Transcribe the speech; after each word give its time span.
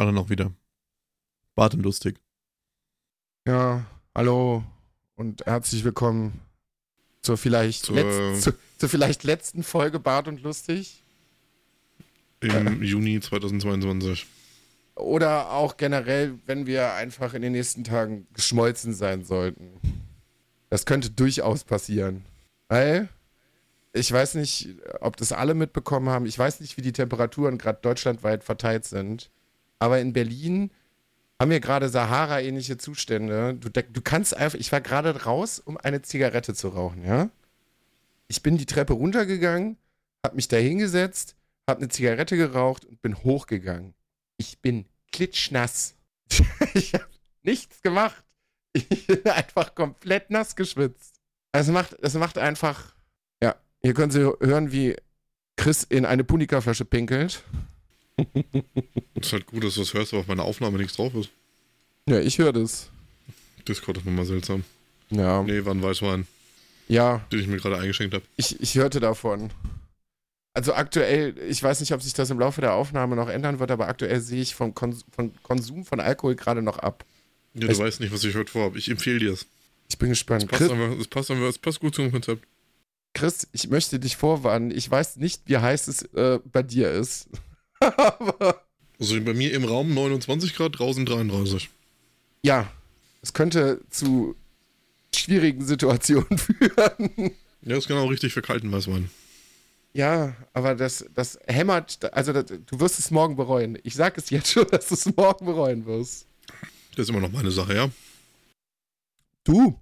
Alle 0.00 0.14
noch 0.14 0.30
wieder. 0.30 0.50
Bart 1.54 1.74
und 1.74 1.82
lustig. 1.82 2.18
Ja, 3.46 3.84
hallo 4.14 4.64
und 5.14 5.44
herzlich 5.44 5.84
willkommen 5.84 6.40
zur 7.20 7.36
vielleicht, 7.36 7.84
Zur- 7.84 7.96
letz- 7.98 8.40
zu, 8.40 8.52
zur 8.78 8.88
vielleicht 8.88 9.24
letzten 9.24 9.62
Folge 9.62 10.00
Bart 10.00 10.26
und 10.26 10.40
Lustig. 10.40 11.02
Im 12.40 12.82
Juni 12.82 13.20
2022. 13.20 14.26
Oder 14.94 15.50
auch 15.50 15.76
generell, 15.76 16.38
wenn 16.46 16.64
wir 16.64 16.94
einfach 16.94 17.34
in 17.34 17.42
den 17.42 17.52
nächsten 17.52 17.84
Tagen 17.84 18.26
geschmolzen 18.32 18.94
sein 18.94 19.22
sollten. 19.22 19.68
Das 20.70 20.86
könnte 20.86 21.10
durchaus 21.10 21.62
passieren. 21.64 22.24
Weil, 22.68 23.10
ich 23.92 24.10
weiß 24.10 24.36
nicht, 24.36 24.70
ob 25.02 25.18
das 25.18 25.32
alle 25.32 25.52
mitbekommen 25.52 26.08
haben. 26.08 26.24
Ich 26.24 26.38
weiß 26.38 26.60
nicht, 26.60 26.78
wie 26.78 26.82
die 26.82 26.92
Temperaturen 26.92 27.58
gerade 27.58 27.80
deutschlandweit 27.82 28.42
verteilt 28.44 28.86
sind. 28.86 29.30
Aber 29.80 30.00
in 30.00 30.12
Berlin 30.12 30.70
haben 31.40 31.50
wir 31.50 31.60
gerade 31.60 31.88
Sahara-ähnliche 31.88 32.76
Zustände. 32.76 33.54
Du, 33.54 33.70
du 33.70 34.00
kannst 34.02 34.36
einfach, 34.36 34.58
ich 34.58 34.70
war 34.70 34.82
gerade 34.82 35.24
raus, 35.24 35.58
um 35.58 35.78
eine 35.78 36.02
Zigarette 36.02 36.54
zu 36.54 36.68
rauchen, 36.68 37.04
ja? 37.04 37.30
Ich 38.28 38.42
bin 38.42 38.58
die 38.58 38.66
Treppe 38.66 38.92
runtergegangen, 38.92 39.76
hab 40.24 40.34
mich 40.34 40.46
da 40.46 40.58
hingesetzt, 40.58 41.34
hab 41.68 41.78
eine 41.78 41.88
Zigarette 41.88 42.36
geraucht 42.36 42.84
und 42.84 43.00
bin 43.02 43.16
hochgegangen. 43.16 43.94
Ich 44.36 44.60
bin 44.60 44.84
klitschnass. 45.12 45.94
ich 46.74 46.94
habe 46.94 47.06
nichts 47.42 47.82
gemacht. 47.82 48.22
Ich 48.72 49.06
bin 49.06 49.24
einfach 49.26 49.74
komplett 49.74 50.30
nass 50.30 50.54
geschwitzt. 50.54 51.16
Es 51.52 51.68
macht, 51.68 51.96
es 52.02 52.14
macht 52.14 52.38
einfach, 52.38 52.94
ja, 53.42 53.56
hier 53.82 53.94
können 53.94 54.12
Sie 54.12 54.20
hören, 54.20 54.70
wie 54.70 54.94
Chris 55.56 55.82
in 55.84 56.04
eine 56.04 56.22
Punika-Flasche 56.22 56.84
pinkelt. 56.84 57.42
Ist 59.14 59.32
halt 59.32 59.46
gut, 59.46 59.64
dass 59.64 59.74
du 59.74 59.80
das 59.80 59.94
hörst, 59.94 60.12
aber 60.12 60.20
auf 60.20 60.26
meiner 60.26 60.44
Aufnahme 60.44 60.78
nichts 60.78 60.96
drauf 60.96 61.14
ist. 61.14 61.30
Ja, 62.08 62.18
ich 62.20 62.38
höre 62.38 62.52
das. 62.52 62.88
Discord 63.68 63.98
ist 63.98 64.06
nochmal 64.06 64.24
seltsam. 64.24 64.64
Ja, 65.10 65.42
Nee, 65.42 65.64
war 65.64 65.74
ein 65.74 65.82
Weißwein, 65.82 66.26
ja, 66.88 67.18
den 67.32 67.40
ich 67.40 67.46
mir 67.46 67.56
gerade 67.58 67.78
eingeschenkt 67.78 68.14
habe. 68.14 68.24
ich, 68.36 68.60
ich 68.60 68.74
hörte 68.76 69.00
davon. 69.00 69.50
Also 70.52 70.74
aktuell, 70.74 71.36
ich 71.48 71.62
weiß 71.62 71.80
nicht, 71.80 71.92
ob 71.92 72.02
sich 72.02 72.12
das 72.12 72.30
im 72.30 72.38
Laufe 72.40 72.60
der 72.60 72.74
Aufnahme 72.74 73.14
noch 73.16 73.28
ändern 73.28 73.58
wird, 73.60 73.70
aber 73.70 73.86
aktuell 73.88 74.20
sehe 74.20 74.40
ich 74.42 74.54
vom 74.54 74.74
Kons 74.74 75.04
von 75.14 75.32
Konsum 75.42 75.84
von 75.84 76.00
Alkohol 76.00 76.34
gerade 76.34 76.62
noch 76.62 76.78
ab. 76.78 77.04
Ja, 77.54 77.66
du 77.66 77.72
Ich- 77.72 77.78
weißt 77.78 78.00
nicht, 78.00 78.12
was 78.12 78.24
ich 78.24 78.34
heute 78.34 78.50
vorhabe. 78.50 78.78
Ich 78.78 78.88
empfehle 78.90 79.18
dir 79.20 79.32
es. 79.32 79.46
Ich 79.88 79.98
bin 79.98 80.08
gespannt. 80.08 80.46
Passt 80.48 80.62
Chris, 80.62 80.70
einfach, 80.72 80.98
es 80.98 81.06
passt 81.08 81.30
einfach, 81.30 81.46
es 81.48 81.58
passt 81.58 81.80
gut 81.80 81.94
zum 81.94 82.10
Konzept. 82.10 82.46
Chris, 83.14 83.48
ich 83.52 83.68
möchte 83.68 83.98
dich 83.98 84.16
vorwarnen. 84.16 84.70
Ich 84.70 84.88
weiß 84.90 85.16
nicht, 85.16 85.42
wie 85.46 85.58
heiß 85.58 85.88
es 85.88 86.02
äh, 86.14 86.38
bei 86.52 86.62
dir 86.62 86.90
ist. 86.92 87.28
Aber 87.80 88.62
Also 89.00 89.18
bei 89.22 89.32
mir 89.32 89.54
im 89.54 89.64
Raum 89.64 89.94
29 89.94 90.54
Grad, 90.54 90.78
draußen 90.78 91.06
33. 91.06 91.70
ja, 92.42 92.70
es 93.22 93.32
könnte 93.32 93.80
zu 93.90 94.36
schwierigen 95.14 95.64
Situationen 95.64 96.38
führen. 96.38 97.30
Ja, 97.62 97.76
ist 97.76 97.88
genau 97.88 98.06
richtig 98.06 98.32
für 98.34 98.42
kalten 98.42 98.70
Weißwein. 98.70 99.10
Ja, 99.92 100.36
aber 100.52 100.74
das, 100.74 101.04
das 101.14 101.38
hämmert, 101.46 102.12
also 102.14 102.32
das, 102.32 102.44
du 102.46 102.80
wirst 102.80 102.98
es 102.98 103.10
morgen 103.10 103.36
bereuen. 103.36 103.78
Ich 103.82 103.94
sag 103.94 104.16
es 104.18 104.30
jetzt 104.30 104.50
schon, 104.50 104.66
dass 104.70 104.88
du 104.88 104.94
es 104.94 105.16
morgen 105.16 105.46
bereuen 105.46 105.86
wirst. 105.86 106.26
Das 106.96 107.04
ist 107.04 107.08
immer 107.08 107.20
noch 107.20 107.32
meine 107.32 107.50
Sache, 107.50 107.74
ja? 107.74 107.90
Du, 109.44 109.78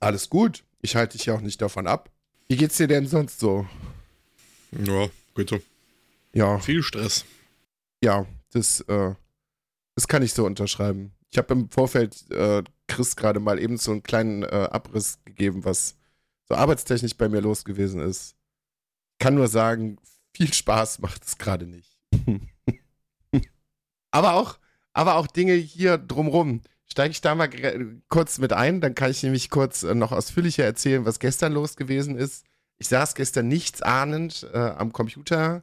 alles 0.00 0.30
gut. 0.30 0.62
Ich 0.80 0.96
halte 0.96 1.16
dich 1.16 1.26
ja 1.26 1.34
auch 1.34 1.40
nicht 1.40 1.60
davon 1.60 1.86
ab. 1.86 2.10
Wie 2.48 2.56
geht's 2.56 2.76
dir 2.76 2.86
denn 2.86 3.06
sonst 3.06 3.40
so? 3.40 3.66
Ja, 4.72 5.08
geht 5.34 5.50
so. 5.50 5.60
Ja, 6.34 6.58
Viel 6.58 6.82
Stress. 6.82 7.24
ja, 8.02 8.26
das, 8.52 8.80
äh, 8.82 9.14
das 9.94 10.08
kann 10.08 10.22
ich 10.22 10.34
so 10.34 10.44
unterschreiben. 10.44 11.14
Ich 11.30 11.38
habe 11.38 11.54
im 11.54 11.70
Vorfeld 11.70 12.30
äh, 12.30 12.62
Chris 12.88 13.16
gerade 13.16 13.40
mal 13.40 13.58
eben 13.58 13.76
so 13.76 13.92
einen 13.92 14.02
kleinen 14.02 14.42
äh, 14.42 14.68
Abriss 14.70 15.18
gegeben, 15.24 15.64
was 15.64 15.96
so 16.48 16.54
arbeitstechnisch 16.54 17.16
bei 17.16 17.28
mir 17.28 17.40
los 17.40 17.64
gewesen 17.64 18.00
ist. 18.00 18.36
Ich 19.12 19.18
kann 19.18 19.34
nur 19.34 19.48
sagen, 19.48 19.98
viel 20.34 20.52
Spaß 20.52 20.98
macht 20.98 21.24
es 21.24 21.38
gerade 21.38 21.66
nicht. 21.66 21.96
aber 24.10 24.34
auch, 24.34 24.58
aber 24.92 25.14
auch 25.16 25.26
Dinge 25.26 25.54
hier 25.54 25.98
drumrum. 25.98 26.62
Steige 26.86 27.12
ich 27.12 27.20
da 27.20 27.34
mal 27.34 27.48
kurz 28.08 28.38
mit 28.38 28.52
ein, 28.52 28.80
dann 28.80 28.94
kann 28.94 29.10
ich 29.10 29.22
nämlich 29.22 29.50
kurz 29.50 29.84
äh, 29.84 29.94
noch 29.94 30.12
ausführlicher 30.12 30.64
erzählen, 30.64 31.04
was 31.04 31.18
gestern 31.18 31.52
los 31.52 31.76
gewesen 31.76 32.16
ist. 32.16 32.44
Ich 32.76 32.88
saß 32.88 33.14
gestern 33.14 33.48
nichts 33.48 33.82
ahnend 33.82 34.48
äh, 34.52 34.58
am 34.58 34.92
Computer 34.92 35.62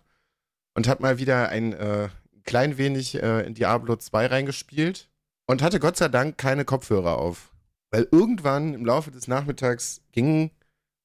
und 0.73 0.87
habe 0.87 1.01
mal 1.01 1.17
wieder 1.17 1.49
ein 1.49 1.73
äh, 1.73 2.09
klein 2.43 2.77
wenig 2.77 3.21
äh, 3.21 3.45
in 3.45 3.53
Diablo 3.53 3.95
2 3.95 4.27
reingespielt 4.27 5.09
und 5.47 5.61
hatte 5.61 5.79
Gott 5.79 5.97
sei 5.97 6.07
Dank 6.07 6.37
keine 6.37 6.65
Kopfhörer 6.65 7.17
auf. 7.17 7.51
Weil 7.91 8.07
irgendwann 8.11 8.73
im 8.73 8.85
Laufe 8.85 9.11
des 9.11 9.27
Nachmittags 9.27 10.01
ging 10.11 10.51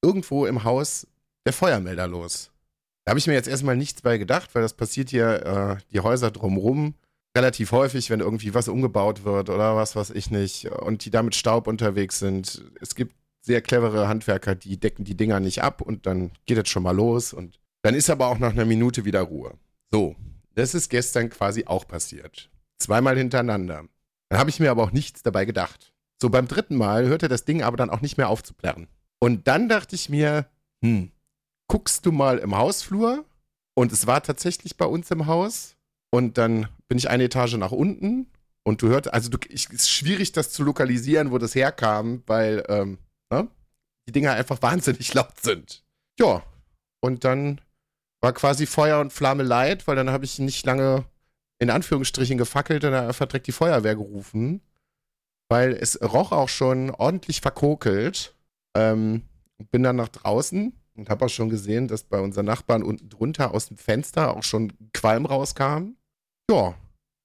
irgendwo 0.02 0.46
im 0.46 0.64
Haus 0.64 1.06
der 1.46 1.52
Feuermelder 1.52 2.06
los. 2.06 2.50
Da 3.04 3.10
habe 3.10 3.18
ich 3.18 3.26
mir 3.26 3.34
jetzt 3.34 3.48
erstmal 3.48 3.76
nichts 3.76 4.02
bei 4.02 4.18
gedacht, 4.18 4.54
weil 4.54 4.62
das 4.62 4.74
passiert 4.74 5.10
hier 5.10 5.46
äh, 5.46 5.82
die 5.92 6.00
Häuser 6.00 6.30
drumrum 6.30 6.94
relativ 7.36 7.72
häufig, 7.72 8.08
wenn 8.10 8.20
irgendwie 8.20 8.54
was 8.54 8.66
umgebaut 8.68 9.24
wird 9.24 9.50
oder 9.50 9.76
was 9.76 9.94
weiß 9.94 10.10
ich 10.10 10.30
nicht 10.30 10.70
und 10.70 11.04
die 11.04 11.10
da 11.10 11.22
mit 11.22 11.34
Staub 11.34 11.66
unterwegs 11.66 12.18
sind. 12.18 12.64
Es 12.80 12.94
gibt 12.94 13.14
sehr 13.42 13.60
clevere 13.60 14.08
Handwerker, 14.08 14.54
die 14.54 14.80
decken 14.80 15.04
die 15.04 15.16
Dinger 15.16 15.38
nicht 15.38 15.62
ab 15.62 15.82
und 15.82 16.06
dann 16.06 16.32
geht 16.46 16.58
es 16.58 16.68
schon 16.68 16.82
mal 16.82 16.96
los 16.96 17.32
und 17.32 17.60
dann 17.86 17.94
ist 17.94 18.10
aber 18.10 18.26
auch 18.26 18.40
nach 18.40 18.50
einer 18.50 18.64
Minute 18.64 19.04
wieder 19.04 19.20
Ruhe. 19.20 19.56
So, 19.92 20.16
das 20.56 20.74
ist 20.74 20.88
gestern 20.88 21.30
quasi 21.30 21.66
auch 21.66 21.86
passiert. 21.86 22.50
Zweimal 22.80 23.16
hintereinander. 23.16 23.84
Dann 24.28 24.38
habe 24.40 24.50
ich 24.50 24.58
mir 24.58 24.72
aber 24.72 24.82
auch 24.82 24.90
nichts 24.90 25.22
dabei 25.22 25.44
gedacht. 25.44 25.92
So 26.20 26.28
beim 26.28 26.48
dritten 26.48 26.74
Mal 26.74 27.06
hörte 27.06 27.28
das 27.28 27.44
Ding 27.44 27.62
aber 27.62 27.76
dann 27.76 27.90
auch 27.90 28.00
nicht 28.00 28.16
mehr 28.16 28.28
auf 28.28 28.42
zu 28.42 28.54
plärren. 28.54 28.88
Und 29.20 29.46
dann 29.46 29.68
dachte 29.68 29.94
ich 29.94 30.08
mir, 30.08 30.46
hm, 30.82 31.12
guckst 31.68 32.04
du 32.04 32.10
mal 32.10 32.38
im 32.38 32.56
Hausflur? 32.56 33.24
Und 33.74 33.92
es 33.92 34.08
war 34.08 34.20
tatsächlich 34.20 34.76
bei 34.76 34.86
uns 34.86 35.12
im 35.12 35.26
Haus. 35.26 35.76
Und 36.10 36.38
dann 36.38 36.66
bin 36.88 36.98
ich 36.98 37.08
eine 37.08 37.22
Etage 37.22 37.54
nach 37.54 37.70
unten 37.70 38.26
und 38.64 38.82
du 38.82 38.88
hörst, 38.88 39.14
also 39.14 39.30
es 39.48 39.66
ist 39.66 39.88
schwierig, 39.92 40.32
das 40.32 40.50
zu 40.50 40.64
lokalisieren, 40.64 41.30
wo 41.30 41.38
das 41.38 41.54
herkam, 41.54 42.24
weil 42.26 42.64
ähm, 42.68 42.98
ne, 43.30 43.46
die 44.08 44.12
Dinger 44.12 44.32
einfach 44.32 44.60
wahnsinnig 44.62 45.14
laut 45.14 45.40
sind. 45.40 45.84
Ja, 46.18 46.42
und 47.00 47.22
dann 47.22 47.60
war 48.20 48.32
quasi 48.32 48.66
Feuer 48.66 49.00
und 49.00 49.12
Flamme 49.12 49.42
leid, 49.42 49.86
weil 49.86 49.96
dann 49.96 50.10
habe 50.10 50.24
ich 50.24 50.38
nicht 50.38 50.64
lange 50.66 51.04
in 51.58 51.70
Anführungsstrichen 51.70 52.38
gefackelt 52.38 52.84
und 52.84 52.92
dann 52.92 53.06
einfach 53.06 53.26
direkt 53.26 53.46
die 53.46 53.52
Feuerwehr 53.52 53.96
gerufen, 53.96 54.60
weil 55.48 55.72
es 55.72 56.00
roch 56.02 56.32
auch 56.32 56.48
schon 56.48 56.90
ordentlich 56.90 57.40
verkokelt. 57.40 58.34
Ähm, 58.76 59.22
bin 59.70 59.82
dann 59.82 59.96
nach 59.96 60.08
draußen 60.08 60.74
und 60.96 61.08
habe 61.08 61.24
auch 61.24 61.30
schon 61.30 61.48
gesehen, 61.48 61.88
dass 61.88 62.04
bei 62.04 62.20
unseren 62.20 62.46
Nachbarn 62.46 62.82
unten 62.82 63.08
drunter 63.08 63.54
aus 63.54 63.68
dem 63.68 63.78
Fenster 63.78 64.36
auch 64.36 64.42
schon 64.42 64.72
Qualm 64.92 65.24
rauskam. 65.24 65.96
Ja, 66.50 66.74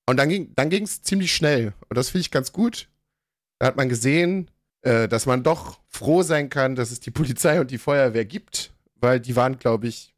und 0.07 0.17
dann 0.17 0.29
ging 0.29 0.53
dann 0.55 0.71
es 0.71 1.01
ziemlich 1.01 1.33
schnell 1.33 1.73
und 1.89 1.97
das 1.97 2.09
finde 2.09 2.21
ich 2.21 2.31
ganz 2.31 2.51
gut. 2.51 2.89
Da 3.59 3.67
hat 3.67 3.75
man 3.75 3.89
gesehen, 3.89 4.49
äh, 4.81 5.07
dass 5.07 5.25
man 5.25 5.43
doch 5.43 5.79
froh 5.88 6.23
sein 6.23 6.49
kann, 6.49 6.75
dass 6.75 6.91
es 6.91 6.99
die 6.99 7.11
Polizei 7.11 7.59
und 7.59 7.71
die 7.71 7.77
Feuerwehr 7.77 8.25
gibt, 8.25 8.73
weil 8.95 9.19
die 9.19 9.35
waren, 9.35 9.59
glaube 9.59 9.88
ich, 9.88 10.15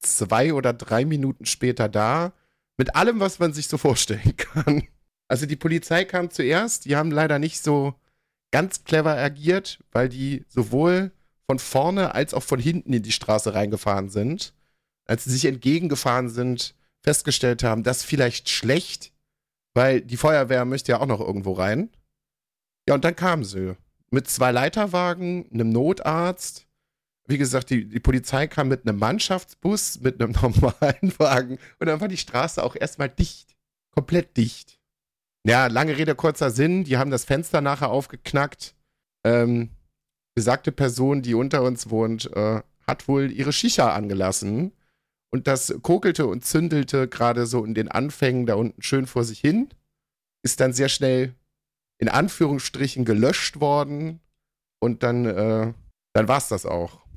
zwei 0.00 0.54
oder 0.54 0.72
drei 0.72 1.04
Minuten 1.04 1.46
später 1.46 1.88
da, 1.88 2.32
mit 2.76 2.94
allem, 2.94 3.20
was 3.20 3.38
man 3.38 3.52
sich 3.52 3.68
so 3.68 3.78
vorstellen 3.78 4.36
kann. 4.36 4.86
Also 5.28 5.46
die 5.46 5.56
Polizei 5.56 6.04
kam 6.04 6.30
zuerst, 6.30 6.84
die 6.86 6.96
haben 6.96 7.10
leider 7.10 7.38
nicht 7.38 7.62
so 7.62 7.94
ganz 8.50 8.84
clever 8.84 9.16
agiert, 9.16 9.78
weil 9.92 10.08
die 10.08 10.44
sowohl 10.48 11.12
von 11.46 11.58
vorne 11.58 12.14
als 12.14 12.34
auch 12.34 12.42
von 12.42 12.58
hinten 12.60 12.92
in 12.92 13.02
die 13.02 13.12
Straße 13.12 13.54
reingefahren 13.54 14.08
sind. 14.08 14.54
Als 15.06 15.24
sie 15.24 15.30
sich 15.30 15.46
entgegengefahren 15.46 16.28
sind, 16.28 16.74
festgestellt 17.02 17.62
haben, 17.62 17.82
das 17.82 17.98
ist 17.98 18.04
vielleicht 18.04 18.48
schlecht, 18.48 19.12
weil 19.74 20.00
die 20.00 20.16
Feuerwehr 20.16 20.64
möchte 20.64 20.92
ja 20.92 21.00
auch 21.00 21.06
noch 21.06 21.20
irgendwo 21.20 21.52
rein. 21.52 21.90
Ja, 22.88 22.94
und 22.94 23.04
dann 23.04 23.16
kamen 23.16 23.44
sie 23.44 23.76
mit 24.10 24.28
zwei 24.28 24.50
Leiterwagen, 24.50 25.46
einem 25.52 25.70
Notarzt. 25.70 26.66
Wie 27.28 27.38
gesagt, 27.38 27.68
die, 27.68 27.84
die 27.84 28.00
Polizei 28.00 28.46
kam 28.46 28.68
mit 28.68 28.88
einem 28.88 28.98
Mannschaftsbus, 28.98 30.00
mit 30.00 30.20
einem 30.20 30.32
normalen 30.42 31.12
Wagen 31.18 31.58
und 31.78 31.86
dann 31.86 32.00
war 32.00 32.08
die 32.08 32.16
Straße 32.16 32.62
auch 32.62 32.74
erstmal 32.74 33.10
dicht. 33.10 33.54
Komplett 33.94 34.36
dicht. 34.36 34.78
Ja, 35.46 35.66
lange 35.66 35.96
Rede, 35.96 36.14
kurzer 36.14 36.50
Sinn. 36.50 36.84
Die 36.84 36.96
haben 36.96 37.10
das 37.10 37.24
Fenster 37.24 37.60
nachher 37.60 37.90
aufgeknackt. 37.90 38.74
Ähm, 39.24 39.70
besagte 40.34 40.72
Person, 40.72 41.20
die 41.20 41.34
unter 41.34 41.62
uns 41.62 41.90
wohnt, 41.90 42.30
äh, 42.34 42.62
hat 42.86 43.08
wohl 43.08 43.30
ihre 43.30 43.52
Shisha 43.52 43.92
angelassen. 43.94 44.72
Und 45.30 45.46
das 45.46 45.74
kokelte 45.82 46.26
und 46.26 46.44
zündelte 46.44 47.08
gerade 47.08 47.44
so 47.44 47.64
in 47.64 47.74
den 47.74 47.88
Anfängen 47.88 48.46
da 48.46 48.54
unten 48.54 48.80
schön 48.82 49.06
vor 49.06 49.24
sich 49.24 49.40
hin. 49.40 49.68
Ist 50.42 50.60
dann 50.60 50.72
sehr 50.72 50.88
schnell 50.88 51.34
in 51.98 52.08
Anführungsstrichen 52.08 53.04
gelöscht 53.04 53.60
worden. 53.60 54.20
Und 54.80 55.02
dann, 55.02 55.26
äh, 55.26 55.74
dann 56.14 56.28
war 56.28 56.38
es 56.38 56.48
das 56.48 56.64
auch. 56.64 57.07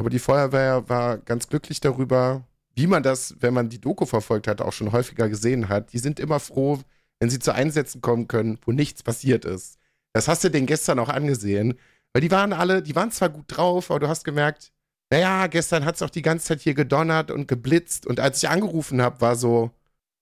Aber 0.00 0.08
die 0.08 0.18
Feuerwehr 0.18 0.88
war 0.88 1.18
ganz 1.18 1.46
glücklich 1.46 1.78
darüber, 1.78 2.46
wie 2.74 2.86
man 2.86 3.02
das, 3.02 3.34
wenn 3.40 3.52
man 3.52 3.68
die 3.68 3.82
Doku 3.82 4.06
verfolgt 4.06 4.48
hat, 4.48 4.62
auch 4.62 4.72
schon 4.72 4.92
häufiger 4.92 5.28
gesehen 5.28 5.68
hat. 5.68 5.92
Die 5.92 5.98
sind 5.98 6.18
immer 6.18 6.40
froh, 6.40 6.80
wenn 7.18 7.28
sie 7.28 7.38
zu 7.38 7.52
Einsätzen 7.54 8.00
kommen 8.00 8.26
können, 8.26 8.58
wo 8.64 8.72
nichts 8.72 9.02
passiert 9.02 9.44
ist. 9.44 9.78
Das 10.14 10.26
hast 10.26 10.42
du 10.42 10.48
denen 10.48 10.66
gestern 10.66 10.98
auch 11.00 11.10
angesehen, 11.10 11.78
weil 12.14 12.22
die 12.22 12.30
waren 12.30 12.54
alle, 12.54 12.82
die 12.82 12.96
waren 12.96 13.10
zwar 13.10 13.28
gut 13.28 13.44
drauf, 13.48 13.90
aber 13.90 14.00
du 14.00 14.08
hast 14.08 14.24
gemerkt, 14.24 14.72
naja, 15.12 15.48
gestern 15.48 15.84
hat 15.84 15.96
es 15.96 16.02
auch 16.02 16.08
die 16.08 16.22
ganze 16.22 16.46
Zeit 16.46 16.62
hier 16.62 16.72
gedonnert 16.72 17.30
und 17.30 17.46
geblitzt 17.46 18.06
und 18.06 18.20
als 18.20 18.42
ich 18.42 18.48
angerufen 18.48 19.02
habe, 19.02 19.20
war 19.20 19.36
so, 19.36 19.70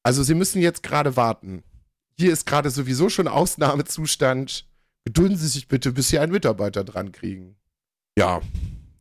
also 0.02 0.24
sie 0.24 0.34
müssen 0.34 0.60
jetzt 0.60 0.82
gerade 0.82 1.14
warten. 1.14 1.62
Hier 2.18 2.32
ist 2.32 2.46
gerade 2.46 2.70
sowieso 2.70 3.10
schon 3.10 3.28
Ausnahmezustand. 3.28 4.66
Gedulden 5.04 5.36
Sie 5.36 5.46
sich 5.46 5.68
bitte, 5.68 5.92
bis 5.92 6.08
Sie 6.08 6.18
einen 6.18 6.32
Mitarbeiter 6.32 6.82
dran 6.82 7.12
kriegen. 7.12 7.54
Ja, 8.18 8.40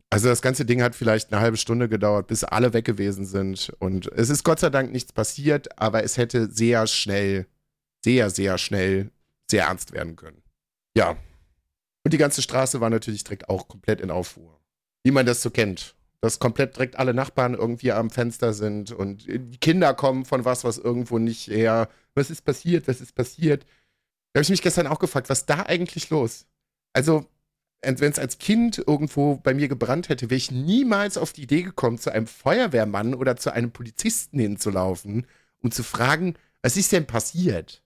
also 0.09 0.29
das 0.29 0.41
ganze 0.41 0.65
Ding 0.65 0.81
hat 0.81 0.95
vielleicht 0.95 1.31
eine 1.31 1.41
halbe 1.41 1.57
Stunde 1.57 1.89
gedauert, 1.89 2.27
bis 2.27 2.43
alle 2.43 2.73
weg 2.73 2.85
gewesen 2.85 3.25
sind. 3.25 3.73
Und 3.79 4.07
es 4.13 4.29
ist 4.29 4.43
Gott 4.43 4.59
sei 4.59 4.69
Dank 4.69 4.91
nichts 4.91 5.11
passiert, 5.11 5.79
aber 5.79 6.03
es 6.03 6.17
hätte 6.17 6.49
sehr 6.49 6.87
schnell, 6.87 7.47
sehr, 8.03 8.29
sehr 8.29 8.57
schnell 8.57 9.11
sehr 9.49 9.65
ernst 9.65 9.91
werden 9.91 10.15
können. 10.15 10.41
Ja. 10.95 11.17
Und 12.03 12.13
die 12.13 12.17
ganze 12.17 12.41
Straße 12.41 12.79
war 12.79 12.89
natürlich 12.89 13.23
direkt 13.23 13.49
auch 13.49 13.67
komplett 13.67 14.01
in 14.01 14.11
Aufruhr. 14.11 14.59
Wie 15.03 15.11
man 15.11 15.25
das 15.25 15.41
so 15.41 15.49
kennt. 15.49 15.95
Dass 16.21 16.39
komplett 16.39 16.75
direkt 16.75 16.97
alle 16.97 17.13
Nachbarn 17.13 17.53
irgendwie 17.53 17.91
am 17.91 18.09
Fenster 18.09 18.53
sind 18.53 18.91
und 18.91 19.27
die 19.27 19.57
Kinder 19.59 19.93
kommen 19.93 20.25
von 20.25 20.45
was, 20.45 20.63
was 20.63 20.77
irgendwo 20.77 21.19
nicht 21.19 21.47
her. 21.47 21.89
Was 22.15 22.29
ist 22.29 22.41
passiert? 22.41 22.87
Was 22.87 23.01
ist 23.01 23.13
passiert? 23.13 23.65
Da 24.33 24.39
habe 24.39 24.43
ich 24.43 24.49
mich 24.49 24.61
gestern 24.61 24.87
auch 24.87 24.99
gefragt, 24.99 25.29
was 25.29 25.45
da 25.45 25.63
eigentlich 25.63 26.09
los? 26.09 26.47
Also, 26.93 27.25
wenn 27.87 28.11
es 28.11 28.19
als 28.19 28.37
Kind 28.37 28.83
irgendwo 28.85 29.37
bei 29.37 29.53
mir 29.53 29.67
gebrannt 29.67 30.09
hätte, 30.09 30.29
wäre 30.29 30.37
ich 30.37 30.51
niemals 30.51 31.17
auf 31.17 31.31
die 31.31 31.43
Idee 31.43 31.61
gekommen, 31.63 31.97
zu 31.97 32.11
einem 32.11 32.27
Feuerwehrmann 32.27 33.13
oder 33.13 33.37
zu 33.37 33.53
einem 33.53 33.71
Polizisten 33.71 34.39
hinzulaufen, 34.39 35.25
um 35.61 35.71
zu 35.71 35.83
fragen, 35.83 36.35
was 36.61 36.75
ist 36.75 36.91
denn 36.91 37.07
passiert? 37.07 37.83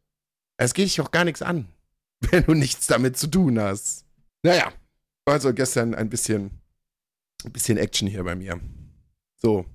Es 0.57 0.73
geht 0.73 0.85
dich 0.85 1.01
auch 1.01 1.11
gar 1.11 1.23
nichts 1.23 1.41
an, 1.41 1.67
wenn 2.31 2.43
du 2.43 2.53
nichts 2.53 2.87
damit 2.87 3.17
zu 3.17 3.27
tun 3.27 3.59
hast. 3.59 4.05
Naja, 4.43 4.73
also 5.25 5.53
gestern 5.53 5.93
ein 5.93 6.09
bisschen, 6.09 6.61
ein 7.45 7.51
bisschen 7.51 7.77
Action 7.77 8.07
hier 8.07 8.23
bei 8.23 8.35
mir. 8.35 8.59
So, 9.37 9.65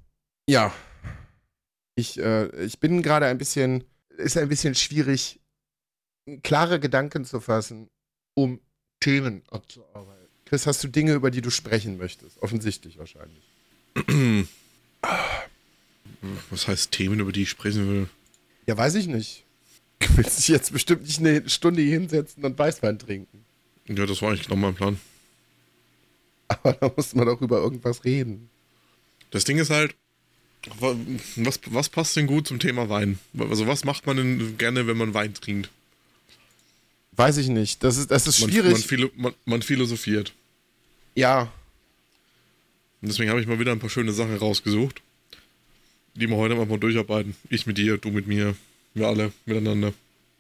ja. 0.49 0.73
Ich, 1.94 2.19
äh, 2.19 2.49
ich 2.64 2.78
bin 2.78 3.02
gerade 3.02 3.26
ein 3.26 3.38
bisschen, 3.38 3.84
ist 4.11 4.37
ein 4.37 4.49
bisschen 4.49 4.75
schwierig, 4.75 5.40
klare 6.43 6.81
Gedanken 6.81 7.25
zu 7.25 7.40
fassen, 7.40 7.88
um 8.34 8.61
Themen 9.06 9.43
abzuarbeiten. 9.53 10.26
Chris, 10.47 10.67
hast 10.67 10.82
du 10.82 10.88
Dinge, 10.88 11.14
über 11.14 11.31
die 11.31 11.41
du 11.41 11.50
sprechen 11.50 11.97
möchtest? 11.97 12.43
Offensichtlich 12.43 12.99
wahrscheinlich. 12.99 13.44
Was 16.50 16.67
heißt 16.67 16.91
Themen, 16.91 17.20
über 17.20 17.31
die 17.31 17.43
ich 17.43 17.50
sprechen 17.50 17.88
will? 17.88 18.08
Ja, 18.67 18.76
weiß 18.76 18.97
ich 18.97 19.06
nicht. 19.06 19.44
Du 20.00 20.08
willst 20.17 20.38
dich 20.38 20.49
jetzt 20.49 20.73
bestimmt 20.73 21.05
nicht 21.05 21.20
eine 21.20 21.49
Stunde 21.49 21.82
hier 21.82 21.93
hinsetzen 21.93 22.44
und 22.44 22.58
Weißwein 22.58 22.99
trinken. 22.99 23.44
Ja, 23.87 24.06
das 24.06 24.20
war 24.23 24.31
eigentlich 24.31 24.49
noch 24.49 24.56
mein 24.56 24.75
Plan. 24.75 24.99
Aber 26.49 26.73
da 26.73 26.93
muss 26.97 27.14
man 27.14 27.26
doch 27.26 27.41
über 27.41 27.59
irgendwas 27.59 28.02
reden. 28.02 28.50
Das 29.31 29.44
Ding 29.44 29.59
ist 29.59 29.70
halt, 29.70 29.94
was, 30.81 31.61
was 31.67 31.88
passt 31.91 32.17
denn 32.17 32.26
gut 32.26 32.49
zum 32.49 32.59
Thema 32.59 32.88
Wein? 32.88 33.20
Also 33.38 33.69
was 33.69 33.85
macht 33.85 34.05
man 34.06 34.17
denn 34.17 34.59
gerne, 34.59 34.88
wenn 34.88 34.97
man 34.97 35.14
Wein 35.14 35.32
trinkt? 35.32 35.70
Weiß 37.16 37.38
ich 37.38 37.48
nicht. 37.48 37.82
Das 37.82 37.96
ist, 37.96 38.10
das 38.10 38.26
ist 38.26 38.38
schwierig. 38.38 38.72
man, 38.72 38.80
philo, 38.82 39.10
man, 39.16 39.34
man 39.44 39.62
philosophiert. 39.62 40.32
ja, 41.14 41.52
Und 43.00 43.08
deswegen 43.08 43.30
habe 43.30 43.40
ich 43.40 43.46
mal 43.46 43.58
wieder 43.58 43.72
ein 43.72 43.78
paar 43.78 43.90
schöne 43.90 44.12
Sachen 44.12 44.36
rausgesucht, 44.36 45.02
die 46.14 46.28
wir 46.28 46.36
heute 46.36 46.54
einfach 46.54 46.68
mal 46.68 46.78
durcharbeiten. 46.78 47.34
Ich 47.48 47.66
mit 47.66 47.78
dir, 47.78 47.96
du 47.96 48.10
mit 48.10 48.26
mir, 48.26 48.54
wir 48.94 49.06
alle 49.06 49.32
miteinander. 49.46 49.92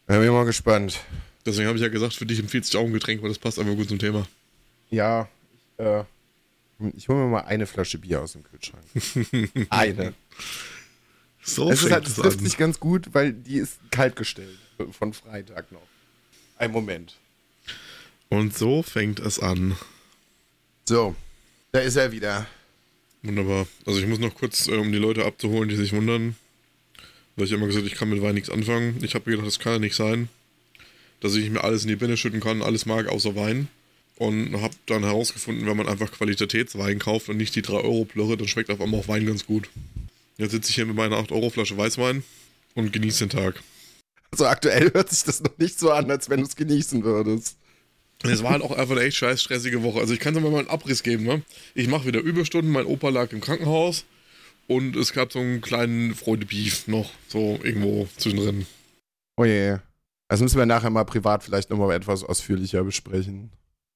da 0.06 0.14
bin 0.14 0.24
ich 0.24 0.30
mal 0.30 0.44
gespannt. 0.44 1.00
Deswegen 1.46 1.68
habe 1.68 1.78
ich 1.78 1.82
ja 1.82 1.88
gesagt, 1.88 2.14
für 2.14 2.26
dich 2.26 2.38
empfiehlt 2.38 2.66
sich 2.66 2.76
auch 2.76 2.84
ein 2.84 2.92
Getränk, 2.92 3.22
weil 3.22 3.28
das 3.28 3.38
passt 3.38 3.58
einfach 3.58 3.74
gut 3.74 3.88
zum 3.88 3.98
Thema. 3.98 4.26
Ja, 4.90 5.28
ich, 5.78 5.84
äh, 5.84 6.04
ich 6.94 7.08
hole 7.08 7.20
mir 7.20 7.30
mal 7.30 7.40
eine 7.40 7.66
Flasche 7.66 7.98
Bier 7.98 8.20
aus 8.20 8.32
dem 8.32 8.42
Kühlschrank. 8.42 8.84
eine. 9.70 10.12
So 11.42 11.70
Es, 11.70 11.84
ist 11.84 11.92
halt, 11.92 12.04
es 12.06 12.16
es 12.16 12.22
trifft 12.22 12.40
sich 12.40 12.58
ganz 12.58 12.80
gut, 12.80 13.14
weil 13.14 13.32
die 13.32 13.58
ist 13.58 13.78
kaltgestellt. 13.90 14.58
Von 14.90 15.12
Freitag 15.12 15.70
noch. 15.72 15.86
Ein 16.58 16.72
Moment. 16.72 17.16
Und 18.28 18.56
so 18.56 18.82
fängt 18.82 19.20
es 19.20 19.38
an. 19.38 19.76
So, 20.86 21.14
da 21.72 21.80
ist 21.80 21.96
er 21.96 22.12
wieder. 22.12 22.46
Wunderbar. 23.22 23.66
Also 23.84 24.00
ich 24.00 24.06
muss 24.06 24.18
noch 24.18 24.34
kurz, 24.34 24.68
äh, 24.68 24.76
um 24.76 24.92
die 24.92 24.98
Leute 24.98 25.24
abzuholen, 25.24 25.68
die 25.68 25.76
sich 25.76 25.92
wundern, 25.92 26.36
weil 27.34 27.46
ich 27.46 27.52
immer 27.52 27.66
gesagt 27.66 27.86
ich 27.86 27.94
kann 27.94 28.08
mit 28.08 28.22
Wein 28.22 28.34
nichts 28.34 28.50
anfangen. 28.50 28.98
Ich 29.02 29.14
habe 29.14 29.30
gedacht, 29.30 29.46
das 29.46 29.58
kann 29.58 29.74
ja 29.74 29.78
nicht 29.78 29.96
sein, 29.96 30.28
dass 31.20 31.34
ich 31.34 31.50
mir 31.50 31.62
alles 31.62 31.82
in 31.82 31.88
die 31.88 31.96
Birne 31.96 32.16
schütten 32.16 32.40
kann, 32.40 32.62
alles 32.62 32.86
mag 32.86 33.08
außer 33.08 33.34
Wein. 33.34 33.68
Und 34.18 34.62
habe 34.62 34.74
dann 34.86 35.04
herausgefunden, 35.04 35.66
wenn 35.66 35.76
man 35.76 35.88
einfach 35.88 36.10
Qualitätswein 36.10 36.98
kauft 36.98 37.28
und 37.28 37.36
nicht 37.36 37.54
die 37.54 37.62
3-Euro-Plörre, 37.62 38.38
dann 38.38 38.48
schmeckt 38.48 38.70
auf 38.70 38.80
einmal 38.80 39.00
auch 39.00 39.08
Wein 39.08 39.26
ganz 39.26 39.44
gut. 39.44 39.68
Jetzt 40.38 40.52
sitze 40.52 40.70
ich 40.70 40.76
hier 40.76 40.86
mit 40.86 40.96
meiner 40.96 41.18
8-Euro-Flasche 41.18 41.76
Weißwein 41.76 42.24
und 42.74 42.94
genieße 42.94 43.26
den 43.26 43.38
Tag. 43.38 43.62
Also 44.30 44.46
aktuell 44.46 44.92
hört 44.92 45.10
sich 45.10 45.24
das 45.24 45.42
noch 45.42 45.56
nicht 45.58 45.78
so 45.78 45.90
an, 45.90 46.10
als 46.10 46.28
wenn 46.28 46.40
du 46.40 46.46
es 46.46 46.56
genießen 46.56 47.02
würdest. 47.04 47.56
Es 48.22 48.42
war 48.42 48.52
halt 48.52 48.62
auch 48.62 48.72
einfach 48.72 48.96
eine 48.96 49.04
echt 49.04 49.18
scheiß 49.18 49.42
stressige 49.42 49.82
Woche. 49.82 50.00
Also 50.00 50.14
ich 50.14 50.20
kann 50.20 50.34
dir 50.34 50.40
mal 50.40 50.54
einen 50.58 50.68
Abriss 50.68 51.02
geben, 51.02 51.24
ne? 51.24 51.42
Ich 51.74 51.88
mache 51.88 52.06
wieder 52.06 52.20
Überstunden, 52.20 52.72
mein 52.72 52.86
Opa 52.86 53.10
lag 53.10 53.32
im 53.32 53.40
Krankenhaus 53.40 54.04
und 54.66 54.96
es 54.96 55.12
gab 55.12 55.32
so 55.32 55.38
einen 55.38 55.60
kleinen 55.60 56.14
Freude-Beef 56.14 56.88
noch, 56.88 57.10
so 57.28 57.60
irgendwo 57.62 58.08
zwischendrin. 58.16 58.66
Oh 59.36 59.44
je. 59.44 59.78
Das 60.28 60.40
müssen 60.40 60.58
wir 60.58 60.66
nachher 60.66 60.90
mal 60.90 61.04
privat 61.04 61.44
vielleicht 61.44 61.70
nochmal 61.70 61.94
etwas 61.94 62.24
ausführlicher 62.24 62.82
besprechen. 62.82 63.52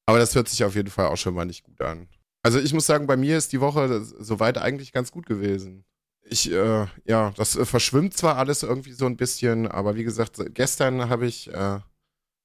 Aber 0.06 0.18
das 0.18 0.34
hört 0.34 0.48
sich 0.48 0.62
auf 0.64 0.76
jeden 0.76 0.90
Fall 0.90 1.06
auch 1.06 1.16
schon 1.16 1.34
mal 1.34 1.44
nicht 1.44 1.64
gut 1.64 1.80
an. 1.80 2.08
Also 2.42 2.58
ich 2.58 2.72
muss 2.72 2.86
sagen, 2.86 3.06
bei 3.06 3.16
mir 3.16 3.36
ist 3.36 3.52
die 3.52 3.60
Woche 3.60 4.04
soweit 4.04 4.58
eigentlich 4.58 4.92
ganz 4.92 5.10
gut 5.10 5.26
gewesen. 5.26 5.84
Ich, 6.32 6.50
äh, 6.50 6.86
ja, 7.06 7.32
das 7.36 7.56
äh, 7.56 7.66
verschwimmt 7.66 8.16
zwar 8.16 8.36
alles 8.36 8.62
irgendwie 8.62 8.92
so 8.92 9.06
ein 9.06 9.16
bisschen, 9.16 9.66
aber 9.66 9.96
wie 9.96 10.04
gesagt, 10.04 10.40
gestern 10.54 11.08
habe 11.08 11.26
ich 11.26 11.52
äh, 11.52 11.80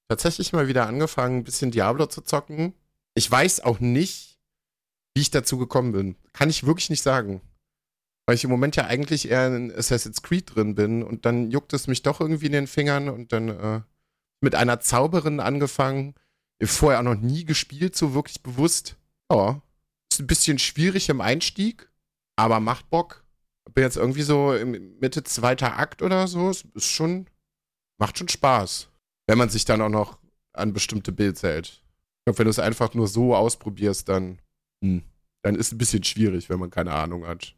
tatsächlich 0.08 0.52
mal 0.52 0.66
wieder 0.66 0.88
angefangen, 0.88 1.38
ein 1.38 1.44
bisschen 1.44 1.70
Diablo 1.70 2.06
zu 2.06 2.20
zocken. 2.20 2.74
Ich 3.14 3.30
weiß 3.30 3.60
auch 3.60 3.78
nicht, 3.78 4.40
wie 5.14 5.20
ich 5.20 5.30
dazu 5.30 5.56
gekommen 5.56 5.92
bin. 5.92 6.16
Kann 6.32 6.50
ich 6.50 6.66
wirklich 6.66 6.90
nicht 6.90 7.02
sagen. 7.02 7.40
Weil 8.26 8.34
ich 8.34 8.42
im 8.42 8.50
Moment 8.50 8.74
ja 8.74 8.86
eigentlich 8.86 9.30
eher 9.30 9.46
in 9.54 9.72
Assassin's 9.72 10.20
Creed 10.20 10.56
drin 10.56 10.74
bin 10.74 11.04
und 11.04 11.24
dann 11.24 11.52
juckt 11.52 11.72
es 11.72 11.86
mich 11.86 12.02
doch 12.02 12.20
irgendwie 12.20 12.46
in 12.46 12.52
den 12.52 12.66
Fingern 12.66 13.08
und 13.08 13.32
dann 13.32 13.48
äh, 13.48 13.80
mit 14.40 14.56
einer 14.56 14.80
Zauberin 14.80 15.38
angefangen. 15.38 16.14
Vorher 16.60 16.98
auch 16.98 17.04
noch 17.04 17.14
nie 17.14 17.44
gespielt, 17.44 17.94
so 17.94 18.14
wirklich 18.14 18.42
bewusst. 18.42 18.96
Ja, 19.30 19.62
ist 20.10 20.20
ein 20.20 20.26
bisschen 20.26 20.58
schwierig 20.58 21.08
im 21.08 21.20
Einstieg, 21.20 21.88
aber 22.34 22.58
macht 22.58 22.90
Bock. 22.90 23.25
Bin 23.72 23.84
jetzt 23.84 23.96
irgendwie 23.96 24.22
so 24.22 24.54
Mitte 25.00 25.22
zweiter 25.24 25.76
Akt 25.78 26.02
oder 26.02 26.28
so. 26.28 26.48
Es 26.50 26.64
ist 26.74 26.86
schon, 26.86 27.26
macht 27.98 28.18
schon 28.18 28.28
Spaß. 28.28 28.88
Wenn 29.26 29.38
man 29.38 29.48
sich 29.48 29.64
dann 29.64 29.80
auch 29.80 29.88
noch 29.88 30.18
an 30.52 30.72
bestimmte 30.72 31.12
Builds 31.12 31.42
hält. 31.42 31.66
Ich 31.68 32.24
glaube, 32.24 32.38
wenn 32.38 32.46
du 32.46 32.50
es 32.50 32.58
einfach 32.58 32.94
nur 32.94 33.08
so 33.08 33.34
ausprobierst, 33.34 34.08
dann, 34.08 34.40
hm, 34.82 35.02
dann 35.42 35.54
ist 35.54 35.68
es 35.68 35.72
ein 35.72 35.78
bisschen 35.78 36.04
schwierig, 36.04 36.48
wenn 36.48 36.58
man 36.58 36.70
keine 36.70 36.92
Ahnung 36.92 37.26
hat. 37.26 37.54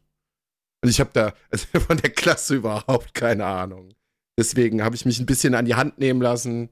Und 0.83 0.89
ich 0.89 0.99
habe 0.99 1.11
da 1.13 1.33
also 1.51 1.67
von 1.79 1.97
der 1.97 2.11
Klasse 2.11 2.55
überhaupt 2.55 3.13
keine 3.13 3.45
Ahnung. 3.45 3.93
Deswegen 4.37 4.83
habe 4.83 4.95
ich 4.95 5.05
mich 5.05 5.19
ein 5.19 5.25
bisschen 5.25 5.55
an 5.55 5.65
die 5.65 5.75
Hand 5.75 5.97
nehmen 5.97 6.21
lassen 6.21 6.69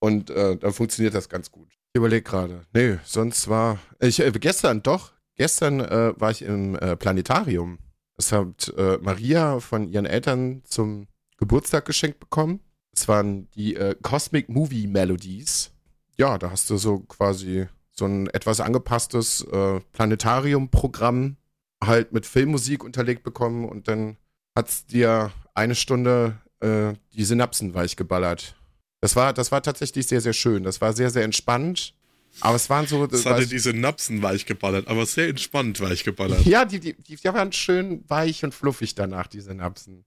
und 0.00 0.30
äh, 0.30 0.56
dann 0.56 0.72
funktioniert 0.72 1.14
das 1.14 1.28
ganz 1.28 1.50
gut. 1.50 1.68
Ich 1.94 1.98
überlege 1.98 2.22
gerade. 2.22 2.66
Nee, 2.74 2.98
sonst 3.04 3.48
war. 3.48 3.78
Ich, 4.00 4.20
äh, 4.20 4.30
gestern, 4.32 4.82
doch. 4.82 5.12
Gestern 5.36 5.80
äh, 5.80 6.12
war 6.20 6.30
ich 6.30 6.42
im 6.42 6.74
äh, 6.76 6.96
Planetarium. 6.96 7.78
Das 8.22 8.30
hat 8.30 8.72
äh, 8.76 8.98
Maria 9.00 9.58
von 9.58 9.88
ihren 9.88 10.06
Eltern 10.06 10.62
zum 10.64 11.08
Geburtstag 11.38 11.86
geschenkt 11.86 12.20
bekommen. 12.20 12.60
Es 12.94 13.08
waren 13.08 13.50
die 13.50 13.74
äh, 13.74 13.96
Cosmic 14.00 14.48
Movie 14.48 14.86
Melodies. 14.86 15.72
Ja, 16.16 16.38
da 16.38 16.52
hast 16.52 16.70
du 16.70 16.76
so 16.76 17.00
quasi 17.00 17.66
so 17.90 18.04
ein 18.04 18.28
etwas 18.28 18.60
angepasstes 18.60 19.40
äh, 19.50 19.80
Planetarium-Programm 19.92 21.36
halt 21.82 22.12
mit 22.12 22.24
Filmmusik 22.24 22.84
unterlegt 22.84 23.24
bekommen 23.24 23.64
und 23.64 23.88
dann 23.88 24.18
hat's 24.56 24.86
dir 24.86 25.32
eine 25.54 25.74
Stunde 25.74 26.38
äh, 26.60 26.92
die 27.14 27.24
Synapsen 27.24 27.74
weich 27.74 27.96
geballert. 27.96 28.54
Das 29.00 29.16
war, 29.16 29.32
das 29.32 29.50
war 29.50 29.64
tatsächlich 29.64 30.06
sehr, 30.06 30.20
sehr 30.20 30.32
schön. 30.32 30.62
Das 30.62 30.80
war 30.80 30.92
sehr, 30.92 31.10
sehr 31.10 31.24
entspannt. 31.24 31.92
Aber 32.40 32.56
es 32.56 32.70
waren 32.70 32.86
so. 32.86 33.04
Es 33.04 33.24
weiß- 33.26 33.30
hatte 33.30 33.46
diese 33.46 33.72
Napsen 33.72 34.22
weich 34.22 34.46
geballert, 34.46 34.88
aber 34.88 35.04
sehr 35.06 35.28
entspannt 35.28 35.80
weich 35.80 36.04
geballert. 36.04 36.44
ja, 36.46 36.64
die, 36.64 36.80
die, 36.80 36.94
die 36.94 37.22
waren 37.24 37.52
schön 37.52 38.04
weich 38.08 38.44
und 38.44 38.54
fluffig 38.54 38.94
danach, 38.94 39.26
die 39.26 39.40
Synapsen. 39.40 40.04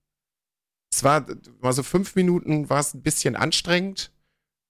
Es 0.92 1.04
war, 1.04 1.26
war 1.60 1.72
so 1.72 1.82
fünf 1.82 2.14
Minuten, 2.14 2.68
war 2.70 2.80
es 2.80 2.94
ein 2.94 3.02
bisschen 3.02 3.36
anstrengend, 3.36 4.10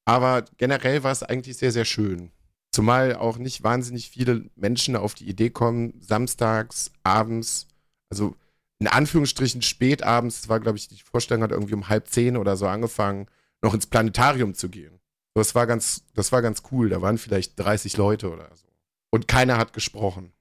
aber 0.04 0.44
generell 0.56 1.02
war 1.02 1.12
es 1.12 1.22
eigentlich 1.22 1.56
sehr, 1.56 1.72
sehr 1.72 1.84
schön. 1.84 2.30
Zumal 2.72 3.14
auch 3.14 3.38
nicht 3.38 3.62
wahnsinnig 3.62 4.10
viele 4.10 4.50
Menschen 4.54 4.96
auf 4.96 5.14
die 5.14 5.28
Idee 5.28 5.50
kommen, 5.50 5.94
samstags, 6.00 6.90
abends, 7.04 7.68
also 8.10 8.36
in 8.78 8.88
Anführungsstrichen 8.88 9.62
spät 9.62 10.02
abends, 10.02 10.40
das 10.42 10.48
war, 10.48 10.60
glaube 10.60 10.76
ich, 10.78 10.88
die 10.88 11.00
Vorstellung 11.00 11.42
hat 11.42 11.52
irgendwie 11.52 11.74
um 11.74 11.88
halb 11.88 12.08
zehn 12.08 12.36
oder 12.36 12.56
so 12.56 12.66
angefangen, 12.66 13.26
noch 13.62 13.72
ins 13.72 13.86
Planetarium 13.86 14.52
zu 14.54 14.68
gehen. 14.68 14.95
Das 15.36 15.54
war 15.54 15.66
ganz, 15.66 16.02
das 16.14 16.32
war 16.32 16.40
ganz 16.40 16.62
cool. 16.72 16.88
Da 16.88 17.02
waren 17.02 17.18
vielleicht 17.18 17.58
30 17.60 17.98
Leute 17.98 18.32
oder 18.32 18.48
so. 18.54 18.66
Und 19.10 19.28
keiner 19.28 19.58
hat 19.58 19.74
gesprochen. 19.74 20.32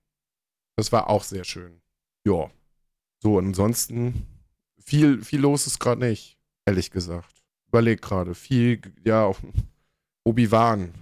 Das 0.77 0.93
war 0.93 1.09
auch 1.09 1.23
sehr 1.23 1.43
schön. 1.43 1.81
Ja. 2.25 2.49
So, 3.21 3.37
ansonsten 3.37 4.25
viel, 4.79 5.21
viel 5.21 5.41
los 5.41 5.67
ist 5.67 5.79
gerade 5.79 5.99
nicht, 5.99 6.37
ehrlich 6.65 6.91
gesagt. 6.91 7.43
Überleg 7.67 8.01
gerade. 8.01 8.35
Viel, 8.35 8.79
ja, 9.03 9.33
Obi-Wan 10.23 10.93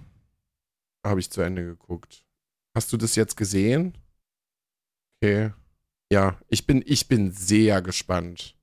habe 1.06 1.20
ich 1.20 1.30
zu 1.30 1.42
Ende 1.42 1.64
geguckt. 1.64 2.24
Hast 2.74 2.92
du 2.92 2.96
das 2.96 3.14
jetzt 3.14 3.36
gesehen? 3.36 3.96
Okay. 5.22 5.52
Ja, 6.10 6.40
ich 6.48 6.66
bin, 6.66 6.82
ich 6.84 7.06
bin 7.06 7.30
sehr 7.30 7.80
gespannt. 7.80 8.56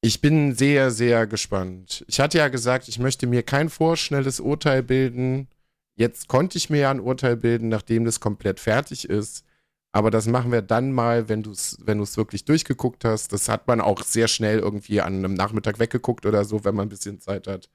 Ich 0.00 0.20
bin 0.20 0.54
sehr, 0.54 0.90
sehr 0.90 1.26
gespannt. 1.26 2.04
Ich 2.08 2.20
hatte 2.20 2.38
ja 2.38 2.48
gesagt, 2.48 2.88
ich 2.88 2.98
möchte 2.98 3.26
mir 3.26 3.42
kein 3.42 3.68
vorschnelles 3.68 4.38
Urteil 4.38 4.82
bilden. 4.82 5.48
Jetzt 5.96 6.28
konnte 6.28 6.56
ich 6.56 6.70
mir 6.70 6.78
ja 6.78 6.90
ein 6.90 7.00
Urteil 7.00 7.36
bilden, 7.36 7.68
nachdem 7.68 8.04
das 8.04 8.20
komplett 8.20 8.60
fertig 8.60 9.08
ist. 9.08 9.44
Aber 9.90 10.10
das 10.10 10.26
machen 10.26 10.52
wir 10.52 10.62
dann 10.62 10.92
mal, 10.92 11.28
wenn 11.28 11.42
du 11.42 11.50
es 11.50 11.78
wenn 11.82 11.98
wirklich 11.98 12.44
durchgeguckt 12.44 13.04
hast. 13.04 13.32
Das 13.32 13.48
hat 13.48 13.66
man 13.66 13.80
auch 13.80 14.04
sehr 14.04 14.28
schnell 14.28 14.60
irgendwie 14.60 15.00
an 15.00 15.16
einem 15.16 15.34
Nachmittag 15.34 15.80
weggeguckt 15.80 16.26
oder 16.26 16.44
so, 16.44 16.64
wenn 16.64 16.74
man 16.74 16.86
ein 16.86 16.90
bisschen 16.90 17.20
Zeit 17.20 17.48
hat. 17.48 17.68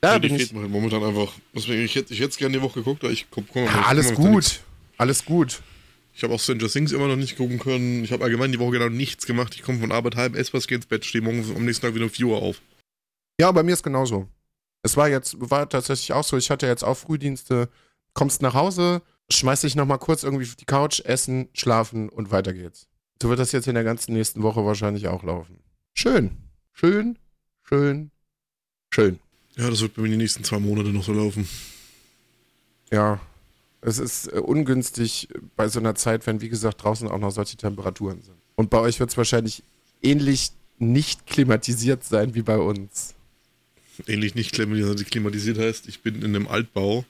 Da 0.00 0.14
ja, 0.14 0.18
bin 0.18 0.34
ich 0.34 0.52
momentan 0.52 1.04
einfach. 1.04 1.32
Ich 1.52 1.94
hätte 1.94 2.12
ich 2.12 2.18
jetzt 2.18 2.38
gerne 2.38 2.56
die 2.56 2.62
Woche 2.62 2.80
geguckt, 2.80 3.04
aber 3.04 3.12
ich 3.12 3.30
komm, 3.30 3.46
komm, 3.52 3.64
ja, 3.64 3.82
alles 3.86 4.14
gut. 4.14 4.60
Alles 4.96 5.24
gut. 5.24 5.60
Ich 6.18 6.24
habe 6.24 6.34
auch 6.34 6.40
Stranger 6.40 6.66
Things 6.66 6.90
immer 6.90 7.06
noch 7.06 7.14
nicht 7.14 7.36
gucken 7.36 7.60
können. 7.60 8.02
Ich 8.02 8.10
habe 8.10 8.24
allgemein 8.24 8.50
die 8.50 8.58
Woche 8.58 8.72
genau 8.72 8.88
nichts 8.88 9.24
gemacht. 9.24 9.54
Ich 9.54 9.62
komme 9.62 9.78
von 9.78 9.92
Arbeit 9.92 10.16
halb, 10.16 10.34
esse 10.34 10.52
was, 10.52 10.66
gehe 10.66 10.74
ins 10.74 10.86
Bett, 10.86 11.04
stehe 11.04 11.22
morgen 11.22 11.44
am 11.54 11.64
nächsten 11.64 11.86
Tag 11.86 11.94
wieder 11.94 12.06
um 12.06 12.10
4 12.10 12.26
Uhr 12.26 12.42
auf. 12.42 12.60
Ja, 13.40 13.52
bei 13.52 13.62
mir 13.62 13.72
ist 13.72 13.84
genauso. 13.84 14.26
Es 14.82 14.96
war 14.96 15.08
jetzt, 15.08 15.36
war 15.38 15.68
tatsächlich 15.68 16.12
auch 16.12 16.24
so, 16.24 16.36
ich 16.36 16.50
hatte 16.50 16.66
jetzt 16.66 16.82
auch 16.82 16.96
Frühdienste, 16.96 17.68
kommst 18.14 18.42
nach 18.42 18.54
Hause, 18.54 19.00
schmeiß 19.30 19.60
dich 19.60 19.76
nochmal 19.76 20.00
kurz 20.00 20.24
irgendwie 20.24 20.44
auf 20.44 20.56
die 20.56 20.64
Couch, 20.64 20.98
essen, 21.04 21.50
schlafen 21.52 22.08
und 22.08 22.32
weiter 22.32 22.52
geht's. 22.52 22.88
So 23.22 23.28
wird 23.28 23.38
das 23.38 23.52
jetzt 23.52 23.68
in 23.68 23.74
der 23.74 23.84
ganzen 23.84 24.12
nächsten 24.12 24.42
Woche 24.42 24.64
wahrscheinlich 24.64 25.06
auch 25.06 25.22
laufen. 25.22 25.60
Schön. 25.94 26.32
Schön, 26.72 27.16
schön, 27.62 28.10
schön. 28.92 29.20
Ja, 29.56 29.70
das 29.70 29.82
wird 29.82 29.94
bei 29.94 30.02
mir 30.02 30.08
die 30.08 30.16
nächsten 30.16 30.42
zwei 30.42 30.58
Monate 30.58 30.88
noch 30.88 31.04
so 31.04 31.12
laufen. 31.12 31.48
Ja, 32.90 33.20
es 33.80 33.98
ist 33.98 34.32
äh, 34.32 34.38
ungünstig 34.38 35.28
bei 35.56 35.68
so 35.68 35.78
einer 35.78 35.94
Zeit, 35.94 36.26
wenn, 36.26 36.40
wie 36.40 36.48
gesagt, 36.48 36.82
draußen 36.82 37.08
auch 37.08 37.18
noch 37.18 37.30
solche 37.30 37.56
Temperaturen 37.56 38.22
sind. 38.22 38.36
Und 38.56 38.70
bei 38.70 38.78
euch 38.78 38.98
wird 39.00 39.10
es 39.10 39.16
wahrscheinlich 39.16 39.62
ähnlich 40.02 40.50
nicht 40.78 41.26
klimatisiert 41.26 42.04
sein 42.04 42.34
wie 42.34 42.42
bei 42.42 42.58
uns. 42.58 43.14
Ähnlich 44.06 44.34
nicht 44.34 44.52
klimatisiert 44.52 45.58
heißt, 45.58 45.88
ich 45.88 46.00
bin 46.00 46.16
in 46.16 46.36
einem 46.36 46.46
Altbau, 46.46 47.04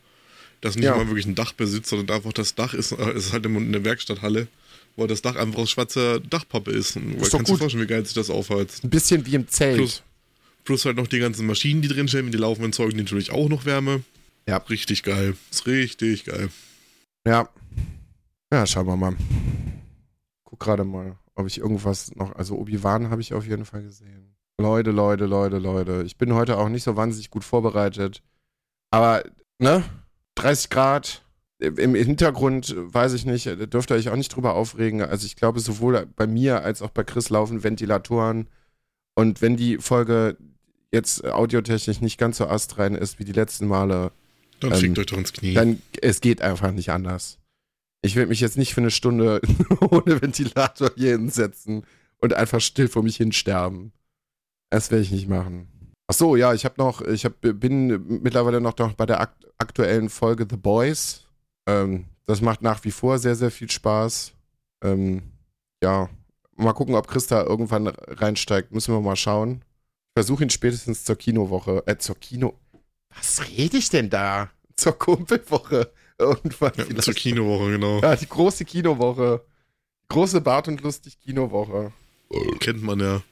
das 0.60 0.76
nicht 0.76 0.84
ja. 0.84 0.96
mal 0.96 1.06
wirklich 1.06 1.26
ein 1.26 1.34
Dach 1.34 1.52
besitzt, 1.52 1.90
sondern 1.90 2.16
einfach 2.16 2.32
das 2.32 2.54
Dach 2.54 2.74
ist, 2.74 2.92
äh, 2.92 3.12
ist 3.12 3.32
halt 3.32 3.46
in 3.46 3.72
der 3.72 3.84
Werkstatthalle, 3.84 4.48
wo 4.96 5.06
das 5.06 5.22
Dach 5.22 5.36
einfach 5.36 5.60
aus 5.60 5.70
schwarzer 5.70 6.20
Dachpappe 6.20 6.70
ist. 6.70 6.96
Und 6.96 7.14
ist 7.14 7.30
kannst 7.30 7.48
du 7.48 7.54
dir 7.54 7.58
vorstellen, 7.58 7.84
wie 7.84 7.88
geil 7.88 8.04
sich 8.04 8.14
das 8.14 8.30
aufheizt. 8.30 8.84
Ein 8.84 8.90
bisschen 8.90 9.24
wie 9.26 9.34
im 9.34 9.48
Zelt. 9.48 9.76
Plus, 9.76 10.02
plus 10.64 10.84
halt 10.84 10.96
noch 10.96 11.06
die 11.06 11.18
ganzen 11.18 11.46
Maschinen, 11.46 11.82
die 11.82 11.88
drinstehen, 11.88 12.30
die 12.30 12.38
laufenden 12.38 12.72
Zeugen 12.72 12.96
natürlich 12.98 13.30
auch 13.30 13.48
noch 13.48 13.64
Wärme. 13.64 14.02
Ja. 14.48 14.56
Richtig 14.56 15.02
geil. 15.02 15.36
Ist 15.50 15.66
richtig 15.66 16.24
geil. 16.24 16.48
Ja. 17.26 17.48
Ja, 18.50 18.66
schauen 18.66 18.86
wir 18.86 18.96
mal. 18.96 19.14
Guck 20.44 20.60
gerade 20.60 20.84
mal, 20.84 21.18
ob 21.34 21.46
ich 21.46 21.58
irgendwas 21.58 22.14
noch. 22.16 22.34
Also 22.34 22.56
Obi-Wan 22.56 23.10
habe 23.10 23.20
ich 23.20 23.34
auf 23.34 23.46
jeden 23.46 23.66
Fall 23.66 23.82
gesehen. 23.82 24.34
Leute, 24.58 24.90
Leute, 24.90 25.26
Leute, 25.26 25.58
Leute. 25.58 26.02
Ich 26.06 26.16
bin 26.16 26.32
heute 26.32 26.56
auch 26.56 26.70
nicht 26.70 26.82
so 26.82 26.96
wahnsinnig 26.96 27.30
gut 27.30 27.44
vorbereitet. 27.44 28.22
Aber, 28.90 29.22
ne? 29.58 29.84
30 30.36 30.70
Grad. 30.70 31.22
Im 31.60 31.94
Hintergrund, 31.94 32.74
weiß 32.76 33.12
ich 33.14 33.26
nicht, 33.26 33.46
dürft 33.74 33.90
ihr 33.90 33.96
euch 33.96 34.08
auch 34.08 34.16
nicht 34.16 34.34
drüber 34.34 34.54
aufregen. 34.54 35.02
Also 35.02 35.26
ich 35.26 35.36
glaube, 35.36 35.60
sowohl 35.60 36.06
bei 36.16 36.26
mir 36.26 36.62
als 36.62 36.82
auch 36.82 36.90
bei 36.90 37.04
Chris 37.04 37.30
laufen 37.30 37.64
Ventilatoren. 37.64 38.48
Und 39.14 39.42
wenn 39.42 39.56
die 39.56 39.78
Folge 39.78 40.38
jetzt 40.92 41.24
audiotechnisch 41.24 42.00
nicht 42.00 42.16
ganz 42.16 42.38
so 42.38 42.46
astrein 42.46 42.94
ist 42.94 43.18
wie 43.18 43.24
die 43.24 43.32
letzten 43.32 43.66
Male, 43.66 44.12
dann 44.60 44.72
ähm, 44.72 44.78
fickt 44.78 44.98
euch 44.98 45.06
doch 45.06 45.18
ins 45.18 45.32
Knie. 45.32 45.54
Dann, 45.54 45.82
es 46.00 46.20
geht 46.20 46.42
einfach 46.42 46.72
nicht 46.72 46.90
anders. 46.90 47.38
Ich 48.02 48.16
will 48.16 48.26
mich 48.26 48.40
jetzt 48.40 48.56
nicht 48.56 48.74
für 48.74 48.80
eine 48.80 48.90
Stunde 48.90 49.40
ohne 49.80 50.22
Ventilator 50.22 50.90
hier 50.96 51.12
hinsetzen 51.12 51.84
und 52.18 52.34
einfach 52.34 52.60
still 52.60 52.88
vor 52.88 53.02
mich 53.02 53.16
hin 53.16 53.32
sterben. 53.32 53.92
Das 54.70 54.90
werde 54.90 55.02
ich 55.02 55.10
nicht 55.10 55.28
machen. 55.28 55.68
Ach 56.06 56.14
so, 56.14 56.36
ja, 56.36 56.54
ich 56.54 56.64
habe 56.64 56.76
noch, 56.78 57.02
ich 57.02 57.24
hab, 57.24 57.34
bin 57.40 58.22
mittlerweile 58.22 58.60
noch 58.60 58.74
bei 58.74 59.06
der 59.06 59.20
akt 59.20 59.44
aktuellen 59.60 60.08
Folge 60.08 60.46
The 60.48 60.56
Boys. 60.56 61.26
Ähm, 61.66 62.04
das 62.26 62.40
macht 62.40 62.62
nach 62.62 62.84
wie 62.84 62.92
vor 62.92 63.18
sehr, 63.18 63.34
sehr 63.34 63.50
viel 63.50 63.68
Spaß. 63.68 64.32
Ähm, 64.84 65.32
ja, 65.82 66.08
mal 66.56 66.72
gucken, 66.74 66.94
ob 66.94 67.08
Christa 67.08 67.42
irgendwann 67.42 67.88
reinsteigt. 67.88 68.72
Müssen 68.72 68.94
wir 68.94 69.00
mal 69.00 69.16
schauen. 69.16 69.62
Ich 70.10 70.20
versuche 70.20 70.44
ihn 70.44 70.50
spätestens 70.50 71.04
zur 71.04 71.16
Kinowoche, 71.16 71.82
äh, 71.86 71.98
zur 71.98 72.14
Kino, 72.16 72.54
was 73.18 73.48
rede 73.48 73.76
ich 73.76 73.90
denn 73.90 74.10
da? 74.10 74.50
Zur 74.76 74.98
Kumpelwoche. 74.98 75.92
Irgendwann 76.18 76.72
ja, 76.76 76.96
zur 76.96 77.14
Kinowoche, 77.14 77.72
genau. 77.72 78.00
Ja, 78.00 78.16
die 78.16 78.28
große 78.28 78.64
Kinowoche. 78.64 79.44
Große 80.08 80.40
Bart 80.40 80.68
und 80.68 80.80
lustig 80.82 81.18
Kinowoche. 81.20 81.92
Kennt 82.60 82.82
man 82.82 83.00
ja. 83.00 83.22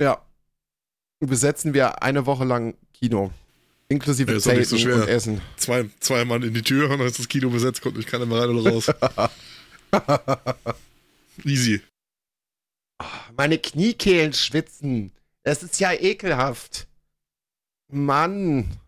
Ja. 0.00 0.22
Besetzen 1.20 1.74
wir 1.74 2.02
eine 2.02 2.26
Woche 2.26 2.44
lang 2.44 2.74
Kino. 2.92 3.32
Inklusive 3.88 4.32
ja, 4.32 4.38
Zelten 4.38 4.78
so 4.78 4.88
und 4.88 5.08
Essen. 5.08 5.40
Zwei, 5.56 5.90
zwei 6.00 6.24
Mann 6.24 6.42
in 6.42 6.54
die 6.54 6.62
Tür 6.62 6.90
und 6.90 6.98
dann 6.98 7.06
ist 7.06 7.18
das 7.18 7.28
Kino 7.28 7.50
besetzt, 7.50 7.82
kommt 7.82 7.96
nicht 7.96 8.08
keiner 8.08 8.26
mehr 8.26 8.40
rein 8.40 8.50
oder 8.50 8.70
raus. 8.72 8.90
Easy. 11.44 11.80
Meine 13.36 13.58
Kniekehlen 13.58 14.32
schwitzen. 14.32 15.12
Es 15.42 15.62
ist 15.62 15.78
ja 15.80 15.92
ekelhaft. 15.92 16.86
Mann. 17.88 18.78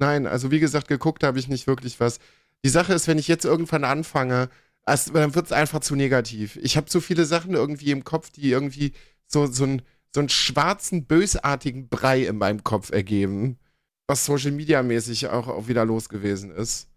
Nein, 0.00 0.26
also 0.26 0.50
wie 0.50 0.60
gesagt, 0.60 0.88
geguckt 0.88 1.22
habe 1.22 1.38
ich 1.38 1.48
nicht 1.48 1.66
wirklich 1.66 2.00
was. 2.00 2.18
Die 2.64 2.70
Sache 2.70 2.94
ist, 2.94 3.06
wenn 3.06 3.18
ich 3.18 3.28
jetzt 3.28 3.44
irgendwann 3.44 3.84
anfange, 3.84 4.48
also, 4.84 5.12
dann 5.12 5.34
wird 5.34 5.46
es 5.46 5.52
einfach 5.52 5.80
zu 5.80 5.94
negativ. 5.94 6.56
Ich 6.56 6.76
habe 6.76 6.90
so 6.90 7.00
viele 7.00 7.24
Sachen 7.26 7.54
irgendwie 7.54 7.90
im 7.90 8.02
Kopf, 8.02 8.30
die 8.30 8.50
irgendwie 8.50 8.92
so, 9.26 9.46
so, 9.46 9.64
ein, 9.64 9.82
so 10.12 10.20
einen 10.20 10.30
schwarzen, 10.30 11.04
bösartigen 11.04 11.88
Brei 11.88 12.22
in 12.24 12.38
meinem 12.38 12.64
Kopf 12.64 12.90
ergeben, 12.90 13.58
was 14.06 14.24
Social 14.24 14.52
Media 14.52 14.82
mäßig 14.82 15.28
auch, 15.28 15.48
auch 15.48 15.68
wieder 15.68 15.84
los 15.84 16.08
gewesen 16.08 16.50
ist. 16.50 16.88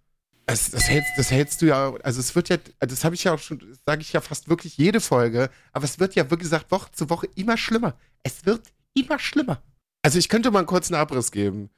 Das, 0.46 0.72
das, 0.72 0.90
hältst, 0.90 1.12
das 1.18 1.32
hältst 1.32 1.62
du 1.62 1.68
ja, 1.68 1.94
also 2.04 2.20
es 2.20 2.36
wird 2.36 2.50
ja, 2.50 2.58
das 2.80 3.04
habe 3.04 3.16
ich 3.16 3.24
ja 3.26 3.34
auch 3.34 3.40
schon, 3.40 3.62
sage 3.86 4.02
ich 4.02 4.12
ja 4.12 4.22
fast 4.22 4.50
wirklich 4.50 4.78
jede 4.78 5.00
Folge, 5.00 5.50
aber 5.72 5.86
es 5.86 6.00
wird 6.00 6.16
ja, 6.16 6.30
wie 6.32 6.38
gesagt, 6.38 6.72
Woche 6.72 6.92
zu 6.92 7.10
Woche 7.10 7.28
immer 7.36 7.58
schlimmer. 7.58 7.98
Es 8.24 8.46
wird 8.46 8.74
immer 8.94 9.20
schlimmer. 9.20 9.62
Also 10.02 10.20
ich 10.20 10.28
könnte 10.28 10.52
mal 10.52 10.60
einen 10.60 10.68
kurzen 10.68 10.96
Abriss 10.96 11.32
geben. 11.32 11.70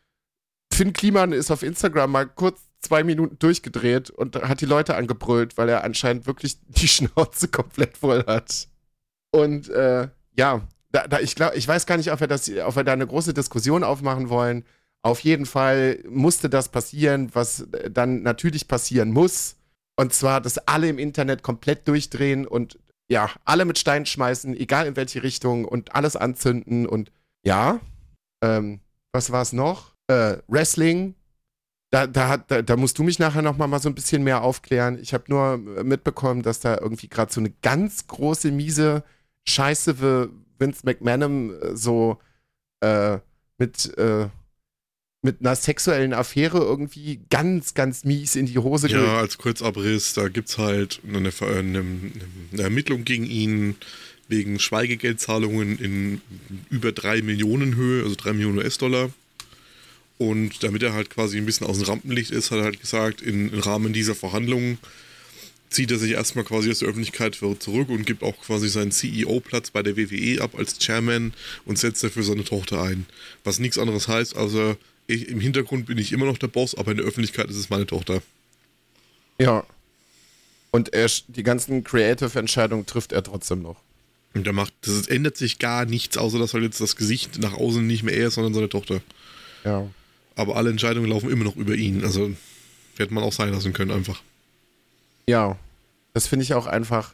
Finn 0.73 0.93
Kliman 0.93 1.31
ist 1.31 1.51
auf 1.51 1.63
Instagram 1.63 2.11
mal 2.11 2.25
kurz 2.25 2.61
zwei 2.81 3.03
Minuten 3.03 3.39
durchgedreht 3.39 4.09
und 4.09 4.35
hat 4.35 4.61
die 4.61 4.65
Leute 4.65 4.95
angebrüllt, 4.95 5.57
weil 5.57 5.69
er 5.69 5.83
anscheinend 5.83 6.27
wirklich 6.27 6.59
die 6.67 6.87
Schnauze 6.87 7.47
komplett 7.47 7.97
voll 7.97 8.23
hat. 8.25 8.67
Und 9.31 9.69
äh, 9.69 10.09
ja, 10.37 10.61
da, 10.91 11.07
da, 11.07 11.19
ich 11.19 11.35
glaube, 11.35 11.55
ich 11.55 11.67
weiß 11.67 11.85
gar 11.85 11.97
nicht, 11.97 12.11
ob 12.11 12.19
wir, 12.19 12.27
das, 12.27 12.49
ob 12.49 12.75
wir 12.75 12.83
da 12.83 12.93
eine 12.93 13.07
große 13.07 13.33
Diskussion 13.33 13.83
aufmachen 13.83 14.29
wollen. 14.29 14.63
Auf 15.01 15.19
jeden 15.19 15.45
Fall 15.45 15.99
musste 16.07 16.49
das 16.49 16.69
passieren, 16.69 17.29
was 17.33 17.67
dann 17.91 18.23
natürlich 18.23 18.67
passieren 18.67 19.11
muss. 19.11 19.57
Und 19.97 20.13
zwar, 20.13 20.41
dass 20.41 20.57
alle 20.57 20.89
im 20.89 20.97
Internet 20.97 21.43
komplett 21.43 21.87
durchdrehen 21.87 22.47
und 22.47 22.79
ja, 23.07 23.29
alle 23.45 23.65
mit 23.65 23.77
Steinen 23.77 24.05
schmeißen, 24.05 24.55
egal 24.55 24.87
in 24.87 24.95
welche 24.95 25.21
Richtung 25.21 25.65
und 25.65 25.95
alles 25.95 26.15
anzünden 26.15 26.85
und 26.85 27.11
ja. 27.43 27.79
Ähm, 28.43 28.79
was 29.13 29.31
war 29.31 29.41
es 29.41 29.53
noch? 29.53 29.94
Äh, 30.07 30.37
Wrestling, 30.47 31.15
da, 31.91 32.07
da, 32.07 32.37
da, 32.37 32.61
da, 32.61 32.75
musst 32.75 32.97
du 32.97 33.03
mich 33.03 33.19
nachher 33.19 33.41
noch 33.41 33.57
mal, 33.57 33.79
so 33.79 33.89
ein 33.89 33.95
bisschen 33.95 34.23
mehr 34.23 34.41
aufklären. 34.41 34.99
Ich 35.01 35.13
habe 35.13 35.25
nur 35.27 35.53
äh, 35.77 35.83
mitbekommen, 35.83 36.41
dass 36.41 36.59
da 36.59 36.77
irgendwie 36.79 37.07
gerade 37.07 37.31
so 37.31 37.39
eine 37.39 37.51
ganz 37.61 38.07
große, 38.07 38.51
miese 38.51 39.03
Scheiße 39.47 40.01
wie 40.01 40.29
Vince 40.59 40.81
McMahon 40.83 41.53
äh, 41.61 41.75
so 41.75 42.17
äh, 42.81 43.19
mit, 43.57 43.97
äh, 43.97 44.27
mit 45.21 45.39
einer 45.39 45.55
sexuellen 45.55 46.13
Affäre 46.13 46.57
irgendwie 46.57 47.21
ganz, 47.29 47.73
ganz 47.73 48.03
mies 48.03 48.35
in 48.35 48.45
die 48.45 48.57
Hose 48.57 48.87
geht. 48.87 48.97
Ja, 48.97 49.19
als 49.19 49.37
Kurzabriss, 49.37 50.13
da 50.13 50.27
gibt 50.27 50.49
es 50.49 50.57
halt 50.57 51.01
eine, 51.07 51.31
eine, 51.41 51.85
eine 52.51 52.61
Ermittlung 52.61 53.05
gegen 53.05 53.25
ihn 53.25 53.75
wegen 54.27 54.59
Schweigegeldzahlungen 54.59 55.77
in 55.77 56.21
über 56.69 56.91
drei 56.91 57.21
Millionen 57.21 57.75
Höhe, 57.75 58.03
also 58.03 58.15
drei 58.15 58.33
Millionen 58.33 58.57
US-Dollar. 58.57 59.11
Und 60.17 60.63
damit 60.63 60.81
er 60.83 60.93
halt 60.93 61.09
quasi 61.09 61.37
ein 61.37 61.45
bisschen 61.45 61.67
aus 61.67 61.77
dem 61.77 61.87
Rampenlicht 61.87 62.31
ist, 62.31 62.51
hat 62.51 62.59
er 62.59 62.65
halt 62.65 62.79
gesagt, 62.79 63.21
in, 63.21 63.51
im 63.51 63.59
Rahmen 63.59 63.91
dieser 63.91 64.15
Verhandlungen 64.15 64.77
zieht 65.69 65.91
er 65.91 65.97
sich 65.97 66.11
erstmal 66.11 66.45
quasi 66.45 66.71
aus 66.71 66.79
der 66.79 66.87
Öffentlichkeit 66.87 67.35
zurück 67.35 67.89
und 67.89 68.05
gibt 68.05 68.23
auch 68.23 68.39
quasi 68.39 68.69
seinen 68.69 68.91
CEO-Platz 68.91 69.71
bei 69.71 69.83
der 69.83 69.97
WWE 69.97 70.41
ab 70.41 70.55
als 70.57 70.79
Chairman 70.79 71.33
und 71.65 71.77
setzt 71.77 72.03
dafür 72.03 72.23
seine 72.23 72.45
Tochter 72.45 72.81
ein. 72.81 73.05
Was 73.43 73.59
nichts 73.59 73.77
anderes 73.77 74.07
heißt, 74.07 74.37
also 74.37 74.77
ich, 75.07 75.27
im 75.27 75.41
Hintergrund 75.41 75.85
bin 75.87 75.97
ich 75.97 76.13
immer 76.13 76.25
noch 76.25 76.37
der 76.37 76.47
Boss, 76.47 76.75
aber 76.75 76.91
in 76.91 76.97
der 76.97 77.05
Öffentlichkeit 77.05 77.49
ist 77.49 77.57
es 77.57 77.69
meine 77.69 77.85
Tochter. 77.85 78.21
Ja. 79.37 79.65
Und 80.71 80.93
er, 80.93 81.09
die 81.27 81.43
ganzen 81.43 81.83
Creative-Entscheidungen 81.83 82.85
trifft 82.85 83.11
er 83.11 83.23
trotzdem 83.23 83.61
noch. 83.61 83.81
Und 84.33 84.47
er 84.47 84.53
macht, 84.53 84.73
das 84.81 85.07
ändert 85.07 85.37
sich 85.37 85.59
gar 85.59 85.85
nichts, 85.85 86.17
außer 86.17 86.39
dass 86.39 86.53
halt 86.53 86.63
jetzt 86.63 86.81
das 86.81 86.95
Gesicht 86.95 87.39
nach 87.39 87.53
außen 87.53 87.85
nicht 87.85 88.03
mehr 88.03 88.15
er 88.15 88.27
ist, 88.27 88.35
sondern 88.35 88.53
seine 88.53 88.69
Tochter. 88.69 89.01
Ja. 89.63 89.87
Aber 90.35 90.57
alle 90.57 90.69
Entscheidungen 90.69 91.09
laufen 91.09 91.29
immer 91.29 91.43
noch 91.43 91.55
über 91.55 91.75
ihn. 91.75 92.03
Also 92.03 92.31
hätte 92.97 93.13
man 93.13 93.23
auch 93.23 93.33
sein 93.33 93.51
lassen 93.51 93.73
können, 93.73 93.91
einfach. 93.91 94.21
Ja. 95.27 95.57
Das 96.13 96.27
finde 96.27 96.43
ich 96.43 96.53
auch 96.53 96.65
einfach. 96.65 97.13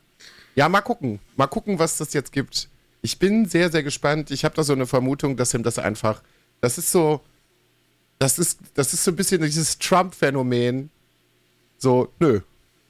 Ja, 0.55 0.69
mal 0.69 0.81
gucken. 0.81 1.19
Mal 1.35 1.47
gucken, 1.47 1.79
was 1.79 1.97
das 1.97 2.13
jetzt 2.13 2.31
gibt. 2.31 2.69
Ich 3.01 3.17
bin 3.17 3.47
sehr, 3.47 3.71
sehr 3.71 3.83
gespannt. 3.83 4.29
Ich 4.31 4.45
habe 4.45 4.55
da 4.55 4.63
so 4.63 4.73
eine 4.73 4.85
Vermutung, 4.85 5.37
dass 5.37 5.53
ihm 5.53 5.63
das 5.63 5.79
einfach. 5.79 6.21
Das 6.61 6.77
ist 6.77 6.91
so. 6.91 7.21
Das 8.19 8.37
ist, 8.37 8.59
das 8.75 8.93
ist 8.93 9.03
so 9.03 9.11
ein 9.11 9.15
bisschen 9.15 9.41
dieses 9.41 9.79
Trump-Phänomen. 9.79 10.91
So, 11.79 12.13
nö, 12.19 12.41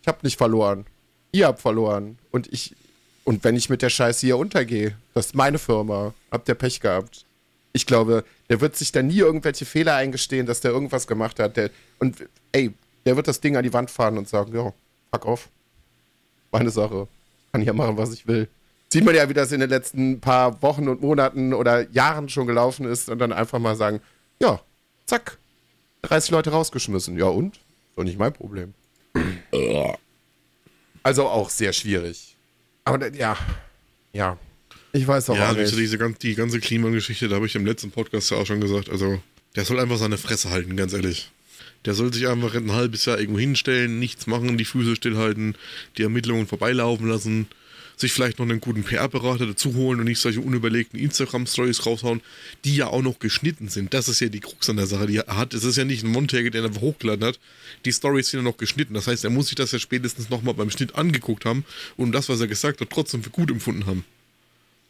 ich 0.02 0.08
habe 0.10 0.18
nicht 0.24 0.38
verloren. 0.38 0.86
Ihr 1.32 1.48
habt 1.48 1.62
verloren. 1.62 2.18
Und 2.32 2.52
ich. 2.52 2.76
Und 3.24 3.44
wenn 3.44 3.56
ich 3.56 3.70
mit 3.70 3.82
der 3.82 3.90
Scheiße 3.90 4.26
hier 4.26 4.38
untergehe, 4.38 4.98
das 5.14 5.28
ist 5.28 5.36
meine 5.36 5.60
Firma. 5.60 6.14
Habt 6.32 6.50
ihr 6.50 6.56
Pech 6.56 6.82
gehabt. 6.82 7.26
Ich 7.74 7.86
glaube, 7.86 8.24
der 8.50 8.62
wird 8.62 8.76
sich 8.76 8.92
da 8.92 9.02
nie 9.02 9.20
irgendwelche 9.20 9.66
Fehler 9.66 9.96
eingestehen, 9.96 10.46
dass 10.46 10.62
der 10.62 10.72
irgendwas 10.72 11.08
gemacht 11.08 11.40
hat. 11.40 11.58
Der, 11.58 11.70
und 12.00 12.28
ey, 12.52 12.74
der 13.06 13.16
wird 13.16 13.28
das 13.28 13.40
Ding 13.40 13.56
an 13.56 13.64
die 13.64 13.74
Wand 13.74 13.90
fahren 13.90 14.18
und 14.18 14.28
sagen, 14.28 14.54
ja, 14.54 14.74
fuck 15.12 15.26
off. 15.26 15.50
Meine 16.52 16.70
Sache. 16.70 17.08
Kann 17.52 17.64
ja 17.64 17.74
machen, 17.74 17.98
was 17.98 18.14
ich 18.14 18.28
will. 18.28 18.50
Sieht 18.92 19.06
man 19.06 19.16
ja, 19.16 19.30
wie 19.30 19.34
das 19.34 19.54
in 19.54 19.62
den 19.62 19.70
letzten 19.70 20.20
paar 20.20 20.62
Wochen 20.62 20.90
und 20.90 21.02
Monaten 21.02 21.54
oder 21.54 21.90
Jahren 21.92 22.28
schon 22.28 22.46
gelaufen 22.46 22.86
ist 22.86 23.10
und 23.10 23.20
dann 23.20 23.32
einfach 23.32 23.60
mal 23.60 23.76
sagen, 23.76 24.02
ja, 24.40 24.60
zack, 25.06 25.38
30 26.02 26.32
Leute 26.32 26.52
rausgeschmissen. 26.52 27.18
Ja 27.18 27.28
und? 27.28 27.56
Ist 27.56 27.98
doch 27.98 28.04
nicht 28.04 28.20
mein 28.20 28.34
Problem. 28.34 28.74
Also 31.04 31.28
auch 31.28 31.50
sehr 31.50 31.74
schwierig. 31.74 32.38
Aber 32.84 33.12
ja, 33.14 33.36
ja. 34.14 34.38
Ich 34.94 35.08
weiß 35.08 35.30
auch, 35.30 35.38
ja, 35.38 35.52
auch 35.52 35.56
nicht. 35.56 35.76
Diese, 35.78 35.98
die 35.98 36.36
ganze 36.36 36.60
Klimageschichte, 36.60 37.28
da 37.30 37.36
habe 37.36 37.46
ich 37.46 37.56
im 37.56 37.66
letzten 37.66 37.92
Podcast 37.92 38.32
ja 38.32 38.38
auch 38.38 38.46
schon 38.46 38.60
gesagt, 38.60 38.90
also 38.90 39.22
der 39.56 39.66
soll 39.66 39.80
einfach 39.80 39.98
seine 39.98 40.18
Fresse 40.18 40.50
halten, 40.50 40.76
ganz 40.76 40.94
ehrlich. 40.94 41.32
Der 41.86 41.94
soll 41.94 42.14
sich 42.14 42.28
einfach 42.28 42.54
ein 42.54 42.72
halbes 42.74 43.06
Jahr 43.06 43.20
irgendwo 43.20 43.40
hinstellen, 43.40 44.00
nichts 44.00 44.28
machen, 44.28 44.58
die 44.58 44.66
Füße 44.66 44.96
stillhalten, 44.96 45.56
die 45.98 46.04
Ermittlungen 46.04 46.46
vorbeilaufen 46.46 47.08
lassen, 47.08 47.48
sich 47.98 48.14
vielleicht 48.14 48.40
noch 48.40 48.46
einen 48.46 48.62
guten 48.62 48.84
PR-Berater 48.84 49.48
dazu 49.48 49.74
holen 49.74 50.00
und 50.00 50.06
nicht 50.06 50.20
solche 50.20 50.42
unüberlegten 50.42 51.00
Instagram-Stories 51.00 51.86
raushauen, 51.86 52.22
die 52.66 52.76
ja 52.76 52.88
auch 52.88 53.02
noch 53.02 53.20
geschnitten 53.20 53.70
sind. 53.70 53.94
Das 53.94 54.08
ist 54.08 54.20
ja 54.20 54.28
die 54.28 54.40
Krux 54.42 54.70
an 54.70 54.78
der 54.78 54.88
Sache, 54.88 55.08
die 55.08 55.18
er 55.18 55.38
hat. 55.38 55.54
Es 55.54 55.64
ist 55.64 55.78
ja 55.78 55.86
nicht 55.86 56.04
ein 56.04 56.12
Montage, 56.12 56.52
der 56.52 56.64
einfach 56.64 56.82
hochgeladen 56.82 57.26
hat. 57.26 57.40
Die 57.86 57.94
Stories 57.94 58.30
sind 58.30 58.42
ja 58.42 58.44
noch 58.44 58.58
geschnitten. 58.58 58.94
Das 58.94 59.08
heißt, 59.08 59.24
er 59.24 59.30
muss 59.30 59.48
sich 59.48 59.56
das 59.56 59.72
ja 59.72 59.80
spätestens 59.80 60.30
nochmal 60.30 60.54
beim 60.54 60.70
Schnitt 60.70 60.96
angeguckt 60.96 61.46
haben 61.46 61.66
und 61.98 62.12
das, 62.12 62.30
was 62.30 62.42
er 62.42 62.48
gesagt 62.48 62.82
hat, 62.82 62.90
trotzdem 62.90 63.24
für 63.24 63.30
gut 63.30 63.50
empfunden 63.50 63.86
haben. 63.86 64.06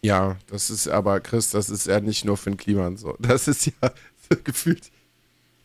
Ja, 0.03 0.37
das 0.47 0.69
ist 0.69 0.87
aber, 0.87 1.19
Chris, 1.19 1.51
das 1.51 1.69
ist 1.69 1.87
ja 1.87 1.99
nicht 1.99 2.25
nur 2.25 2.37
für 2.37 2.49
den 2.49 2.57
Klima 2.57 2.87
und 2.87 2.97
so. 2.97 3.15
Das 3.19 3.47
ist 3.47 3.67
ja 3.67 3.91
gefühlt. 4.43 4.91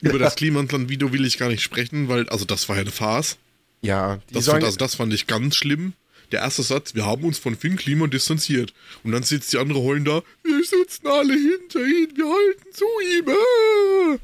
Über 0.02 0.18
das 0.18 0.36
Klimansland-Video 0.36 1.12
will 1.12 1.24
ich 1.24 1.38
gar 1.38 1.48
nicht 1.48 1.62
sprechen, 1.62 2.08
weil, 2.08 2.28
also 2.28 2.44
das 2.44 2.68
war 2.68 2.76
ja 2.76 2.82
eine 2.82 2.90
Farce. 2.90 3.38
Ja, 3.80 4.20
das, 4.30 4.46
fand, 4.46 4.64
also 4.64 4.76
das 4.76 4.96
fand 4.96 5.12
ich 5.14 5.26
ganz 5.26 5.56
schlimm. 5.56 5.94
Der 6.32 6.40
erste 6.40 6.62
Satz, 6.62 6.94
wir 6.94 7.06
haben 7.06 7.24
uns 7.24 7.38
von 7.38 7.56
Finn 7.56 7.76
Kliman 7.76 8.10
distanziert. 8.10 8.74
Und 9.04 9.12
dann 9.12 9.22
sitzt 9.22 9.52
die 9.52 9.58
andere 9.58 9.80
heulen 9.80 10.04
da, 10.04 10.22
wir 10.42 10.64
sitzen 10.64 11.06
alle 11.06 11.32
hinter 11.32 11.80
ihm, 11.80 12.08
wir 12.14 12.26
halten 12.26 12.72
zu 12.72 12.84
ihm. 13.14 13.28
Ah! 13.28 14.18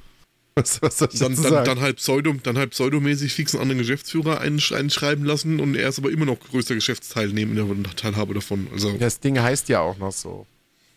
Was, 0.55 0.83
was 0.83 0.99
soll 0.99 1.09
ich 1.11 1.19
dann, 1.19 1.35
dann, 1.35 1.65
dann, 1.65 1.81
halb 1.81 1.97
Pseudo, 1.97 2.35
dann 2.43 2.59
halb 2.59 2.73
pseudomäßig 2.73 3.33
fix 3.33 3.55
einen 3.55 3.63
anderen 3.63 3.79
Geschäftsführer 3.79 4.43
einschreiben 4.43 5.25
lassen 5.25 5.61
und 5.61 5.75
er 5.77 5.89
ist 5.89 5.99
aber 5.99 6.11
immer 6.11 6.27
noch 6.27 6.39
größter 6.41 6.75
Geschäftsteilnehmer, 6.75 7.75
Teilhaber 7.97 8.35
davon. 8.35 8.69
Also. 8.71 8.93
Das 8.99 9.19
Ding 9.19 9.41
heißt 9.41 9.71
ja 9.71 9.81
auch 9.81 9.97
noch 9.97 10.13
so. 10.13 10.47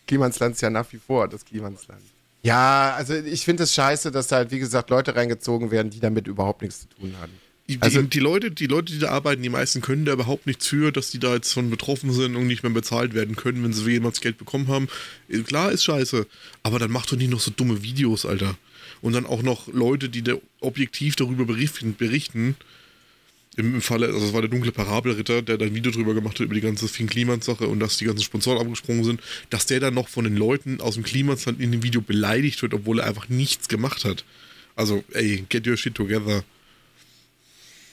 Klimansland 0.08 0.56
ist 0.56 0.62
ja 0.62 0.70
nach 0.70 0.92
wie 0.92 0.98
vor 0.98 1.30
das 1.30 1.46
Klimansland. 1.46 2.02
Ja, 2.44 2.96
also 2.96 3.14
ich 3.16 3.46
finde 3.46 3.64
es 3.64 3.70
das 3.70 3.76
scheiße, 3.76 4.12
dass 4.12 4.28
da 4.28 4.36
halt, 4.38 4.52
wie 4.52 4.60
gesagt, 4.60 4.90
Leute 4.90 5.16
reingezogen 5.16 5.72
werden, 5.72 5.90
die 5.90 6.02
damit 6.02 6.28
überhaupt 6.28 6.62
nichts 6.62 6.82
zu 6.82 6.88
tun 6.90 7.16
haben. 7.20 7.32
Die, 7.68 7.82
also, 7.82 8.02
die, 8.02 8.20
Leute, 8.20 8.52
die 8.52 8.68
Leute, 8.68 8.94
die 8.94 9.00
da 9.00 9.10
arbeiten, 9.10 9.42
die 9.42 9.50
meisten 9.50 9.82
können 9.82 10.06
da 10.06 10.14
überhaupt 10.14 10.46
nichts 10.46 10.68
für, 10.68 10.92
dass 10.92 11.10
die 11.10 11.18
da 11.18 11.34
jetzt 11.34 11.52
von 11.54 11.72
betroffen 11.72 12.12
sind 12.12 12.36
und 12.36 12.46
nicht 12.46 12.62
mehr 12.62 12.72
bezahlt 12.72 13.16
werden 13.16 13.36
können, 13.36 13.64
wenn 13.64 13.74
sie 13.74 13.90
jemals 13.90 14.22
Geld 14.22 14.38
bekommen 14.38 14.68
haben. 14.68 14.88
Klar 15.48 15.72
ist 15.72 15.86
scheiße, 15.86 16.28
aber 16.62 16.78
dann 16.78 16.92
mach 16.92 17.08
doch 17.08 17.18
nicht 17.18 17.32
noch 17.32 17.40
so 17.40 17.50
dumme 17.50 17.82
Videos, 17.82 18.26
Alter 18.26 18.56
und 19.02 19.14
dann 19.14 19.26
auch 19.26 19.42
noch 19.42 19.68
Leute, 19.68 20.10
die 20.10 20.24
da 20.24 20.34
objektiv 20.62 21.16
darüber 21.16 21.46
berichten, 21.46 21.96
berichten. 21.96 22.56
Im 23.58 23.82
Falle, 23.82 24.08
also 24.08 24.26
es 24.26 24.34
war 24.34 24.42
der 24.42 24.50
dunkle 24.50 24.74
Parabelritter, 24.74 25.42
der 25.42 25.58
da 25.58 25.66
ein 25.66 25.74
Video 25.74 25.92
drüber 25.92 26.14
gemacht 26.14 26.40
hat 26.40 26.46
über 26.46 26.56
die 26.56 26.62
ganze 26.62 26.90
Finn 26.90 27.08
Klimanssache 27.08 27.68
und 27.68 27.80
dass 27.80 27.98
die 27.98 28.06
ganzen 28.06 28.24
Sponsoren 28.24 28.60
abgesprungen 28.60 29.06
sind, 29.06 29.22
dass 29.50 29.66
der 29.66 29.80
dann 29.80 29.94
noch 29.94 30.10
von 30.10 30.26
den 30.26 30.36
Leuten 30.36 30.82
aus 30.82 30.96
dem 30.96 31.04
Klimansland 31.04 31.62
in 31.62 31.72
dem 31.72 31.82
Video 31.82 32.02
beleidigt 32.02 32.62
wird, 32.62 32.74
obwohl 32.74 33.00
er 33.00 33.08
einfach 33.08 33.30
nichts 33.30 33.70
gemacht 33.70 34.04
hat. 34.04 34.26
Also, 34.76 35.06
ey, 35.14 35.46
get 35.48 35.66
your 35.66 35.78
shit 35.78 35.96
together. 35.96 36.44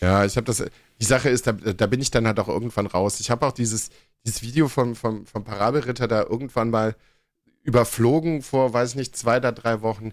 Ja, 0.01 0.25
ich 0.25 0.37
habe 0.37 0.47
das. 0.47 0.65
Die 1.01 1.05
Sache 1.05 1.29
ist, 1.31 1.47
da, 1.47 1.53
da, 1.53 1.87
bin 1.87 2.01
ich 2.01 2.11
dann 2.11 2.27
halt 2.27 2.39
auch 2.41 2.49
irgendwann 2.49 2.87
raus. 2.87 3.21
Ich 3.21 3.31
habe 3.31 3.47
auch 3.47 3.53
dieses, 3.53 3.91
dieses 4.25 4.43
Video 4.43 4.69
vom, 4.69 4.95
vom, 4.95 5.27
vom 5.27 5.45
Parabelritter 5.45 6.07
da 6.09 6.23
irgendwann 6.23 6.71
mal 6.71 6.97
überflogen 7.63 8.43
vor, 8.43 8.73
weiß 8.73 8.91
ich 8.91 8.97
nicht, 8.97 9.17
zwei 9.17 9.39
oder 9.39 9.53
drei 9.53 9.83
Wochen. 9.83 10.13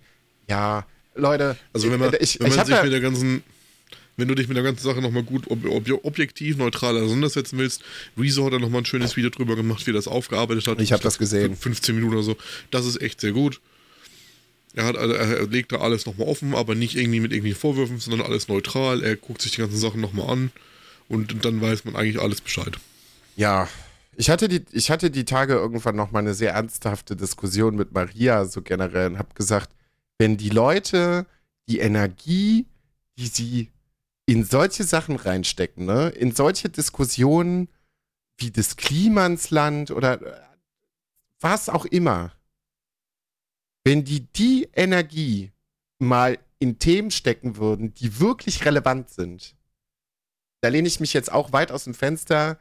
Ja, 0.50 0.86
Leute. 1.16 1.58
Also 1.74 1.92
wenn 1.92 2.00
man, 2.00 2.14
ich, 2.20 2.40
wenn 2.40 2.54
man 2.54 2.66
sich 2.66 2.82
mit 2.82 2.92
der 2.92 3.02
ganzen, 3.02 3.44
wenn 4.18 4.28
du 4.28 4.36
dich 4.36 4.48
mit 4.48 4.58
der 4.58 4.64
ganzen 4.64 4.84
Sache 4.84 5.02
nochmal 5.02 5.24
gut 5.24 5.46
ob, 5.50 5.66
ob, 5.66 6.06
objektiv, 6.06 6.58
neutral 6.58 6.98
auseinandersetzen 6.98 7.58
willst, 7.58 7.84
Rezo 8.18 8.46
hat 8.46 8.54
da 8.54 8.60
nochmal 8.60 8.82
ein 8.82 8.86
schönes 8.86 9.16
Video 9.16 9.30
drüber 9.30 9.56
gemacht, 9.56 9.86
wie 9.86 9.92
er 9.92 9.96
das 9.96 10.08
aufgearbeitet 10.08 10.68
hat. 10.68 10.82
Ich 10.82 10.92
habe 10.92 11.04
das 11.04 11.18
gesehen. 11.18 11.56
15 11.56 11.96
Minuten 11.96 12.16
oder 12.16 12.24
so. 12.24 12.36
Das 12.72 12.86
ist 12.86 13.02
echt 13.02 13.22
sehr 13.22 13.32
gut. 13.32 13.62
Er, 14.76 14.86
hat, 14.86 14.96
er 14.96 15.48
legt 15.48 15.72
da 15.72 15.78
alles 15.78 16.06
nochmal 16.06 16.28
offen, 16.28 16.54
aber 16.56 16.76
nicht 16.76 16.96
irgendwie 16.96 17.20
mit 17.20 17.32
irgendwelchen 17.32 17.60
Vorwürfen, 17.60 18.00
sondern 18.00 18.26
alles 18.26 18.48
neutral. 18.48 19.04
Er 19.04 19.16
guckt 19.16 19.42
sich 19.42 19.52
die 19.54 19.62
ganzen 19.62 19.78
Sachen 19.78 20.02
nochmal 20.02 20.30
an 20.30 20.52
und 21.08 21.44
dann 21.44 21.62
weiß 21.62 21.86
man 21.86 21.96
eigentlich 21.96 22.22
alles 22.22 22.42
Bescheid. 22.42 22.78
Ja, 23.36 23.68
ich 24.16 24.30
hatte 24.30 24.48
die, 24.48 24.64
ich 24.74 24.92
hatte 24.92 25.10
die 25.10 25.26
Tage 25.26 25.54
irgendwann 25.54 25.96
nochmal 25.96 26.22
eine 26.22 26.34
sehr 26.34 26.52
ernsthafte 26.52 27.16
Diskussion 27.16 27.76
mit 27.76 27.94
Maria 27.94 28.46
so 28.46 28.62
generell 28.62 29.12
und 29.12 29.18
habe 29.18 29.34
gesagt, 29.34 29.70
wenn 30.20 30.38
die 30.38 30.50
Leute 30.50 31.26
die 31.68 31.80
Energie, 31.80 32.68
die 33.18 33.28
sie 33.28 33.72
in 34.28 34.44
solche 34.44 34.84
Sachen 34.84 35.16
reinstecken, 35.16 35.86
ne, 35.86 36.10
in 36.10 36.36
solche 36.36 36.70
Diskussionen 36.70 37.70
wie 38.38 38.52
das 38.52 38.76
Klimansland 38.76 39.90
oder 39.92 40.22
äh, 40.22 40.42
was 41.40 41.70
auch 41.70 41.86
immer, 41.86 42.34
wenn 43.84 44.04
die 44.04 44.22
die 44.34 44.70
Energie 44.74 45.52
mal 45.98 46.38
in 46.60 46.78
Themen 46.80 47.12
stecken 47.12 47.58
würden, 47.58 47.94
die 47.96 48.20
wirklich 48.20 48.66
relevant 48.66 49.10
sind, 49.10 49.56
da 50.62 50.68
lehne 50.70 50.88
ich 50.88 51.00
mich 51.00 51.14
jetzt 51.14 51.32
auch 51.32 51.54
weit 51.54 51.72
aus 51.72 51.86
dem 51.86 51.94
Fenster. 51.94 52.60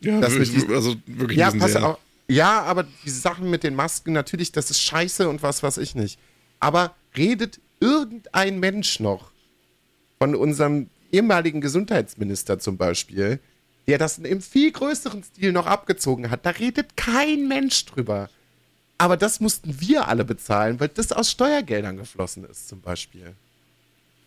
Ja, 0.00 0.20
wirklich, 0.20 0.50
diesen, 0.50 0.72
also 0.72 0.96
wirklich 1.06 1.38
ja, 1.38 1.50
pass 1.50 1.76
auch, 1.76 1.98
ja, 2.28 2.62
aber 2.62 2.84
die 3.04 3.10
Sachen 3.10 3.50
mit 3.50 3.62
den 3.62 3.74
Masken, 3.74 4.12
natürlich, 4.12 4.52
das 4.52 4.70
ist 4.70 4.82
scheiße 4.82 5.28
und 5.28 5.42
was 5.42 5.62
weiß 5.62 5.76
ich 5.78 5.94
nicht. 5.94 6.18
Aber 6.60 6.94
redet 7.16 7.60
irgendein 7.80 8.58
Mensch 8.60 9.00
noch 9.00 9.30
von 10.18 10.34
unserem 10.34 10.88
ehemaligen 11.12 11.60
Gesundheitsminister 11.60 12.58
zum 12.58 12.76
Beispiel, 12.76 13.40
der 13.86 13.98
das 13.98 14.18
im 14.18 14.40
viel 14.40 14.72
größeren 14.72 15.22
Stil 15.22 15.52
noch 15.52 15.66
abgezogen 15.66 16.30
hat, 16.30 16.44
da 16.44 16.50
redet 16.50 16.96
kein 16.96 17.48
Mensch 17.48 17.84
drüber. 17.86 18.28
Aber 18.98 19.16
das 19.16 19.40
mussten 19.40 19.80
wir 19.80 20.08
alle 20.08 20.24
bezahlen, 20.24 20.80
weil 20.80 20.88
das 20.88 21.12
aus 21.12 21.30
Steuergeldern 21.30 21.96
geflossen 21.96 22.44
ist, 22.44 22.68
zum 22.68 22.80
Beispiel. 22.80 23.34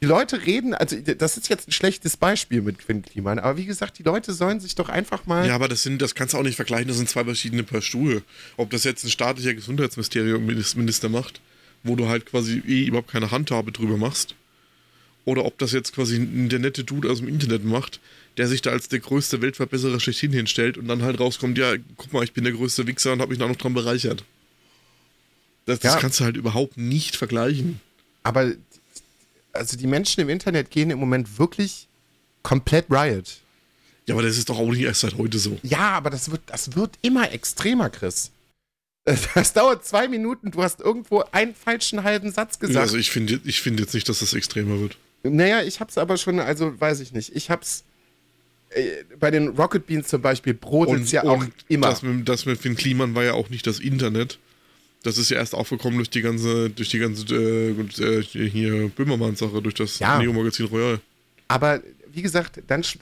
Die 0.01 0.05
Leute 0.05 0.45
reden, 0.45 0.73
also 0.73 0.95
das 0.95 1.35
ist 1.35 1.49
jetzt 1.49 1.67
ein 1.67 1.73
schlechtes 1.73 2.15
Beispiel 2.15 2.61
mit 2.61 2.79
Quinn 2.79 3.01
Kliman, 3.01 3.37
aber 3.37 3.57
wie 3.57 3.65
gesagt, 3.65 3.97
die 3.99 4.03
Leute 4.03 4.31
sollen 4.31 4.61
sich 4.61 4.75
doch 4.75 4.87
einfach 4.87 5.25
mal. 5.25 5.45
Ja, 5.45 5.55
aber 5.55 5.67
das 5.67 5.83
sind, 5.83 6.01
das 6.01 6.15
kannst 6.15 6.33
du 6.33 6.37
auch 6.37 6.43
nicht 6.43 6.55
vergleichen, 6.55 6.87
das 6.87 6.97
sind 6.97 7.09
zwei 7.09 7.25
verschiedene 7.25 7.63
Paar 7.63 7.81
Schuhe. 7.81 8.21
Ob 8.55 8.69
das 8.69 8.85
jetzt 8.85 9.03
ein 9.03 9.09
staatlicher 9.09 9.53
Gesundheitsministerium 9.53 10.45
Minister 10.45 11.09
macht 11.09 11.41
wo 11.83 11.95
du 11.95 12.07
halt 12.07 12.25
quasi 12.25 12.61
eh 12.67 12.85
überhaupt 12.85 13.11
keine 13.11 13.31
Handhabe 13.31 13.71
drüber 13.71 13.97
machst. 13.97 14.35
Oder 15.25 15.45
ob 15.45 15.57
das 15.57 15.71
jetzt 15.71 15.93
quasi 15.93 16.25
der 16.47 16.59
nette 16.59 16.83
Dude 16.83 17.09
aus 17.09 17.19
dem 17.19 17.27
Internet 17.27 17.63
macht, 17.63 17.99
der 18.37 18.47
sich 18.47 18.61
da 18.61 18.71
als 18.71 18.87
der 18.87 18.99
größte 18.99 19.41
Weltverbesserer 19.41 19.99
schlechthin 19.99 20.31
hinstellt 20.31 20.77
und 20.77 20.87
dann 20.87 21.03
halt 21.03 21.19
rauskommt, 21.19 21.57
ja, 21.57 21.73
guck 21.97 22.13
mal, 22.13 22.23
ich 22.23 22.33
bin 22.33 22.43
der 22.45 22.53
größte 22.53 22.87
Wichser 22.87 23.13
und 23.13 23.21
habe 23.21 23.29
mich 23.29 23.39
da 23.39 23.47
noch 23.47 23.55
dran 23.55 23.73
bereichert. 23.73 24.23
Das, 25.65 25.79
das 25.79 25.97
kannst 25.97 26.19
du 26.19 26.23
halt 26.23 26.35
überhaupt 26.35 26.77
nicht 26.77 27.15
vergleichen. 27.15 27.79
Aber 28.23 28.53
also 29.53 29.77
die 29.77 29.87
Menschen 29.87 30.21
im 30.21 30.29
Internet 30.29 30.71
gehen 30.71 30.89
im 30.89 30.99
Moment 30.99 31.37
wirklich 31.37 31.87
komplett 32.41 32.85
riot. 32.89 33.41
Ja, 34.07 34.15
aber 34.15 34.23
das 34.23 34.37
ist 34.37 34.49
doch 34.49 34.57
auch 34.57 34.71
nicht 34.71 34.81
erst 34.81 35.01
seit 35.01 35.17
heute 35.17 35.37
so. 35.37 35.59
Ja, 35.61 35.91
aber 35.91 36.09
das 36.09 36.31
wird, 36.31 36.41
das 36.47 36.75
wird 36.75 36.97
immer 37.03 37.31
extremer, 37.31 37.91
Chris. 37.91 38.31
Das 39.35 39.53
dauert 39.53 39.85
zwei 39.85 40.07
Minuten, 40.07 40.51
du 40.51 40.61
hast 40.61 40.79
irgendwo 40.79 41.23
einen 41.31 41.55
falschen 41.55 42.03
halben 42.03 42.31
Satz 42.31 42.59
gesagt. 42.59 42.77
Also 42.77 42.97
ich 42.97 43.11
finde 43.11 43.39
ich 43.45 43.61
find 43.61 43.79
jetzt 43.79 43.93
nicht, 43.93 44.07
dass 44.09 44.19
das 44.19 44.33
extremer 44.33 44.79
wird. 44.79 44.97
Naja, 45.23 45.61
ich 45.61 45.79
hab's 45.79 45.97
aber 45.97 46.17
schon, 46.17 46.39
also 46.39 46.79
weiß 46.79 46.99
ich 47.01 47.11
nicht. 47.11 47.35
Ich 47.35 47.49
hab's 47.49 47.83
äh, 48.69 49.03
bei 49.19 49.31
den 49.31 49.49
Rocket 49.49 49.85
Beans 49.85 50.07
zum 50.07 50.21
Beispiel 50.21 50.53
brodelt's 50.53 51.11
ja 51.11 51.23
auch 51.23 51.43
immer. 51.67 51.87
Das 51.87 52.03
mit, 52.03 52.29
das 52.29 52.45
mit 52.45 52.59
Finn 52.59 52.75
Kliman 52.75 53.15
war 53.15 53.23
ja 53.23 53.33
auch 53.33 53.49
nicht 53.49 53.67
das 53.67 53.79
Internet. 53.79 54.39
Das 55.03 55.17
ist 55.17 55.29
ja 55.29 55.37
erst 55.37 55.55
aufgekommen 55.55 55.97
durch 55.97 56.09
die 56.09 56.21
ganze, 56.21 56.69
durch 56.69 56.89
die 56.89 56.99
ganze 56.99 57.25
äh, 57.33 57.69
äh 58.03 58.21
hier 58.21 58.89
Böhmermann-Sache, 58.89 59.61
durch 59.61 59.75
das 59.75 59.99
Ja. 59.99 60.19
Neo-Magazin 60.19 60.65
Royal. 60.67 60.99
Aber 61.47 61.81
wie 62.11 62.21
gesagt, 62.21 62.61
dann 62.67 62.81
sch- 62.81 62.99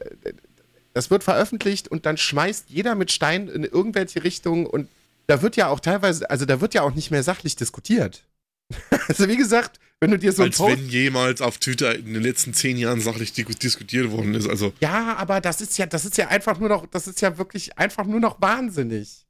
das 0.94 1.10
wird 1.10 1.24
veröffentlicht 1.24 1.88
und 1.88 2.06
dann 2.06 2.18
schmeißt 2.18 2.66
jeder 2.70 2.96
mit 2.96 3.12
Stein 3.12 3.48
in 3.50 3.64
irgendwelche 3.64 4.24
Richtungen 4.24 4.66
und 4.66 4.88
da 5.28 5.42
wird 5.42 5.56
ja 5.56 5.68
auch 5.68 5.80
teilweise, 5.80 6.30
also 6.30 6.46
da 6.46 6.62
wird 6.62 6.74
ja 6.74 6.82
auch 6.82 6.94
nicht 6.94 7.12
mehr 7.12 7.24
sachlich 7.24 7.56
diskutiert. 7.56 8.24
Also 9.08 9.30
wie 9.30 9.38
gesagt, 9.38 9.80
wenn 10.02 10.12
du 10.12 10.20
dir 10.20 10.34
so 10.34 10.44
Als 10.44 10.60
wenn 10.60 10.90
jemals 10.90 11.40
auf 11.42 11.58
Twitter 11.58 11.96
in 11.98 12.14
den 12.14 12.22
letzten 12.22 12.54
zehn 12.54 12.76
Jahren 12.76 13.00
sachlich 13.00 13.32
di- 13.32 13.46
diskutiert 13.46 14.12
worden 14.12 14.34
ist. 14.36 14.48
Also 14.50 14.74
Ja, 14.82 15.16
aber 15.16 15.40
das 15.40 15.62
ist 15.62 15.78
ja, 15.78 15.86
das 15.86 16.04
ist 16.04 16.18
ja 16.18 16.28
einfach 16.28 16.60
nur 16.60 16.68
noch, 16.68 16.86
das 16.88 17.08
ist 17.08 17.22
ja 17.22 17.38
wirklich 17.38 17.78
einfach 17.78 18.06
nur 18.06 18.20
noch 18.20 18.42
wahnsinnig. 18.42 19.26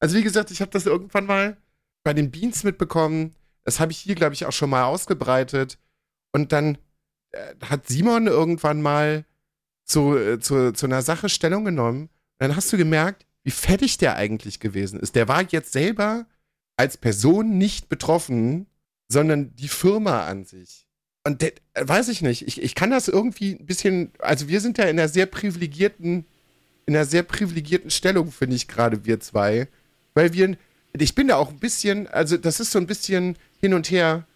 Also 0.00 0.16
wie 0.16 0.22
gesagt, 0.24 0.50
ich 0.50 0.60
habe 0.60 0.72
das 0.72 0.86
irgendwann 0.86 1.26
mal 1.26 1.56
bei 2.02 2.12
den 2.12 2.32
Beans 2.32 2.64
mitbekommen. 2.64 3.36
Das 3.62 3.78
habe 3.78 3.92
ich 3.92 3.98
hier, 3.98 4.16
glaube 4.16 4.34
ich, 4.34 4.44
auch 4.44 4.52
schon 4.52 4.70
mal 4.70 4.84
ausgebreitet. 4.84 5.78
Und 6.32 6.52
dann 6.52 6.78
äh, 7.30 7.54
hat 7.64 7.86
Simon 7.88 8.26
irgendwann 8.26 8.82
mal 8.82 9.24
zu, 9.84 10.16
äh, 10.16 10.40
zu, 10.40 10.72
zu 10.72 10.86
einer 10.86 11.02
Sache 11.02 11.28
Stellung 11.28 11.64
genommen. 11.64 12.02
Und 12.02 12.10
dann 12.40 12.56
hast 12.56 12.72
du 12.72 12.76
gemerkt, 12.76 13.25
wie 13.46 13.52
fettig 13.52 13.96
der 13.98 14.16
eigentlich 14.16 14.58
gewesen 14.58 14.98
ist. 14.98 15.14
Der 15.14 15.28
war 15.28 15.40
jetzt 15.48 15.70
selber 15.70 16.26
als 16.76 16.96
Person 16.96 17.58
nicht 17.58 17.88
betroffen, 17.88 18.66
sondern 19.06 19.54
die 19.54 19.68
Firma 19.68 20.26
an 20.26 20.44
sich. 20.44 20.88
Und 21.24 21.42
der, 21.42 21.52
weiß 21.76 22.08
ich 22.08 22.22
nicht, 22.22 22.44
ich, 22.44 22.60
ich 22.60 22.74
kann 22.74 22.90
das 22.90 23.06
irgendwie 23.06 23.52
ein 23.52 23.64
bisschen, 23.64 24.10
also 24.18 24.48
wir 24.48 24.60
sind 24.60 24.78
ja 24.78 24.84
in 24.86 24.98
einer 24.98 25.08
sehr 25.08 25.26
privilegierten, 25.26 26.26
in 26.86 26.96
einer 26.96 27.04
sehr 27.04 27.22
privilegierten 27.22 27.92
Stellung, 27.92 28.32
finde 28.32 28.56
ich 28.56 28.66
gerade 28.66 29.04
wir 29.04 29.20
zwei, 29.20 29.68
weil 30.14 30.32
wir, 30.32 30.56
ich 30.98 31.14
bin 31.14 31.28
da 31.28 31.36
auch 31.36 31.50
ein 31.50 31.60
bisschen, 31.60 32.08
also 32.08 32.36
das 32.36 32.58
ist 32.58 32.72
so 32.72 32.80
ein 32.80 32.88
bisschen 32.88 33.36
hin 33.60 33.74
und 33.74 33.92
her, 33.92 34.26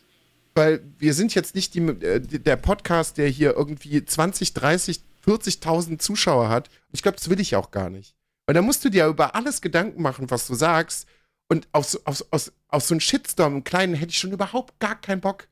weil 0.54 0.84
wir 1.00 1.14
sind 1.14 1.34
jetzt 1.34 1.56
nicht 1.56 1.74
die, 1.74 1.80
äh, 1.80 2.20
der 2.20 2.56
Podcast, 2.56 3.18
der 3.18 3.26
hier 3.26 3.56
irgendwie 3.56 4.04
20, 4.04 4.54
30, 4.54 5.00
40.000 5.26 5.98
Zuschauer 5.98 6.48
hat. 6.48 6.70
Ich 6.92 7.02
glaube, 7.02 7.16
das 7.16 7.28
will 7.28 7.40
ich 7.40 7.56
auch 7.56 7.72
gar 7.72 7.90
nicht. 7.90 8.14
Weil 8.50 8.54
da 8.54 8.62
musst 8.62 8.84
du 8.84 8.88
dir 8.88 9.06
über 9.06 9.36
alles 9.36 9.60
Gedanken 9.60 10.02
machen, 10.02 10.28
was 10.28 10.48
du 10.48 10.56
sagst. 10.56 11.06
Und 11.46 11.68
auf 11.70 11.86
so, 11.86 12.00
auf, 12.04 12.24
auf, 12.32 12.50
auf 12.66 12.82
so 12.82 12.94
einen 12.94 13.00
Shitstorm, 13.00 13.52
einen 13.52 13.62
kleinen, 13.62 13.94
hätte 13.94 14.10
ich 14.10 14.18
schon 14.18 14.32
überhaupt 14.32 14.80
gar 14.80 15.00
keinen 15.00 15.20
Bock. 15.20 15.46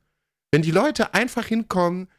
Wenn 0.51 0.63
die 0.63 0.71
Leute 0.71 1.13
einfach 1.13 1.45
hinkommen 1.45 2.09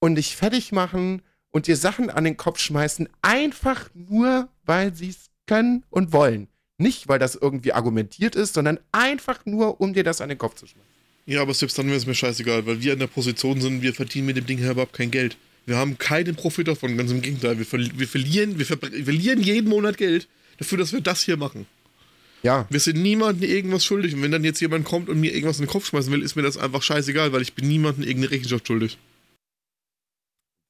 und 0.00 0.16
dich 0.16 0.34
fertig 0.34 0.72
machen 0.72 1.22
und 1.52 1.68
dir 1.68 1.76
Sachen 1.76 2.10
an 2.10 2.24
den 2.24 2.36
Kopf 2.36 2.58
schmeißen, 2.58 3.08
einfach 3.22 3.88
nur, 3.94 4.48
weil 4.64 4.92
sie 4.92 5.10
es 5.10 5.30
können 5.46 5.86
und 5.90 6.12
wollen. 6.12 6.48
Nicht, 6.76 7.06
weil 7.06 7.20
das 7.20 7.36
irgendwie 7.36 7.72
argumentiert 7.72 8.34
ist, 8.34 8.54
sondern 8.54 8.80
einfach 8.90 9.46
nur, 9.46 9.80
um 9.80 9.94
dir 9.94 10.02
das 10.02 10.20
an 10.20 10.28
den 10.28 10.38
Kopf 10.38 10.56
zu 10.56 10.66
schmeißen. 10.66 10.90
Ja, 11.26 11.40
aber 11.40 11.54
selbst 11.54 11.78
dann 11.78 11.86
wäre 11.86 11.98
es 11.98 12.06
mir 12.06 12.16
scheißegal, 12.16 12.66
weil 12.66 12.82
wir 12.82 12.94
in 12.94 12.98
der 12.98 13.06
Position 13.06 13.60
sind, 13.60 13.80
wir 13.80 13.94
verdienen 13.94 14.26
mit 14.26 14.36
dem 14.36 14.46
Ding 14.46 14.58
überhaupt 14.58 14.92
kein 14.92 15.12
Geld. 15.12 15.36
Wir 15.66 15.76
haben 15.76 15.98
keinen 15.98 16.36
Profit 16.36 16.68
davon, 16.68 16.96
ganz 16.96 17.10
im 17.10 17.20
Gegenteil. 17.20 17.58
Wir, 17.58 17.66
verli 17.66 17.90
wir, 17.96 18.06
verlieren, 18.08 18.58
wir, 18.58 18.66
ver 18.66 18.80
wir 18.80 19.04
verlieren 19.04 19.42
jeden 19.42 19.68
Monat 19.68 19.98
Geld 19.98 20.28
dafür, 20.58 20.78
dass 20.78 20.92
wir 20.92 21.00
das 21.00 21.22
hier 21.22 21.36
machen. 21.36 21.66
Ja, 22.42 22.66
Wir 22.70 22.78
sind 22.78 23.02
niemandem 23.02 23.48
irgendwas 23.50 23.84
schuldig. 23.84 24.14
Und 24.14 24.22
wenn 24.22 24.30
dann 24.30 24.44
jetzt 24.44 24.60
jemand 24.60 24.84
kommt 24.84 25.08
und 25.08 25.18
mir 25.18 25.34
irgendwas 25.34 25.58
in 25.58 25.64
den 25.64 25.70
Kopf 25.70 25.86
schmeißen 25.86 26.12
will, 26.12 26.22
ist 26.22 26.36
mir 26.36 26.42
das 26.42 26.56
einfach 26.56 26.82
scheißegal, 26.82 27.32
weil 27.32 27.42
ich 27.42 27.54
bin 27.54 27.66
niemandem 27.66 28.04
irgendeine 28.04 28.30
Rechenschaft 28.30 28.66
schuldig. 28.68 28.98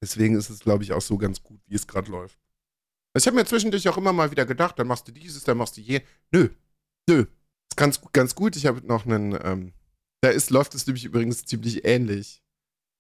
deswegen 0.01 0.37
ist 0.37 0.49
es, 0.49 0.61
glaube 0.61 0.85
ich, 0.85 0.93
auch 0.93 1.03
so 1.03 1.19
ganz 1.19 1.43
gut, 1.43 1.61
wie 1.67 1.75
es 1.75 1.87
gerade 1.87 2.11
läuft. 2.11 2.39
Also 3.13 3.25
ich 3.25 3.27
habe 3.27 3.37
mir 3.37 3.45
zwischendurch 3.45 3.87
auch 3.89 3.99
immer 3.99 4.15
mal 4.15 4.31
wieder 4.31 4.47
gedacht, 4.47 4.79
dann 4.79 4.87
machst 4.87 5.09
du 5.09 5.13
dieses, 5.13 5.45
dann 5.45 5.59
machst 5.59 5.77
du 5.77 5.83
je. 5.83 6.01
Nö, 6.33 6.49
nö. 7.09 7.27
Ist 7.71 7.77
ganz, 7.77 8.01
ganz 8.13 8.35
gut. 8.35 8.57
Ich 8.57 8.65
habe 8.65 8.87
noch 8.87 9.05
einen, 9.05 9.39
ähm, 9.43 9.73
da 10.23 10.31
ist, 10.31 10.49
läuft 10.49 10.75
es 10.75 10.87
nämlich 10.87 11.05
übrigens 11.05 11.45
ziemlich 11.45 11.85
ähnlich. 11.85 12.43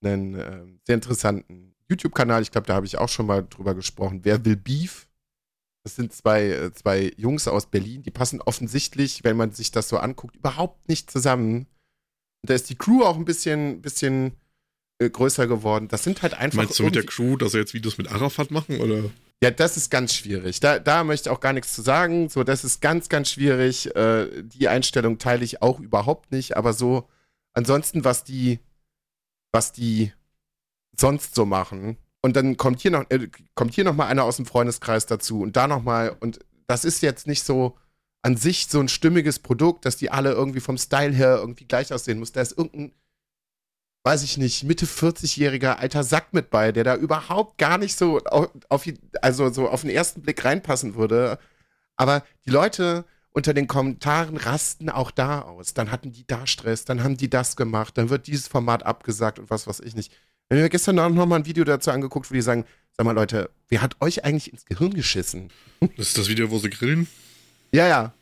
Einen 0.02 0.34
ähm, 0.34 0.80
sehr 0.84 0.96
interessanten 0.96 1.75
YouTube-Kanal, 1.88 2.42
ich 2.42 2.50
glaube, 2.50 2.66
da 2.66 2.74
habe 2.74 2.86
ich 2.86 2.98
auch 2.98 3.08
schon 3.08 3.26
mal 3.26 3.46
drüber 3.48 3.74
gesprochen. 3.74 4.20
Wer 4.22 4.44
will 4.44 4.56
Beef? 4.56 5.08
Das 5.84 5.94
sind 5.94 6.12
zwei, 6.12 6.46
äh, 6.46 6.72
zwei 6.72 7.12
Jungs 7.16 7.46
aus 7.46 7.66
Berlin, 7.66 8.02
die 8.02 8.10
passen 8.10 8.40
offensichtlich, 8.40 9.22
wenn 9.22 9.36
man 9.36 9.52
sich 9.52 9.70
das 9.70 9.88
so 9.88 9.98
anguckt, 9.98 10.34
überhaupt 10.34 10.88
nicht 10.88 11.10
zusammen. 11.10 11.66
Und 12.42 12.50
da 12.50 12.54
ist 12.54 12.68
die 12.70 12.76
Crew 12.76 13.04
auch 13.04 13.16
ein 13.16 13.24
bisschen, 13.24 13.82
bisschen 13.82 14.32
äh, 14.98 15.08
größer 15.08 15.46
geworden. 15.46 15.88
Das 15.88 16.02
sind 16.02 16.22
halt 16.22 16.34
einfach. 16.34 16.64
Meinst 16.64 16.78
du 16.78 16.84
mit 16.84 16.96
der 16.96 17.04
Crew, 17.04 17.36
dass 17.36 17.54
er 17.54 17.60
jetzt 17.60 17.74
Videos 17.74 17.98
mit 17.98 18.10
Arafat 18.10 18.50
machen? 18.50 18.80
Oder? 18.80 19.10
ja, 19.42 19.50
das 19.50 19.76
ist 19.76 19.90
ganz 19.90 20.14
schwierig. 20.14 20.60
Da, 20.60 20.78
da 20.78 21.04
möchte 21.04 21.28
ich 21.28 21.36
auch 21.36 21.40
gar 21.40 21.52
nichts 21.52 21.74
zu 21.74 21.82
sagen. 21.82 22.28
So, 22.28 22.42
das 22.42 22.64
ist 22.64 22.80
ganz, 22.80 23.08
ganz 23.08 23.30
schwierig. 23.30 23.94
Äh, 23.94 24.42
die 24.42 24.68
Einstellung 24.68 25.18
teile 25.18 25.44
ich 25.44 25.62
auch 25.62 25.78
überhaupt 25.78 26.32
nicht. 26.32 26.56
Aber 26.56 26.72
so, 26.72 27.08
ansonsten, 27.52 28.04
was 28.04 28.24
die, 28.24 28.60
was 29.52 29.72
die 29.72 30.12
sonst 31.00 31.34
so 31.34 31.44
machen. 31.44 31.98
Und 32.22 32.36
dann 32.36 32.56
kommt 32.56 32.80
hier 32.80 32.90
noch, 32.90 33.04
äh, 33.10 33.28
kommt 33.54 33.74
hier 33.74 33.84
noch 33.84 33.94
mal 33.94 34.06
einer 34.06 34.24
aus 34.24 34.36
dem 34.36 34.46
Freundeskreis 34.46 35.06
dazu 35.06 35.42
und 35.42 35.56
da 35.56 35.68
noch 35.68 35.82
mal. 35.82 36.16
Und 36.20 36.40
das 36.66 36.84
ist 36.84 37.02
jetzt 37.02 37.26
nicht 37.26 37.44
so 37.44 37.76
an 38.22 38.36
sich 38.36 38.66
so 38.68 38.80
ein 38.80 38.88
stimmiges 38.88 39.38
Produkt, 39.38 39.84
dass 39.84 39.96
die 39.96 40.10
alle 40.10 40.32
irgendwie 40.32 40.60
vom 40.60 40.78
Style 40.78 41.12
her 41.12 41.36
irgendwie 41.36 41.66
gleich 41.66 41.92
aussehen 41.92 42.18
muss. 42.18 42.32
Da 42.32 42.40
ist 42.40 42.58
irgendein 42.58 42.92
weiß 44.06 44.22
ich 44.22 44.38
nicht, 44.38 44.62
Mitte 44.62 44.86
40-jähriger 44.86 45.78
alter 45.78 46.04
Sack 46.04 46.32
mit 46.32 46.48
bei, 46.48 46.70
der 46.70 46.84
da 46.84 46.94
überhaupt 46.94 47.58
gar 47.58 47.76
nicht 47.76 47.98
so 47.98 48.20
auf, 48.68 48.88
also 49.20 49.50
so 49.50 49.68
auf 49.68 49.80
den 49.80 49.90
ersten 49.90 50.22
Blick 50.22 50.44
reinpassen 50.44 50.94
würde. 50.94 51.40
Aber 51.96 52.22
die 52.44 52.50
Leute 52.50 53.04
unter 53.32 53.52
den 53.52 53.66
Kommentaren 53.66 54.36
rasten 54.36 54.90
auch 54.90 55.10
da 55.10 55.40
aus. 55.40 55.74
Dann 55.74 55.90
hatten 55.90 56.12
die 56.12 56.24
da 56.24 56.46
Stress, 56.46 56.84
dann 56.84 57.02
haben 57.02 57.16
die 57.16 57.28
das 57.28 57.56
gemacht, 57.56 57.98
dann 57.98 58.08
wird 58.08 58.28
dieses 58.28 58.46
Format 58.46 58.84
abgesagt 58.84 59.40
und 59.40 59.50
was 59.50 59.66
weiß 59.66 59.80
ich 59.80 59.96
nicht. 59.96 60.12
Ich 60.48 60.54
habe 60.54 60.62
mir 60.62 60.68
gestern 60.70 60.98
Abend 61.00 61.16
noch 61.16 61.26
mal 61.26 61.36
ein 61.36 61.46
Video 61.46 61.64
dazu 61.64 61.90
angeguckt, 61.90 62.30
wo 62.30 62.34
die 62.34 62.40
sagen, 62.40 62.64
sag 62.96 63.04
mal 63.04 63.12
Leute, 63.12 63.50
wer 63.68 63.82
hat 63.82 63.96
euch 64.00 64.24
eigentlich 64.24 64.52
ins 64.52 64.64
Gehirn 64.64 64.94
geschissen? 64.94 65.50
Das 65.96 66.08
ist 66.08 66.18
das 66.18 66.28
Video, 66.28 66.50
wo 66.52 66.58
sie 66.58 66.70
grillen. 66.70 67.08
Ja, 67.72 67.88
ja, 67.88 68.14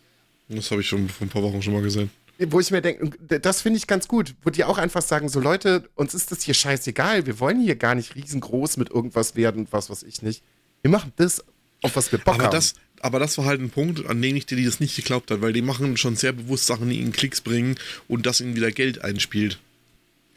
Das 0.49 0.71
habe 0.71 0.81
ich 0.81 0.89
schon 0.89 1.09
vor 1.11 1.27
ein 1.27 1.31
paar 1.31 1.43
Wochen 1.43 1.61
schon 1.61 1.75
mal 1.75 1.83
gesehen. 1.83 2.11
wo 2.39 2.61
ich 2.61 2.71
mir 2.71 2.81
denke, 2.81 3.39
das 3.41 3.61
finde 3.61 3.77
ich 3.77 3.87
ganz 3.87 4.09
gut, 4.09 4.35
wo 4.43 4.49
die 4.49 4.65
auch 4.65 4.79
einfach 4.79 5.03
sagen, 5.03 5.29
so 5.29 5.39
Leute, 5.39 5.89
uns 5.97 6.15
ist 6.15 6.33
das 6.33 6.43
hier 6.43 6.55
scheißegal, 6.55 7.27
wir 7.27 7.39
wollen 7.41 7.61
hier 7.61 7.77
gar 7.77 7.95
nicht 7.95 8.15
riesengroß 8.15 8.79
mit 8.79 8.89
irgendwas 8.91 9.37
werden, 9.37 9.69
was 9.71 9.91
weiß 9.91 10.03
ich 10.05 10.23
nicht. 10.23 10.43
Wir 10.81 10.91
machen 10.91 11.13
das, 11.17 11.45
auf 11.83 11.95
was 11.95 12.11
wir 12.11 12.19
Bock 12.19 12.37
Aber 12.37 12.45
haben. 12.45 12.53
das, 12.53 12.73
aber 13.01 13.19
das 13.19 13.37
war 13.37 13.45
halt 13.45 13.61
ein 13.61 13.69
Punkt, 13.69 14.07
an 14.07 14.23
dem 14.23 14.35
ich 14.35 14.47
dir 14.47 14.63
das 14.65 14.81
nicht 14.81 14.97
geglaubt 14.97 15.31
hat, 15.31 15.43
weil 15.43 15.53
die 15.53 15.61
machen 15.63 15.99
schon 15.99 16.17
sehr 16.17 16.33
bewusst 16.33 16.67
Sachen, 16.67 16.89
die 16.89 17.01
ihnen 17.01 17.13
Klicks 17.13 17.43
bringen 17.43 17.77
und 18.09 18.25
das 18.25 18.41
ihnen 18.41 18.57
wieder 18.57 18.73
Geld 18.73 19.03
einspielt. 19.03 19.59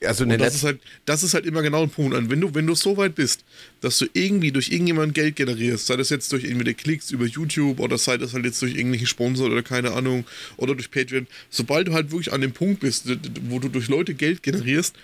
Also 0.03 0.23
Und 0.23 0.37
das 0.37 0.55
ist 0.55 0.63
halt, 0.63 0.79
das 1.05 1.23
ist 1.23 1.33
halt 1.33 1.45
immer 1.45 1.61
genau 1.61 1.83
ein 1.83 1.89
Punkt. 1.89 2.15
Und 2.15 2.29
wenn 2.29 2.39
du, 2.39 2.53
wenn 2.53 2.67
du 2.67 2.75
so 2.75 2.97
weit 2.97 3.15
bist, 3.15 3.43
dass 3.81 3.97
du 3.97 4.05
irgendwie 4.13 4.51
durch 4.51 4.69
irgendjemanden 4.69 5.13
Geld 5.13 5.35
generierst, 5.35 5.87
sei 5.87 5.95
das 5.95 6.09
jetzt 6.09 6.31
durch 6.31 6.43
irgendwelche 6.43 6.75
Klicks 6.75 7.11
über 7.11 7.25
YouTube 7.25 7.79
oder 7.79 7.97
sei 7.97 8.17
das 8.17 8.33
halt 8.33 8.45
jetzt 8.45 8.61
durch 8.61 8.75
irgendwelche 8.75 9.07
Sponsor 9.07 9.47
oder 9.47 9.63
keine 9.63 9.93
Ahnung 9.93 10.25
oder 10.57 10.75
durch 10.75 10.91
Patreon, 10.91 11.27
sobald 11.49 11.87
du 11.87 11.93
halt 11.93 12.11
wirklich 12.11 12.31
an 12.31 12.41
dem 12.41 12.51
Punkt 12.51 12.81
bist, 12.81 13.05
wo 13.49 13.59
du 13.59 13.69
durch 13.69 13.87
Leute 13.87 14.13
Geld 14.13 14.43
generierst, 14.43 14.95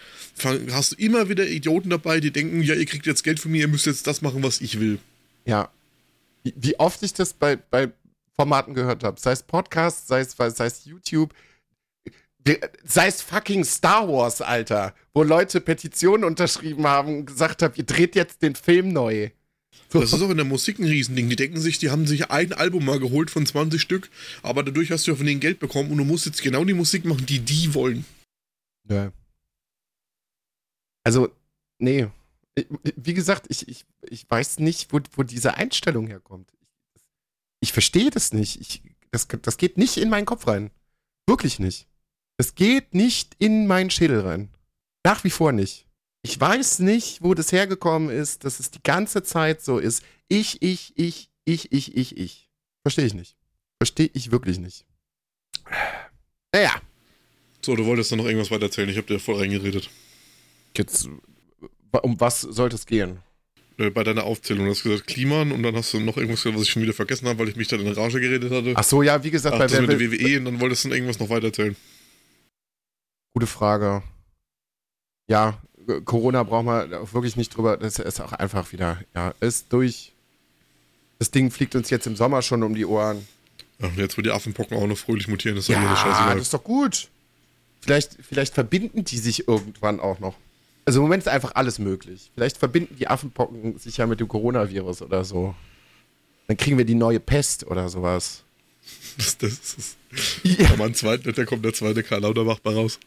hast 0.71 0.91
du 0.91 0.95
immer 0.97 1.29
wieder 1.29 1.47
Idioten 1.47 1.89
dabei, 1.89 2.19
die 2.19 2.31
denken, 2.31 2.61
ja, 2.61 2.75
ihr 2.75 2.85
kriegt 2.85 3.05
jetzt 3.05 3.23
Geld 3.23 3.39
von 3.39 3.51
mir, 3.51 3.61
ihr 3.61 3.67
müsst 3.67 3.85
jetzt 3.85 4.07
das 4.07 4.21
machen, 4.21 4.43
was 4.43 4.61
ich 4.61 4.79
will. 4.79 4.99
ja. 5.45 5.69
Wie, 6.43 6.77
oft 6.77 7.01
ich 7.03 7.13
das 7.13 7.31
bei, 7.31 7.55
bei 7.55 7.89
Formaten 8.35 8.73
gehört 8.73 9.05
habe, 9.05 9.17
sei 9.17 9.31
es 9.31 9.43
Podcast, 9.43 10.09
sei 10.09 10.19
es, 10.19 10.35
sei 10.35 10.65
es 10.65 10.83
YouTube, 10.83 11.33
sei 12.83 13.07
es 13.07 13.21
fucking 13.21 13.63
Star 13.63 14.07
Wars, 14.07 14.41
Alter, 14.41 14.93
wo 15.13 15.23
Leute 15.23 15.61
Petitionen 15.61 16.23
unterschrieben 16.23 16.85
haben 16.85 17.19
und 17.19 17.25
gesagt 17.25 17.61
haben, 17.61 17.73
ihr 17.75 17.85
dreht 17.85 18.15
jetzt 18.15 18.41
den 18.41 18.55
Film 18.55 18.89
neu. 18.89 19.29
So. 19.89 20.01
Das 20.01 20.11
ist 20.11 20.21
auch 20.21 20.29
in 20.29 20.37
der 20.37 20.45
Musik 20.45 20.79
ein 20.79 20.85
Riesending. 20.85 21.29
Die 21.29 21.35
denken 21.35 21.59
sich, 21.59 21.77
die 21.77 21.91
haben 21.91 22.07
sich 22.07 22.31
ein 22.31 22.51
Album 22.51 22.85
mal 22.85 22.99
geholt 22.99 23.29
von 23.29 23.45
20 23.45 23.79
Stück, 23.79 24.09
aber 24.41 24.63
dadurch 24.63 24.91
hast 24.91 25.05
du 25.05 25.11
ja 25.11 25.17
von 25.17 25.25
denen 25.25 25.39
Geld 25.39 25.59
bekommen 25.59 25.91
und 25.91 25.97
du 25.97 26.03
musst 26.03 26.25
jetzt 26.25 26.41
genau 26.41 26.65
die 26.65 26.73
Musik 26.73 27.05
machen, 27.05 27.25
die 27.25 27.39
die 27.39 27.73
wollen. 27.73 28.03
Ja. 28.89 29.11
Also, 31.03 31.29
nee. 31.77 32.07
Wie 32.95 33.13
gesagt, 33.13 33.45
ich, 33.49 33.67
ich, 33.67 33.85
ich 34.01 34.29
weiß 34.29 34.59
nicht, 34.59 34.91
wo, 34.91 34.99
wo 35.15 35.23
diese 35.23 35.55
Einstellung 35.55 36.07
herkommt. 36.07 36.51
Ich, 36.95 37.03
ich 37.61 37.73
verstehe 37.73 38.09
das 38.09 38.33
nicht. 38.33 38.59
Ich, 38.61 38.81
das, 39.11 39.27
das 39.27 39.57
geht 39.57 39.77
nicht 39.77 39.97
in 39.97 40.09
meinen 40.09 40.25
Kopf 40.25 40.47
rein. 40.47 40.71
Wirklich 41.27 41.59
nicht. 41.59 41.87
Das 42.37 42.55
geht 42.55 42.93
nicht 42.93 43.35
in 43.39 43.67
meinen 43.67 43.89
Schädel 43.89 44.21
rein. 44.21 44.49
Nach 45.05 45.23
wie 45.23 45.29
vor 45.29 45.51
nicht. 45.51 45.85
Ich 46.25 46.39
weiß 46.39 46.79
nicht, 46.79 47.21
wo 47.21 47.33
das 47.33 47.51
hergekommen 47.51 48.09
ist, 48.09 48.45
dass 48.45 48.59
es 48.59 48.71
die 48.71 48.81
ganze 48.81 49.23
Zeit 49.23 49.61
so 49.61 49.77
ist. 49.77 50.03
Ich, 50.29 50.61
ich, 50.61 50.93
ich, 50.95 51.29
ich, 51.45 51.71
ich, 51.71 51.95
ich, 51.97 52.17
ich. 52.17 52.49
Verstehe 52.83 53.05
ich 53.05 53.13
nicht. 53.13 53.35
Verstehe 53.81 54.09
ich 54.13 54.31
wirklich 54.31 54.57
nicht. 54.59 54.85
Naja, 56.53 56.73
So, 57.61 57.75
du 57.75 57.85
wolltest 57.85 58.11
dann 58.11 58.19
noch 58.19 58.25
irgendwas 58.25 58.51
weiter 58.51 58.63
erzählen. 58.65 58.89
Ich 58.89 58.97
habe 58.97 59.07
dir 59.07 59.19
voll 59.19 59.35
reingeredet. 59.37 59.89
jetzt, 60.77 61.07
um 62.01 62.19
was 62.19 62.41
sollte 62.41 62.75
es 62.75 62.85
gehen? 62.85 63.19
Äh, 63.77 63.89
Bei 63.89 64.03
deiner 64.03 64.23
Aufzählung. 64.23 64.65
Du 64.65 64.71
hast 64.71 64.83
gesagt 64.83 65.07
Kliman 65.07 65.51
und 65.51 65.63
dann 65.63 65.75
hast 65.75 65.93
du 65.93 65.99
noch 65.99 66.17
irgendwas 66.17 66.43
gesagt, 66.43 66.55
was 66.57 66.63
ich 66.63 66.71
schon 66.71 66.81
wieder 66.83 66.93
vergessen 66.93 67.27
habe, 67.27 67.39
weil 67.39 67.49
ich 67.49 67.55
mich 67.55 67.67
da 67.67 67.75
in 67.75 67.87
Rage 67.87 68.19
geredet 68.19 68.51
hatte. 68.51 68.73
Ach 68.75 68.83
so, 68.83 69.01
ja, 69.01 69.23
wie 69.23 69.31
gesagt, 69.31 69.55
Ach, 69.55 69.59
bei 69.59 69.67
das 69.67 69.79
mit 69.81 69.89
der 69.89 69.99
WWE 69.99 70.39
und 70.39 70.45
dann 70.45 70.59
wolltest 70.59 70.83
du 70.83 70.89
noch 70.89 70.95
irgendwas 70.95 71.19
noch 71.19 71.29
weiter 71.29 71.47
erzählen. 71.47 71.75
Gute 73.33 73.47
Frage. 73.47 74.03
Ja, 75.27 75.57
Corona 76.05 76.49
wir 76.49 77.01
auch 77.01 77.13
wirklich 77.13 77.35
nicht 77.35 77.55
drüber. 77.55 77.77
Das 77.77 77.97
ist 77.99 78.21
auch 78.21 78.31
einfach 78.33 78.71
wieder, 78.71 78.99
ja, 79.15 79.33
ist 79.39 79.73
durch. 79.73 80.11
Das 81.19 81.31
Ding 81.31 81.51
fliegt 81.51 81.75
uns 81.75 81.89
jetzt 81.89 82.05
im 82.05 82.15
Sommer 82.15 82.41
schon 82.41 82.63
um 82.63 82.75
die 82.75 82.85
Ohren. 82.85 83.27
Ja, 83.79 83.87
und 83.87 83.97
jetzt, 83.97 84.17
wo 84.17 84.21
die 84.21 84.29
Affenpocken 84.31 84.77
auch 84.77 84.85
noch 84.87 84.97
fröhlich 84.97 85.27
mutieren, 85.27 85.57
ist 85.57 85.69
doch 85.69 85.73
ja, 85.73 85.81
Ja, 85.83 85.95
scheißegal. 85.95 86.33
das 86.35 86.43
ist 86.43 86.53
doch 86.53 86.63
gut. 86.63 87.09
Vielleicht, 87.81 88.17
vielleicht 88.21 88.53
verbinden 88.53 89.03
die 89.03 89.17
sich 89.17 89.47
irgendwann 89.47 89.99
auch 89.99 90.19
noch. 90.19 90.35
Also 90.85 90.99
im 90.99 91.03
Moment 91.03 91.23
ist 91.23 91.27
einfach 91.29 91.55
alles 91.55 91.79
möglich. 91.79 92.29
Vielleicht 92.35 92.57
verbinden 92.57 92.95
die 92.97 93.07
Affenpocken 93.07 93.77
sich 93.79 93.97
ja 93.97 94.05
mit 94.05 94.19
dem 94.19 94.27
Coronavirus 94.27 95.01
oder 95.01 95.23
so. 95.25 95.55
Dann 96.47 96.57
kriegen 96.57 96.77
wir 96.77 96.85
die 96.85 96.95
neue 96.95 97.19
Pest 97.19 97.65
oder 97.65 97.89
sowas. 97.89 98.43
Das, 99.17 99.37
das 99.37 99.51
ist, 99.53 99.97
Ja, 100.43 100.67
kann 100.67 100.77
man 100.77 100.93
zweiten, 100.93 101.31
da 101.33 101.45
kommt 101.45 101.63
der 101.63 101.73
zweite 101.73 102.03
Karl 102.03 102.21
Lauterbach 102.21 102.59
bei 102.59 102.73
raus. 102.73 102.99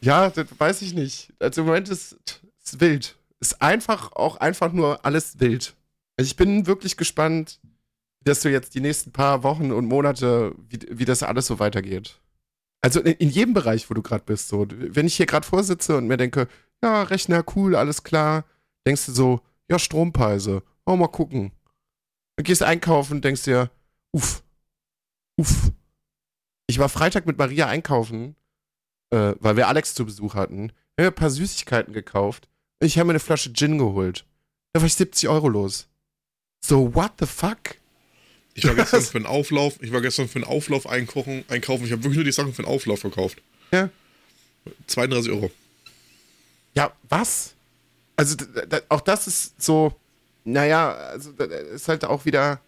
Ja 0.00 0.30
das 0.30 0.46
weiß 0.58 0.82
ich 0.82 0.94
nicht. 0.94 1.32
Also 1.38 1.62
im 1.62 1.66
Moment 1.66 1.88
ist 1.88 2.16
es 2.64 2.80
wild. 2.80 3.16
Ist 3.40 3.62
einfach 3.62 4.12
auch 4.12 4.36
einfach 4.36 4.72
nur 4.72 5.04
alles 5.04 5.40
wild. 5.40 5.74
Also 6.16 6.28
ich 6.28 6.36
bin 6.36 6.66
wirklich 6.66 6.96
gespannt, 6.96 7.60
dass 8.24 8.40
du 8.40 8.50
jetzt 8.50 8.74
die 8.74 8.80
nächsten 8.80 9.12
paar 9.12 9.42
Wochen 9.42 9.72
und 9.72 9.86
Monate, 9.86 10.54
wie, 10.68 10.80
wie 10.90 11.04
das 11.04 11.22
alles 11.22 11.46
so 11.46 11.58
weitergeht. 11.58 12.20
Also 12.82 13.00
in, 13.00 13.14
in 13.14 13.30
jedem 13.30 13.54
Bereich, 13.54 13.88
wo 13.88 13.94
du 13.94 14.02
gerade 14.02 14.24
bist. 14.24 14.48
So. 14.48 14.66
Wenn 14.68 15.06
ich 15.06 15.16
hier 15.16 15.26
gerade 15.26 15.46
vorsitze 15.46 15.96
und 15.96 16.06
mir 16.06 16.16
denke, 16.16 16.48
ja, 16.82 17.02
Rechner, 17.02 17.44
cool, 17.56 17.76
alles 17.76 18.02
klar, 18.02 18.44
denkst 18.86 19.06
du 19.06 19.12
so, 19.12 19.40
ja, 19.70 19.78
Strompreise, 19.78 20.62
oh, 20.86 20.96
mal 20.96 21.08
gucken. 21.08 21.52
Dann 22.36 22.44
gehst 22.44 22.62
einkaufen 22.62 23.14
und 23.14 23.24
denkst 23.24 23.44
dir, 23.44 23.70
uff, 24.12 24.42
uff. 25.36 25.72
Ich 26.66 26.78
war 26.78 26.88
Freitag 26.88 27.26
mit 27.26 27.36
Maria 27.36 27.66
einkaufen, 27.66 28.36
äh, 29.10 29.34
weil 29.40 29.56
wir 29.56 29.68
Alex 29.68 29.94
zu 29.94 30.04
Besuch 30.04 30.34
hatten. 30.34 30.72
Wir 30.96 31.06
haben 31.06 31.12
ein 31.12 31.16
paar 31.16 31.30
Süßigkeiten 31.30 31.92
gekauft. 31.92 32.48
Und 32.80 32.86
ich 32.86 32.98
habe 32.98 33.06
mir 33.06 33.12
eine 33.12 33.20
Flasche 33.20 33.52
Gin 33.52 33.78
geholt. 33.78 34.24
Da 34.72 34.80
war 34.80 34.86
ich 34.86 34.94
70 34.94 35.28
Euro 35.28 35.48
los. 35.48 35.88
So, 36.60 36.94
what 36.94 37.12
the 37.18 37.26
fuck? 37.26 37.76
Ich 38.54 38.66
war 38.66 38.74
gestern 38.74 39.00
Was? 39.00 39.10
für 39.10 39.18
einen 39.18 39.26
Auflauf, 39.26 39.78
ich 39.80 39.92
war 39.92 40.00
gestern 40.00 40.28
für 40.28 40.36
einen 40.36 40.44
Auflauf 40.44 40.86
einkochen, 40.86 41.44
einkaufen. 41.48 41.84
Ich 41.84 41.92
habe 41.92 42.02
wirklich 42.02 42.16
nur 42.16 42.24
die 42.24 42.32
Sachen 42.32 42.52
für 42.52 42.62
einen 42.62 42.72
Auflauf 42.72 43.00
verkauft. 43.00 43.38
Ja. 43.72 43.90
32 44.86 45.32
Euro. 45.32 45.50
Ja, 46.74 46.92
was? 47.08 47.54
Also, 48.16 48.36
auch 48.88 49.00
das 49.00 49.26
ist 49.26 49.62
so, 49.62 49.94
naja, 50.44 50.92
also, 50.92 51.32
das 51.32 51.48
ist 51.48 51.88
halt 51.88 52.04
auch 52.04 52.24
wieder 52.24 52.60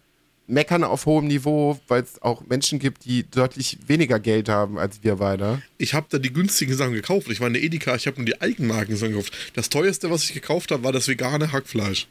Meckern 0.47 0.83
auf 0.83 1.05
hohem 1.05 1.27
Niveau, 1.27 1.79
weil 1.87 2.03
es 2.03 2.21
auch 2.21 2.45
Menschen 2.47 2.77
gibt, 2.79 3.05
die 3.05 3.23
deutlich 3.29 3.77
weniger 3.87 4.19
Geld 4.19 4.49
haben 4.49 4.77
als 4.77 5.01
wir 5.03 5.15
beide. 5.15 5.61
Ich 5.77 5.93
habe 5.93 6.07
da 6.09 6.17
die 6.19 6.33
günstigen 6.33 6.75
Sachen 6.75 6.93
gekauft. 6.93 7.27
Ich 7.29 7.39
war 7.39 7.47
in 7.47 7.53
der 7.53 7.63
Edeka, 7.63 7.95
ich 7.95 8.07
habe 8.07 8.17
nur 8.17 8.25
die 8.25 8.41
Eigenmarken 8.41 8.95
Sachen 8.97 9.11
gekauft. 9.13 9.33
Das 9.55 9.69
teuerste, 9.69 10.09
was 10.11 10.23
ich 10.25 10.33
gekauft 10.33 10.71
habe, 10.71 10.83
war 10.83 10.91
das 10.91 11.07
vegane 11.07 11.51
Hackfleisch. 11.51 12.07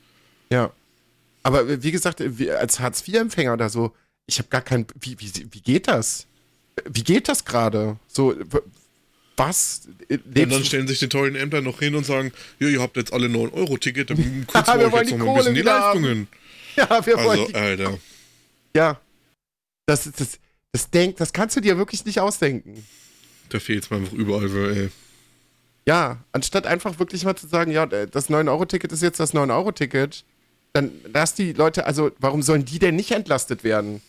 Ja. 0.51 0.73
Aber 1.43 1.83
wie 1.83 1.91
gesagt, 1.93 2.23
wie- 2.39 2.51
als 2.51 2.81
Hartz-IV-Empfänger 2.81 3.53
oder 3.53 3.69
so, 3.69 3.93
ich 4.27 4.39
habe 4.39 4.49
gar 4.49 4.63
kein. 4.63 4.87
Wie, 5.01 5.17
wie, 5.19 5.31
wie 5.51 5.61
geht 5.61 5.89
das? 5.89 6.27
Wie 6.89 7.03
geht 7.05 7.29
das 7.29 7.45
gerade? 7.45 7.97
So, 8.09 8.35
was? 9.37 9.83
Und 10.09 10.21
Lebst 10.35 10.55
dann 10.57 10.65
stellen 10.65 10.89
sich 10.89 10.99
die 11.01 11.09
tollen 11.09 11.35
Ämter 11.35 11.61
noch 11.61 11.81
hin 11.81 11.95
und 11.95 12.07
sagen, 12.07 12.33
ja, 12.61 12.69
ihr 12.69 12.81
habt 12.81 12.97
jetzt 12.97 13.13
alle 13.13 13.27
9-Euro-Ticket, 13.29 14.11
dann 14.11 14.17
kürzen 14.47 14.79
wir 14.79 14.87
euch 14.87 14.93
wollen 14.93 15.03
jetzt 15.03 15.11
die 15.13 15.17
noch 15.17 15.27
mal 15.27 15.31
ein 15.33 15.37
bisschen 15.37 15.55
die 15.55 15.61
wieder 15.61 15.73
haben. 15.81 16.03
Leistungen. 16.03 16.29
ja, 16.77 17.07
wir 17.07 17.17
wollen. 17.17 17.29
Also, 17.41 17.47
die- 17.49 17.55
Alter, 17.55 17.99
ja. 18.77 19.01
Das, 19.87 20.07
ist- 20.07 20.21
das, 20.21 20.39
das, 20.73 20.91
denk, 20.91 21.17
das 21.17 21.33
kannst 21.33 21.57
du 21.57 21.61
dir 21.61 21.77
wirklich 21.77 22.05
nicht 22.05 22.21
ausdenken. 22.21 22.85
da 23.49 23.59
fehlt 23.61 23.85
es 23.85 23.91
mir 23.91 23.97
einfach 23.99 24.13
überall. 24.13 24.77
Ey. 24.77 24.89
Ja, 25.87 26.23
anstatt 26.33 26.67
einfach 26.67 26.99
wirklich 26.99 27.25
mal 27.25 27.35
zu 27.37 27.49
sagen, 27.49 27.73
ja, 27.73 27.87
das 27.87 28.31
9-Euro-Ticket 28.31 28.93
ist 28.93 29.03
jetzt 29.03 29.19
das 29.19 29.35
9-Euro-Ticket, 29.35 30.25
dann 30.75 30.93
lass 31.13 31.35
die 31.35 31.53
Leute, 31.53 31.85
also 31.87 32.13
warum 32.19 32.43
sollen 32.43 32.65
die 32.65 32.79
denn 32.79 32.95
nicht 32.97 33.11
entlastet 33.11 33.65
werden? 33.65 34.01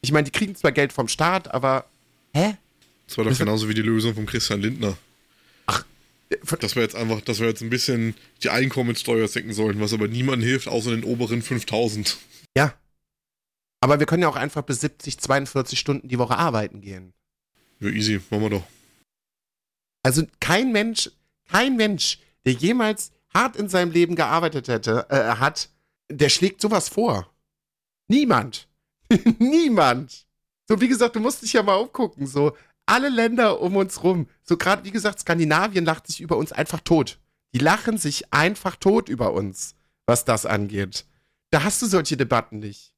Ich 0.00 0.12
meine, 0.12 0.24
die 0.24 0.30
kriegen 0.32 0.56
zwar 0.56 0.72
Geld 0.72 0.92
vom 0.94 1.08
Staat, 1.08 1.52
aber. 1.52 1.84
Hä? 2.32 2.56
Das 3.06 3.18
war 3.18 3.24
doch 3.24 3.30
Das- 3.32 3.38
genauso 3.38 3.68
wie 3.68 3.74
die 3.74 3.82
Lösung 3.82 4.14
von 4.14 4.24
Christian 4.26 4.60
Lindner. 4.62 4.96
Äh, 5.68 6.36
Dass 6.60 6.74
wir 6.76 6.82
jetzt 6.82 6.94
einfach, 6.96 7.20
dass 7.20 7.40
wir 7.40 7.48
jetzt 7.48 7.60
ein 7.60 7.70
bisschen 7.70 8.14
die 8.42 8.50
Einkommensteuer 8.50 9.28
senken 9.28 9.52
sollten, 9.52 9.80
was 9.80 9.92
aber 9.92 10.08
niemandem 10.08 10.48
hilft, 10.48 10.68
außer 10.68 10.90
den 10.92 11.04
oberen 11.04 11.42
5000. 11.42 12.16
Ja. 12.56 12.72
Aber 13.80 13.98
wir 13.98 14.06
können 14.06 14.22
ja 14.22 14.28
auch 14.28 14.36
einfach 14.36 14.62
bis 14.62 14.80
70, 14.80 15.18
42 15.18 15.78
Stunden 15.78 16.08
die 16.08 16.18
Woche 16.18 16.36
arbeiten 16.36 16.80
gehen. 16.80 17.14
Ja, 17.80 17.88
easy, 17.88 18.20
machen 18.30 18.42
wir 18.42 18.50
doch. 18.50 18.66
Also 20.02 20.22
kein 20.38 20.72
Mensch, 20.72 21.10
kein 21.48 21.76
Mensch, 21.76 22.18
der 22.44 22.52
jemals 22.52 23.12
hart 23.34 23.56
in 23.56 23.68
seinem 23.68 23.90
Leben 23.90 24.16
gearbeitet 24.16 24.68
hätte, 24.68 25.06
äh, 25.08 25.36
hat, 25.36 25.70
der 26.10 26.28
schlägt 26.28 26.60
sowas 26.60 26.88
vor. 26.88 27.32
Niemand. 28.08 28.68
Niemand. 29.38 30.26
So, 30.68 30.80
wie 30.80 30.88
gesagt, 30.88 31.16
du 31.16 31.20
musst 31.20 31.42
dich 31.42 31.52
ja 31.52 31.62
mal 31.62 31.76
umgucken. 31.76 32.26
So, 32.26 32.56
alle 32.86 33.08
Länder 33.08 33.60
um 33.60 33.76
uns 33.76 34.02
rum. 34.02 34.28
So, 34.42 34.56
gerade, 34.56 34.84
wie 34.84 34.90
gesagt, 34.90 35.20
Skandinavien 35.20 35.84
lacht 35.84 36.06
sich 36.06 36.20
über 36.20 36.36
uns 36.36 36.52
einfach 36.52 36.80
tot. 36.80 37.18
Die 37.54 37.58
lachen 37.58 37.98
sich 37.98 38.32
einfach 38.32 38.76
tot 38.76 39.08
über 39.08 39.32
uns, 39.32 39.74
was 40.06 40.24
das 40.24 40.46
angeht. 40.46 41.06
Da 41.50 41.64
hast 41.64 41.82
du 41.82 41.86
solche 41.86 42.16
Debatten 42.16 42.58
nicht. 42.58 42.94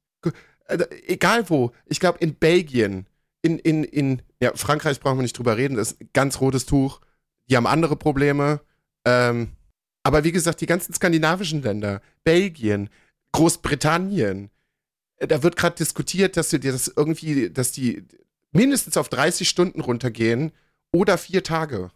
Äh, 0.65 0.85
egal 1.07 1.49
wo. 1.49 1.71
Ich 1.85 1.99
glaube, 1.99 2.19
in 2.19 2.35
Belgien, 2.35 3.07
in, 3.41 3.59
in, 3.59 3.83
in, 3.83 4.21
ja, 4.41 4.55
Frankreich 4.55 4.99
brauchen 4.99 5.17
wir 5.17 5.23
nicht 5.23 5.37
drüber 5.37 5.57
reden, 5.57 5.75
das 5.75 5.93
ist 5.93 6.01
ein 6.01 6.09
ganz 6.13 6.39
rotes 6.41 6.65
Tuch. 6.65 7.01
Die 7.49 7.57
haben 7.57 7.67
andere 7.67 7.95
Probleme. 7.95 8.61
Ähm, 9.05 9.51
aber 10.03 10.23
wie 10.23 10.31
gesagt, 10.31 10.61
die 10.61 10.65
ganzen 10.65 10.93
skandinavischen 10.93 11.61
Länder, 11.61 12.01
Belgien, 12.23 12.89
Großbritannien, 13.33 14.49
äh, 15.17 15.27
da 15.27 15.43
wird 15.43 15.55
gerade 15.55 15.75
diskutiert, 15.75 16.37
dass 16.37 16.49
du 16.49 16.59
das 16.59 16.91
irgendwie, 16.95 17.49
dass 17.49 17.71
die 17.71 18.05
mindestens 18.51 18.97
auf 18.97 19.09
30 19.09 19.47
Stunden 19.47 19.81
runtergehen 19.81 20.51
oder 20.93 21.17
vier 21.17 21.43
Tage. 21.43 21.91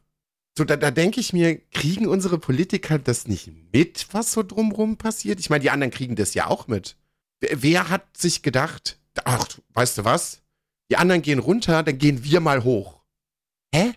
So, 0.57 0.63
da, 0.63 0.75
da 0.75 0.89
denke 0.89 1.19
ich 1.19 1.33
mir, 1.33 1.57
kriegen 1.69 2.07
unsere 2.07 2.39
Politiker 2.39 2.97
das 2.97 3.27
nicht 3.27 3.51
mit, 3.71 4.07
was 4.11 4.31
so 4.31 4.41
drumrum 4.41 4.97
passiert? 4.97 5.39
Ich 5.39 5.51
meine, 5.51 5.61
die 5.61 5.69
anderen 5.69 5.91
kriegen 5.91 6.15
das 6.15 6.33
ja 6.33 6.47
auch 6.47 6.67
mit. 6.67 6.97
Wer, 7.39 7.89
hat 7.89 8.17
sich 8.17 8.41
gedacht, 8.41 8.99
ach, 9.23 9.47
weißt 9.73 9.99
du 9.99 10.05
was? 10.05 10.41
Die 10.89 10.97
anderen 10.97 11.21
gehen 11.21 11.39
runter, 11.39 11.83
dann 11.83 11.97
gehen 11.97 12.23
wir 12.23 12.39
mal 12.39 12.63
hoch. 12.63 13.01
Hä? 13.73 13.93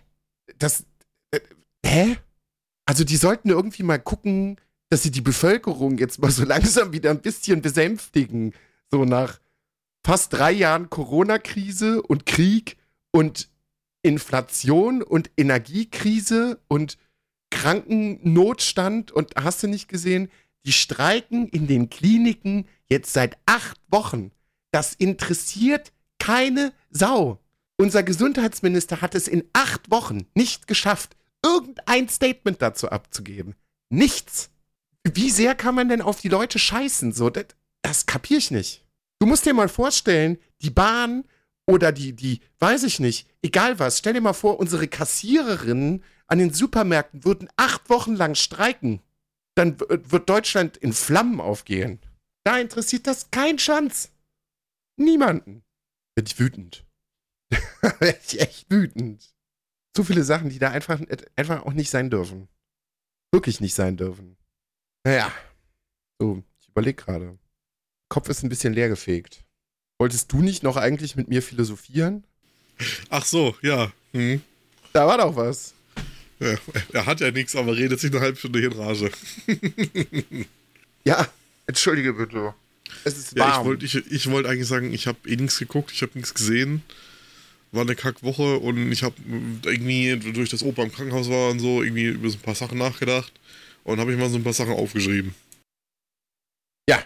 Das, 0.59 0.85
äh, 1.31 1.39
hä? 1.85 2.17
Also 2.85 3.03
die 3.03 3.17
sollten 3.17 3.49
irgendwie 3.49 3.83
mal 3.83 3.99
gucken, 3.99 4.59
dass 4.89 5.03
sie 5.03 5.11
die 5.11 5.21
Bevölkerung 5.21 5.97
jetzt 5.97 6.19
mal 6.19 6.31
so 6.31 6.43
langsam 6.45 6.91
wieder 6.93 7.09
ein 7.09 7.21
bisschen 7.21 7.61
besänftigen. 7.61 8.53
So 8.91 9.05
nach 9.05 9.39
fast 10.05 10.33
drei 10.33 10.51
Jahren 10.51 10.89
Corona-Krise 10.89 12.01
und 12.01 12.25
Krieg 12.25 12.77
und 13.11 13.49
Inflation 14.03 15.01
und 15.01 15.31
Energiekrise 15.37 16.59
und 16.67 16.97
Krankennotstand 17.51 19.11
und 19.11 19.35
hast 19.35 19.63
du 19.63 19.67
nicht 19.67 19.87
gesehen, 19.87 20.31
die 20.65 20.71
streiken 20.71 21.47
in 21.49 21.67
den 21.67 21.89
Kliniken 21.89 22.67
jetzt 22.91 23.13
seit 23.13 23.37
acht 23.45 23.79
Wochen. 23.89 24.31
Das 24.71 24.93
interessiert 24.93 25.91
keine 26.19 26.73
Sau. 26.91 27.39
Unser 27.77 28.03
Gesundheitsminister 28.03 29.01
hat 29.01 29.15
es 29.15 29.27
in 29.27 29.43
acht 29.53 29.89
Wochen 29.89 30.27
nicht 30.35 30.67
geschafft, 30.67 31.15
irgendein 31.43 32.09
Statement 32.09 32.61
dazu 32.61 32.89
abzugeben. 32.89 33.55
Nichts. 33.89 34.51
Wie 35.03 35.31
sehr 35.31 35.55
kann 35.55 35.73
man 35.73 35.89
denn 35.89 36.01
auf 36.01 36.21
die 36.21 36.29
Leute 36.29 36.59
scheißen? 36.59 37.11
So, 37.11 37.31
das, 37.31 37.45
das 37.81 38.05
kapier 38.05 38.37
ich 38.37 38.51
nicht. 38.51 38.85
Du 39.19 39.25
musst 39.25 39.45
dir 39.45 39.53
mal 39.53 39.69
vorstellen, 39.69 40.37
die 40.61 40.69
Bahn 40.69 41.23
oder 41.65 41.91
die, 41.91 42.13
die, 42.13 42.41
weiß 42.59 42.83
ich 42.83 42.99
nicht, 42.99 43.27
egal 43.41 43.79
was, 43.79 43.99
stell 43.99 44.13
dir 44.13 44.21
mal 44.21 44.33
vor, 44.33 44.59
unsere 44.59 44.87
Kassiererinnen 44.87 46.03
an 46.27 46.39
den 46.39 46.53
Supermärkten 46.53 47.25
würden 47.25 47.49
acht 47.55 47.89
Wochen 47.89 48.15
lang 48.15 48.35
streiken. 48.35 49.01
Dann 49.55 49.79
wird 49.79 50.29
Deutschland 50.29 50.77
in 50.77 50.93
Flammen 50.93 51.41
aufgehen. 51.41 51.99
Da 52.43 52.59
interessiert 52.59 53.07
das 53.07 53.29
kein 53.31 53.59
Schanz. 53.59 54.11
Niemanden. 54.97 55.63
Bin 56.15 56.25
ich 56.25 56.39
wütend. 56.39 56.85
Bin 57.99 58.15
ich 58.25 58.39
echt 58.39 58.69
wütend. 58.69 59.33
Zu 59.95 60.03
viele 60.03 60.23
Sachen, 60.23 60.49
die 60.49 60.59
da 60.59 60.71
einfach, 60.71 61.01
einfach 61.35 61.65
auch 61.65 61.73
nicht 61.73 61.89
sein 61.89 62.09
dürfen. 62.09 62.47
Wirklich 63.33 63.59
nicht 63.59 63.73
sein 63.73 63.97
dürfen. 63.97 64.37
Naja. 65.05 65.31
So, 66.19 66.43
ich 66.59 66.69
überlege 66.69 67.03
gerade. 67.03 67.37
Kopf 68.09 68.29
ist 68.29 68.43
ein 68.43 68.49
bisschen 68.49 68.73
leer 68.73 68.89
gefegt. 68.89 69.45
Wolltest 69.99 70.31
du 70.31 70.41
nicht 70.41 70.63
noch 70.63 70.77
eigentlich 70.77 71.15
mit 71.15 71.27
mir 71.27 71.41
philosophieren? 71.41 72.25
Ach 73.09 73.25
so, 73.25 73.55
ja. 73.61 73.91
Hm. 74.13 74.41
Da 74.93 75.07
war 75.07 75.17
doch 75.17 75.35
was. 75.35 75.73
Ja, 76.39 76.57
er 76.93 77.05
hat 77.05 77.19
ja 77.19 77.31
nichts, 77.31 77.55
aber 77.55 77.75
redet 77.77 77.99
sich 77.99 78.11
eine 78.11 78.21
halbe 78.21 78.37
Stunde 78.37 78.59
hier 78.59 78.71
in 78.71 78.79
Rage. 78.79 79.11
ja, 81.03 81.27
entschuldige 81.71 82.13
bitte. 82.13 82.53
Es 83.03 83.17
ist 83.17 83.37
warm. 83.37 83.49
Ja, 83.49 83.59
ich 83.59 83.65
wollte 83.65 83.85
ich, 83.85 83.95
ich 84.11 84.29
wollt 84.29 84.45
eigentlich 84.45 84.67
sagen, 84.67 84.93
ich 84.93 85.07
habe 85.07 85.17
eh 85.27 85.35
nichts 85.35 85.57
geguckt, 85.57 85.91
ich 85.91 86.01
habe 86.01 86.11
nichts 86.15 86.33
gesehen. 86.33 86.83
War 87.71 87.83
eine 87.83 87.95
Kackwoche 87.95 88.57
und 88.57 88.91
ich 88.91 89.03
habe 89.03 89.15
irgendwie 89.63 90.17
durch 90.17 90.49
das 90.49 90.61
Opa 90.61 90.83
im 90.83 90.91
Krankenhaus 90.91 91.29
war 91.29 91.51
und 91.51 91.59
so 91.59 91.81
irgendwie 91.81 92.07
über 92.07 92.29
so 92.29 92.37
ein 92.37 92.41
paar 92.41 92.55
Sachen 92.55 92.77
nachgedacht 92.77 93.31
und 93.83 93.99
habe 93.99 94.11
ich 94.11 94.19
mal 94.19 94.29
so 94.29 94.35
ein 94.35 94.43
paar 94.43 94.53
Sachen 94.53 94.73
aufgeschrieben. 94.73 95.33
Ja. 96.89 97.01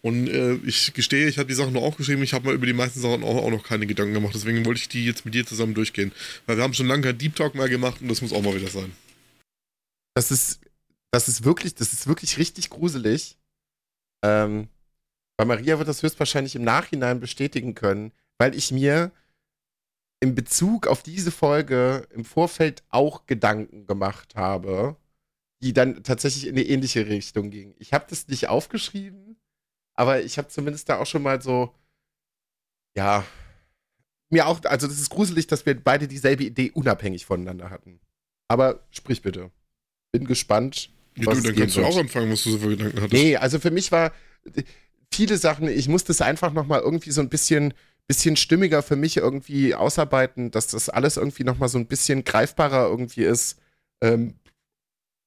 Und 0.00 0.28
äh, 0.28 0.54
ich 0.64 0.94
gestehe, 0.94 1.28
ich 1.28 1.38
habe 1.38 1.48
die 1.48 1.54
Sachen 1.54 1.72
nur 1.72 1.82
aufgeschrieben, 1.82 2.22
ich 2.22 2.34
habe 2.34 2.46
mal 2.46 2.54
über 2.54 2.66
die 2.66 2.72
meisten 2.72 3.00
Sachen 3.00 3.24
auch, 3.24 3.36
auch, 3.42 3.50
noch 3.50 3.64
keine 3.64 3.86
Gedanken 3.86 4.14
gemacht, 4.14 4.34
deswegen 4.34 4.64
wollte 4.64 4.80
ich 4.80 4.88
die 4.88 5.04
jetzt 5.04 5.24
mit 5.24 5.34
dir 5.34 5.44
zusammen 5.44 5.74
durchgehen. 5.74 6.12
Weil 6.46 6.56
wir 6.56 6.64
haben 6.64 6.74
schon 6.74 6.86
lange 6.86 7.02
keinen 7.02 7.18
Deep 7.18 7.34
Talk 7.34 7.56
mehr 7.56 7.68
gemacht 7.68 8.00
und 8.00 8.08
das 8.08 8.22
muss 8.22 8.32
auch 8.32 8.42
mal 8.42 8.54
wieder 8.54 8.68
sein. 8.68 8.92
Das 10.14 10.30
ist, 10.30 10.60
das 11.12 11.28
ist 11.28 11.44
wirklich, 11.44 11.74
das 11.74 11.92
ist 11.92 12.06
wirklich 12.06 12.38
richtig 12.38 12.70
gruselig. 12.70 13.38
Ähm, 14.24 14.68
weil 15.36 15.46
Maria 15.46 15.78
wird 15.78 15.88
das 15.88 16.02
höchstwahrscheinlich 16.02 16.56
im 16.56 16.64
Nachhinein 16.64 17.20
bestätigen 17.20 17.74
können, 17.74 18.12
weil 18.38 18.54
ich 18.54 18.72
mir 18.72 19.12
in 20.20 20.34
Bezug 20.34 20.86
auf 20.86 21.02
diese 21.02 21.32
Folge 21.32 22.06
im 22.10 22.24
Vorfeld 22.24 22.84
auch 22.88 23.26
Gedanken 23.26 23.86
gemacht 23.86 24.36
habe, 24.36 24.96
die 25.62 25.72
dann 25.72 26.04
tatsächlich 26.04 26.46
in 26.46 26.54
eine 26.54 26.64
ähnliche 26.64 27.06
Richtung 27.06 27.50
gingen. 27.50 27.74
Ich 27.78 27.92
habe 27.92 28.06
das 28.08 28.28
nicht 28.28 28.48
aufgeschrieben, 28.48 29.36
aber 29.94 30.22
ich 30.22 30.38
habe 30.38 30.48
zumindest 30.48 30.88
da 30.88 30.98
auch 30.98 31.06
schon 31.06 31.22
mal 31.22 31.42
so, 31.42 31.74
ja, 32.96 33.24
mir 34.30 34.46
auch, 34.46 34.64
also 34.64 34.86
das 34.86 34.98
ist 34.98 35.10
gruselig, 35.10 35.46
dass 35.46 35.66
wir 35.66 35.78
beide 35.78 36.08
dieselbe 36.08 36.44
Idee 36.44 36.70
unabhängig 36.70 37.26
voneinander 37.26 37.70
hatten. 37.70 38.00
Aber 38.48 38.86
sprich 38.90 39.22
bitte. 39.22 39.50
Bin 40.12 40.24
gespannt, 40.26 40.90
ja, 41.16 41.32
du, 41.32 41.40
dann 41.40 41.54
kannst 41.54 41.76
du 41.76 41.84
auch 41.84 41.98
anfangen, 41.98 42.30
was 42.32 42.44
du 42.44 42.50
so 42.50 42.58
für 42.58 42.68
Gedanken 42.68 42.96
hattest. 42.96 43.12
Nee, 43.12 43.36
also 43.36 43.58
für 43.58 43.70
mich 43.70 43.92
war 43.92 44.12
viele 45.12 45.36
Sachen, 45.36 45.68
ich 45.68 45.88
musste 45.88 46.12
es 46.12 46.20
einfach 46.20 46.52
nochmal 46.52 46.80
irgendwie 46.80 47.10
so 47.10 47.20
ein 47.20 47.28
bisschen, 47.28 47.74
bisschen 48.06 48.36
stimmiger 48.36 48.82
für 48.82 48.96
mich 48.96 49.18
irgendwie 49.18 49.74
ausarbeiten, 49.74 50.50
dass 50.50 50.68
das 50.68 50.88
alles 50.88 51.16
irgendwie 51.16 51.44
nochmal 51.44 51.68
so 51.68 51.78
ein 51.78 51.86
bisschen 51.86 52.24
greifbarer 52.24 52.88
irgendwie 52.88 53.22
ist. 53.22 53.58
Ähm, 54.02 54.34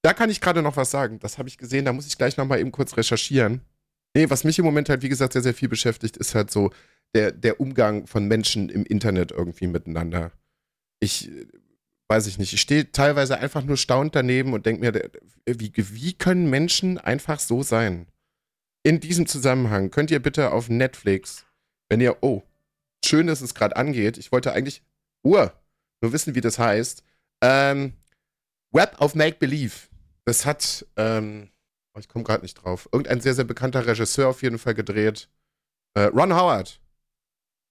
da 0.01 0.13
kann 0.13 0.29
ich 0.29 0.41
gerade 0.41 0.61
noch 0.61 0.77
was 0.77 0.91
sagen. 0.91 1.19
Das 1.19 1.37
habe 1.37 1.49
ich 1.49 1.57
gesehen, 1.57 1.85
da 1.85 1.93
muss 1.93 2.07
ich 2.07 2.17
gleich 2.17 2.37
nochmal 2.37 2.59
eben 2.59 2.71
kurz 2.71 2.97
recherchieren. 2.97 3.61
Nee, 4.15 4.29
was 4.29 4.43
mich 4.43 4.59
im 4.59 4.65
Moment 4.65 4.89
halt, 4.89 5.01
wie 5.01 5.09
gesagt, 5.09 5.33
sehr, 5.33 5.41
sehr 5.41 5.53
viel 5.53 5.67
beschäftigt, 5.67 6.17
ist 6.17 6.35
halt 6.35 6.51
so 6.51 6.71
der, 7.13 7.31
der 7.31 7.59
Umgang 7.59 8.07
von 8.07 8.27
Menschen 8.27 8.69
im 8.69 8.85
Internet 8.85 9.31
irgendwie 9.31 9.67
miteinander. 9.67 10.31
Ich 10.99 11.31
weiß 12.07 12.27
ich 12.27 12.37
nicht, 12.37 12.53
ich 12.53 12.61
stehe 12.61 12.91
teilweise 12.91 13.39
einfach 13.39 13.63
nur 13.63 13.77
staunt 13.77 14.15
daneben 14.15 14.53
und 14.53 14.65
denke 14.65 14.81
mir, 14.81 15.11
wie, 15.45 15.71
wie 15.75 16.13
können 16.13 16.49
Menschen 16.49 16.97
einfach 16.97 17.39
so 17.39 17.63
sein? 17.63 18.07
In 18.83 18.99
diesem 18.99 19.25
Zusammenhang 19.25 19.89
könnt 19.89 20.11
ihr 20.11 20.21
bitte 20.21 20.51
auf 20.51 20.69
Netflix, 20.69 21.45
wenn 21.89 22.01
ihr, 22.01 22.17
oh, 22.21 22.43
schön, 23.03 23.27
dass 23.27 23.41
es 23.41 23.55
gerade 23.55 23.75
angeht, 23.75 24.17
ich 24.17 24.31
wollte 24.31 24.53
eigentlich, 24.53 24.83
uh, 25.23 25.47
nur 26.01 26.13
wissen, 26.13 26.35
wie 26.35 26.41
das 26.41 26.59
heißt, 26.59 27.03
ähm, 27.41 27.93
Web 28.71 28.99
of 29.01 29.15
Make 29.15 29.37
Believe. 29.37 29.73
Das 30.25 30.45
hat, 30.45 30.85
ähm, 30.97 31.49
oh, 31.95 31.99
ich 31.99 32.07
komme 32.07 32.23
gerade 32.23 32.43
nicht 32.43 32.55
drauf, 32.55 32.87
irgendein 32.91 33.21
sehr, 33.21 33.33
sehr 33.33 33.45
bekannter 33.45 33.87
Regisseur 33.87 34.27
auf 34.27 34.43
jeden 34.43 34.59
Fall 34.59 34.75
gedreht. 34.75 35.29
Äh, 35.95 36.05
Ron 36.05 36.33
Howard. 36.33 36.79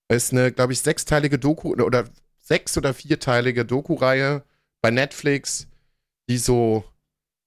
Ist 0.08 0.32
eine, 0.32 0.52
glaube 0.52 0.72
ich, 0.72 0.80
sechsteilige 0.80 1.38
Doku 1.38 1.72
oder 1.72 2.04
sechs- 2.44 2.76
oder 2.78 2.94
vierteilige 2.94 3.64
Doku-Reihe 3.64 4.44
bei 4.82 4.90
Netflix, 4.90 5.66
die 6.28 6.38
so 6.38 6.84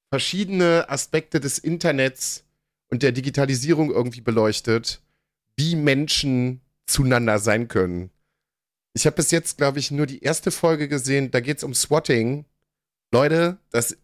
verschiedene 0.10 0.90
Aspekte 0.90 1.40
des 1.40 1.60
Internets 1.60 2.44
und 2.90 3.04
der 3.04 3.12
Digitalisierung 3.12 3.92
irgendwie 3.92 4.22
beleuchtet, 4.22 5.02
wie 5.56 5.76
Menschen 5.76 6.62
zueinander 6.86 7.40
sein 7.40 7.68
können. 7.68 8.10
Ich 8.94 9.06
habe 9.06 9.18
bis 9.18 9.32
jetzt, 9.32 9.58
glaube 9.58 9.80
ich, 9.80 9.92
nur 9.92 10.08
die 10.08 10.24
erste 10.24 10.50
Folge 10.50 10.88
gesehen. 10.88 11.30
Da 11.30 11.40
geht 11.40 11.58
es 11.58 11.64
um 11.64 11.74
Swatting. 11.74 12.46
Leute, 13.12 13.58
das, 13.70 13.98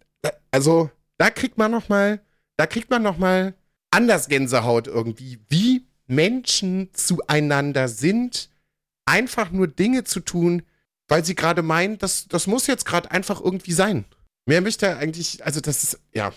also 0.51 0.91
da 1.17 1.29
kriegt 1.29 1.57
man 1.57 1.71
noch 1.71 1.89
mal, 1.89 2.21
da 2.57 2.67
kriegt 2.67 2.89
man 2.89 3.01
noch 3.01 3.17
mal 3.17 3.55
anders 3.89 4.27
Gänsehaut 4.27 4.87
irgendwie, 4.87 5.39
wie 5.49 5.87
Menschen 6.07 6.89
zueinander 6.93 7.87
sind, 7.87 8.49
einfach 9.05 9.51
nur 9.51 9.67
Dinge 9.67 10.03
zu 10.03 10.19
tun, 10.19 10.63
weil 11.07 11.25
sie 11.25 11.35
gerade 11.35 11.61
meinen, 11.61 11.97
das, 11.97 12.27
das 12.27 12.47
muss 12.47 12.67
jetzt 12.67 12.85
gerade 12.85 13.11
einfach 13.11 13.41
irgendwie 13.41 13.73
sein. 13.73 14.05
Mehr 14.45 14.61
möchte 14.61 14.87
er 14.87 14.97
eigentlich, 14.97 15.45
also 15.45 15.61
das 15.61 15.83
ist, 15.83 15.99
ja, 16.13 16.33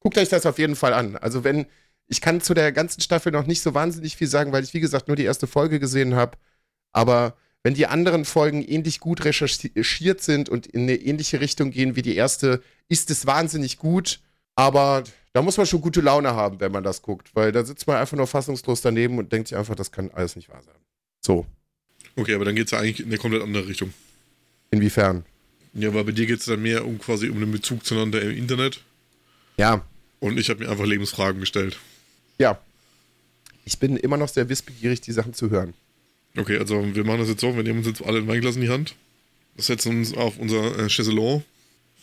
guckt 0.00 0.18
euch 0.18 0.28
das 0.28 0.46
auf 0.46 0.58
jeden 0.58 0.76
Fall 0.76 0.92
an. 0.92 1.16
Also 1.16 1.44
wenn, 1.44 1.66
ich 2.06 2.20
kann 2.20 2.40
zu 2.40 2.54
der 2.54 2.72
ganzen 2.72 3.00
Staffel 3.00 3.32
noch 3.32 3.46
nicht 3.46 3.62
so 3.62 3.74
wahnsinnig 3.74 4.16
viel 4.16 4.28
sagen, 4.28 4.52
weil 4.52 4.64
ich, 4.64 4.74
wie 4.74 4.80
gesagt, 4.80 5.08
nur 5.08 5.16
die 5.16 5.24
erste 5.24 5.46
Folge 5.46 5.78
gesehen 5.78 6.14
habe. 6.14 6.38
Aber 6.92 7.36
wenn 7.62 7.74
die 7.74 7.86
anderen 7.86 8.24
Folgen 8.24 8.62
ähnlich 8.62 9.00
gut 9.00 9.24
recherchiert 9.24 10.22
sind 10.22 10.48
und 10.48 10.66
in 10.66 10.82
eine 10.82 10.94
ähnliche 10.94 11.40
Richtung 11.40 11.70
gehen 11.70 11.96
wie 11.96 12.02
die 12.02 12.16
erste, 12.16 12.62
ist 12.88 13.10
es 13.10 13.26
wahnsinnig 13.26 13.78
gut. 13.78 14.20
Aber 14.54 15.04
da 15.32 15.42
muss 15.42 15.56
man 15.56 15.66
schon 15.66 15.80
gute 15.80 16.00
Laune 16.00 16.34
haben, 16.34 16.60
wenn 16.60 16.72
man 16.72 16.82
das 16.82 17.02
guckt, 17.02 17.34
weil 17.34 17.52
da 17.52 17.64
sitzt 17.64 17.86
man 17.86 17.96
einfach 17.96 18.16
nur 18.16 18.26
fassungslos 18.26 18.80
daneben 18.80 19.18
und 19.18 19.32
denkt 19.32 19.48
sich 19.48 19.58
einfach, 19.58 19.74
das 19.74 19.92
kann 19.92 20.10
alles 20.12 20.36
nicht 20.36 20.48
wahr 20.48 20.62
sein. 20.62 20.74
So. 21.20 21.46
Okay, 22.18 22.34
aber 22.34 22.44
dann 22.44 22.56
geht 22.56 22.66
es 22.66 22.72
ja 22.72 22.80
eigentlich 22.80 22.98
in 22.98 23.06
eine 23.06 23.16
komplett 23.16 23.42
andere 23.42 23.68
Richtung. 23.68 23.94
Inwiefern? 24.72 25.24
Ja, 25.72 25.94
weil 25.94 26.02
bei 26.02 26.10
dir 26.10 26.26
geht 26.26 26.40
es 26.40 26.46
dann 26.46 26.60
mehr 26.60 26.84
um 26.84 26.98
quasi 26.98 27.28
um 27.28 27.38
den 27.38 27.52
Bezug 27.52 27.86
zueinander 27.86 28.20
im 28.20 28.36
Internet. 28.36 28.80
Ja. 29.56 29.84
Und 30.18 30.36
ich 30.36 30.50
habe 30.50 30.64
mir 30.64 30.68
einfach 30.68 30.84
Lebensfragen 30.84 31.38
gestellt. 31.38 31.78
Ja. 32.38 32.58
Ich 33.64 33.78
bin 33.78 33.96
immer 33.96 34.16
noch 34.16 34.28
sehr 34.28 34.48
wissbegierig, 34.48 35.00
die 35.00 35.12
Sachen 35.12 35.32
zu 35.32 35.50
hören. 35.50 35.74
Okay, 36.36 36.58
also 36.58 36.92
wir 36.92 37.04
machen 37.04 37.20
das 37.20 37.28
jetzt 37.28 37.40
so, 37.40 37.54
wir 37.54 37.62
nehmen 37.62 37.78
uns 37.78 37.86
jetzt 37.86 38.02
alle 38.02 38.18
ein 38.18 38.26
Weinglas 38.26 38.56
in 38.56 38.62
die 38.62 38.68
Hand, 38.68 38.96
setzen 39.56 39.98
uns 39.98 40.12
auf 40.12 40.38
unser 40.38 40.76
äh, 40.76 40.88
Chaiselon, 40.88 41.44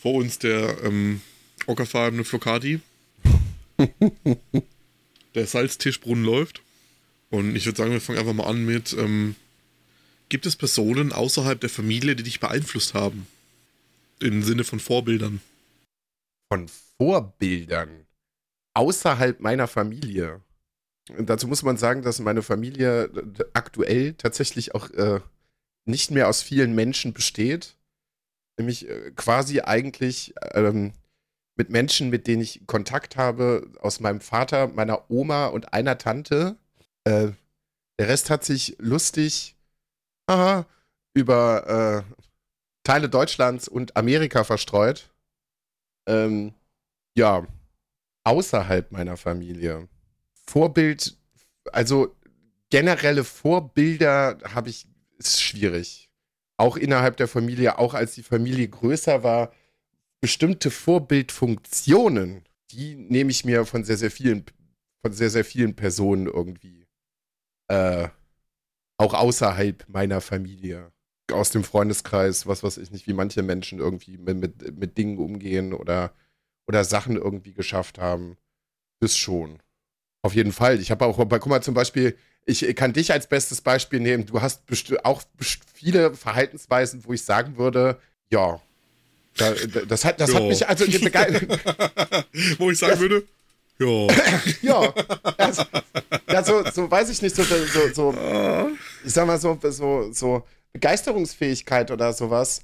vor 0.01 0.13
uns 0.13 0.39
der 0.39 0.81
ähm, 0.81 1.19
ockerfarbene 1.67 2.23
Flocati. 2.23 2.79
der 5.35 5.45
Salztischbrunnen 5.45 6.23
läuft. 6.23 6.61
Und 7.31 7.57
ich 7.57 7.65
würde 7.65 7.77
sagen, 7.77 7.91
wir 7.91 7.99
fangen 7.99 8.19
einfach 8.19 8.33
mal 8.33 8.47
an 8.47 8.63
mit 8.63 8.93
ähm, 8.97 9.35
Gibt 10.29 10.45
es 10.45 10.55
Personen 10.55 11.11
außerhalb 11.11 11.59
der 11.59 11.69
Familie, 11.69 12.15
die 12.15 12.23
dich 12.23 12.39
beeinflusst 12.39 12.93
haben? 12.93 13.27
Im 14.19 14.43
Sinne 14.43 14.63
von 14.63 14.79
Vorbildern. 14.79 15.41
Von 16.51 16.67
Vorbildern? 16.97 18.05
Außerhalb 18.73 19.39
meiner 19.39 19.67
Familie. 19.67 20.41
Und 21.17 21.29
dazu 21.29 21.47
muss 21.47 21.61
man 21.61 21.77
sagen, 21.77 22.01
dass 22.01 22.19
meine 22.19 22.41
Familie 22.41 23.11
aktuell 23.53 24.13
tatsächlich 24.15 24.73
auch 24.73 24.89
äh, 24.91 25.19
nicht 25.85 26.09
mehr 26.09 26.27
aus 26.27 26.41
vielen 26.41 26.73
Menschen 26.73 27.13
besteht. 27.13 27.75
Nämlich 28.57 28.89
äh, 28.89 29.11
quasi 29.15 29.61
eigentlich 29.61 30.33
ähm, 30.53 30.93
mit 31.55 31.69
Menschen, 31.69 32.09
mit 32.09 32.25
denen 32.25 32.41
ich 32.41 32.65
Kontakt 32.65 33.15
habe, 33.15 33.71
aus 33.79 33.99
meinem 33.99 34.21
Vater, 34.21 34.67
meiner 34.67 35.09
Oma 35.11 35.47
und 35.47 35.73
einer 35.73 35.97
Tante. 35.97 36.57
Äh, 37.03 37.29
der 37.99 38.07
Rest 38.07 38.29
hat 38.29 38.43
sich 38.43 38.75
lustig 38.79 39.54
aha, 40.27 40.65
über 41.13 42.05
äh, 42.07 42.15
Teile 42.83 43.09
Deutschlands 43.09 43.67
und 43.67 43.95
Amerika 43.97 44.43
verstreut. 44.43 45.09
Ähm, 46.07 46.53
ja, 47.17 47.47
außerhalb 48.23 48.91
meiner 48.91 49.17
Familie. 49.17 49.87
Vorbild, 50.47 51.17
also 51.71 52.15
generelle 52.69 53.23
Vorbilder 53.23 54.37
habe 54.53 54.69
ich, 54.69 54.87
ist 55.17 55.41
schwierig. 55.41 56.09
Auch 56.57 56.77
innerhalb 56.77 57.17
der 57.17 57.27
Familie, 57.27 57.79
auch 57.79 57.93
als 57.93 58.13
die 58.13 58.23
Familie 58.23 58.67
größer 58.67 59.23
war, 59.23 59.51
bestimmte 60.21 60.71
Vorbildfunktionen, 60.71 62.43
die 62.71 62.95
nehme 62.95 63.31
ich 63.31 63.45
mir 63.45 63.65
von 63.65 63.83
sehr, 63.83 63.97
sehr 63.97 64.11
vielen, 64.11 64.45
von 65.01 65.13
sehr, 65.13 65.29
sehr 65.29 65.45
vielen 65.45 65.75
Personen 65.75 66.27
irgendwie 66.27 66.87
äh, 67.67 68.09
auch 68.97 69.13
außerhalb 69.13 69.85
meiner 69.87 70.21
Familie, 70.21 70.91
aus 71.31 71.49
dem 71.49 71.63
Freundeskreis, 71.63 72.47
was 72.47 72.63
weiß 72.63 72.77
ich 72.77 72.91
nicht, 72.91 73.07
wie 73.07 73.13
manche 73.13 73.43
Menschen 73.43 73.79
irgendwie 73.79 74.17
mit, 74.17 74.37
mit, 74.37 74.77
mit 74.77 74.97
Dingen 74.97 75.17
umgehen 75.17 75.73
oder, 75.73 76.13
oder 76.67 76.83
Sachen 76.83 77.15
irgendwie 77.17 77.53
geschafft 77.53 77.97
haben. 77.97 78.37
Das 78.99 79.17
schon. 79.17 79.59
Auf 80.21 80.35
jeden 80.35 80.51
Fall. 80.51 80.79
Ich 80.79 80.91
habe 80.91 81.05
auch, 81.05 81.17
guck 81.17 81.47
mal, 81.47 81.61
zum 81.61 81.73
Beispiel, 81.73 82.17
ich 82.45 82.75
kann 82.75 82.93
dich 82.93 83.11
als 83.11 83.27
bestes 83.27 83.61
Beispiel 83.61 83.99
nehmen. 83.99 84.25
Du 84.25 84.41
hast 84.41 84.63
auch 85.03 85.23
viele 85.73 86.13
Verhaltensweisen, 86.13 87.03
wo 87.05 87.13
ich 87.13 87.23
sagen 87.23 87.57
würde, 87.57 87.99
ja, 88.31 88.61
da, 89.37 89.53
das 89.87 90.05
hat, 90.05 90.21
das 90.21 90.33
hat 90.33 90.43
mich 90.43 90.67
also 90.67 90.85
Wo 92.57 92.71
ich 92.71 92.77
sagen 92.77 92.99
würde, 92.99 93.27
ja. 93.79 94.07
ja. 94.61 94.93
Also, 95.37 95.63
ja, 96.29 96.43
so, 96.43 96.63
so 96.71 96.89
weiß 96.89 97.09
ich 97.09 97.21
nicht, 97.21 97.35
so, 97.35 97.43
so, 97.43 97.93
so 97.93 98.13
ich 99.03 99.13
sag 99.13 99.27
mal 99.27 99.39
so, 99.39 99.57
so, 99.61 100.11
so 100.11 100.43
Begeisterungsfähigkeit 100.73 101.91
oder 101.91 102.13
sowas. 102.13 102.61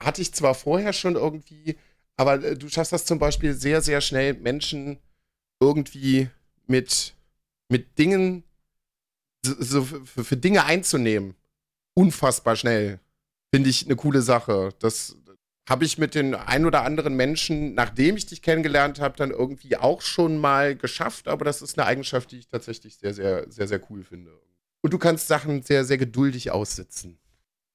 hatte 0.00 0.22
ich 0.22 0.34
zwar 0.34 0.54
vorher 0.54 0.92
schon 0.92 1.14
irgendwie, 1.14 1.76
aber 2.16 2.42
äh, 2.42 2.56
du 2.56 2.68
schaffst 2.68 2.92
das 2.92 3.04
zum 3.04 3.18
Beispiel 3.18 3.54
sehr, 3.54 3.80
sehr 3.80 4.00
schnell, 4.00 4.34
Menschen 4.34 4.98
irgendwie 5.60 6.28
mit, 6.66 7.14
mit 7.68 7.98
Dingen, 7.98 8.44
so, 9.44 9.54
so 9.58 9.84
für, 9.84 10.24
für 10.24 10.36
Dinge 10.36 10.64
einzunehmen. 10.64 11.34
Unfassbar 11.94 12.56
schnell. 12.56 12.98
Finde 13.54 13.70
ich 13.70 13.84
eine 13.86 13.96
coole 13.96 14.20
Sache. 14.20 14.70
Das 14.80 15.16
habe 15.68 15.84
ich 15.84 15.96
mit 15.96 16.14
den 16.14 16.34
ein 16.34 16.66
oder 16.66 16.82
anderen 16.82 17.14
Menschen, 17.14 17.74
nachdem 17.74 18.16
ich 18.16 18.26
dich 18.26 18.42
kennengelernt 18.42 19.00
habe, 19.00 19.16
dann 19.16 19.30
irgendwie 19.30 19.76
auch 19.76 20.02
schon 20.02 20.38
mal 20.38 20.76
geschafft. 20.76 21.26
Aber 21.26 21.44
das 21.44 21.62
ist 21.62 21.78
eine 21.78 21.86
Eigenschaft, 21.86 22.32
die 22.32 22.38
ich 22.38 22.48
tatsächlich 22.48 22.96
sehr, 22.96 23.14
sehr, 23.14 23.50
sehr, 23.50 23.66
sehr 23.66 23.80
cool 23.90 24.02
finde. 24.04 24.38
Und 24.82 24.92
du 24.92 24.98
kannst 24.98 25.28
Sachen 25.28 25.62
sehr, 25.62 25.84
sehr 25.84 25.96
geduldig 25.96 26.50
aussitzen. 26.50 27.18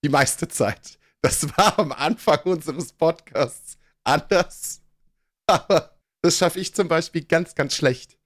Die 0.04 0.10
meiste 0.10 0.48
Zeit. 0.48 0.98
Das 1.22 1.46
war 1.58 1.78
am 1.80 1.92
Anfang 1.92 2.40
unseres 2.44 2.94
Podcasts 2.94 3.78
anders. 4.06 4.82
Aber 5.48 6.00
das 6.22 6.38
schaffe 6.38 6.60
ich 6.60 6.74
zum 6.74 6.88
Beispiel 6.88 7.26
ganz, 7.26 7.56
ganz 7.56 7.76
schlecht. 7.76 8.18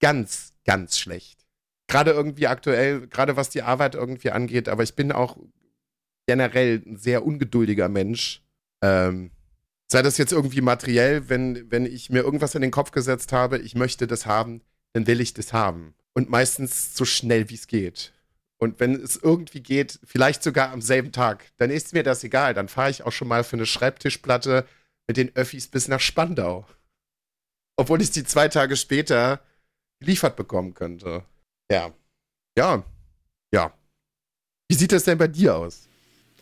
Ganz, 0.00 0.54
ganz 0.64 0.98
schlecht. 0.98 1.46
Gerade 1.86 2.12
irgendwie 2.12 2.46
aktuell, 2.46 3.06
gerade 3.06 3.36
was 3.36 3.50
die 3.50 3.62
Arbeit 3.62 3.94
irgendwie 3.94 4.30
angeht, 4.30 4.68
aber 4.68 4.82
ich 4.82 4.94
bin 4.94 5.12
auch 5.12 5.36
generell 6.26 6.82
ein 6.86 6.96
sehr 6.96 7.24
ungeduldiger 7.24 7.88
Mensch. 7.88 8.42
Ähm, 8.82 9.30
sei 9.90 10.02
das 10.02 10.18
jetzt 10.18 10.32
irgendwie 10.32 10.60
materiell, 10.60 11.28
wenn, 11.28 11.70
wenn 11.70 11.86
ich 11.86 12.10
mir 12.10 12.22
irgendwas 12.22 12.54
in 12.54 12.62
den 12.62 12.70
Kopf 12.70 12.92
gesetzt 12.92 13.32
habe, 13.32 13.58
ich 13.58 13.74
möchte 13.74 14.06
das 14.06 14.26
haben, 14.26 14.62
dann 14.92 15.06
will 15.06 15.20
ich 15.20 15.34
das 15.34 15.52
haben. 15.52 15.94
Und 16.14 16.30
meistens 16.30 16.96
so 16.96 17.04
schnell 17.04 17.50
wie 17.50 17.54
es 17.54 17.66
geht. 17.66 18.12
Und 18.58 18.78
wenn 18.78 18.94
es 18.94 19.16
irgendwie 19.16 19.62
geht, 19.62 19.98
vielleicht 20.04 20.42
sogar 20.42 20.70
am 20.70 20.82
selben 20.82 21.12
Tag, 21.12 21.50
dann 21.56 21.70
ist 21.70 21.94
mir 21.94 22.02
das 22.02 22.22
egal. 22.24 22.52
Dann 22.52 22.68
fahre 22.68 22.90
ich 22.90 23.02
auch 23.04 23.12
schon 23.12 23.28
mal 23.28 23.42
für 23.42 23.56
eine 23.56 23.66
Schreibtischplatte 23.66 24.66
mit 25.08 25.16
den 25.16 25.34
Öffis 25.34 25.66
bis 25.66 25.88
nach 25.88 26.00
Spandau. 26.00 26.66
Obwohl 27.76 28.02
ich 28.02 28.10
die 28.10 28.24
zwei 28.24 28.48
Tage 28.48 28.76
später 28.76 29.40
geliefert 29.98 30.36
bekommen 30.36 30.74
könnte. 30.74 31.24
Ja. 31.72 31.92
Ja. 32.56 32.84
Ja. 33.52 33.72
Wie 34.68 34.76
sieht 34.76 34.92
das 34.92 35.04
denn 35.04 35.18
bei 35.18 35.28
dir 35.28 35.56
aus? 35.56 35.88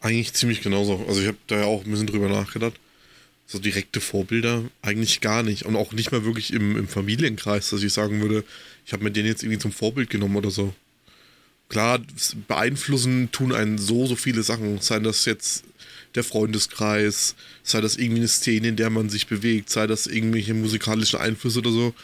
Eigentlich 0.01 0.33
ziemlich 0.35 0.63
genauso. 0.63 1.05
Also 1.09 1.21
ich 1.21 1.27
habe 1.27 1.39
da 1.47 1.59
ja 1.59 1.65
auch 1.65 1.85
ein 1.85 1.91
bisschen 1.91 2.07
drüber 2.07 2.29
nachgedacht. 2.29 2.75
So 3.47 3.59
direkte 3.59 4.01
Vorbilder 4.01 4.63
eigentlich 4.83 5.21
gar 5.21 5.43
nicht. 5.43 5.65
Und 5.65 5.77
auch 5.77 5.93
nicht 5.93 6.13
mal 6.13 6.25
wirklich 6.25 6.53
im, 6.53 6.77
im 6.77 6.89
Familienkreis, 6.89 7.71
dass 7.71 7.83
ich 7.83 7.93
sagen 7.93 8.21
würde, 8.21 8.45
ich 8.87 8.93
habe 8.93 9.05
mir 9.05 9.11
den 9.11 9.27
jetzt 9.27 9.43
irgendwie 9.43 9.59
zum 9.59 9.73
Vorbild 9.73 10.11
genommen 10.11 10.37
oder 10.37 10.51
so. 10.51 10.75
Klar, 11.69 12.01
beeinflussen 12.47 13.31
tun 13.33 13.53
einen 13.53 13.79
so, 13.79 14.07
so 14.07 14.17
viele 14.17 14.43
Sachen. 14.43 14.81
Sei 14.81 14.99
das 15.01 15.25
jetzt 15.25 15.65
der 16.15 16.25
Freundeskreis, 16.25 17.35
sei 17.63 17.81
das 17.81 17.97
irgendwie 17.97 18.21
eine 18.21 18.29
Szene, 18.29 18.69
in 18.69 18.77
der 18.77 18.91
man 18.91 19.11
sich 19.11 19.27
bewegt, 19.27 19.71
sei 19.71 19.87
das 19.87 20.07
irgendwelche 20.07 20.55
musikalischen 20.55 21.19
Einflüsse 21.19 21.59
oder 21.59 21.71
so. 21.71 21.95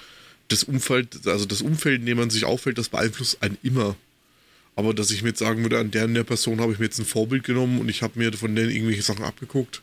Das 0.48 0.64
Umfeld, 0.64 1.26
also 1.26 1.46
das 1.46 1.62
Umfeld, 1.62 2.00
in 2.00 2.06
dem 2.06 2.18
man 2.18 2.30
sich 2.30 2.44
auffällt, 2.44 2.76
das 2.76 2.90
beeinflusst 2.90 3.42
einen 3.42 3.56
immer. 3.62 3.96
Aber 4.76 4.92
dass 4.92 5.10
ich 5.10 5.22
mir 5.22 5.28
jetzt 5.30 5.38
sagen 5.38 5.62
würde, 5.62 5.78
an 5.78 5.90
der 5.90 6.06
der 6.08 6.24
Person 6.24 6.60
habe 6.60 6.72
ich 6.72 6.78
mir 6.78 6.86
jetzt 6.86 6.98
ein 6.98 7.04
Vorbild 7.04 7.44
genommen 7.44 7.80
und 7.80 7.88
ich 7.88 8.02
habe 8.02 8.18
mir 8.18 8.32
von 8.32 8.54
denen 8.54 8.70
irgendwelche 8.70 9.02
Sachen 9.02 9.24
abgeguckt, 9.24 9.82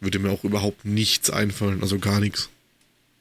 würde 0.00 0.18
mir 0.18 0.30
auch 0.30 0.44
überhaupt 0.44 0.84
nichts 0.84 1.30
einfallen, 1.30 1.82
also 1.82 1.98
gar 1.98 2.20
nichts. 2.20 2.48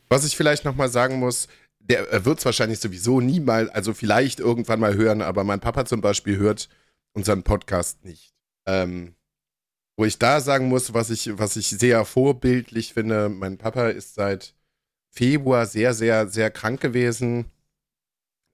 Was 0.10 0.26
ich 0.26 0.36
vielleicht 0.36 0.66
nochmal 0.66 0.90
sagen 0.90 1.20
muss, 1.20 1.48
der 1.80 2.24
wird 2.26 2.40
es 2.40 2.46
wahrscheinlich 2.46 2.80
sowieso 2.80 3.20
nie 3.20 3.40
mal, 3.40 3.70
also 3.72 3.94
vielleicht 3.94 4.40
irgendwann 4.40 4.80
mal 4.80 4.96
hören, 4.96 5.22
aber 5.22 5.44
mein 5.44 5.60
Papa 5.60 5.86
zum 5.86 6.02
Beispiel 6.02 6.38
hört 6.38 6.70
unseren 7.14 7.44
Podcast 7.44 8.06
nicht. 8.06 8.34
Ähm, 8.66 9.16
wo 9.98 10.06
ich 10.06 10.18
da 10.18 10.40
sagen 10.40 10.70
muss, 10.70 10.94
was 10.94 11.10
ich, 11.10 11.38
was 11.38 11.56
ich 11.56 11.68
sehr 11.68 12.06
vorbildlich 12.06 12.94
finde, 12.94 13.30
mein 13.30 13.58
Papa 13.58 13.90
ist 13.90 14.16
seit 14.16 14.56
Februar 15.10 15.66
sehr, 15.66 15.94
sehr, 15.94 16.28
sehr 16.28 16.50
krank 16.50 16.82
gewesen. 16.82 17.46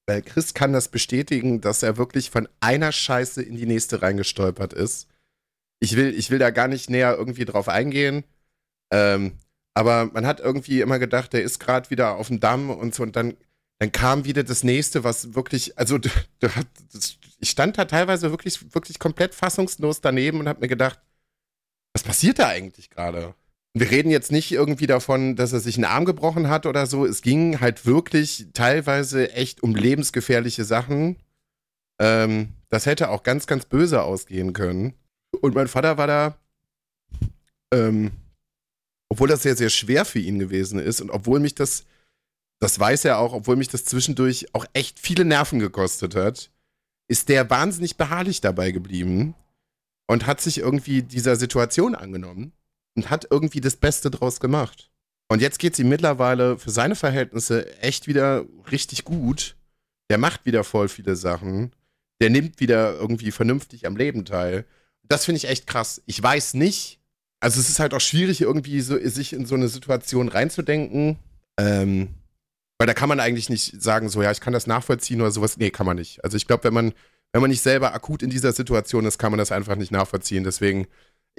Weil 0.10 0.24
Chris 0.24 0.55
kann 0.55 0.74
das 0.74 0.88
bestätigen, 0.88 1.62
dass 1.62 1.84
er 1.84 1.97
wirklich 1.97 2.32
von 2.32 2.49
einer 2.62 2.91
Scheiße 2.91 3.43
in 3.43 3.55
die 3.55 3.68
nächste 3.68 4.01
reingestolpert 4.01 4.74
ist. 4.74 5.07
Ich 5.80 5.95
will, 5.95 6.16
ich 6.16 6.32
will 6.32 6.39
da 6.39 6.49
gar 6.49 6.68
nicht 6.68 6.89
näher 6.89 7.16
irgendwie 7.16 7.45
drauf 7.45 7.70
eingehen. 7.70 8.24
Ähm, 8.91 9.34
aber 9.76 10.05
man 10.05 10.26
hat 10.26 10.39
irgendwie 10.39 10.82
immer 10.82 10.97
gedacht, 10.97 11.32
der 11.34 11.43
ist 11.43 11.60
gerade 11.60 11.91
wieder 11.91 12.16
auf 12.16 12.30
dem 12.30 12.39
Damm 12.39 12.72
und 12.72 12.95
so. 12.95 13.03
Und 13.03 13.16
dann, 13.16 13.38
dann 13.78 13.91
kam 13.91 14.26
wieder 14.26 14.43
das 14.43 14.64
nächste, 14.64 15.03
was 15.03 15.36
wirklich, 15.36 15.78
also 15.78 15.99
ich 17.39 17.49
stand 17.51 17.78
da 17.78 17.86
teilweise 17.86 18.32
wirklich, 18.32 18.74
wirklich 18.74 18.97
komplett 18.97 19.36
fassungslos 19.36 20.01
daneben 20.01 20.39
und 20.39 20.49
habe 20.49 20.62
mir 20.62 20.70
gedacht, 20.70 20.99
was 21.93 22.01
passiert 22.01 22.39
da 22.39 22.47
eigentlich 22.47 22.89
gerade? 22.89 23.36
Wir 23.80 23.91
reden 23.91 24.11
jetzt 24.11 24.30
nicht 24.30 24.51
irgendwie 24.51 24.88
davon, 24.88 25.38
dass 25.38 25.53
er 25.53 25.61
sich 25.61 25.75
einen 25.75 25.86
Arm 25.86 26.03
gebrochen 26.03 26.49
hat 26.49 26.65
oder 26.65 26.86
so. 26.86 27.05
Es 27.05 27.21
ging 27.21 27.61
halt 27.61 27.86
wirklich 27.86 28.47
teilweise 28.51 29.32
echt 29.32 29.63
um 29.63 29.73
lebensgefährliche 29.73 30.65
Sachen. 30.65 31.15
Ähm, 31.97 32.49
das 32.67 32.86
hätte 32.86 33.09
auch 33.09 33.23
ganz, 33.23 33.47
ganz 33.47 33.63
böse 33.63 34.03
ausgehen 34.03 34.51
können. 34.51 34.95
Und 35.39 35.55
mein 35.55 35.69
Vater 35.69 35.97
war 35.97 36.07
da, 36.07 36.38
ähm, 37.73 38.11
obwohl 39.07 39.30
das 39.30 39.43
sehr, 39.43 39.55
sehr 39.55 39.69
schwer 39.69 40.03
für 40.03 40.19
ihn 40.19 40.39
gewesen 40.39 40.77
ist 40.77 40.99
und 40.99 41.09
obwohl 41.09 41.39
mich 41.39 41.55
das, 41.55 41.86
das 42.59 42.82
weiß 42.82 43.05
er 43.05 43.17
auch, 43.19 43.32
obwohl 43.32 43.55
mich 43.55 43.69
das 43.69 43.86
zwischendurch 43.86 44.53
auch 44.53 44.65
echt 44.73 44.99
viele 44.99 45.23
Nerven 45.23 45.59
gekostet 45.59 46.15
hat, 46.15 46.51
ist 47.07 47.30
der 47.30 47.49
wahnsinnig 47.49 47.95
beharrlich 47.95 48.41
dabei 48.41 48.71
geblieben 48.71 49.36
und 50.07 50.27
hat 50.27 50.41
sich 50.41 50.57
irgendwie 50.57 51.01
dieser 51.01 51.38
Situation 51.38 51.95
angenommen 51.95 52.51
und 52.96 53.10
hat 53.10 53.28
irgendwie 53.30 53.62
das 53.62 53.76
Beste 53.76 54.12
draus 54.12 54.40
gemacht. 54.40 54.90
Und 55.32 55.42
jetzt 55.42 55.60
geht 55.60 55.74
es 55.74 55.80
ihm 55.80 55.90
mittlerweile 55.90 56.58
für 56.58 56.72
seine 56.72 56.96
Verhältnisse 56.96 57.80
echt 57.82 58.08
wieder 58.08 58.46
richtig 58.72 59.06
gut. 59.06 59.56
Der 60.10 60.18
macht 60.18 60.46
wieder 60.46 60.64
voll 60.64 60.90
viele 60.90 61.16
Sachen. 61.16 61.72
Der 62.20 62.30
nimmt 62.30 62.60
wieder 62.60 62.96
irgendwie 62.96 63.32
vernünftig 63.32 63.86
am 63.86 63.96
Leben 63.96 64.26
teil. 64.26 64.66
Das 65.04 65.26
finde 65.26 65.38
ich 65.38 65.48
echt 65.48 65.68
krass. 65.68 66.02
Ich 66.08 66.22
weiß 66.22 66.56
nicht. 66.56 67.00
Also 67.40 67.60
es 67.60 67.70
ist 67.70 67.80
halt 67.80 67.94
auch 67.94 68.02
schwierig, 68.02 68.42
irgendwie 68.42 68.82
so, 68.82 68.98
sich 69.08 69.34
in 69.34 69.46
so 69.46 69.56
eine 69.56 69.70
Situation 69.70 70.28
reinzudenken. 70.28 71.20
Ähm, 71.60 72.16
weil 72.80 72.88
da 72.88 72.94
kann 72.94 73.10
man 73.10 73.20
eigentlich 73.20 73.50
nicht 73.50 73.82
sagen, 73.82 74.10
so, 74.10 74.24
ja, 74.24 74.32
ich 74.32 74.42
kann 74.42 74.54
das 74.54 74.66
nachvollziehen 74.68 75.22
oder 75.22 75.32
sowas. 75.32 75.58
Nee, 75.58 75.70
kann 75.70 75.86
man 75.86 75.98
nicht. 75.98 76.24
Also 76.24 76.38
ich 76.38 76.48
glaube, 76.48 76.64
wenn 76.64 76.74
man, 76.74 76.94
wenn 77.34 77.42
man 77.42 77.52
nicht 77.52 77.62
selber 77.62 77.94
akut 77.94 78.24
in 78.24 78.30
dieser 78.30 78.52
Situation 78.52 79.06
ist, 79.06 79.20
kann 79.20 79.32
man 79.32 79.38
das 79.38 79.52
einfach 79.52 79.76
nicht 79.76 79.92
nachvollziehen. 79.92 80.44
Deswegen 80.44 80.88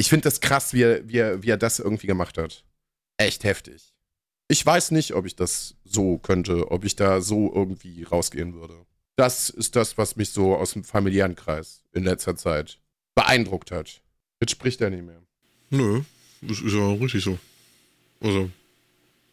ich 0.00 0.08
finde 0.08 0.24
das 0.24 0.40
krass, 0.40 0.72
wie 0.72 0.82
er, 0.82 1.06
wie, 1.06 1.18
er, 1.18 1.42
wie 1.42 1.50
er 1.50 1.58
das 1.58 1.78
irgendwie 1.78 2.06
gemacht 2.06 2.38
hat. 2.38 2.64
Echt 3.18 3.44
heftig. 3.44 3.92
Ich 4.48 4.64
weiß 4.64 4.92
nicht, 4.92 5.12
ob 5.12 5.26
ich 5.26 5.36
das 5.36 5.74
so 5.84 6.16
könnte, 6.16 6.70
ob 6.70 6.86
ich 6.86 6.96
da 6.96 7.20
so 7.20 7.52
irgendwie 7.54 8.04
rausgehen 8.04 8.54
würde. 8.54 8.86
Das 9.16 9.50
ist 9.50 9.76
das, 9.76 9.98
was 9.98 10.16
mich 10.16 10.30
so 10.30 10.56
aus 10.56 10.72
dem 10.72 10.84
familiären 10.84 11.36
Kreis 11.36 11.82
in 11.92 12.04
letzter 12.04 12.34
Zeit 12.34 12.80
beeindruckt 13.14 13.72
hat. 13.72 14.00
Jetzt 14.40 14.52
spricht 14.52 14.80
er 14.80 14.88
nicht 14.88 15.04
mehr. 15.04 15.20
Nö, 15.68 16.00
das 16.40 16.62
ist 16.62 16.72
ja 16.72 16.92
richtig 16.94 17.22
so. 17.22 17.38
Also. 18.22 18.50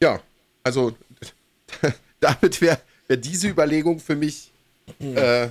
Ja, 0.03 0.22
also 0.63 0.97
damit 2.20 2.59
wäre 2.59 2.82
wär 3.07 3.15
diese 3.15 3.47
Überlegung 3.47 4.01
für 4.01 4.18
mich, 4.18 4.51
äh, 4.99 5.47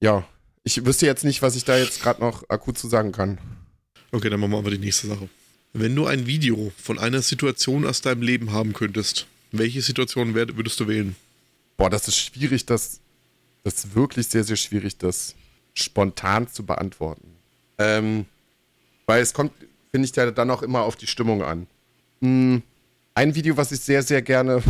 ja, 0.00 0.24
ich 0.62 0.86
wüsste 0.86 1.06
jetzt 1.06 1.24
nicht, 1.24 1.42
was 1.42 1.56
ich 1.56 1.64
da 1.64 1.76
jetzt 1.76 2.00
gerade 2.00 2.20
noch 2.20 2.48
akut 2.48 2.78
zu 2.78 2.86
sagen 2.86 3.10
kann. 3.10 3.38
Okay, 4.16 4.30
dann 4.30 4.40
machen 4.40 4.52
wir 4.52 4.58
aber 4.58 4.70
die 4.70 4.78
nächste 4.78 5.08
Sache. 5.08 5.28
Wenn 5.74 5.94
du 5.94 6.06
ein 6.06 6.26
Video 6.26 6.72
von 6.82 6.98
einer 6.98 7.20
Situation 7.20 7.84
aus 7.84 8.00
deinem 8.00 8.22
Leben 8.22 8.50
haben 8.50 8.72
könntest, 8.72 9.26
welche 9.52 9.82
Situation 9.82 10.34
würdest 10.34 10.80
du 10.80 10.88
wählen? 10.88 11.14
Boah, 11.76 11.90
das 11.90 12.08
ist 12.08 12.16
schwierig, 12.16 12.64
das, 12.64 13.00
das 13.62 13.74
ist 13.74 13.94
wirklich 13.94 14.26
sehr, 14.28 14.42
sehr 14.42 14.56
schwierig, 14.56 14.96
das 14.96 15.34
spontan 15.74 16.48
zu 16.48 16.64
beantworten. 16.64 17.28
Ähm, 17.76 18.24
weil 19.04 19.20
es 19.20 19.34
kommt, 19.34 19.52
finde 19.90 20.08
ich, 20.08 20.16
ja 20.16 20.30
dann 20.30 20.50
auch 20.50 20.62
immer 20.62 20.80
auf 20.80 20.96
die 20.96 21.06
Stimmung 21.06 21.42
an. 21.42 21.66
Hm, 22.22 22.62
ein 23.12 23.34
Video, 23.34 23.58
was 23.58 23.70
ich 23.70 23.80
sehr, 23.80 24.02
sehr 24.02 24.22
gerne 24.22 24.62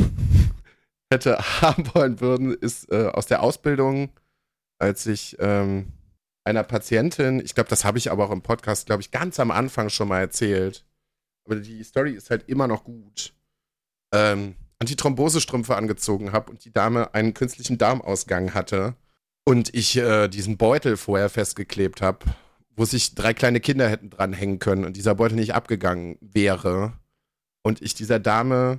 hätte 1.09 1.39
haben 1.61 1.85
wollen 1.95 2.21
würden, 2.21 2.53
ist 2.53 2.91
äh, 2.91 3.11
aus 3.13 3.27
der 3.27 3.45
Ausbildung, 3.45 4.09
als 4.81 5.07
ich 5.07 5.37
ähm, 5.39 5.87
einer 6.47 6.63
Patientin, 6.63 7.41
ich 7.41 7.55
glaube, 7.55 7.69
das 7.69 7.85
habe 7.85 7.99
ich 7.99 8.11
aber 8.11 8.27
auch 8.27 8.31
im 8.31 8.43
Podcast, 8.43 8.87
glaube 8.87 9.03
ich, 9.03 9.11
ganz 9.11 9.41
am 9.41 9.51
Anfang 9.51 9.91
schon 9.91 10.09
mal 10.09 10.21
erzählt. 10.21 10.85
Aber 11.45 11.57
die 11.57 11.83
Story 11.83 12.13
ist 12.13 12.31
halt 12.31 12.49
immer 12.49 12.69
noch 12.69 12.85
gut. 12.85 13.35
Ähm, 14.13 14.55
Antithrombose-Strümpfe 14.79 15.75
angezogen 15.75 16.33
habe 16.33 16.51
und 16.51 16.65
die 16.65 16.73
Dame 16.73 17.15
einen 17.15 17.35
künstlichen 17.35 17.79
Darmausgang 17.79 18.55
hatte 18.55 18.95
und 19.45 19.75
ich 19.75 19.97
äh, 19.97 20.29
diesen 20.29 20.57
Beutel 20.57 20.97
vorher 20.97 21.29
festgeklebt 21.29 22.03
habe, 22.03 22.27
wo 22.77 22.85
sich 22.85 23.15
drei 23.15 23.35
kleine 23.35 23.61
Kinder 23.61 23.89
hätten 23.89 24.11
dranhängen 24.11 24.59
können 24.59 24.85
und 24.85 24.97
dieser 24.97 25.15
Beutel 25.15 25.37
nicht 25.37 25.55
abgegangen 25.55 26.19
wäre 26.21 26.93
und 27.63 27.83
ich 27.83 27.95
dieser 27.95 28.21
Dame 28.21 28.79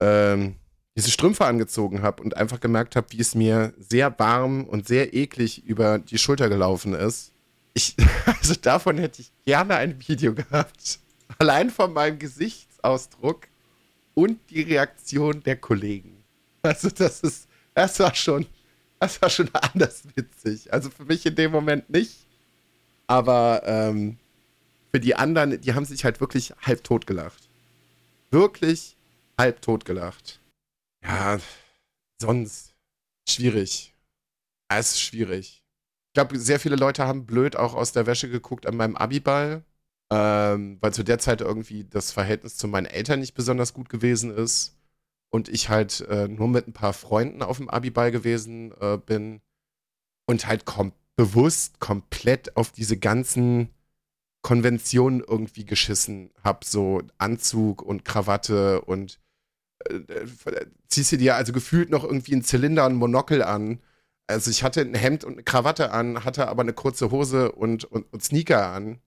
ähm, 0.00 0.56
diese 0.96 1.10
Strümpfe 1.10 1.44
angezogen 1.44 2.02
habe 2.02 2.22
und 2.22 2.36
einfach 2.36 2.58
gemerkt 2.58 2.96
habe, 2.96 3.06
wie 3.10 3.20
es 3.20 3.34
mir 3.34 3.74
sehr 3.78 4.18
warm 4.18 4.64
und 4.64 4.88
sehr 4.88 5.12
eklig 5.12 5.64
über 5.64 5.98
die 5.98 6.18
Schulter 6.18 6.48
gelaufen 6.48 6.94
ist. 6.94 7.32
Ich, 7.74 7.94
also 8.26 8.54
davon 8.54 8.96
hätte 8.96 9.20
ich 9.20 9.30
gerne 9.44 9.76
ein 9.76 10.00
Video 10.08 10.34
gehabt. 10.34 10.98
Allein 11.38 11.70
von 11.70 11.92
meinem 11.92 12.18
Gesichtsausdruck 12.18 13.46
und 14.14 14.38
die 14.48 14.62
Reaktion 14.62 15.42
der 15.42 15.56
Kollegen. 15.56 16.24
Also 16.62 16.88
das 16.88 17.20
ist, 17.20 17.46
das 17.74 17.98
war 18.00 18.14
schon, 18.14 18.46
das 18.98 19.20
war 19.20 19.28
schon 19.28 19.50
anders 19.52 20.02
witzig. 20.14 20.72
Also 20.72 20.88
für 20.88 21.04
mich 21.04 21.26
in 21.26 21.34
dem 21.34 21.52
Moment 21.52 21.90
nicht. 21.90 22.26
Aber 23.06 23.62
ähm, 23.66 24.16
für 24.90 24.98
die 24.98 25.14
anderen, 25.14 25.60
die 25.60 25.74
haben 25.74 25.84
sich 25.84 26.04
halt 26.04 26.20
wirklich 26.20 26.54
halb 26.62 26.82
tot 26.82 27.06
gelacht. 27.06 27.50
Wirklich 28.30 28.96
halb 29.38 29.60
tot 29.60 29.84
gelacht. 29.84 30.40
Ja, 31.06 31.38
sonst 32.20 32.74
schwierig. 33.28 33.94
Es 34.68 34.92
ist 34.92 35.02
schwierig. 35.02 35.62
Ich 36.08 36.14
glaube, 36.14 36.38
sehr 36.38 36.58
viele 36.58 36.76
Leute 36.76 37.06
haben 37.06 37.26
blöd 37.26 37.56
auch 37.56 37.74
aus 37.74 37.92
der 37.92 38.06
Wäsche 38.06 38.28
geguckt 38.28 38.66
an 38.66 38.76
meinem 38.76 38.96
Abiball, 38.96 39.64
ähm, 40.10 40.78
weil 40.80 40.92
zu 40.92 41.04
der 41.04 41.18
Zeit 41.18 41.40
irgendwie 41.40 41.84
das 41.84 42.10
Verhältnis 42.12 42.56
zu 42.56 42.68
meinen 42.68 42.86
Eltern 42.86 43.20
nicht 43.20 43.34
besonders 43.34 43.74
gut 43.74 43.88
gewesen 43.88 44.34
ist 44.34 44.76
und 45.30 45.48
ich 45.48 45.68
halt 45.68 46.00
äh, 46.02 46.28
nur 46.28 46.48
mit 46.48 46.66
ein 46.66 46.72
paar 46.72 46.92
Freunden 46.92 47.42
auf 47.42 47.58
dem 47.58 47.70
Abiball 47.70 48.10
gewesen 48.10 48.72
äh, 48.80 48.98
bin 48.98 49.42
und 50.26 50.46
halt 50.46 50.64
kom 50.64 50.92
bewusst 51.16 51.80
komplett 51.80 52.56
auf 52.56 52.72
diese 52.72 52.98
ganzen 52.98 53.70
Konventionen 54.42 55.20
irgendwie 55.26 55.64
geschissen 55.64 56.30
habe, 56.44 56.64
so 56.64 57.02
Anzug 57.18 57.82
und 57.82 58.04
Krawatte 58.04 58.82
und 58.82 59.18
ziehst 60.88 61.12
du 61.12 61.18
dir 61.18 61.36
also 61.36 61.52
gefühlt 61.52 61.90
noch 61.90 62.04
irgendwie 62.04 62.32
einen 62.32 62.44
Zylinder 62.44 62.86
und 62.86 62.96
Monokel 62.96 63.42
an. 63.42 63.80
Also 64.26 64.50
ich 64.50 64.62
hatte 64.62 64.80
ein 64.80 64.94
Hemd 64.94 65.24
und 65.24 65.34
eine 65.34 65.42
Krawatte 65.42 65.92
an, 65.92 66.24
hatte 66.24 66.48
aber 66.48 66.62
eine 66.62 66.72
kurze 66.72 67.10
Hose 67.10 67.52
und, 67.52 67.84
und, 67.84 68.12
und 68.12 68.22
Sneaker 68.22 68.66
an 68.68 69.00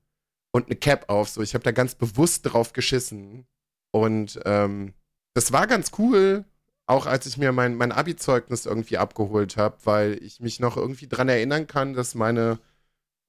und 0.51 0.67
eine 0.67 0.75
Cap 0.75 1.09
auf. 1.09 1.30
So, 1.30 1.41
ich 1.41 1.53
habe 1.53 1.63
da 1.63 1.71
ganz 1.71 1.95
bewusst 1.95 2.43
drauf 2.43 2.73
geschissen. 2.73 3.45
Und 3.91 4.39
ähm, 4.45 4.93
das 5.34 5.51
war 5.51 5.67
ganz 5.67 5.91
cool, 5.97 6.45
auch 6.86 7.05
als 7.05 7.25
ich 7.25 7.38
mir 7.38 7.51
mein, 7.51 7.75
mein 7.75 7.91
Abi-Zeugnis 7.91 8.65
irgendwie 8.65 8.97
abgeholt 8.97 9.57
habe, 9.57 9.77
weil 9.84 10.13
ich 10.23 10.39
mich 10.39 10.59
noch 10.59 10.77
irgendwie 10.77 11.07
dran 11.07 11.30
erinnern 11.30 11.67
kann, 11.67 11.93
dass 11.93 12.15
meine, 12.15 12.59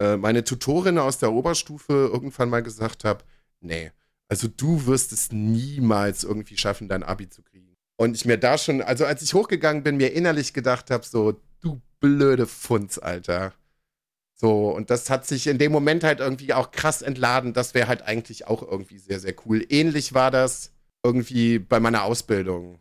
äh, 0.00 0.16
meine 0.16 0.44
Tutorin 0.44 0.98
aus 0.98 1.18
der 1.18 1.32
Oberstufe 1.32 2.10
irgendwann 2.12 2.50
mal 2.50 2.62
gesagt 2.62 3.04
hat, 3.04 3.24
nee, 3.60 3.92
also 4.30 4.46
du 4.46 4.86
wirst 4.86 5.12
es 5.12 5.32
niemals 5.32 6.22
irgendwie 6.22 6.56
schaffen, 6.56 6.88
dein 6.88 7.02
Abi 7.02 7.28
zu 7.28 7.42
kriegen. 7.42 7.76
Und 7.98 8.14
ich 8.14 8.24
mir 8.24 8.38
da 8.38 8.56
schon, 8.56 8.80
also 8.80 9.04
als 9.04 9.22
ich 9.22 9.34
hochgegangen 9.34 9.82
bin, 9.82 9.96
mir 9.96 10.12
innerlich 10.12 10.54
gedacht 10.54 10.90
habe, 10.90 11.04
so, 11.04 11.40
du 11.60 11.82
blöde 11.98 12.46
Funz, 12.46 12.96
Alter. 12.96 13.52
So, 14.36 14.70
und 14.70 14.88
das 14.88 15.10
hat 15.10 15.26
sich 15.26 15.48
in 15.48 15.58
dem 15.58 15.72
Moment 15.72 16.04
halt 16.04 16.20
irgendwie 16.20 16.54
auch 16.54 16.70
krass 16.70 17.02
entladen. 17.02 17.52
Das 17.52 17.74
wäre 17.74 17.88
halt 17.88 18.02
eigentlich 18.02 18.46
auch 18.46 18.62
irgendwie 18.62 18.98
sehr, 18.98 19.18
sehr 19.18 19.34
cool. 19.44 19.66
Ähnlich 19.68 20.14
war 20.14 20.30
das 20.30 20.72
irgendwie 21.04 21.58
bei 21.58 21.80
meiner 21.80 22.04
Ausbildung. 22.04 22.80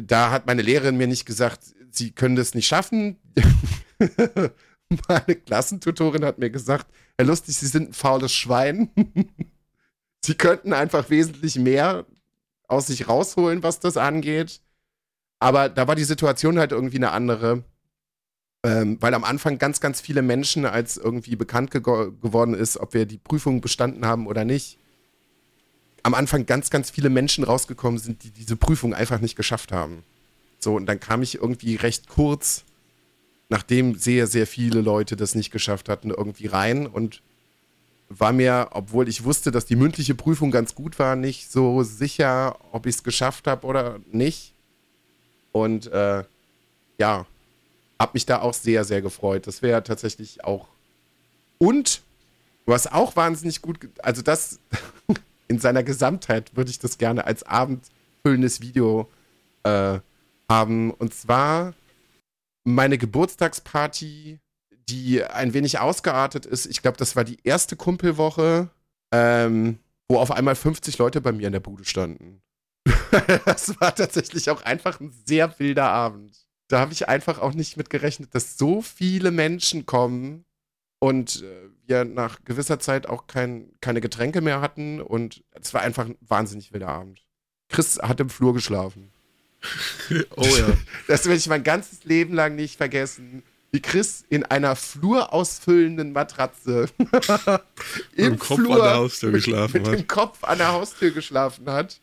Da 0.00 0.30
hat 0.30 0.46
meine 0.46 0.62
Lehrerin 0.62 0.96
mir 0.96 1.08
nicht 1.08 1.26
gesagt, 1.26 1.74
sie 1.90 2.12
können 2.12 2.36
das 2.36 2.54
nicht 2.54 2.68
schaffen. 2.68 3.18
meine 5.08 5.34
Klassentutorin 5.34 6.24
hat 6.24 6.38
mir 6.38 6.50
gesagt, 6.50 6.86
Herr 7.18 7.26
Lustig, 7.26 7.56
Sie 7.56 7.66
sind 7.66 7.90
ein 7.90 7.92
faules 7.92 8.32
Schwein. 8.32 8.90
sie 10.26 10.34
könnten 10.34 10.72
einfach 10.72 11.08
wesentlich 11.08 11.56
mehr 11.56 12.04
aus 12.68 12.88
sich 12.88 13.08
rausholen, 13.08 13.62
was 13.62 13.78
das 13.78 13.96
angeht. 13.96 14.60
Aber 15.38 15.68
da 15.68 15.86
war 15.86 15.94
die 15.94 16.04
Situation 16.04 16.58
halt 16.58 16.72
irgendwie 16.72 16.96
eine 16.96 17.12
andere. 17.12 17.62
Ähm, 18.64 18.98
weil 19.00 19.14
am 19.14 19.22
Anfang 19.22 19.58
ganz, 19.58 19.80
ganz 19.80 20.00
viele 20.00 20.22
Menschen, 20.22 20.64
als 20.64 20.96
irgendwie 20.96 21.36
bekannt 21.36 21.70
ge 21.70 21.80
geworden 21.80 22.54
ist, 22.54 22.78
ob 22.78 22.94
wir 22.94 23.06
die 23.06 23.18
Prüfung 23.18 23.60
bestanden 23.60 24.04
haben 24.04 24.26
oder 24.26 24.44
nicht, 24.44 24.78
am 26.02 26.14
Anfang 26.14 26.46
ganz, 26.46 26.70
ganz 26.70 26.90
viele 26.90 27.08
Menschen 27.08 27.44
rausgekommen 27.44 27.98
sind, 27.98 28.24
die 28.24 28.30
diese 28.30 28.56
Prüfung 28.56 28.94
einfach 28.94 29.20
nicht 29.20 29.36
geschafft 29.36 29.70
haben. 29.70 30.02
So, 30.58 30.74
und 30.74 30.86
dann 30.86 30.98
kam 30.98 31.22
ich 31.22 31.36
irgendwie 31.36 31.76
recht 31.76 32.08
kurz, 32.08 32.64
nachdem 33.48 33.94
sehr, 33.96 34.26
sehr 34.26 34.46
viele 34.48 34.80
Leute 34.80 35.14
das 35.14 35.36
nicht 35.36 35.52
geschafft 35.52 35.88
hatten, 35.88 36.10
irgendwie 36.10 36.46
rein 36.46 36.86
und 36.88 37.22
war 38.08 38.32
mir, 38.32 38.68
obwohl 38.72 39.08
ich 39.08 39.24
wusste, 39.24 39.50
dass 39.50 39.66
die 39.66 39.76
mündliche 39.76 40.14
Prüfung 40.14 40.50
ganz 40.50 40.74
gut 40.74 40.98
war, 40.98 41.16
nicht 41.16 41.50
so 41.50 41.82
sicher, 41.82 42.58
ob 42.72 42.86
ich 42.86 42.96
es 42.96 43.02
geschafft 43.02 43.46
habe 43.46 43.66
oder 43.66 43.98
nicht. 44.10 44.54
Und 45.52 45.86
äh, 45.88 46.24
ja, 46.98 47.26
hab 47.98 48.14
mich 48.14 48.26
da 48.26 48.40
auch 48.40 48.54
sehr, 48.54 48.84
sehr 48.84 49.02
gefreut. 49.02 49.46
Das 49.46 49.62
wäre 49.62 49.82
tatsächlich 49.82 50.44
auch. 50.44 50.68
Und 51.58 52.02
was 52.66 52.86
auch 52.86 53.16
wahnsinnig 53.16 53.62
gut, 53.62 53.88
also 54.02 54.22
das 54.22 54.60
in 55.48 55.58
seiner 55.58 55.82
Gesamtheit 55.82 56.56
würde 56.56 56.70
ich 56.70 56.78
das 56.78 56.98
gerne 56.98 57.24
als 57.24 57.42
abendfüllendes 57.44 58.60
Video 58.60 59.08
äh, 59.62 59.98
haben. 60.48 60.90
Und 60.90 61.14
zwar 61.14 61.74
meine 62.64 62.98
Geburtstagsparty, 62.98 64.38
die 64.88 65.24
ein 65.24 65.54
wenig 65.54 65.78
ausgeartet 65.78 66.46
ist. 66.46 66.66
Ich 66.66 66.82
glaube, 66.82 66.96
das 66.96 67.16
war 67.16 67.24
die 67.24 67.38
erste 67.42 67.76
Kumpelwoche, 67.76 68.70
ähm, 69.12 69.78
wo 70.08 70.18
auf 70.18 70.30
einmal 70.30 70.54
50 70.54 70.98
Leute 70.98 71.20
bei 71.20 71.32
mir 71.32 71.46
in 71.46 71.52
der 71.52 71.60
Bude 71.60 71.84
standen. 71.84 72.42
das 73.44 73.80
war 73.80 73.94
tatsächlich 73.94 74.50
auch 74.50 74.62
einfach 74.62 75.00
ein 75.00 75.12
sehr 75.24 75.58
wilder 75.58 75.88
Abend 75.88 76.46
da 76.68 76.80
habe 76.80 76.92
ich 76.92 77.08
einfach 77.08 77.38
auch 77.38 77.54
nicht 77.54 77.76
mit 77.76 77.90
gerechnet, 77.90 78.34
dass 78.34 78.58
so 78.58 78.82
viele 78.82 79.30
Menschen 79.30 79.86
kommen 79.86 80.44
und 80.98 81.42
äh, 81.42 81.68
wir 81.86 82.04
nach 82.04 82.44
gewisser 82.44 82.80
Zeit 82.80 83.08
auch 83.08 83.26
kein, 83.26 83.72
keine 83.80 84.00
Getränke 84.00 84.40
mehr 84.40 84.60
hatten 84.60 85.00
und 85.00 85.44
es 85.52 85.72
war 85.74 85.82
einfach 85.82 86.06
ein 86.06 86.16
wahnsinnig 86.20 86.72
wilder 86.72 86.88
Abend. 86.88 87.24
Chris 87.68 87.98
hat 87.98 88.20
im 88.20 88.30
Flur 88.30 88.54
geschlafen. 88.54 89.12
oh 90.36 90.44
ja. 90.44 90.76
Das 91.06 91.24
werde 91.26 91.38
ich 91.38 91.48
mein 91.48 91.64
ganzes 91.64 92.04
Leben 92.04 92.34
lang 92.34 92.56
nicht 92.56 92.76
vergessen. 92.76 93.42
Wie 93.72 93.80
Chris 93.80 94.24
in 94.28 94.44
einer 94.44 94.76
flurausfüllenden 94.76 96.12
Matratze 96.12 96.88
im 98.16 98.38
Kopf 98.38 98.56
Flur 98.56 98.76
an 98.76 98.82
der 98.82 98.94
Haustür 98.96 99.32
geschlafen 99.32 99.72
mit, 99.72 99.82
mit 99.82 99.92
hat. 99.92 99.98
dem 99.98 100.06
Kopf 100.06 100.44
an 100.44 100.58
der 100.58 100.72
Haustür 100.72 101.10
geschlafen 101.10 101.70
hat 101.70 102.00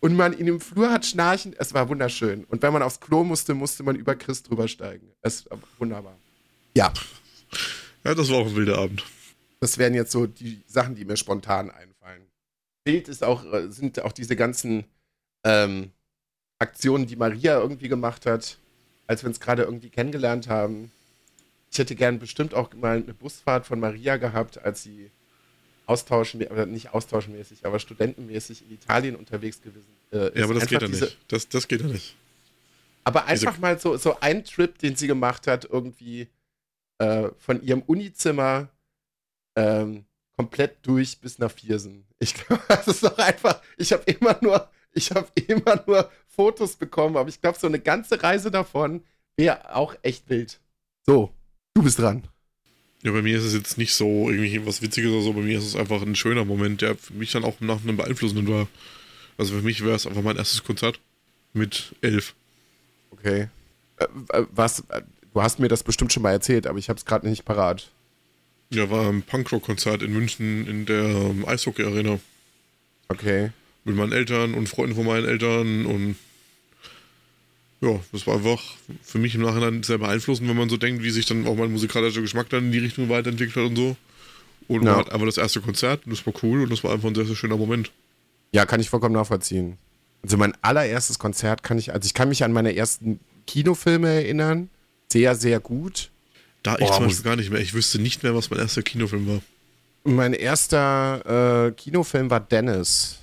und 0.00 0.16
man 0.16 0.36
ihn 0.36 0.46
im 0.46 0.60
Flur 0.60 0.90
hat 0.90 1.06
schnarchen. 1.06 1.54
Es 1.58 1.74
war 1.74 1.88
wunderschön. 1.88 2.44
Und 2.44 2.62
wenn 2.62 2.72
man 2.72 2.82
aufs 2.82 3.00
Klo 3.00 3.24
musste, 3.24 3.54
musste 3.54 3.82
man 3.82 3.96
über 3.96 4.14
Chris 4.16 4.42
drüber 4.42 4.68
steigen. 4.68 5.08
Es 5.22 5.48
war 5.50 5.58
wunderbar. 5.78 6.16
Ja. 6.74 6.92
Ja, 8.04 8.14
das 8.14 8.28
war 8.30 8.38
auch 8.38 8.46
ein 8.46 8.56
wilder 8.56 8.78
Abend. 8.78 9.04
Das 9.60 9.78
wären 9.78 9.94
jetzt 9.94 10.12
so 10.12 10.26
die 10.26 10.62
Sachen, 10.66 10.94
die 10.94 11.04
mir 11.04 11.16
spontan 11.16 11.70
einfallen. 11.70 12.26
Bild 12.84 13.08
ist 13.08 13.24
auch, 13.24 13.44
äh, 13.52 13.70
sind 13.70 14.00
auch 14.02 14.12
diese 14.12 14.36
ganzen 14.36 14.84
ähm, 15.44 15.90
Aktionen, 16.60 17.06
die 17.06 17.16
Maria 17.16 17.58
irgendwie 17.58 17.88
gemacht 17.88 18.26
hat, 18.26 18.58
als 19.08 19.24
wir 19.24 19.28
uns 19.28 19.40
gerade 19.40 19.62
irgendwie 19.64 19.88
kennengelernt 19.88 20.48
haben. 20.48 20.92
Ich 21.72 21.78
hätte 21.78 21.96
gern 21.96 22.20
bestimmt 22.20 22.54
auch 22.54 22.72
mal 22.74 22.98
eine 22.98 23.14
Busfahrt 23.14 23.66
von 23.66 23.80
Maria 23.80 24.16
gehabt, 24.16 24.58
als 24.58 24.84
sie 24.84 25.10
austauschen, 25.86 26.40
nicht 26.70 26.94
austauschmäßig, 26.94 27.64
aber 27.64 27.78
studentenmäßig 27.78 28.62
in 28.62 28.74
Italien 28.74 29.16
unterwegs 29.16 29.60
gewesen 29.60 29.88
äh, 30.12 30.38
Ja, 30.38 30.44
aber 30.44 30.54
das 30.54 30.66
geht 30.66 30.82
ja 30.82 30.88
nicht. 30.88 31.18
Das, 31.28 31.48
das 31.48 31.66
geht 31.66 31.80
ja 31.80 31.86
nicht. 31.86 32.14
Aber 33.04 33.24
einfach 33.24 33.52
diese... 33.52 33.60
mal 33.60 33.78
so, 33.78 33.96
so 33.96 34.20
ein 34.20 34.44
Trip, 34.44 34.78
den 34.78 34.94
sie 34.94 35.06
gemacht 35.06 35.46
hat, 35.46 35.64
irgendwie 35.64 36.28
äh, 36.98 37.28
von 37.38 37.62
ihrem 37.62 37.82
Unizimmer 37.82 38.68
ähm, 39.56 40.04
komplett 40.36 40.76
durch 40.82 41.18
bis 41.18 41.38
nach 41.38 41.50
Viersen. 41.50 42.04
Ich 42.18 42.34
glaube, 42.34 42.62
das 42.68 42.86
ist 42.86 43.02
doch 43.02 43.16
einfach, 43.18 43.62
ich 43.78 43.92
habe 43.92 44.02
immer 44.04 44.36
nur, 44.42 44.68
ich 44.92 45.10
habe 45.10 45.28
immer 45.46 45.82
nur 45.86 46.10
Fotos 46.38 46.76
bekommen, 46.76 47.16
aber 47.16 47.28
ich 47.28 47.40
glaube, 47.40 47.58
so 47.58 47.66
eine 47.66 47.80
ganze 47.80 48.22
Reise 48.22 48.52
davon 48.52 49.02
wäre 49.36 49.74
auch 49.74 49.96
echt 50.02 50.30
wild. 50.30 50.60
So, 51.04 51.32
du 51.74 51.82
bist 51.82 51.98
dran. 51.98 52.22
Ja, 53.02 53.10
bei 53.10 53.22
mir 53.22 53.36
ist 53.36 53.44
es 53.44 53.54
jetzt 53.54 53.76
nicht 53.76 53.92
so 53.92 54.30
irgendwie 54.30 54.64
was 54.64 54.80
Witziges 54.80 55.10
oder 55.10 55.22
so. 55.22 55.32
Bei 55.32 55.40
mir 55.40 55.58
ist 55.58 55.66
es 55.66 55.74
einfach 55.74 56.00
ein 56.00 56.14
schöner 56.14 56.44
Moment, 56.44 56.80
der 56.80 56.94
für 56.94 57.14
mich 57.14 57.32
dann 57.32 57.42
auch 57.42 57.60
nach 57.60 57.82
einem 57.82 57.96
beeinflussenden 57.96 58.46
war. 58.46 58.68
Also 59.36 59.56
für 59.56 59.62
mich 59.62 59.84
wäre 59.84 59.96
es 59.96 60.06
einfach 60.06 60.22
mein 60.22 60.36
erstes 60.36 60.62
Konzert 60.62 61.00
mit 61.54 61.96
elf. 62.02 62.36
Okay. 63.10 63.48
Äh, 63.96 64.06
was, 64.52 64.84
äh, 64.90 65.02
du 65.34 65.42
hast 65.42 65.58
mir 65.58 65.68
das 65.68 65.82
bestimmt 65.82 66.12
schon 66.12 66.22
mal 66.22 66.30
erzählt, 66.30 66.68
aber 66.68 66.78
ich 66.78 66.88
habe 66.88 66.98
es 66.98 67.04
gerade 67.04 67.28
nicht 67.28 67.44
parat. 67.44 67.90
Ja, 68.70 68.90
war 68.90 69.08
ein 69.08 69.22
Punkrock-Konzert 69.22 70.02
in 70.04 70.12
München 70.12 70.68
in 70.68 70.86
der 70.86 71.04
ähm, 71.04 71.44
Eishockey-Arena. 71.48 72.20
Okay. 73.08 73.50
Mit 73.84 73.96
meinen 73.96 74.12
Eltern 74.12 74.54
und 74.54 74.68
Freunden 74.68 74.94
von 74.94 75.06
meinen 75.06 75.26
Eltern 75.26 75.84
und 75.84 76.16
ja, 77.80 78.00
das 78.12 78.26
war 78.26 78.36
einfach 78.36 78.62
für 79.02 79.18
mich 79.18 79.34
im 79.34 79.42
Nachhinein 79.42 79.82
sehr 79.82 79.98
beeinflussend, 79.98 80.48
wenn 80.48 80.56
man 80.56 80.68
so 80.68 80.76
denkt, 80.76 81.02
wie 81.02 81.10
sich 81.10 81.26
dann 81.26 81.46
auch 81.46 81.54
mein 81.54 81.70
musikalischer 81.70 82.20
Geschmack 82.20 82.48
dann 82.48 82.66
in 82.66 82.72
die 82.72 82.78
Richtung 82.78 83.08
weiterentwickelt 83.08 83.56
hat 83.56 83.70
und 83.70 83.76
so. 83.76 83.96
Und 84.66 84.84
ja. 84.84 84.90
man 84.90 85.00
hat 85.00 85.12
einfach 85.12 85.26
das 85.26 85.38
erste 85.38 85.60
Konzert 85.60 86.04
und 86.04 86.12
das 86.12 86.26
war 86.26 86.34
cool 86.42 86.62
und 86.62 86.70
das 86.70 86.82
war 86.82 86.92
einfach 86.92 87.08
ein 87.08 87.14
sehr, 87.14 87.24
sehr 87.24 87.36
schöner 87.36 87.56
Moment. 87.56 87.92
Ja, 88.52 88.66
kann 88.66 88.80
ich 88.80 88.90
vollkommen 88.90 89.14
nachvollziehen. 89.14 89.78
Also 90.22 90.36
mein 90.36 90.52
allererstes 90.62 91.18
Konzert 91.18 91.62
kann 91.62 91.78
ich, 91.78 91.92
also 91.92 92.04
ich 92.06 92.14
kann 92.14 92.28
mich 92.28 92.42
an 92.42 92.52
meine 92.52 92.74
ersten 92.74 93.20
Kinofilme 93.46 94.08
erinnern. 94.08 94.68
Sehr, 95.10 95.36
sehr 95.36 95.60
gut. 95.60 96.10
Da 96.62 96.76
ich 96.76 96.82
oh, 96.82 96.92
zum 96.92 97.04
Beispiel 97.06 97.24
gar 97.24 97.36
nicht 97.36 97.50
mehr. 97.50 97.60
Ich 97.60 97.72
wüsste 97.72 98.00
nicht 98.00 98.22
mehr, 98.22 98.34
was 98.34 98.50
mein 98.50 98.58
erster 98.58 98.82
Kinofilm 98.82 99.28
war. 99.28 99.40
Mein 100.04 100.32
erster 100.32 101.68
äh, 101.68 101.72
Kinofilm 101.72 102.30
war 102.30 102.40
Dennis. 102.40 103.20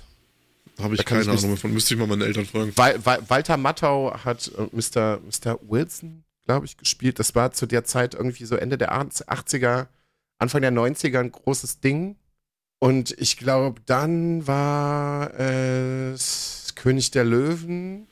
Habe 0.80 0.94
ich 0.94 1.04
keine 1.04 1.22
Ahnung 1.22 1.50
davon. 1.50 1.72
Müsste 1.72 1.94
ich 1.94 2.00
mal 2.00 2.06
meine 2.06 2.24
Eltern 2.24 2.44
fragen. 2.44 2.72
Wal 2.76 3.04
Wal 3.04 3.22
Walter 3.28 3.56
Matthau 3.56 4.14
hat 4.24 4.50
äh, 4.56 4.62
Mr. 4.72 5.20
Mr. 5.20 5.58
Wilson, 5.62 6.24
glaube 6.44 6.66
ich, 6.66 6.76
gespielt. 6.76 7.18
Das 7.18 7.34
war 7.34 7.52
zu 7.52 7.66
der 7.66 7.84
Zeit 7.84 8.14
irgendwie 8.14 8.44
so 8.44 8.56
Ende 8.56 8.76
der 8.76 8.92
80er, 8.92 9.86
Anfang 10.38 10.62
der 10.62 10.72
90er 10.72 11.20
ein 11.20 11.32
großes 11.32 11.80
Ding. 11.80 12.16
Und 12.78 13.12
ich 13.18 13.38
glaube, 13.38 13.80
dann 13.86 14.46
war 14.46 15.32
es 15.34 16.74
König 16.74 17.10
der 17.10 17.24
Löwen. 17.24 18.06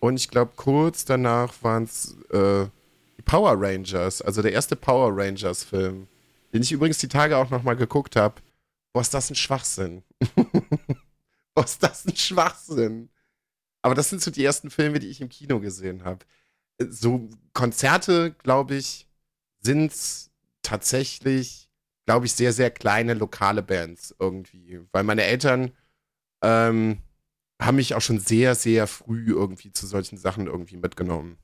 Und 0.00 0.16
ich 0.16 0.28
glaube, 0.28 0.52
kurz 0.56 1.04
danach 1.04 1.54
waren 1.62 1.84
es 1.84 2.16
äh, 2.30 2.66
die 3.16 3.22
Power 3.22 3.54
Rangers, 3.56 4.22
also 4.22 4.42
der 4.42 4.52
erste 4.52 4.76
Power 4.76 5.16
Rangers-Film, 5.16 6.06
den 6.52 6.62
ich 6.62 6.72
übrigens 6.72 6.98
die 6.98 7.08
Tage 7.08 7.36
auch 7.36 7.50
nochmal 7.50 7.76
geguckt 7.76 8.16
habe. 8.16 8.34
Boah, 8.92 9.00
ist 9.00 9.14
das 9.14 9.30
ein 9.30 9.34
Schwachsinn. 9.34 10.02
Ist 11.64 11.82
das 11.82 12.06
ein 12.06 12.16
Schwachsinn. 12.16 13.10
Aber 13.82 13.94
das 13.94 14.10
sind 14.10 14.22
so 14.22 14.30
die 14.30 14.44
ersten 14.44 14.70
Filme, 14.70 14.98
die 14.98 15.08
ich 15.08 15.20
im 15.20 15.28
Kino 15.28 15.60
gesehen 15.60 16.04
habe. 16.04 16.24
So 16.78 17.28
Konzerte, 17.52 18.32
glaube 18.42 18.76
ich, 18.76 19.08
sind 19.60 19.92
tatsächlich, 20.62 21.68
glaube 22.06 22.26
ich, 22.26 22.32
sehr, 22.32 22.52
sehr 22.52 22.70
kleine 22.70 23.14
lokale 23.14 23.62
Bands 23.62 24.14
irgendwie. 24.18 24.80
Weil 24.92 25.04
meine 25.04 25.24
Eltern 25.24 25.72
ähm, 26.42 26.98
haben 27.60 27.76
mich 27.76 27.94
auch 27.94 28.00
schon 28.00 28.20
sehr, 28.20 28.54
sehr 28.54 28.86
früh 28.86 29.26
irgendwie 29.28 29.72
zu 29.72 29.86
solchen 29.86 30.18
Sachen 30.18 30.46
irgendwie 30.46 30.76
mitgenommen. 30.76 31.38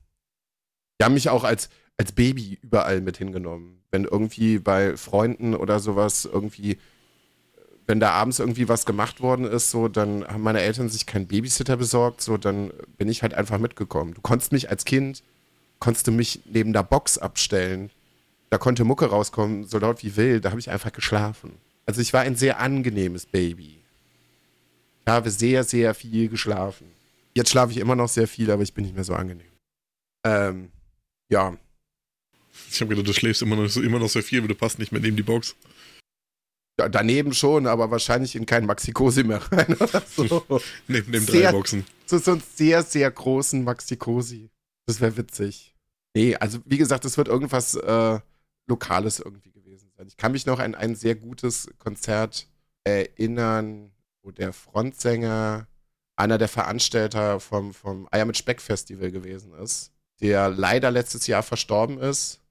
Die 0.99 1.05
haben 1.05 1.13
mich 1.13 1.29
auch 1.29 1.43
als, 1.43 1.69
als 1.97 2.13
Baby 2.13 2.57
überall 2.61 3.01
mit 3.01 3.17
hingenommen. 3.17 3.83
Wenn 3.91 4.05
irgendwie 4.05 4.59
bei 4.59 4.95
Freunden 4.97 5.55
oder 5.55 5.79
sowas 5.79 6.25
irgendwie, 6.25 6.77
wenn 7.87 7.99
da 7.99 8.11
abends 8.11 8.39
irgendwie 8.39 8.67
was 8.67 8.85
gemacht 8.85 9.21
worden 9.21 9.45
ist, 9.45 9.69
so, 9.69 9.87
dann 9.87 10.25
haben 10.27 10.41
meine 10.41 10.61
Eltern 10.61 10.89
sich 10.89 11.05
keinen 11.05 11.27
Babysitter 11.27 11.77
besorgt, 11.77 12.21
so, 12.21 12.37
dann 12.37 12.71
bin 12.97 13.09
ich 13.09 13.21
halt 13.21 13.33
einfach 13.33 13.59
mitgekommen. 13.59 14.13
Du 14.13 14.21
konntest 14.21 14.51
mich 14.51 14.69
als 14.69 14.85
Kind, 14.85 15.23
konntest 15.79 16.07
du 16.07 16.11
mich 16.11 16.41
neben 16.45 16.73
der 16.73 16.83
Box 16.83 17.17
abstellen. 17.17 17.91
Da 18.49 18.57
konnte 18.57 18.83
Mucke 18.83 19.05
rauskommen, 19.05 19.65
so 19.65 19.77
laut 19.77 20.03
wie 20.03 20.15
wild, 20.15 20.45
da 20.45 20.51
habe 20.51 20.59
ich 20.59 20.69
einfach 20.69 20.91
geschlafen. 20.91 21.53
Also 21.85 22.01
ich 22.01 22.13
war 22.13 22.21
ein 22.21 22.35
sehr 22.35 22.59
angenehmes 22.59 23.25
Baby. 23.25 23.79
Ich 25.05 25.11
habe 25.11 25.29
sehr, 25.29 25.63
sehr 25.63 25.93
viel 25.93 26.29
geschlafen. 26.29 26.87
Jetzt 27.35 27.51
schlafe 27.51 27.71
ich 27.71 27.77
immer 27.77 27.95
noch 27.95 28.09
sehr 28.09 28.27
viel, 28.27 28.49
aber 28.49 28.63
ich 28.63 28.73
bin 28.73 28.85
nicht 28.85 28.95
mehr 28.95 29.03
so 29.03 29.13
angenehm. 29.13 29.45
Ähm, 30.23 30.71
ja. 31.29 31.55
Ich 32.71 32.81
habe 32.81 32.89
gedacht, 32.89 33.07
du 33.07 33.13
schläfst 33.13 33.41
immer 33.41 33.55
noch, 33.55 33.75
immer 33.75 33.99
noch 33.99 34.09
sehr 34.09 34.23
viel, 34.23 34.39
aber 34.39 34.47
du 34.47 34.55
passt 34.55 34.79
nicht 34.79 34.91
mehr 34.91 35.01
neben 35.01 35.17
die 35.17 35.23
Box. 35.23 35.55
Ja, 36.79 36.89
daneben 36.89 37.33
schon, 37.33 37.67
aber 37.67 37.89
wahrscheinlich 37.89 38.35
in 38.35 38.45
keinen 38.45 38.65
Maxi-Cosi 38.65 39.23
mehr 39.23 39.41
rein 39.51 39.75
oder 39.75 40.03
so. 40.05 40.43
neben 40.87 41.11
den 41.11 41.25
drei 41.25 41.51
Boxen. 41.51 41.85
So, 42.05 42.17
so 42.17 42.31
einen 42.31 42.43
sehr, 42.53 42.83
sehr 42.83 43.09
großen 43.09 43.63
Maxi-Cosi. 43.63 44.49
Das 44.85 44.99
wäre 44.99 45.15
witzig. 45.15 45.73
Nee, 46.13 46.35
also 46.35 46.59
wie 46.65 46.77
gesagt, 46.77 47.05
es 47.05 47.17
wird 47.17 47.27
irgendwas 47.27 47.75
äh, 47.75 48.19
Lokales 48.67 49.19
irgendwie 49.19 49.51
gewesen 49.51 49.89
sein. 49.97 50.07
Ich 50.07 50.17
kann 50.17 50.33
mich 50.33 50.45
noch 50.45 50.59
an 50.59 50.75
ein 50.75 50.95
sehr 50.95 51.15
gutes 51.15 51.69
Konzert 51.79 52.47
erinnern 52.83 53.91
wo 54.25 54.31
der 54.31 54.51
Frontsänger 54.51 55.67
einer 56.17 56.37
der 56.37 56.47
Veranstalter 56.47 57.39
vom, 57.39 57.73
vom 57.73 58.07
Eier 58.11 58.25
mit 58.25 58.37
Speck 58.37 58.59
Festival 58.59 59.11
gewesen 59.11 59.53
ist, 59.53 59.91
der 60.19 60.49
leider 60.49 60.91
letztes 60.91 61.27
Jahr 61.27 61.43
verstorben 61.43 61.99
ist, 61.99 62.41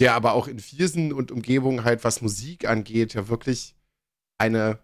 der 0.00 0.14
aber 0.14 0.32
auch 0.32 0.48
in 0.48 0.58
Viersen 0.58 1.12
und 1.12 1.30
Umgebung 1.30 1.84
halt, 1.84 2.02
was 2.04 2.22
Musik 2.22 2.66
angeht, 2.66 3.14
ja 3.14 3.28
wirklich 3.28 3.76
eine, 4.38 4.78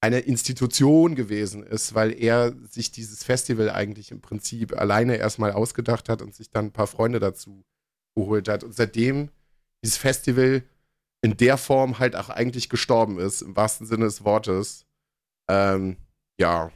eine 0.00 0.18
Institution 0.18 1.14
gewesen 1.14 1.62
ist, 1.62 1.94
weil 1.94 2.12
er 2.12 2.52
sich 2.68 2.90
dieses 2.90 3.22
Festival 3.22 3.70
eigentlich 3.70 4.10
im 4.10 4.20
Prinzip 4.20 4.76
alleine 4.76 5.16
erstmal 5.16 5.52
ausgedacht 5.52 6.08
hat 6.08 6.20
und 6.20 6.34
sich 6.34 6.50
dann 6.50 6.66
ein 6.66 6.72
paar 6.72 6.88
Freunde 6.88 7.20
dazu 7.20 7.64
geholt 8.16 8.48
hat. 8.48 8.64
Und 8.64 8.74
seitdem 8.74 9.30
dieses 9.84 9.96
Festival 9.96 10.64
in 11.22 11.36
der 11.36 11.58
Form 11.58 12.00
halt 12.00 12.16
auch 12.16 12.28
eigentlich 12.28 12.68
gestorben 12.68 13.20
ist, 13.20 13.42
im 13.42 13.56
wahrsten 13.56 13.86
Sinne 13.86 14.06
des 14.06 14.24
Wortes, 14.24 14.84
ähm, 15.48 15.96
ja, 16.40 16.72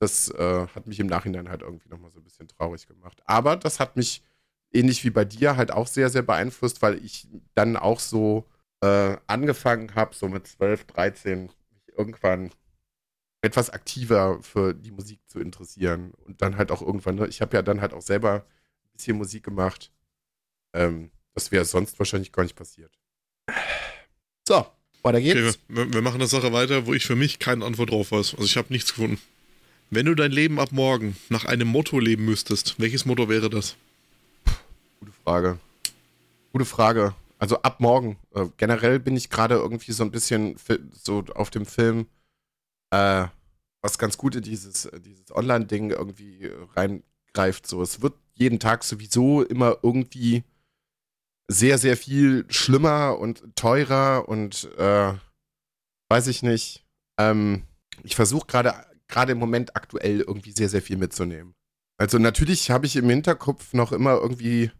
das 0.00 0.30
äh, 0.30 0.66
hat 0.74 0.86
mich 0.86 1.00
im 1.00 1.06
Nachhinein 1.06 1.48
halt 1.48 1.62
irgendwie 1.62 1.88
nochmal 1.88 2.10
so 2.10 2.20
ein 2.20 2.24
bisschen 2.24 2.48
traurig 2.48 2.86
gemacht. 2.86 3.22
Aber 3.24 3.56
das 3.56 3.80
hat 3.80 3.96
mich 3.96 4.22
ähnlich 4.72 5.04
wie 5.04 5.10
bei 5.10 5.24
dir 5.24 5.56
halt 5.56 5.70
auch 5.70 5.86
sehr, 5.86 6.10
sehr 6.10 6.22
beeinflusst, 6.22 6.82
weil 6.82 7.04
ich 7.04 7.28
dann 7.54 7.76
auch 7.76 8.00
so 8.00 8.46
äh, 8.82 9.16
angefangen 9.26 9.94
habe, 9.94 10.14
so 10.14 10.28
mit 10.28 10.46
12, 10.46 10.84
13, 10.86 11.42
mich 11.42 11.52
irgendwann 11.96 12.50
etwas 13.42 13.70
aktiver 13.70 14.42
für 14.42 14.74
die 14.74 14.90
Musik 14.90 15.20
zu 15.26 15.40
interessieren. 15.40 16.12
Und 16.24 16.42
dann 16.42 16.56
halt 16.56 16.70
auch 16.70 16.82
irgendwann, 16.82 17.16
ne, 17.16 17.26
ich 17.26 17.40
habe 17.40 17.56
ja 17.56 17.62
dann 17.62 17.80
halt 17.80 17.92
auch 17.92 18.02
selber 18.02 18.44
ein 18.84 18.92
bisschen 18.92 19.16
Musik 19.16 19.44
gemacht. 19.44 19.92
Ähm, 20.72 21.10
das 21.34 21.50
wäre 21.50 21.64
sonst 21.64 21.98
wahrscheinlich 21.98 22.32
gar 22.32 22.42
nicht 22.42 22.56
passiert. 22.56 22.92
So, 24.46 24.66
weiter 25.02 25.20
geht's. 25.20 25.36
Okay, 25.36 25.54
wir, 25.68 25.92
wir, 25.92 26.02
machen 26.02 26.16
eine 26.16 26.26
Sache 26.26 26.52
weiter, 26.52 26.86
wo 26.86 26.94
ich 26.94 27.06
für 27.06 27.16
mich 27.16 27.38
keine 27.38 27.64
Antwort 27.64 27.90
drauf 27.90 28.12
weiß. 28.12 28.34
Also 28.34 28.44
ich 28.44 28.56
habe 28.56 28.72
nichts 28.72 28.90
gefunden. 28.90 29.20
Wenn 29.90 30.06
du 30.06 30.14
dein 30.14 30.30
Leben 30.30 30.60
ab 30.60 30.70
morgen 30.72 31.16
nach 31.28 31.46
einem 31.46 31.68
Motto 31.68 31.98
leben 31.98 32.24
müsstest, 32.24 32.78
welches 32.78 33.06
Motto 33.06 33.28
wäre 33.28 33.50
das? 33.50 33.76
Frage. 35.24 35.58
Gute 36.52 36.64
Frage. 36.64 37.14
Also 37.38 37.62
ab 37.62 37.80
morgen. 37.80 38.18
Äh, 38.34 38.46
generell 38.56 38.98
bin 38.98 39.16
ich 39.16 39.30
gerade 39.30 39.54
irgendwie 39.54 39.92
so 39.92 40.04
ein 40.04 40.10
bisschen 40.10 40.56
so 40.92 41.24
auf 41.34 41.50
dem 41.50 41.66
Film, 41.66 42.06
äh, 42.90 43.26
was 43.82 43.98
ganz 43.98 44.18
gut 44.18 44.34
in 44.34 44.42
dieses, 44.42 44.90
dieses 45.04 45.34
Online-Ding 45.34 45.90
irgendwie 45.90 46.50
reingreift. 46.76 47.66
So, 47.66 47.82
es 47.82 48.02
wird 48.02 48.14
jeden 48.34 48.58
Tag 48.58 48.84
sowieso 48.84 49.42
immer 49.42 49.78
irgendwie 49.82 50.44
sehr, 51.48 51.78
sehr 51.78 51.96
viel 51.96 52.44
schlimmer 52.48 53.18
und 53.18 53.56
teurer 53.56 54.28
und 54.28 54.70
äh, 54.76 55.14
weiß 56.08 56.26
ich 56.26 56.42
nicht. 56.42 56.84
Ähm, 57.18 57.64
ich 58.02 58.16
versuche 58.16 58.46
gerade 58.46 58.74
gerade 59.10 59.32
im 59.32 59.38
Moment 59.38 59.76
aktuell 59.76 60.20
irgendwie 60.20 60.52
sehr, 60.52 60.68
sehr 60.68 60.82
viel 60.82 60.96
mitzunehmen. 60.96 61.54
Also 61.98 62.18
natürlich 62.18 62.70
habe 62.70 62.86
ich 62.86 62.96
im 62.96 63.10
Hinterkopf 63.10 63.74
noch 63.74 63.92
immer 63.92 64.14
irgendwie 64.14 64.70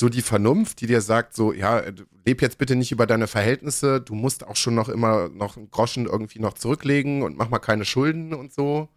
so 0.00 0.08
die 0.08 0.22
Vernunft, 0.22 0.80
die 0.80 0.86
dir 0.86 1.00
sagt, 1.00 1.34
so, 1.34 1.52
ja, 1.52 1.82
leb 2.24 2.40
jetzt 2.40 2.58
bitte 2.58 2.76
nicht 2.76 2.92
über 2.92 3.06
deine 3.06 3.26
Verhältnisse, 3.26 4.00
du 4.00 4.14
musst 4.14 4.46
auch 4.46 4.56
schon 4.56 4.74
noch 4.74 4.88
immer 4.88 5.28
noch 5.28 5.56
einen 5.56 5.70
Groschen 5.70 6.06
irgendwie 6.06 6.38
noch 6.38 6.54
zurücklegen 6.54 7.22
und 7.22 7.36
mach 7.36 7.48
mal 7.48 7.58
keine 7.58 7.84
Schulden 7.84 8.32
und 8.32 8.52
so. 8.52 8.88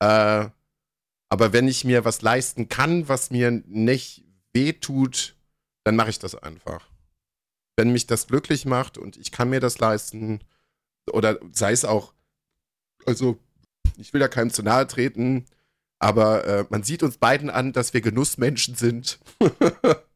Äh, 0.00 0.48
aber 1.30 1.52
wenn 1.52 1.68
ich 1.68 1.84
mir 1.84 2.04
was 2.04 2.22
leisten 2.22 2.68
kann, 2.68 3.08
was 3.08 3.30
mir 3.30 3.50
nicht 3.50 4.24
wehtut, 4.52 5.36
dann 5.84 5.94
mache 5.94 6.10
ich 6.10 6.18
das 6.18 6.34
einfach. 6.34 6.88
Wenn 7.76 7.92
mich 7.92 8.06
das 8.06 8.26
glücklich 8.26 8.64
macht 8.64 8.98
und 8.98 9.16
ich 9.16 9.30
kann 9.30 9.50
mir 9.50 9.60
das 9.60 9.78
leisten, 9.78 10.40
oder 11.12 11.38
sei 11.52 11.72
es 11.72 11.84
auch, 11.84 12.12
also 13.06 13.38
ich 13.98 14.12
will 14.12 14.20
da 14.20 14.28
keinem 14.28 14.50
zu 14.50 14.62
nahe 14.62 14.86
treten, 14.86 15.44
aber 16.00 16.44
äh, 16.44 16.64
man 16.70 16.82
sieht 16.82 17.02
uns 17.02 17.18
beiden 17.18 17.50
an, 17.50 17.72
dass 17.72 17.94
wir 17.94 18.00
Genussmenschen 18.00 18.74
sind. 18.74 19.20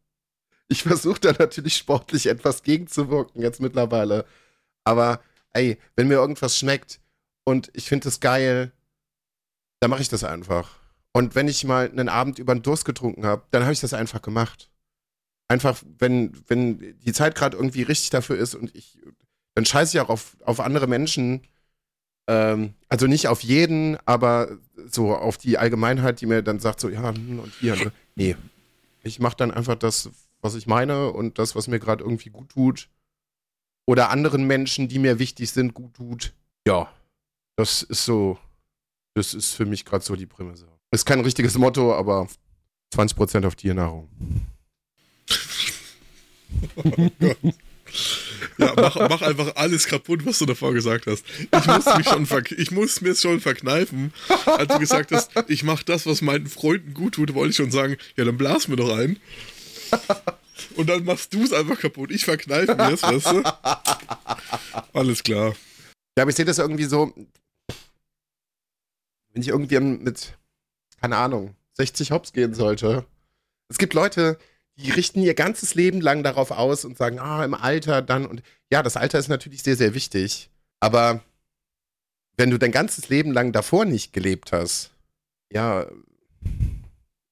ich 0.73 0.83
versuche 0.83 1.21
da 1.21 1.33
natürlich 1.39 1.77
sportlich 1.77 2.27
etwas 2.27 2.63
gegenzuwirken 2.63 3.43
jetzt 3.43 3.61
mittlerweile. 3.61 4.25
Aber 4.85 5.21
ey, 5.53 5.79
wenn 5.97 6.09
mir 6.09 6.15
irgendwas 6.15 6.59
schmeckt 6.59 7.01
und 7.45 7.71
ich 7.75 7.89
finde 7.89 8.09
es 8.09 8.21
geil, 8.21 8.73
dann 9.81 9.91
mache 9.91 10.03
ich 10.03 10.09
das 10.09 10.25
einfach. 10.25 10.79
Und 11.13 11.35
wenn 11.35 11.49
ich 11.49 11.65
mal 11.65 11.91
einen 11.91 12.09
Abend 12.09 12.39
über 12.39 12.55
den 12.55 12.63
Durst 12.63 12.85
getrunken 12.85 13.27
habe, 13.27 13.43
dann 13.51 13.63
habe 13.63 13.73
ich 13.73 13.81
das 13.81 13.95
einfach 13.95 14.23
gemacht 14.23 14.73
einfach, 15.53 15.83
wenn, 15.99 16.33
wenn 16.49 16.99
die 17.01 17.13
Zeit 17.13 17.35
gerade 17.35 17.57
irgendwie 17.57 17.83
richtig 17.83 18.11
dafür 18.11 18.37
ist 18.37 18.55
und 18.55 18.75
ich, 18.75 18.99
dann 19.55 19.67
scheiße 19.67 19.97
ich 19.97 20.01
auch 20.01 20.09
auf, 20.09 20.37
auf 20.45 20.61
andere 20.61 20.87
Menschen. 20.87 21.43
Ähm, 22.27 22.75
also 22.89 23.07
nicht 23.07 23.29
auf 23.29 23.43
jeden, 23.43 23.99
aber 24.07 24.59
so 24.91 25.15
auf 25.15 25.37
die 25.37 25.59
Allgemeinheit, 25.59 26.21
die 26.21 26.27
mir 26.27 26.43
dann 26.43 26.59
sagt, 26.59 26.81
so, 26.81 26.89
ja, 26.89 27.15
hm, 27.15 27.39
und 27.39 27.53
hier, 27.61 27.77
ne? 27.77 27.93
Nee. 28.15 28.37
Ich 29.05 29.19
mache 29.19 29.37
dann 29.37 29.51
einfach 29.51 29.75
das, 29.75 30.11
was 30.43 30.55
ich 30.55 30.67
meine 30.67 31.13
und 31.13 31.39
das, 31.39 31.57
was 31.57 31.69
mir 31.69 31.79
gerade 31.79 32.05
irgendwie 32.05 32.31
gut 32.31 32.51
tut. 32.51 32.89
Oder 33.87 34.11
anderen 34.11 34.47
Menschen, 34.47 34.89
die 34.89 34.99
mir 34.99 35.19
wichtig 35.19 35.51
sind, 35.51 35.75
gut 35.75 35.95
tut. 35.95 36.33
Ja, 36.67 36.93
das 37.57 37.83
ist 37.83 38.05
so, 38.05 38.39
das 39.15 39.35
ist 39.35 39.55
für 39.55 39.67
mich 39.67 39.85
gerade 39.85 40.05
so 40.05 40.17
die 40.17 40.27
Prämisse. 40.27 40.69
Ist 40.91 41.07
kein 41.07 41.21
richtiges 41.21 41.57
Motto, 41.57 41.95
aber 41.95 42.29
20% 42.95 43.47
auf 43.47 43.57
Tiernahrung. 43.57 44.09
ja, 48.59 48.75
mach, 48.77 48.97
mach, 48.97 49.23
einfach 49.23 49.57
alles 49.57 49.87
kaputt, 49.87 50.25
was 50.27 50.39
du 50.39 50.47
davor 50.47 50.73
gesagt 50.73 51.07
hast. 51.07 51.25
Ich 51.39 51.67
muss, 51.67 51.97
mich 51.97 52.09
schon 52.09 52.27
ich 52.57 52.71
muss 52.71 53.01
mir 53.01 53.15
schon 53.15 53.41
verkneifen. 53.41 54.13
Als 54.47 54.69
du 54.69 54.79
gesagt 54.79 55.13
hast, 55.13 55.31
ich 55.49 55.63
mache 55.63 55.85
das, 55.85 56.07
was 56.07 56.23
meinen 56.23 56.47
Freunden 56.47 56.95
gut 56.95 57.15
tut, 57.15 57.35
wollte 57.35 57.51
ich 57.51 57.57
schon 57.57 57.71
sagen, 57.71 57.97
ja, 58.17 58.25
dann 58.25 58.37
blas 58.37 58.69
mir 58.69 58.77
doch 58.77 58.97
ein. 58.97 59.19
Und 60.77 60.89
dann 60.89 61.05
machst 61.05 61.33
du 61.35 61.43
es 61.43 61.53
einfach 61.53 61.79
kaputt. 61.79 62.11
Ich 62.11 62.25
verkneife 62.25 62.75
mir 62.75 62.93
es, 62.93 63.03
weißt 63.03 63.27
du? 63.27 63.43
Alles 64.93 65.23
klar. 65.23 65.55
Ja, 66.17 66.23
aber 66.23 66.31
ich 66.31 66.37
sehe 66.37 66.45
das 66.45 66.59
irgendwie 66.59 66.85
so, 66.85 67.13
wenn 69.33 69.43
ich 69.43 69.49
irgendwie 69.49 69.81
mit, 69.81 70.37
keine 71.01 71.17
Ahnung, 71.17 71.55
60 71.75 72.11
Hops 72.11 72.33
gehen 72.33 72.55
sollte. 72.55 73.07
Es 73.69 73.79
gibt 73.79 73.95
Leute, 73.95 74.39
die 74.77 74.91
richten 74.91 75.21
ihr 75.21 75.35
ganzes 75.35 75.75
Leben 75.75 76.01
lang 76.01 76.23
darauf 76.23 76.51
aus 76.51 76.85
und 76.85 76.97
sagen, 76.97 77.19
ah, 77.19 77.45
im 77.45 77.55
Alter 77.55 78.03
dann 78.03 78.27
und 78.27 78.43
ja, 78.71 78.83
das 78.83 78.97
Alter 78.97 79.19
ist 79.19 79.29
natürlich 79.29 79.63
sehr, 79.63 79.77
sehr 79.77 79.95
wichtig. 79.95 80.51
Aber 80.81 81.23
wenn 82.37 82.51
du 82.51 82.59
dein 82.59 82.73
ganzes 82.73 83.09
Leben 83.09 83.33
lang 83.33 83.53
davor 83.53 83.85
nicht 83.85 84.13
gelebt 84.13 84.53
hast, 84.53 84.91
ja, 85.51 85.87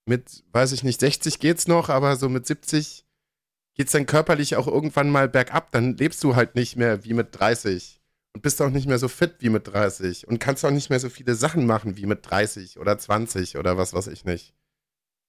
mit, 0.07 0.45
weiß 0.53 0.73
ich 0.73 0.83
nicht, 0.83 1.01
60 1.01 1.39
geht's 1.39 1.69
noch, 1.69 1.89
aber 1.89 2.17
so 2.17 2.29
mit 2.29 2.47
70 2.47 3.05
geht's 3.81 3.93
dann 3.93 4.05
körperlich 4.05 4.57
auch 4.57 4.67
irgendwann 4.67 5.09
mal 5.09 5.27
bergab. 5.27 5.73
Dann 5.73 5.97
lebst 5.97 6.23
du 6.23 6.37
halt 6.37 6.55
nicht 6.55 6.77
mehr 6.77 7.03
wie 7.07 7.15
mit 7.15 7.29
30 7.33 7.99
und 8.35 8.43
bist 8.43 8.61
auch 8.61 8.69
nicht 8.69 8.87
mehr 8.87 8.99
so 8.99 9.09
fit 9.09 9.37
wie 9.39 9.49
mit 9.49 9.67
30 9.69 10.29
und 10.29 10.39
kannst 10.39 10.67
auch 10.67 10.71
nicht 10.71 10.91
mehr 10.91 11.01
so 11.01 11.09
viele 11.09 11.35
Sachen 11.35 11.65
machen 11.65 11.97
wie 11.97 12.05
mit 12.05 12.19
30 12.29 12.79
oder 12.79 12.99
20 12.99 13.57
oder 13.57 13.79
was 13.79 13.95
weiß 13.95 14.09
ich 14.09 14.27
nicht. 14.27 14.53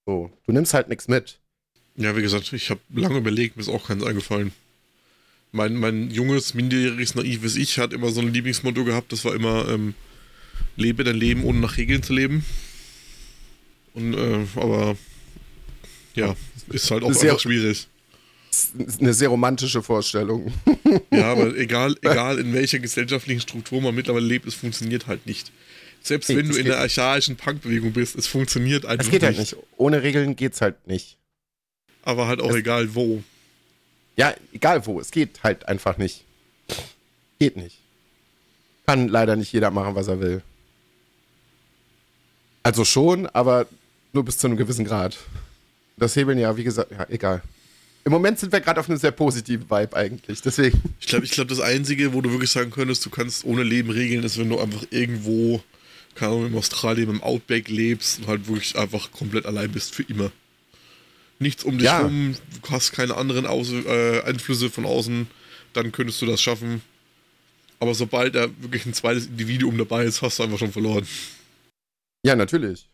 So, 0.06 0.34
du 0.46 0.52
nimmst 0.52 0.74
halt 0.74 0.90
nichts 0.90 1.08
mit. 1.08 1.40
Ja, 1.96 2.14
wie 2.18 2.22
gesagt, 2.22 2.52
ich 2.52 2.70
habe 2.70 2.82
lange 2.94 3.20
überlegt, 3.20 3.56
mir 3.56 3.62
ist 3.62 3.70
auch 3.70 3.88
keins 3.88 4.04
eingefallen. 4.04 4.52
Mein, 5.54 5.78
mein 5.78 6.12
junges, 6.12 6.54
minderjähriges, 6.54 7.16
naives 7.16 7.56
Ich 7.56 7.80
hat 7.80 7.94
immer 7.94 8.10
so 8.10 8.20
ein 8.20 8.34
Lieblingsmotto 8.34 8.84
gehabt, 8.84 9.14
das 9.14 9.24
war 9.24 9.34
immer, 9.34 9.70
ähm, 9.70 9.94
lebe 10.76 11.06
dein 11.06 11.16
Leben, 11.16 11.46
ohne 11.46 11.60
nach 11.60 11.78
Regeln 11.78 12.04
zu 12.04 12.12
leben. 12.12 12.44
Und, 13.94 14.14
äh, 14.14 14.46
aber, 14.58 14.98
ja, 16.16 16.36
ist 16.68 16.92
halt 16.92 17.04
auch 17.04 17.12
Ist 17.12 17.22
einfach 17.22 17.36
ja- 17.36 17.40
schwierig. 17.40 17.88
Eine 19.00 19.14
sehr 19.14 19.30
romantische 19.30 19.82
Vorstellung. 19.84 20.52
Ja, 21.10 21.32
aber 21.32 21.56
egal, 21.56 21.96
egal 22.02 22.38
in 22.40 22.54
welcher 22.54 22.80
gesellschaftlichen 22.80 23.40
Struktur 23.42 23.82
man 23.82 23.96
mittlerweile 23.96 24.26
lebt, 24.26 24.46
es 24.48 24.56
funktioniert 24.56 25.08
halt 25.08 25.26
nicht. 25.26 25.52
Selbst 26.02 26.30
Nee, 26.30 26.36
wenn 26.38 26.48
du 26.50 26.56
in 26.56 26.64
geht 26.64 26.68
der 26.74 26.80
archaischen 26.80 27.38
Punkbewegung 27.38 27.94
bist, 27.94 28.16
es 28.18 28.28
funktioniert 28.28 28.86
einfach 28.86 29.04
Das 29.06 29.10
geht 29.12 29.24
halt 29.24 29.38
nicht. 29.38 29.56
Ohne 29.78 30.04
Regeln 30.04 30.36
geht's 30.36 30.60
halt 30.62 30.86
nicht. 30.88 31.18
Aber 32.04 32.28
halt 32.28 32.42
auch 32.42 32.50
Es- 32.50 32.56
egal 32.58 32.94
wo. 32.96 33.24
Ja, 34.18 34.34
egal 34.52 34.86
wo, 34.86 35.00
es 35.00 35.12
geht 35.12 35.44
halt 35.44 35.68
einfach 35.68 35.98
nicht. 35.98 36.24
Geht 37.40 37.56
nicht. 37.56 37.78
Kann 38.86 39.08
leider 39.08 39.36
nicht 39.38 39.54
jeder 39.54 39.72
machen, 39.72 39.96
was 39.96 40.08
er 40.10 40.20
will. 40.20 40.42
Also 42.64 42.84
schon, 42.86 43.28
aber 43.28 43.68
nur 44.14 44.26
bis 44.26 44.38
zu 44.38 44.48
einem 44.48 44.58
gewissen 44.58 44.86
Grad. 44.86 45.18
Das 45.98 46.16
Hebeln 46.16 46.38
ja, 46.38 46.56
wie 46.58 46.64
gesagt, 46.64 46.92
ja, 46.92 47.06
egal. 47.10 47.42
Im 48.04 48.12
Moment 48.12 48.40
sind 48.40 48.52
wir 48.52 48.62
gerade 48.62 48.80
auf 48.80 48.90
einem 48.90 48.98
sehr 48.98 49.12
positiven 49.12 49.70
Vibe 49.70 49.96
eigentlich, 49.96 50.42
deswegen. 50.42 50.82
Ich 51.00 51.08
glaube, 51.08 51.26
ich 51.26 51.32
glaub, 51.32 51.48
das 51.48 51.60
Einzige, 51.60 52.14
wo 52.14 52.22
du 52.22 52.32
wirklich 52.32 52.50
sagen 52.50 52.72
könntest, 52.72 53.06
du 53.06 53.10
kannst 53.12 53.46
ohne 53.46 53.64
Leben 53.64 53.92
regeln, 53.92 54.24
ist, 54.24 54.40
wenn 54.40 54.50
du 54.50 54.60
einfach 54.60 54.84
irgendwo, 54.90 55.62
keine 56.16 56.32
Ahnung, 56.32 56.48
in 56.48 56.56
Australien 56.58 57.10
im 57.10 57.22
Outback 57.22 57.70
lebst 57.70 58.20
und 58.20 58.28
halt 58.28 58.48
wirklich 58.48 58.76
einfach 58.76 59.12
komplett 59.12 59.46
allein 59.46 59.72
bist 59.72 59.94
für 59.94 60.04
immer. 60.04 60.32
Nichts 61.38 61.64
um 61.64 61.78
dich 61.78 61.86
Ja. 61.86 62.02
rum, 62.02 62.36
du 62.62 62.70
hast 62.70 62.92
keine 62.92 63.16
anderen 63.18 63.46
Aus 63.46 63.72
äh, 63.72 64.22
Einflüsse 64.24 64.70
von 64.70 64.86
außen, 64.86 65.28
dann 65.74 65.92
könntest 65.92 66.22
du 66.22 66.26
das 66.26 66.42
schaffen. 66.42 66.82
Aber 67.80 67.96
sobald 67.96 68.36
da 68.36 68.48
wirklich 68.60 68.86
ein 68.86 68.94
zweites 68.94 69.26
Individuum 69.28 69.78
dabei 69.78 70.06
ist, 70.06 70.22
hast 70.22 70.38
du 70.40 70.44
einfach 70.44 70.60
schon 70.60 70.72
verloren. 70.72 71.08
Ja, 72.24 72.36
natürlich. 72.36 72.88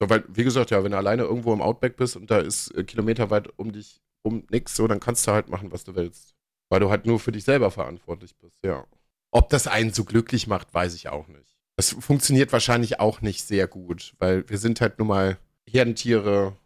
So, 0.00 0.08
weil, 0.08 0.24
wie 0.28 0.44
gesagt, 0.44 0.70
ja, 0.70 0.82
wenn 0.84 0.92
du 0.92 0.98
alleine 0.98 1.22
irgendwo 1.22 1.52
im 1.52 1.62
Outback 1.62 1.96
bist 1.96 2.16
und 2.16 2.30
da 2.30 2.38
ist 2.38 2.70
äh, 2.74 2.84
kilometerweit 2.84 3.48
um 3.58 3.72
dich 3.72 4.00
um 4.22 4.44
nix, 4.50 4.76
so, 4.76 4.86
dann 4.86 5.00
kannst 5.00 5.26
du 5.26 5.32
halt 5.32 5.48
machen, 5.48 5.72
was 5.72 5.84
du 5.84 5.94
willst. 5.94 6.34
Weil 6.70 6.80
du 6.80 6.90
halt 6.90 7.06
nur 7.06 7.18
für 7.18 7.32
dich 7.32 7.44
selber 7.44 7.70
verantwortlich 7.70 8.36
bist, 8.36 8.58
ja. 8.64 8.84
Ob 9.30 9.48
das 9.50 9.66
einen 9.66 9.92
so 9.92 10.04
glücklich 10.04 10.46
macht, 10.46 10.72
weiß 10.72 10.94
ich 10.94 11.08
auch 11.08 11.28
nicht. 11.28 11.56
Das 11.76 11.90
funktioniert 11.90 12.52
wahrscheinlich 12.52 13.00
auch 13.00 13.20
nicht 13.20 13.44
sehr 13.44 13.66
gut, 13.66 14.14
weil 14.18 14.48
wir 14.48 14.58
sind 14.58 14.80
halt 14.80 14.98
nun 14.98 15.08
mal 15.08 15.38
Herdentiere. 15.68 16.56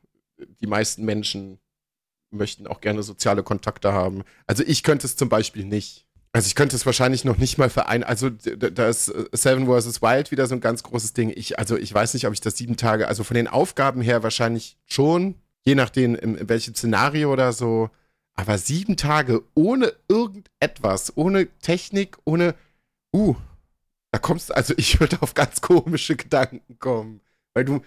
Die 0.60 0.66
meisten 0.66 1.04
Menschen 1.04 1.58
möchten 2.30 2.66
auch 2.66 2.80
gerne 2.80 3.02
soziale 3.02 3.42
Kontakte 3.42 3.92
haben. 3.92 4.24
Also 4.46 4.62
ich 4.64 4.82
könnte 4.82 5.06
es 5.06 5.16
zum 5.16 5.28
Beispiel 5.28 5.64
nicht. 5.64 6.06
Also 6.34 6.46
ich 6.46 6.54
könnte 6.54 6.76
es 6.76 6.86
wahrscheinlich 6.86 7.24
noch 7.24 7.36
nicht 7.36 7.58
mal 7.58 7.68
vereinen. 7.68 8.04
Also 8.04 8.30
da 8.30 8.88
ist 8.88 9.08
äh, 9.08 9.26
Seven 9.32 9.66
vs. 9.66 10.00
Wild 10.00 10.30
wieder 10.30 10.46
so 10.46 10.54
ein 10.54 10.62
ganz 10.62 10.82
großes 10.82 11.12
Ding. 11.12 11.30
Ich, 11.34 11.58
also 11.58 11.76
ich 11.76 11.92
weiß 11.92 12.14
nicht, 12.14 12.26
ob 12.26 12.32
ich 12.32 12.40
das 12.40 12.56
sieben 12.56 12.78
Tage, 12.78 13.06
also 13.06 13.22
von 13.22 13.34
den 13.34 13.48
Aufgaben 13.48 14.00
her 14.00 14.22
wahrscheinlich 14.22 14.78
schon, 14.86 15.34
je 15.62 15.74
nachdem 15.74 16.14
in, 16.14 16.48
welchem 16.48 16.74
Szenario 16.74 17.30
oder 17.30 17.52
so. 17.52 17.90
Aber 18.34 18.56
sieben 18.56 18.96
Tage 18.96 19.42
ohne 19.54 19.92
irgendetwas, 20.08 21.14
ohne 21.16 21.48
Technik, 21.60 22.16
ohne, 22.24 22.54
uh, 23.14 23.36
da 24.10 24.18
kommst 24.18 24.48
du, 24.48 24.54
also 24.54 24.72
ich 24.78 25.00
würde 25.00 25.20
auf 25.20 25.34
ganz 25.34 25.60
komische 25.60 26.16
Gedanken 26.16 26.78
kommen. 26.78 27.20
Weil 27.52 27.66
du 27.66 27.82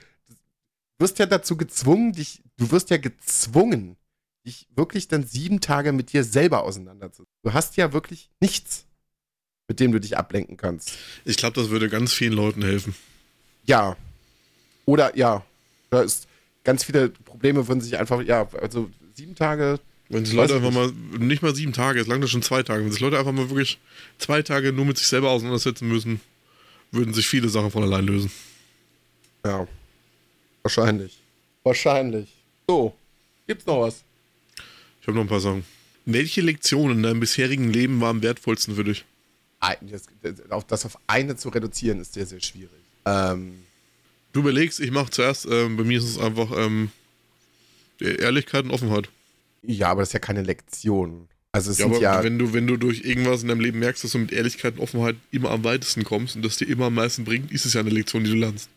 wirst 1.00 1.18
ja 1.18 1.26
dazu 1.26 1.58
gezwungen, 1.58 2.14
dich, 2.14 2.44
du 2.58 2.70
wirst 2.70 2.92
ja 2.92 2.98
gezwungen, 2.98 3.98
dich 4.46 4.68
wirklich 4.76 5.08
dann 5.08 5.26
sieben 5.26 5.62
Tage 5.62 5.92
mit 5.92 6.14
dir 6.14 6.24
selber 6.24 6.64
auseinanderzusetzen. 6.64 7.34
Du 7.44 7.54
hast 7.54 7.78
ja 7.78 7.94
wirklich 7.94 8.30
nichts, 8.40 8.86
mit 9.68 9.80
dem 9.80 9.92
du 9.92 10.00
dich 10.00 10.18
ablenken 10.18 10.58
kannst. 10.58 10.92
Ich 11.26 11.38
glaube, 11.38 11.60
das 11.60 11.70
würde 11.70 11.90
ganz 11.90 12.14
vielen 12.14 12.34
Leuten 12.34 12.62
helfen. 12.62 12.96
Ja. 13.66 13.98
Oder 14.86 15.16
ja. 15.18 15.44
Da 15.90 16.02
ist 16.02 16.28
ganz 16.64 16.84
viele 16.84 17.10
Probleme 17.10 17.68
würden 17.68 17.82
sich 17.82 17.98
einfach, 17.98 18.22
ja, 18.22 18.48
also 18.62 18.90
sieben 19.14 19.36
Tage. 19.36 19.80
Wenn 20.10 20.26
sich 20.26 20.36
Leute 20.36 20.56
einfach 20.56 20.72
mal, 20.72 20.92
nicht 21.18 21.42
mal 21.42 21.56
sieben 21.56 21.74
Tage, 21.74 22.00
es 22.00 22.08
lang 22.08 22.22
das 22.22 22.30
schon 22.30 22.44
zwei 22.44 22.62
Tage, 22.62 22.84
wenn 22.84 22.92
sich 22.92 23.02
Leute 23.02 23.18
einfach 23.18 23.32
mal 23.32 23.50
wirklich 23.50 23.80
zwei 24.20 24.44
Tage 24.44 24.72
nur 24.72 24.86
mit 24.86 24.98
sich 24.98 25.08
selber 25.08 25.32
auseinandersetzen 25.32 25.88
müssen, 25.88 26.22
würden 26.92 27.14
sich 27.14 27.28
viele 27.28 27.50
Sachen 27.50 27.72
von 27.72 27.82
allein 27.82 28.06
lösen. 28.06 28.32
Ja. 29.44 29.68
Wahrscheinlich. 30.62 31.18
Wahrscheinlich. 31.64 32.30
So. 32.68 32.94
Gibt's 33.48 33.66
noch 33.66 33.82
was? 33.82 34.04
Ich 35.06 35.08
habe 35.08 35.18
noch 35.20 35.26
ein 35.26 35.30
paar 35.30 35.40
Sachen. 35.40 35.64
Welche 36.08 36.42
Lektion 36.42 36.90
in 36.90 37.04
deinem 37.04 37.20
bisherigen 37.20 37.72
Leben 37.72 38.02
war 38.02 38.10
am 38.10 38.24
wertvollsten 38.24 38.74
für 38.76 38.84
dich? 38.84 39.06
Ein- 39.60 39.78
Das, 39.92 40.06
das, 40.24 40.50
auf- 40.52 40.66
das 40.66 40.84
auf 40.88 40.98
eine 41.06 41.36
zu 41.36 41.50
reduzieren 41.50 42.00
ist 42.00 42.16
sehr, 42.16 42.26
sehr 42.26 42.42
schwierig. 42.42 42.72
Ähm, 43.06 43.60
Du 44.34 44.40
überlegst, 44.40 44.80
ich 44.80 44.90
mache 44.90 45.12
zuerst, 45.12 45.46
ähm, 45.46 45.78
bei 45.78 45.84
mir 45.84 46.00
ist 46.00 46.06
es 46.06 46.18
einfach 46.18 46.50
ähm, 46.58 46.90
Ehrlichkeit 48.00 48.66
und 48.66 48.72
Offenheit. 48.72 49.10
ja, 49.62 49.90
aber 49.90 50.02
das 50.02 50.10
ist 50.10 50.14
ja 50.14 50.20
keine 50.20 50.42
Lektion. 50.42 51.28
Also 51.52 51.70
es 51.70 51.78
Ja, 51.78 51.86
aber 51.86 52.00
ja. 52.02 52.24
wenn 52.24 52.40
du, 52.40 52.52
wenn 52.52 52.66
du 52.66 52.76
durch 52.78 53.06
irgendwas 53.06 53.44
in 53.44 53.48
deinem 53.50 53.62
Leben 53.62 53.78
merkst, 53.80 54.04
dass 54.04 54.12
du 54.12 54.18
mit 54.18 54.32
Ehrlichkeit 54.32 54.74
und 54.78 54.80
Offenheit 54.82 55.18
immer 55.32 55.52
am 55.52 55.64
weitesten 55.64 56.04
kommst 56.04 56.36
und 56.36 56.42
das 56.44 56.58
dir 56.58 56.68
immer 56.68 56.86
am 56.88 56.96
meisten 56.96 57.24
bringt, 57.26 57.52
ist 57.52 57.66
es 57.68 57.74
ja 57.74 57.80
eine 57.82 57.92
Lektion, 57.92 58.24
die 58.24 58.32
du 58.32 58.38
lernst. 58.38 58.70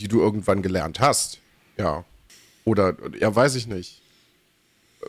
die 0.00 0.08
du 0.08 0.20
irgendwann 0.22 0.62
gelernt 0.62 0.98
hast. 0.98 1.38
Ja. 1.76 2.04
Oder, 2.64 2.96
ja, 3.20 3.34
weiß 3.36 3.54
ich 3.54 3.66
nicht. 3.66 3.99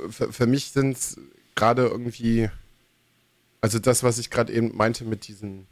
Für, 0.09 0.31
für 0.31 0.47
mich 0.47 0.71
sind 0.71 0.97
es 0.97 1.17
gerade 1.55 1.87
irgendwie, 1.87 2.49
also 3.61 3.79
das, 3.79 4.03
was 4.03 4.17
ich 4.17 4.29
gerade 4.29 4.53
eben 4.53 4.75
meinte 4.75 5.03
mit 5.05 5.27
diesem, 5.27 5.67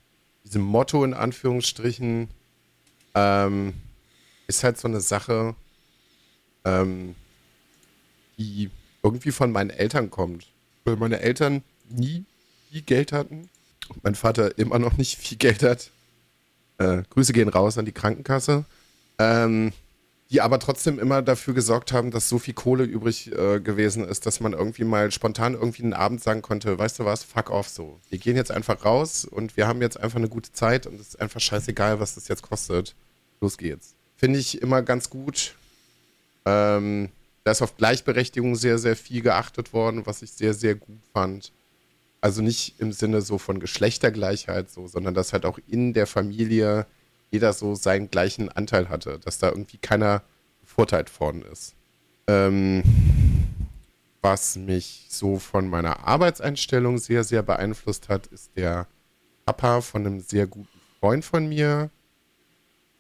diesem 0.46 0.62
Motto 0.62 1.04
in 1.04 1.14
Anführungsstrichen, 1.14 2.30
ähm, 3.16 3.74
ist 4.48 4.64
halt 4.64 4.78
so 4.78 4.88
eine 4.88 5.02
Sache, 5.02 5.56
ähm, 6.66 7.16
die 8.38 8.70
irgendwie 9.04 9.32
von 9.32 9.52
meinen 9.52 9.70
Eltern 9.70 10.10
kommt. 10.10 10.48
Weil 10.86 10.96
meine 10.96 11.20
Eltern 11.20 11.64
nie 11.90 12.26
viel 12.70 12.82
Geld 12.82 13.12
hatten 13.12 13.50
mein 14.04 14.16
Vater 14.16 14.58
immer 14.58 14.80
noch 14.80 14.98
nicht 14.98 15.18
viel 15.18 15.38
Geld 15.38 15.64
hat. 15.64 15.92
Äh, 16.78 17.04
Grüße 17.10 17.34
gehen 17.34 17.50
raus 17.50 17.78
an 17.78 17.86
die 17.86 17.92
Krankenkasse 17.92 18.66
ähm, 19.18 19.74
die 20.32 20.42
aber 20.42 20.60
trotzdem 20.60 21.00
immer 21.00 21.22
dafür 21.22 21.56
gesorgt 21.56 21.92
haben, 21.92 22.12
dass 22.12 22.30
so 22.30 22.38
viel 22.38 22.54
Kohle 22.54 22.84
übrig 22.84 23.32
äh, 23.32 23.60
gewesen 23.60 24.08
ist, 24.08 24.28
dass 24.28 24.40
man 24.40 24.54
irgendwie 24.54 24.84
mal 24.84 25.12
spontan 25.12 25.56
irgendwie 25.56 25.84
einen 25.84 25.94
Abend 25.94 26.22
sagen 26.22 26.44
konnte, 26.44 26.78
weißt 26.78 27.00
du 27.00 27.06
was, 27.06 27.24
fuck 27.24 27.50
off 27.50 27.68
so. 27.68 28.00
Wir 28.10 28.20
gehen 28.20 28.36
jetzt 28.36 28.52
einfach 28.52 28.86
raus 28.86 29.26
und 29.26 29.58
wir 29.58 29.68
haben 29.68 29.82
jetzt 29.82 30.00
einfach 30.00 30.18
eine 30.18 30.30
gute 30.30 30.52
Zeit 30.52 30.86
und 30.86 31.00
es 31.00 31.10
ist 31.10 31.22
einfach 31.22 31.40
scheißegal, 31.40 32.00
was 32.00 32.14
das 32.14 32.28
jetzt 32.28 32.44
kostet. 32.44 32.96
Los 33.42 33.58
geht's. 33.58 33.96
Finde 34.18 34.38
ich 34.38 34.62
immer 34.62 34.84
ganz 34.84 35.10
gut. 35.10 35.56
Ähm, 36.46 37.10
da 37.44 37.52
ist 37.52 37.64
auf 37.64 37.78
Gleichberechtigung 37.78 38.56
sehr, 38.56 38.78
sehr 38.78 38.96
viel 38.96 39.22
geachtet 39.22 39.74
worden, 39.74 40.06
was 40.06 40.22
ich 40.22 40.32
sehr, 40.32 40.54
sehr 40.54 40.76
gut 40.76 41.00
fand. 41.12 41.52
Also 42.22 42.44
nicht 42.44 42.76
im 42.80 42.92
Sinne 42.92 43.22
so 43.22 43.40
von 43.40 43.60
Geschlechtergleichheit 43.60 44.70
so, 44.70 44.88
sondern 44.88 45.16
dass 45.16 45.34
halt 45.34 45.46
auch 45.46 45.58
in 45.68 45.94
der 45.94 46.06
Familie 46.06 46.86
jeder 47.32 47.54
so 47.54 47.76
seinen 47.76 48.10
gleichen 48.10 48.50
Anteil 48.50 48.90
hatte, 48.90 49.20
dass 49.20 49.40
da 49.40 49.50
irgendwie 49.50 49.78
keiner 49.78 50.24
bevorteilt 50.62 51.20
worden 51.20 51.44
ist. 51.44 51.76
Ähm, 52.28 52.84
was 54.22 54.56
mich 54.58 55.08
so 55.10 55.40
von 55.40 55.70
meiner 55.70 56.06
Arbeitseinstellung 56.06 56.98
sehr, 56.98 57.24
sehr 57.24 57.42
beeinflusst 57.42 58.10
hat, 58.10 58.28
ist 58.28 58.52
der 58.56 58.88
Papa 59.46 59.82
von 59.82 60.06
einem 60.06 60.20
sehr 60.20 60.46
guten 60.48 60.68
Freund 61.00 61.24
von 61.24 61.48
mir, 61.48 61.90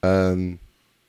ähm, 0.02 0.60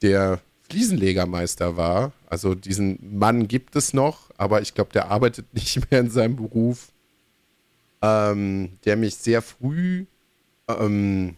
der 0.03 0.41
Fliesenlegermeister 0.68 1.77
war. 1.77 2.12
Also 2.29 2.55
diesen 2.55 3.18
Mann 3.18 3.49
gibt 3.49 3.77
es 3.77 3.93
noch, 3.93 4.31
aber 4.37 4.61
ich 4.62 4.75
glaube, 4.75 4.93
der 4.93 5.11
arbeitet 5.11 5.47
nicht 5.55 5.91
mehr 5.91 6.01
in 6.01 6.11
seinem 6.11 6.37
Beruf. 6.37 6.93
ähm, 8.03 8.79
der 8.85 8.97
mich 8.97 9.16
sehr 9.16 9.43
früh, 9.43 10.07
ähm, 10.68 11.37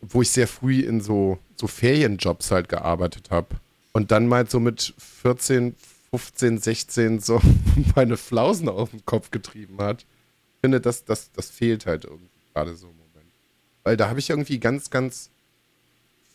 wo 0.00 0.22
ich 0.22 0.30
sehr 0.30 0.48
früh 0.48 0.80
in 0.80 1.00
so, 1.00 1.38
so 1.56 1.66
Ferienjobs 1.66 2.50
halt 2.50 2.68
gearbeitet 2.68 3.30
habe. 3.30 3.48
Und 3.92 4.10
dann 4.10 4.26
mal 4.26 4.48
so 4.48 4.60
mit 4.60 4.94
14, 4.98 5.74
15, 6.10 6.58
16 6.58 7.20
so 7.20 7.40
meine 7.94 8.16
Flausen 8.16 8.68
auf 8.68 8.90
den 8.90 9.04
Kopf 9.04 9.30
getrieben 9.30 9.78
hat. 9.78 10.02
Ich 10.02 10.60
finde, 10.60 10.80
das, 10.80 11.04
das, 11.04 11.32
das 11.32 11.50
fehlt 11.50 11.86
halt 11.86 12.04
irgendwie 12.04 12.28
gerade 12.52 12.74
so 12.74 12.88
im 12.88 12.96
Moment. 12.96 13.32
Weil 13.84 13.96
da 13.96 14.08
habe 14.08 14.18
ich 14.18 14.30
irgendwie 14.30 14.58
ganz, 14.58 14.90
ganz 14.90 15.30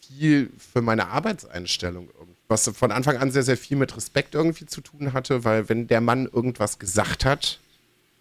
viel 0.07 0.51
für 0.57 0.81
meine 0.81 1.07
Arbeitseinstellung 1.07 2.09
irgendwie. 2.17 2.39
Was 2.47 2.67
von 2.67 2.91
Anfang 2.91 3.17
an 3.17 3.31
sehr, 3.31 3.43
sehr 3.43 3.57
viel 3.57 3.77
mit 3.77 3.95
Respekt 3.95 4.35
irgendwie 4.35 4.65
zu 4.65 4.81
tun 4.81 5.13
hatte, 5.13 5.45
weil 5.45 5.69
wenn 5.69 5.87
der 5.87 6.01
Mann 6.01 6.25
irgendwas 6.25 6.79
gesagt 6.79 7.23
hat, 7.23 7.59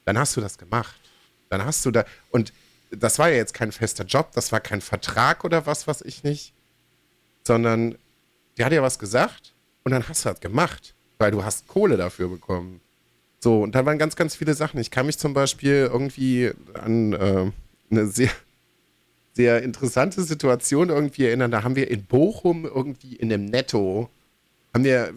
dann 0.04 0.16
hast 0.18 0.36
du 0.36 0.40
das 0.40 0.56
gemacht. 0.56 0.94
Dann 1.48 1.64
hast 1.64 1.84
du 1.84 1.90
da. 1.90 2.04
Und 2.30 2.52
das 2.90 3.18
war 3.18 3.28
ja 3.28 3.36
jetzt 3.36 3.54
kein 3.54 3.72
fester 3.72 4.04
Job, 4.04 4.32
das 4.32 4.52
war 4.52 4.60
kein 4.60 4.80
Vertrag 4.80 5.44
oder 5.44 5.66
was, 5.66 5.86
was 5.86 6.02
ich 6.02 6.24
nicht, 6.24 6.52
sondern 7.44 7.96
der 8.58 8.66
hat 8.66 8.72
ja 8.72 8.82
was 8.82 8.98
gesagt 8.98 9.54
und 9.84 9.92
dann 9.92 10.08
hast 10.08 10.24
du 10.24 10.28
das 10.28 10.40
gemacht, 10.40 10.94
weil 11.18 11.30
du 11.30 11.44
hast 11.44 11.68
Kohle 11.68 11.96
dafür 11.96 12.28
bekommen. 12.28 12.80
So, 13.38 13.62
und 13.62 13.74
da 13.74 13.86
waren 13.86 13.98
ganz, 13.98 14.16
ganz 14.16 14.36
viele 14.36 14.54
Sachen. 14.54 14.78
Ich 14.80 14.90
kann 14.90 15.06
mich 15.06 15.18
zum 15.18 15.32
Beispiel 15.32 15.88
irgendwie 15.90 16.52
an 16.74 17.14
äh, 17.14 17.50
eine 17.90 18.06
sehr, 18.06 18.30
sehr 19.32 19.62
interessante 19.62 20.22
Situation 20.22 20.90
irgendwie 20.90 21.24
erinnern. 21.24 21.50
Da 21.50 21.62
haben 21.62 21.76
wir 21.76 21.90
in 21.90 22.04
Bochum 22.04 22.66
irgendwie 22.66 23.16
in 23.16 23.32
einem 23.32 23.46
Netto, 23.46 24.10
haben 24.74 24.84
wir 24.84 25.14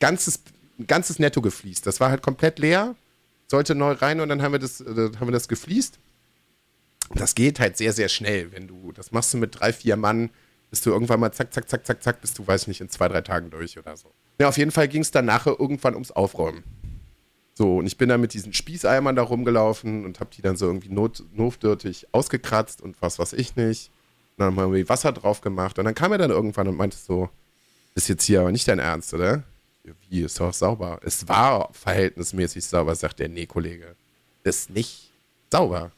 ganzes, 0.00 0.40
ganzes 0.86 1.18
Netto 1.18 1.42
gefliest. 1.42 1.86
Das 1.86 2.00
war 2.00 2.08
halt 2.08 2.22
komplett 2.22 2.58
leer, 2.58 2.94
sollte 3.48 3.74
neu 3.74 3.92
rein 3.92 4.20
und 4.20 4.30
dann 4.30 4.40
haben 4.40 4.52
wir 4.52 4.58
das, 4.58 4.80
äh, 4.80 4.86
haben 4.86 5.28
wir 5.28 5.32
das 5.32 5.48
gefliest. 5.48 5.98
Das 7.14 7.34
geht 7.34 7.60
halt 7.60 7.76
sehr, 7.76 7.92
sehr 7.92 8.08
schnell, 8.08 8.52
wenn 8.52 8.68
du, 8.68 8.92
das 8.92 9.12
machst 9.12 9.34
du 9.34 9.38
mit 9.38 9.58
drei, 9.58 9.72
vier 9.72 9.96
Mann, 9.96 10.30
bist 10.70 10.86
du 10.86 10.90
irgendwann 10.90 11.20
mal 11.20 11.32
zack, 11.32 11.52
zack, 11.52 11.68
zack, 11.68 11.84
zack, 11.84 12.02
zack, 12.02 12.20
bist 12.20 12.38
du, 12.38 12.46
weiß 12.46 12.62
ich 12.62 12.68
nicht, 12.68 12.80
in 12.80 12.88
zwei, 12.88 13.08
drei 13.08 13.20
Tagen 13.20 13.50
durch 13.50 13.78
oder 13.78 13.96
so. 13.96 14.10
Ja, 14.38 14.48
auf 14.48 14.56
jeden 14.56 14.70
Fall 14.70 14.88
ging 14.88 15.02
es 15.02 15.10
dann 15.10 15.26
nachher 15.26 15.60
irgendwann 15.60 15.94
ums 15.94 16.10
Aufräumen. 16.10 16.64
So, 17.54 17.78
und 17.78 17.86
ich 17.86 17.98
bin 17.98 18.08
dann 18.08 18.20
mit 18.20 18.32
diesen 18.32 18.54
Spießeimern 18.54 19.14
da 19.14 19.22
rumgelaufen 19.22 20.06
und 20.06 20.20
habe 20.20 20.30
die 20.34 20.40
dann 20.40 20.56
so 20.56 20.66
irgendwie 20.66 20.88
not, 20.88 21.22
notdürftig 21.34 22.06
ausgekratzt 22.12 22.80
und 22.80 22.96
was 23.02 23.18
weiß 23.18 23.34
ich 23.34 23.56
nicht. 23.56 23.90
Und 24.30 24.38
dann 24.38 24.46
haben 24.46 24.56
wir 24.56 24.62
irgendwie 24.62 24.88
Wasser 24.88 25.12
drauf 25.12 25.42
gemacht. 25.42 25.78
Und 25.78 25.84
dann 25.84 25.94
kam 25.94 26.12
er 26.12 26.18
dann 26.18 26.30
irgendwann 26.30 26.68
und 26.68 26.76
meinte 26.76 26.96
so, 26.96 27.28
ist 27.94 28.08
jetzt 28.08 28.24
hier 28.24 28.40
aber 28.40 28.52
nicht 28.52 28.66
dein 28.66 28.78
Ernst, 28.78 29.12
oder? 29.12 29.42
Wie, 30.08 30.22
ist 30.22 30.40
doch 30.40 30.54
sauber. 30.54 31.00
Es 31.02 31.28
war 31.28 31.68
verhältnismäßig 31.72 32.64
sauber, 32.64 32.94
sagt 32.94 33.18
der, 33.18 33.28
nee, 33.28 33.46
Kollege. 33.46 33.96
Ist 34.44 34.70
nicht 34.70 35.10
sauber. 35.50 35.92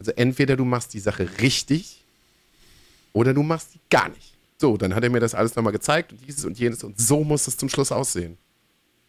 Also 0.00 0.12
entweder 0.12 0.56
du 0.56 0.64
machst 0.64 0.94
die 0.94 0.98
Sache 0.98 1.28
richtig 1.40 2.02
oder 3.12 3.34
du 3.34 3.42
machst 3.42 3.74
die 3.74 3.80
gar 3.90 4.08
nicht. 4.08 4.34
So, 4.58 4.76
dann 4.76 4.94
hat 4.94 5.04
er 5.04 5.10
mir 5.10 5.20
das 5.20 5.34
alles 5.34 5.54
nochmal 5.54 5.72
gezeigt 5.72 6.12
und 6.12 6.26
dieses 6.26 6.44
und 6.44 6.58
jenes 6.58 6.82
und 6.82 6.98
so 6.98 7.22
muss 7.22 7.46
es 7.46 7.56
zum 7.56 7.68
Schluss 7.68 7.92
aussehen. 7.92 8.38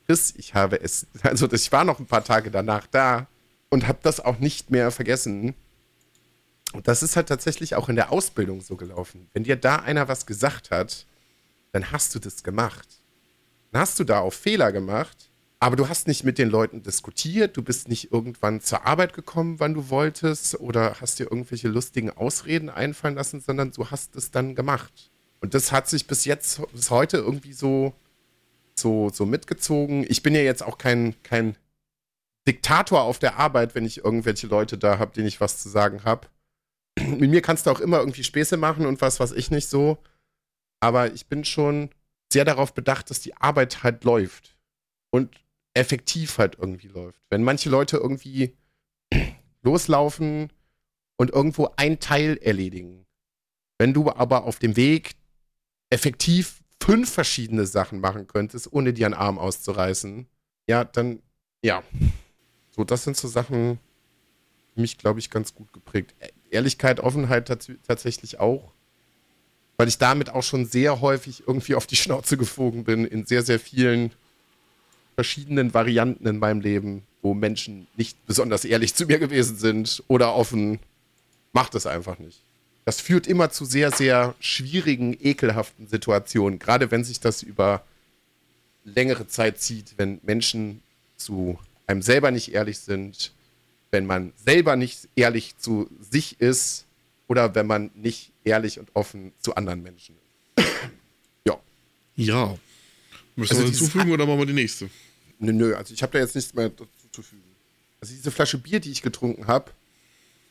Chris, 0.05 0.33
ich 0.37 0.53
habe 0.53 0.79
es, 0.81 1.07
also 1.23 1.51
ich 1.51 1.71
war 1.71 1.85
noch 1.85 1.99
ein 1.99 2.05
paar 2.05 2.23
Tage 2.23 2.51
danach 2.51 2.85
da 2.87 3.27
und 3.69 3.87
habe 3.87 3.99
das 4.03 4.19
auch 4.19 4.39
nicht 4.39 4.69
mehr 4.69 4.91
vergessen. 4.91 5.55
Und 6.73 6.87
das 6.87 7.03
ist 7.03 7.15
halt 7.15 7.29
tatsächlich 7.29 7.75
auch 7.75 7.87
in 7.87 7.95
der 7.95 8.11
Ausbildung 8.11 8.61
so 8.61 8.75
gelaufen. 8.75 9.29
Wenn 9.33 9.43
dir 9.43 9.55
da 9.55 9.77
einer 9.77 10.09
was 10.09 10.25
gesagt 10.25 10.71
hat, 10.71 11.05
dann 11.71 11.91
hast 11.93 12.13
du 12.15 12.19
das 12.19 12.43
gemacht. 12.43 12.87
Dann 13.71 13.81
hast 13.81 13.97
du 13.97 14.03
da 14.03 14.19
auch 14.19 14.33
Fehler 14.33 14.73
gemacht, 14.73 15.30
aber 15.61 15.75
du 15.75 15.87
hast 15.87 16.07
nicht 16.07 16.23
mit 16.23 16.39
den 16.39 16.49
Leuten 16.49 16.81
diskutiert, 16.81 17.55
du 17.55 17.61
bist 17.61 17.87
nicht 17.87 18.11
irgendwann 18.11 18.61
zur 18.61 18.87
Arbeit 18.87 19.13
gekommen, 19.13 19.59
wann 19.59 19.75
du 19.75 19.91
wolltest, 19.91 20.59
oder 20.59 20.99
hast 20.99 21.19
dir 21.19 21.25
irgendwelche 21.25 21.67
lustigen 21.67 22.09
Ausreden 22.09 22.67
einfallen 22.67 23.13
lassen, 23.13 23.41
sondern 23.41 23.71
du 23.71 23.91
hast 23.91 24.15
es 24.15 24.31
dann 24.31 24.55
gemacht. 24.55 25.11
Und 25.39 25.53
das 25.53 25.71
hat 25.71 25.87
sich 25.87 26.07
bis 26.07 26.25
jetzt, 26.25 26.63
bis 26.73 26.89
heute 26.89 27.17
irgendwie 27.17 27.53
so, 27.53 27.93
so, 28.73 29.09
so 29.09 29.27
mitgezogen. 29.27 30.03
Ich 30.09 30.23
bin 30.23 30.33
ja 30.33 30.41
jetzt 30.41 30.63
auch 30.63 30.79
kein, 30.79 31.13
kein 31.21 31.55
Diktator 32.47 33.03
auf 33.03 33.19
der 33.19 33.37
Arbeit, 33.37 33.75
wenn 33.75 33.85
ich 33.85 34.03
irgendwelche 34.03 34.47
Leute 34.47 34.79
da 34.79 34.97
habe, 34.97 35.13
denen 35.13 35.27
ich 35.27 35.41
was 35.41 35.61
zu 35.61 35.69
sagen 35.69 36.03
habe. 36.05 36.27
Mit 36.99 37.29
mir 37.29 37.43
kannst 37.43 37.67
du 37.67 37.69
auch 37.69 37.81
immer 37.81 37.99
irgendwie 37.99 38.23
Späße 38.23 38.57
machen 38.57 38.87
und 38.87 38.99
was, 39.01 39.19
was 39.19 39.31
ich 39.31 39.51
nicht 39.51 39.69
so. 39.69 39.99
Aber 40.79 41.13
ich 41.13 41.27
bin 41.27 41.45
schon 41.45 41.91
sehr 42.33 42.45
darauf 42.45 42.73
bedacht, 42.73 43.11
dass 43.11 43.19
die 43.19 43.37
Arbeit 43.37 43.83
halt 43.83 44.05
läuft. 44.05 44.55
Und 45.11 45.29
effektiv 45.73 46.37
halt 46.37 46.57
irgendwie 46.59 46.87
läuft. 46.87 47.21
Wenn 47.29 47.43
manche 47.43 47.69
Leute 47.69 47.97
irgendwie 47.97 48.55
loslaufen 49.61 50.51
und 51.17 51.31
irgendwo 51.31 51.69
ein 51.77 51.99
Teil 51.99 52.37
erledigen. 52.41 53.05
Wenn 53.77 53.93
du 53.93 54.09
aber 54.11 54.43
auf 54.43 54.59
dem 54.59 54.75
Weg 54.75 55.15
effektiv 55.89 56.61
fünf 56.81 57.11
verschiedene 57.11 57.65
Sachen 57.65 57.99
machen 57.99 58.27
könntest, 58.27 58.71
ohne 58.73 58.93
dir 58.93 59.05
einen 59.05 59.13
Arm 59.13 59.37
auszureißen, 59.37 60.27
ja, 60.67 60.83
dann, 60.83 61.21
ja. 61.61 61.83
So, 62.71 62.83
das 62.83 63.03
sind 63.03 63.17
so 63.17 63.27
Sachen, 63.27 63.79
die 64.75 64.81
mich, 64.81 64.97
glaube 64.97 65.19
ich, 65.19 65.29
ganz 65.29 65.53
gut 65.53 65.73
geprägt. 65.73 66.15
Ehrlichkeit, 66.49 66.99
Offenheit 66.99 67.47
tatsächlich 67.85 68.39
auch. 68.39 68.71
Weil 69.77 69.87
ich 69.87 69.97
damit 69.97 70.29
auch 70.29 70.43
schon 70.43 70.65
sehr 70.65 71.01
häufig 71.01 71.43
irgendwie 71.47 71.75
auf 71.75 71.87
die 71.87 71.95
Schnauze 71.95 72.37
geflogen 72.37 72.83
bin 72.83 73.05
in 73.05 73.25
sehr, 73.25 73.43
sehr 73.43 73.59
vielen 73.59 74.11
verschiedenen 75.15 75.73
Varianten 75.73 76.27
in 76.27 76.39
meinem 76.39 76.61
Leben, 76.61 77.03
wo 77.21 77.33
Menschen 77.33 77.87
nicht 77.95 78.25
besonders 78.25 78.65
ehrlich 78.65 78.95
zu 78.95 79.05
mir 79.05 79.19
gewesen 79.19 79.57
sind 79.57 80.03
oder 80.07 80.35
offen. 80.35 80.79
Macht 81.53 81.75
es 81.75 81.85
einfach 81.85 82.17
nicht. 82.17 82.39
Das 82.85 83.01
führt 83.01 83.27
immer 83.27 83.51
zu 83.51 83.65
sehr, 83.65 83.91
sehr 83.91 84.35
schwierigen, 84.39 85.15
ekelhaften 85.21 85.87
Situationen, 85.87 86.59
gerade 86.59 86.89
wenn 86.91 87.03
sich 87.03 87.19
das 87.19 87.43
über 87.43 87.83
längere 88.83 89.27
Zeit 89.27 89.61
zieht, 89.61 89.93
wenn 89.97 90.19
Menschen 90.23 90.81
zu 91.17 91.59
einem 91.85 92.01
selber 92.01 92.31
nicht 92.31 92.53
ehrlich 92.53 92.79
sind, 92.79 93.33
wenn 93.91 94.05
man 94.05 94.33
selber 94.43 94.75
nicht 94.75 95.09
ehrlich 95.15 95.57
zu 95.57 95.89
sich 95.99 96.39
ist 96.39 96.85
oder 97.27 97.53
wenn 97.53 97.67
man 97.67 97.91
nicht 97.93 98.31
ehrlich 98.43 98.79
und 98.79 98.89
offen 98.93 99.33
zu 99.39 99.55
anderen 99.55 99.83
Menschen 99.83 100.15
ist. 100.55 100.65
ja. 101.45 101.59
Ja. 102.15 102.57
Müssen 103.35 103.53
also 103.53 103.63
wir 103.63 103.71
hinzufügen 103.71 104.11
oder 104.11 104.25
machen 104.25 104.39
wir 104.39 104.45
die 104.45 104.53
nächste? 104.53 104.89
Nö, 105.39 105.51
nö, 105.51 105.75
also 105.75 105.93
ich 105.93 106.03
habe 106.03 106.13
da 106.13 106.19
jetzt 106.19 106.35
nichts 106.35 106.53
mehr 106.53 106.69
dazu 106.69 106.87
zu 107.11 107.21
fügen. 107.21 107.43
Also 107.99 108.13
diese 108.13 108.31
Flasche 108.31 108.57
Bier, 108.57 108.79
die 108.79 108.91
ich 108.91 109.01
getrunken 109.01 109.47
habe, 109.47 109.71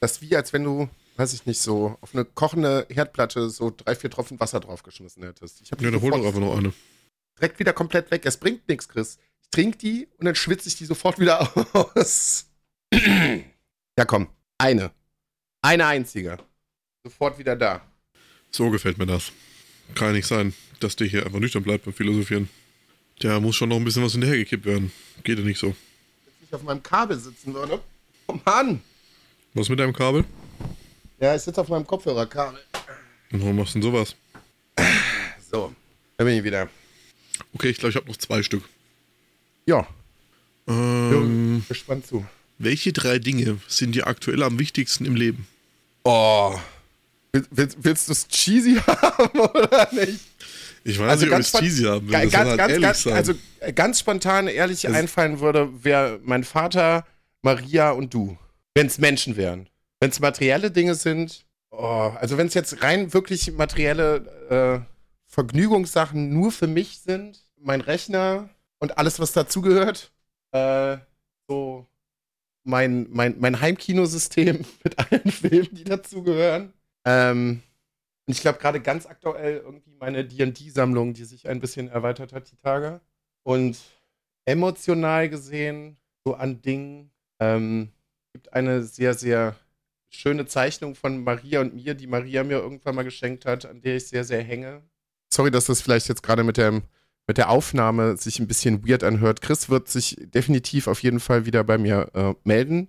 das 0.01 0.12
ist 0.12 0.22
wie, 0.22 0.35
als 0.35 0.53
wenn 0.53 0.64
du, 0.64 0.89
weiß 1.16 1.33
ich 1.35 1.47
nicht, 1.47 1.61
so 1.61 1.99
auf 2.01 2.14
eine 2.14 2.24
kochende 2.24 2.87
Herdplatte 2.91 3.51
so 3.51 3.72
drei, 3.76 3.95
vier 3.95 4.11
Tropfen 4.11 4.41
Wasser 4.41 4.61
draufgeschmissen 4.61 5.22
hättest. 5.22 5.61
Ich 5.61 5.70
ja, 5.70 5.76
dann 5.76 6.01
hol 6.01 6.11
doch 6.11 6.24
einfach 6.24 6.41
noch 6.41 6.57
eine. 6.57 6.72
Direkt 7.39 7.59
wieder 7.59 7.72
komplett 7.72 8.11
weg. 8.11 8.22
Es 8.24 8.37
bringt 8.37 8.68
nichts, 8.68 8.89
Chris. 8.89 9.18
Ich 9.43 9.51
trinke 9.51 9.78
die 9.78 10.09
und 10.18 10.26
dann 10.26 10.35
schwitze 10.35 10.68
ich 10.68 10.76
die 10.76 10.87
sofort 10.87 11.18
wieder 11.18 11.51
aus. 11.74 12.47
ja, 12.93 14.05
komm. 14.07 14.28
Eine. 14.59 14.91
Eine 15.62 15.87
einzige. 15.87 16.39
Sofort 17.05 17.39
wieder 17.39 17.57
da. 17.57 17.83
So 18.51 18.70
gefällt 18.70 18.99
mir 18.99 19.07
das. 19.07 19.33
Kann 19.95 20.09
ja 20.09 20.12
nicht 20.14 20.26
sein, 20.26 20.55
dass 20.81 20.97
der 20.97 21.07
hier 21.07 21.26
einfach 21.26 21.41
nüchtern 21.41 21.62
bleibt 21.62 21.85
beim 21.85 21.95
Philosophieren. 21.95 22.49
Der 23.23 23.39
muss 23.41 23.57
schon 23.57 23.68
noch 23.68 23.77
ein 23.77 23.85
bisschen 23.85 24.03
was 24.03 24.12
hinterhergekippt 24.12 24.64
werden. 24.64 24.93
Geht 25.25 25.39
ja 25.39 25.45
nicht 25.45 25.59
so. 25.59 25.68
Wenn 25.68 25.77
ich 26.49 26.55
auf 26.55 26.62
meinem 26.62 26.83
Kabel 26.83 27.18
sitzen 27.18 27.53
würde. 27.53 27.81
Oh 28.27 28.39
Mann! 28.45 28.81
Was 29.55 29.68
mit 29.68 29.79
deinem 29.79 29.93
Kabel? 29.93 30.25
Ja, 31.18 31.35
ich 31.35 31.43
sitze 31.43 31.61
auf 31.61 31.68
meinem 31.68 31.87
Kopfhörerkabel. 31.87 32.61
Und 33.33 33.43
warum 33.43 33.57
machst 33.57 33.75
du 33.75 33.81
denn 33.81 33.91
sowas? 33.91 34.14
So, 35.51 35.75
da 36.16 36.25
bin 36.25 36.39
ich 36.39 36.45
wieder. 36.45 36.68
Okay, 37.53 37.71
ich 37.71 37.79
glaube, 37.79 37.91
ich 37.91 37.97
habe 37.97 38.07
noch 38.07 38.16
zwei 38.16 38.43
Stück. 38.43 38.62
Ja. 39.66 39.87
Ähm, 40.66 41.64
gespannt 41.68 42.07
zu. 42.07 42.25
Welche 42.59 42.93
drei 42.93 43.18
Dinge 43.18 43.59
sind 43.66 43.95
dir 43.95 44.07
aktuell 44.07 44.43
am 44.43 44.59
wichtigsten 44.59 45.05
im 45.05 45.16
Leben? 45.16 45.47
Oh. 46.05 46.59
Willst, 47.33 47.77
willst 47.81 48.09
du 48.09 48.12
es 48.12 48.29
cheesy 48.29 48.77
haben 48.87 49.41
oder 49.41 49.89
nicht? 49.93 50.21
Ich 50.85 50.99
weiß 50.99 51.11
also 51.11 51.24
nicht, 51.26 51.35
ob 51.35 51.41
ich 51.41 51.55
es 51.55 51.61
cheesy 51.61 51.85
haben 51.85 52.07
will. 52.07 52.12
Ganz, 52.12 52.33
ganz, 52.33 52.61
halt 52.61 52.81
ganz, 52.83 53.07
also 53.07 53.35
äh, 53.61 53.72
ganz 53.72 54.01
spontan 54.01 54.49
ehrlich 54.49 54.83
das 54.83 54.95
einfallen 54.95 55.41
würde, 55.41 55.68
wäre 55.85 56.20
mein 56.22 56.45
Vater, 56.45 57.05
Maria 57.43 57.91
und 57.91 58.14
du. 58.14 58.37
Wenn 58.74 58.87
es 58.87 58.99
Menschen 58.99 59.37
wären. 59.37 59.68
Wenn 60.01 60.11
es 60.11 60.20
materielle 60.20 60.70
Dinge 60.70 60.95
sind, 60.95 61.45
oh, 61.70 62.12
also 62.18 62.39
wenn 62.39 62.47
es 62.47 62.55
jetzt 62.55 62.83
rein 62.83 63.12
wirklich 63.12 63.53
materielle 63.53 64.87
äh, 64.87 64.91
Vergnügungssachen 65.26 66.33
nur 66.33 66.53
für 66.53 66.66
mich 66.66 67.01
sind, 67.01 67.39
mein 67.59 67.81
Rechner 67.81 68.49
und 68.78 68.97
alles, 68.99 69.20
was 69.20 69.33
dazugehört, 69.33 70.12
äh, 70.53 70.97
so 71.49 71.87
mein, 72.64 73.07
mein, 73.11 73.37
mein 73.39 73.61
Heimkinosystem 73.61 74.64
mit 74.85 74.99
allen 74.99 75.31
Filmen, 75.31 75.68
die 75.72 75.85
dazugehören. 75.85 76.72
Ähm, 77.05 77.62
und 78.31 78.37
ich 78.37 78.43
glaube 78.43 78.61
gerade 78.61 78.81
ganz 78.81 79.07
aktuell 79.07 79.57
irgendwie 79.57 79.93
meine 79.99 80.24
D&D-Sammlung, 80.24 81.14
die 81.14 81.24
sich 81.24 81.49
ein 81.49 81.59
bisschen 81.59 81.89
erweitert 81.89 82.33
hat 82.33 82.49
die 82.53 82.57
Tage. 82.57 83.01
Und 83.43 83.76
emotional 84.45 85.28
gesehen, 85.28 85.97
so 86.24 86.35
an 86.35 86.62
Dingen, 86.62 87.11
ähm, 87.41 87.91
gibt 88.33 88.53
eine 88.53 88.85
sehr, 88.85 89.14
sehr 89.14 89.57
schöne 90.11 90.47
Zeichnung 90.47 90.95
von 90.95 91.24
Maria 91.24 91.61
und 91.61 91.74
mir, 91.74 91.95
die 91.95 92.07
Maria 92.07 92.45
mir 92.45 92.59
irgendwann 92.59 92.95
mal 92.95 93.03
geschenkt 93.03 93.47
hat, 93.47 93.66
an 93.66 93.81
der 93.81 93.97
ich 93.97 94.07
sehr, 94.07 94.22
sehr 94.22 94.45
hänge. 94.45 94.85
Sorry, 95.35 95.51
dass 95.51 95.66
das 95.66 95.83
vielleicht 95.83 96.09
jetzt 96.09 96.22
gerade 96.22 96.45
mit 96.45 96.57
dem 96.57 96.85
mit 97.26 97.37
der 97.37 97.51
Aufnahme 97.51 98.16
sich 98.16 98.39
ein 98.39 98.47
bisschen 98.47 98.89
weird 98.89 99.03
anhört. 99.03 99.41
Chris 99.41 99.68
wird 99.68 99.89
sich 99.89 100.16
definitiv 100.20 100.87
auf 100.87 101.03
jeden 101.03 101.18
Fall 101.18 101.47
wieder 101.47 101.64
bei 101.64 101.78
mir 101.78 102.12
äh, 102.14 102.35
melden, 102.45 102.89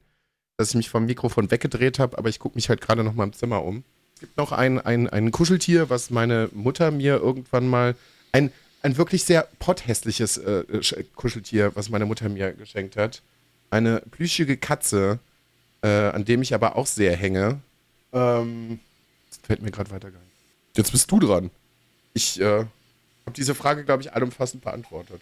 dass 0.57 0.69
ich 0.69 0.75
mich 0.75 0.89
vom 0.91 1.07
Mikrofon 1.07 1.49
weggedreht 1.49 1.97
habe, 1.97 2.19
aber 2.19 2.29
ich 2.29 2.37
gucke 2.37 2.53
mich 2.53 2.69
halt 2.69 2.79
gerade 2.79 3.03
noch 3.03 3.15
mal 3.15 3.23
im 3.23 3.33
Zimmer 3.33 3.63
um. 3.63 3.83
Es 4.21 4.27
gibt 4.27 4.37
noch 4.37 4.51
ein, 4.51 4.79
ein, 4.79 5.09
ein 5.09 5.31
Kuscheltier, 5.31 5.89
was 5.89 6.11
meine 6.11 6.47
Mutter 6.53 6.91
mir 6.91 7.15
irgendwann 7.15 7.67
mal, 7.67 7.95
ein, 8.31 8.51
ein 8.83 8.95
wirklich 8.95 9.23
sehr 9.23 9.47
potthässliches 9.57 10.37
äh, 10.37 10.63
Kuscheltier, 11.15 11.71
was 11.73 11.89
meine 11.89 12.05
Mutter 12.05 12.29
mir 12.29 12.51
geschenkt 12.51 12.97
hat. 12.97 13.23
Eine 13.71 14.03
plüschige 14.11 14.57
Katze, 14.57 15.17
äh, 15.81 15.87
an 15.87 16.23
dem 16.23 16.43
ich 16.43 16.53
aber 16.53 16.75
auch 16.75 16.85
sehr 16.85 17.15
hänge. 17.15 17.61
Ähm, 18.13 18.79
das 19.31 19.39
fällt 19.41 19.63
mir 19.63 19.71
gerade 19.71 19.89
weiter 19.89 20.09
ein. 20.09 20.13
Jetzt 20.77 20.91
bist 20.91 21.09
du 21.09 21.19
dran. 21.19 21.49
Ich 22.13 22.39
äh, 22.39 22.59
habe 23.25 23.35
diese 23.35 23.55
Frage, 23.55 23.83
glaube 23.85 24.03
ich, 24.03 24.13
allumfassend 24.13 24.63
beantwortet. 24.63 25.19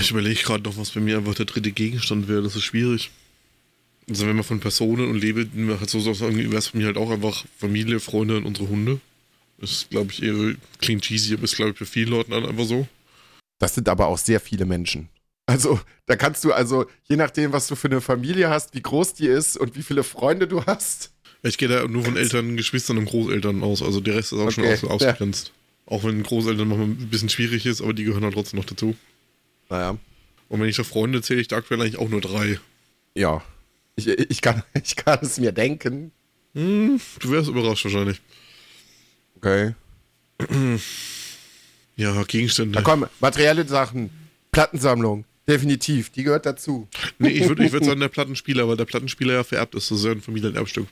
Ich 0.00 0.10
überlege 0.10 0.42
gerade 0.42 0.64
noch, 0.64 0.76
was 0.76 0.90
bei 0.90 0.98
mir 0.98 1.18
einfach 1.18 1.36
der 1.36 1.46
dritte 1.46 1.70
Gegenstand 1.70 2.26
wäre. 2.26 2.42
Das 2.42 2.56
ist 2.56 2.64
schwierig. 2.64 3.12
Also 4.08 4.26
wenn 4.26 4.36
man 4.36 4.44
von 4.44 4.60
Personen 4.60 5.08
und 5.08 5.20
Lebenden 5.20 5.78
halt 5.78 5.88
so 5.88 6.00
sagen, 6.12 6.36
wäre 6.36 6.56
es 6.56 6.70
bei 6.70 6.78
mir 6.78 6.86
halt 6.86 6.96
auch 6.96 7.10
einfach 7.10 7.44
Familie, 7.56 8.00
Freunde 8.00 8.36
und 8.36 8.44
unsere 8.44 8.68
Hunde. 8.68 9.00
Das 9.58 9.70
ist, 9.70 9.90
glaube 9.90 10.10
ich, 10.10 10.22
eher 10.22 10.54
clean 10.78 11.00
cheesy, 11.00 11.34
aber 11.34 11.44
ist, 11.44 11.56
glaube 11.56 11.70
ich, 11.70 11.78
bei 11.78 11.84
vielen 11.84 12.08
Leuten 12.08 12.32
einfach 12.32 12.64
so. 12.64 12.86
Das 13.58 13.74
sind 13.76 13.88
aber 13.88 14.08
auch 14.08 14.18
sehr 14.18 14.40
viele 14.40 14.64
Menschen. 14.64 15.08
Also, 15.46 15.80
da 16.06 16.16
kannst 16.16 16.44
du 16.44 16.52
also, 16.52 16.86
je 17.04 17.16
nachdem, 17.16 17.52
was 17.52 17.68
du 17.68 17.76
für 17.76 17.88
eine 17.88 18.00
Familie 18.00 18.50
hast, 18.50 18.74
wie 18.74 18.82
groß 18.82 19.14
die 19.14 19.26
ist 19.26 19.56
und 19.56 19.76
wie 19.76 19.82
viele 19.82 20.02
Freunde 20.02 20.48
du 20.48 20.64
hast. 20.66 21.12
Ich 21.42 21.58
gehe 21.58 21.68
da 21.68 21.86
nur 21.86 22.04
von 22.04 22.16
Eltern, 22.16 22.56
Geschwistern 22.56 22.98
und 22.98 23.06
Großeltern 23.06 23.62
aus. 23.62 23.82
Also 23.82 24.00
der 24.00 24.14
Rest 24.14 24.32
ist 24.32 24.38
auch 24.38 24.46
okay, 24.46 24.76
schon 24.76 24.88
aus, 24.88 25.02
ausgegrenzt. 25.02 25.48
Ja. 25.48 25.96
Auch 25.96 26.04
wenn 26.04 26.22
Großeltern 26.22 26.68
manchmal 26.68 26.88
ein 26.88 27.08
bisschen 27.08 27.28
schwierig 27.28 27.66
ist, 27.66 27.82
aber 27.82 27.92
die 27.92 28.04
gehören 28.04 28.22
halt 28.22 28.34
trotzdem 28.34 28.60
noch 28.60 28.66
dazu. 28.66 28.96
Naja. 29.68 29.96
Und 30.48 30.60
wenn 30.60 30.68
ich 30.68 30.80
auf 30.80 30.86
Freunde 30.86 31.22
zähle, 31.22 31.40
ich 31.40 31.48
da 31.48 31.56
aktuell 31.56 31.80
eigentlich 31.80 31.98
auch 31.98 32.08
nur 32.08 32.20
drei. 32.20 32.60
Ja. 33.14 33.42
Ich, 33.96 34.06
ich, 34.06 34.40
kann, 34.40 34.62
ich 34.82 34.96
kann 34.96 35.18
es 35.22 35.38
mir 35.38 35.52
denken. 35.52 36.12
Hm, 36.54 37.00
du 37.20 37.30
wärst 37.30 37.48
überrascht 37.48 37.84
wahrscheinlich. 37.84 38.20
Okay. 39.36 39.74
Ja, 41.96 42.22
Gegenstände. 42.24 42.78
Na 42.78 42.82
komm, 42.82 43.06
materielle 43.20 43.66
Sachen. 43.66 44.10
Plattensammlung. 44.50 45.24
Definitiv, 45.48 46.10
die 46.10 46.22
gehört 46.22 46.46
dazu. 46.46 46.88
Nee, 47.18 47.30
ich 47.30 47.48
würde 47.48 47.64
ich 47.64 47.72
würd 47.72 47.84
sagen, 47.86 48.00
der 48.00 48.08
Plattenspieler, 48.08 48.68
weil 48.68 48.76
der 48.76 48.84
Plattenspieler 48.84 49.34
ja 49.34 49.44
vererbt 49.44 49.74
ist. 49.74 49.90
Das 49.90 49.98
ist 49.98 50.04
ja 50.04 50.12
ein 50.12 50.20
Familienerbstück. 50.20 50.86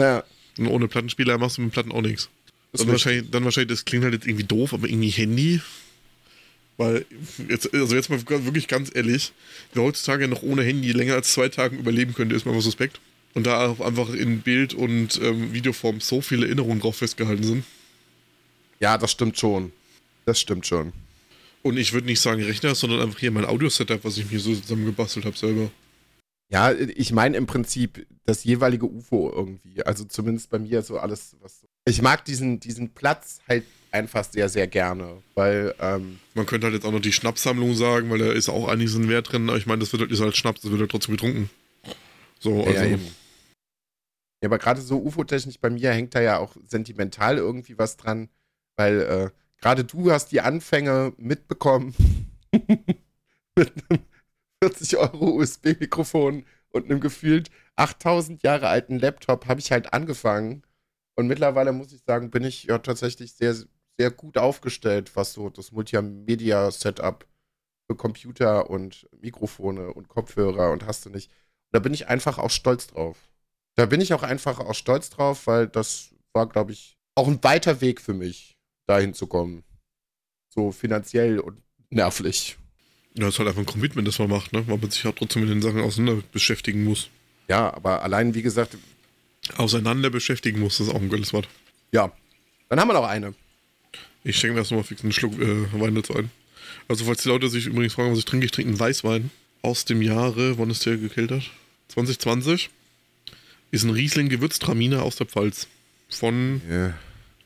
Ja. 0.00 0.24
Und 0.58 0.66
ohne 0.66 0.88
Plattenspieler 0.88 1.38
machst 1.38 1.58
du 1.58 1.62
mit 1.62 1.72
Platten 1.72 1.92
auch 1.92 2.00
nichts. 2.00 2.28
Dann 2.72 2.88
wahrscheinlich, 2.88 3.30
dann 3.30 3.44
wahrscheinlich, 3.44 3.70
das 3.70 3.84
klingt 3.84 4.02
halt 4.02 4.14
jetzt 4.14 4.26
irgendwie 4.26 4.44
doof, 4.44 4.74
aber 4.74 4.88
irgendwie 4.88 5.10
Handy. 5.10 5.60
Weil, 6.76 7.06
jetzt, 7.48 7.72
also 7.72 7.94
jetzt 7.94 8.10
mal 8.10 8.20
wirklich 8.44 8.66
ganz 8.66 8.90
ehrlich, 8.92 9.32
wer 9.72 9.84
heutzutage 9.84 10.26
noch 10.26 10.42
ohne 10.42 10.62
Handy 10.62 10.90
länger 10.92 11.14
als 11.14 11.32
zwei 11.32 11.48
Tage 11.48 11.76
überleben 11.76 12.14
könnte, 12.14 12.34
ist 12.34 12.46
mal 12.46 12.56
was 12.56 12.64
suspekt. 12.64 13.00
Und 13.34 13.46
da 13.46 13.68
auch 13.68 13.80
einfach 13.80 14.10
in 14.10 14.40
Bild- 14.40 14.74
und 14.74 15.20
ähm, 15.22 15.52
Videoform 15.52 16.00
so 16.00 16.20
viele 16.20 16.46
Erinnerungen 16.46 16.80
drauf 16.80 16.96
festgehalten 16.96 17.42
sind. 17.42 17.64
Ja, 18.80 18.98
das 18.98 19.12
stimmt 19.12 19.38
schon. 19.38 19.72
Das 20.24 20.40
stimmt 20.40 20.66
schon. 20.66 20.92
Und 21.62 21.78
ich 21.78 21.92
würde 21.92 22.06
nicht 22.06 22.20
sagen 22.20 22.42
Rechner, 22.42 22.74
sondern 22.74 23.00
einfach 23.00 23.18
hier 23.18 23.30
mein 23.30 23.46
Audio-Setup, 23.46 24.04
was 24.04 24.18
ich 24.18 24.30
mir 24.30 24.38
so 24.38 24.54
zusammengebastelt 24.54 25.24
habe 25.24 25.36
selber. 25.36 25.70
Ja, 26.50 26.72
ich 26.72 27.12
meine 27.12 27.36
im 27.36 27.46
Prinzip 27.46 28.06
das 28.26 28.44
jeweilige 28.44 28.86
UFO 28.86 29.32
irgendwie. 29.34 29.82
Also 29.82 30.04
zumindest 30.04 30.50
bei 30.50 30.58
mir 30.58 30.82
so 30.82 30.98
alles, 30.98 31.36
was 31.40 31.60
so. 31.60 31.66
Ich 31.86 32.02
mag 32.02 32.24
diesen, 32.24 32.60
diesen 32.60 32.90
Platz 32.90 33.40
halt 33.48 33.64
einfach 33.94 34.24
sehr, 34.24 34.48
sehr 34.48 34.66
gerne, 34.66 35.22
weil. 35.34 35.74
Ähm, 35.78 36.18
Man 36.34 36.46
könnte 36.46 36.66
halt 36.66 36.74
jetzt 36.74 36.84
auch 36.84 36.92
noch 36.92 37.00
die 37.00 37.12
Schnappsammlung 37.12 37.74
sagen, 37.74 38.10
weil 38.10 38.18
da 38.18 38.32
ist 38.32 38.48
auch 38.48 38.68
einiges 38.68 38.94
ein 38.96 39.08
Wert 39.08 39.32
drin, 39.32 39.48
aber 39.48 39.56
ich 39.56 39.66
meine, 39.66 39.80
das 39.80 39.92
wird 39.92 40.02
halt, 40.02 40.10
ist 40.10 40.20
halt 40.20 40.36
Schnaps, 40.36 40.60
das 40.60 40.70
wird 40.70 40.80
halt 40.80 40.90
trotzdem 40.90 41.14
getrunken. 41.14 41.48
So, 42.40 42.64
also. 42.64 42.72
Ja, 42.72 42.84
eben. 42.84 43.06
ja 44.42 44.48
aber 44.48 44.58
gerade 44.58 44.80
so 44.80 45.00
UFO-technisch 45.00 45.58
bei 45.60 45.70
mir 45.70 45.92
hängt 45.92 46.14
da 46.14 46.20
ja 46.20 46.38
auch 46.38 46.56
sentimental 46.66 47.38
irgendwie 47.38 47.78
was 47.78 47.96
dran, 47.96 48.28
weil 48.76 49.00
äh, 49.00 49.30
gerade 49.60 49.84
du 49.84 50.10
hast 50.10 50.32
die 50.32 50.40
Anfänge 50.40 51.14
mitbekommen 51.16 51.94
mit 53.56 53.72
einem 53.88 54.02
40 54.62 54.96
Euro 54.96 55.36
USB-Mikrofon 55.36 56.44
und 56.70 56.84
einem 56.90 57.00
gefühlt 57.00 57.50
8000 57.76 58.42
Jahre 58.42 58.68
alten 58.68 58.98
Laptop 58.98 59.46
habe 59.46 59.60
ich 59.60 59.70
halt 59.70 59.92
angefangen. 59.92 60.62
Und 61.16 61.28
mittlerweile 61.28 61.72
muss 61.72 61.92
ich 61.92 62.02
sagen, 62.02 62.30
bin 62.30 62.42
ich 62.42 62.64
ja 62.64 62.78
tatsächlich 62.78 63.34
sehr, 63.34 63.54
sehr 63.98 64.10
gut 64.10 64.38
aufgestellt, 64.38 65.14
was 65.14 65.32
so 65.32 65.50
das 65.50 65.72
Multimedia-Setup 65.72 67.26
für 67.86 67.96
Computer 67.96 68.70
und 68.70 69.08
Mikrofone 69.20 69.92
und 69.92 70.08
Kopfhörer 70.08 70.72
und 70.72 70.86
hast 70.86 71.06
du 71.06 71.10
nicht. 71.10 71.30
da 71.72 71.80
bin 71.80 71.92
ich 71.92 72.08
einfach 72.08 72.38
auch 72.38 72.50
stolz 72.50 72.86
drauf. 72.86 73.18
Da 73.74 73.86
bin 73.86 74.00
ich 74.00 74.14
auch 74.14 74.22
einfach 74.22 74.60
auch 74.60 74.74
stolz 74.74 75.10
drauf, 75.10 75.46
weil 75.48 75.66
das 75.66 76.14
war, 76.32 76.48
glaube 76.48 76.72
ich, 76.72 76.96
auch 77.16 77.26
ein 77.26 77.42
weiter 77.42 77.80
Weg 77.80 78.00
für 78.00 78.14
mich, 78.14 78.56
dahin 78.86 79.14
zu 79.14 79.26
kommen. 79.26 79.64
So 80.48 80.70
finanziell 80.70 81.40
und 81.40 81.60
nervlich. 81.90 82.56
Ja, 83.14 83.28
ist 83.28 83.38
halt 83.38 83.48
einfach 83.48 83.62
ein 83.62 83.66
Commitment, 83.66 84.06
das 84.06 84.18
man 84.18 84.30
macht, 84.30 84.52
ne? 84.52 84.66
weil 84.68 84.78
man 84.78 84.90
sich 84.90 85.02
ja 85.02 85.12
trotzdem 85.12 85.42
mit 85.42 85.50
den 85.50 85.62
Sachen 85.62 85.80
auseinander 85.80 86.22
beschäftigen 86.32 86.84
muss. 86.84 87.08
Ja, 87.48 87.72
aber 87.74 88.02
allein, 88.02 88.34
wie 88.34 88.42
gesagt. 88.42 88.76
Auseinander 89.56 90.10
beschäftigen 90.10 90.60
muss, 90.60 90.78
das 90.78 90.88
ist 90.88 90.94
auch 90.94 91.00
ein 91.00 91.10
geiles 91.10 91.32
Wort. 91.32 91.48
Ja. 91.92 92.12
Dann 92.68 92.80
haben 92.80 92.88
wir 92.88 92.94
noch 92.94 93.06
eine. 93.06 93.34
Ich 94.24 94.38
schenke 94.38 94.54
mir 94.54 94.60
erst 94.60 94.72
mal 94.72 94.82
fix 94.82 95.02
einen 95.02 95.12
Schluck 95.12 95.38
äh, 95.38 95.80
Wein 95.80 95.94
dazu 95.94 96.16
ein. 96.16 96.30
Also, 96.88 97.04
falls 97.04 97.22
die 97.22 97.28
Leute 97.28 97.48
sich 97.48 97.66
übrigens 97.66 97.92
fragen, 97.92 98.10
was 98.10 98.18
ich 98.18 98.24
trinke, 98.24 98.46
ich 98.46 98.52
trinke 98.52 98.70
einen 98.70 98.80
Weißwein 98.80 99.30
aus 99.62 99.84
dem 99.84 100.02
Jahre, 100.02 100.58
wann 100.58 100.70
ist 100.70 100.84
der 100.86 100.96
gekeltert? 100.96 101.50
2020. 101.88 102.70
Ist 103.70 103.84
ein 103.84 103.90
Riesling 103.90 104.28
Gewürztraminer 104.28 105.02
aus 105.02 105.16
der 105.16 105.26
Pfalz. 105.26 105.68
Von 106.08 106.62
yeah. 106.68 106.98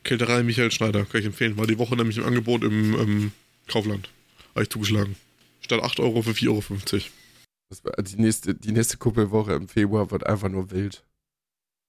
Kälterei 0.04 0.42
Michael 0.42 0.70
Schneider. 0.70 1.04
Kann 1.04 1.20
ich 1.20 1.26
empfehlen. 1.26 1.56
War 1.56 1.66
die 1.66 1.78
Woche 1.78 1.96
nämlich 1.96 2.18
im 2.18 2.24
Angebot 2.24 2.62
im 2.64 2.94
ähm, 2.94 3.32
Kaufland. 3.66 4.10
Habe 4.54 4.62
ich 4.64 4.70
zugeschlagen. 4.70 5.16
Statt 5.60 5.82
8 5.82 6.00
Euro 6.00 6.22
für 6.22 6.30
4,50 6.30 6.48
Euro. 6.50 8.02
Die, 8.02 8.16
nächste, 8.16 8.54
die 8.54 8.72
nächste 8.72 8.96
Kuppelwoche 8.98 9.52
im 9.54 9.68
Februar 9.68 10.10
wird 10.10 10.26
einfach 10.26 10.48
nur 10.48 10.70
wild. 10.70 11.02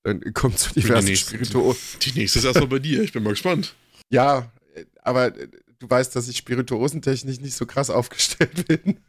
Dann 0.03 0.21
kommt 0.33 0.59
zu 0.59 0.73
diversen 0.73 1.05
die 1.05 1.11
nächste, 1.11 1.35
Spirituosen. 1.35 1.99
Die 2.01 2.11
nächste 2.13 2.39
ist 2.39 2.45
erstmal 2.45 2.67
bei 2.67 2.79
dir, 2.79 3.03
ich 3.03 3.11
bin 3.11 3.23
mal 3.23 3.31
gespannt. 3.31 3.75
Ja, 4.09 4.51
aber 5.02 5.32
du 5.32 5.89
weißt, 5.89 6.16
dass 6.16 6.28
ich 6.28 6.38
spirituosentechnisch 6.38 7.39
nicht 7.39 7.56
so 7.56 7.66
krass 7.66 7.89
aufgestellt 7.89 8.68
bin. 8.68 9.00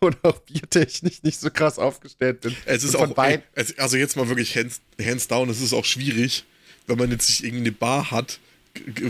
Und 0.00 0.22
auch 0.24 0.40
biertechnisch 0.40 1.22
nicht 1.22 1.38
so 1.38 1.50
krass 1.50 1.78
aufgestellt 1.78 2.40
bin. 2.42 2.54
Es 2.66 2.84
ist 2.84 2.94
auch, 2.94 3.16
ey, 3.16 3.40
also 3.78 3.96
jetzt 3.96 4.16
mal 4.16 4.28
wirklich 4.28 4.54
hands, 4.56 4.80
hands 5.00 5.28
down, 5.28 5.48
es 5.48 5.60
ist 5.60 5.72
auch 5.72 5.84
schwierig, 5.84 6.44
wenn 6.86 6.98
man 6.98 7.10
jetzt 7.10 7.28
nicht 7.28 7.44
irgendwie 7.44 7.62
eine 7.62 7.72
Bar 7.72 8.10
hat, 8.10 8.38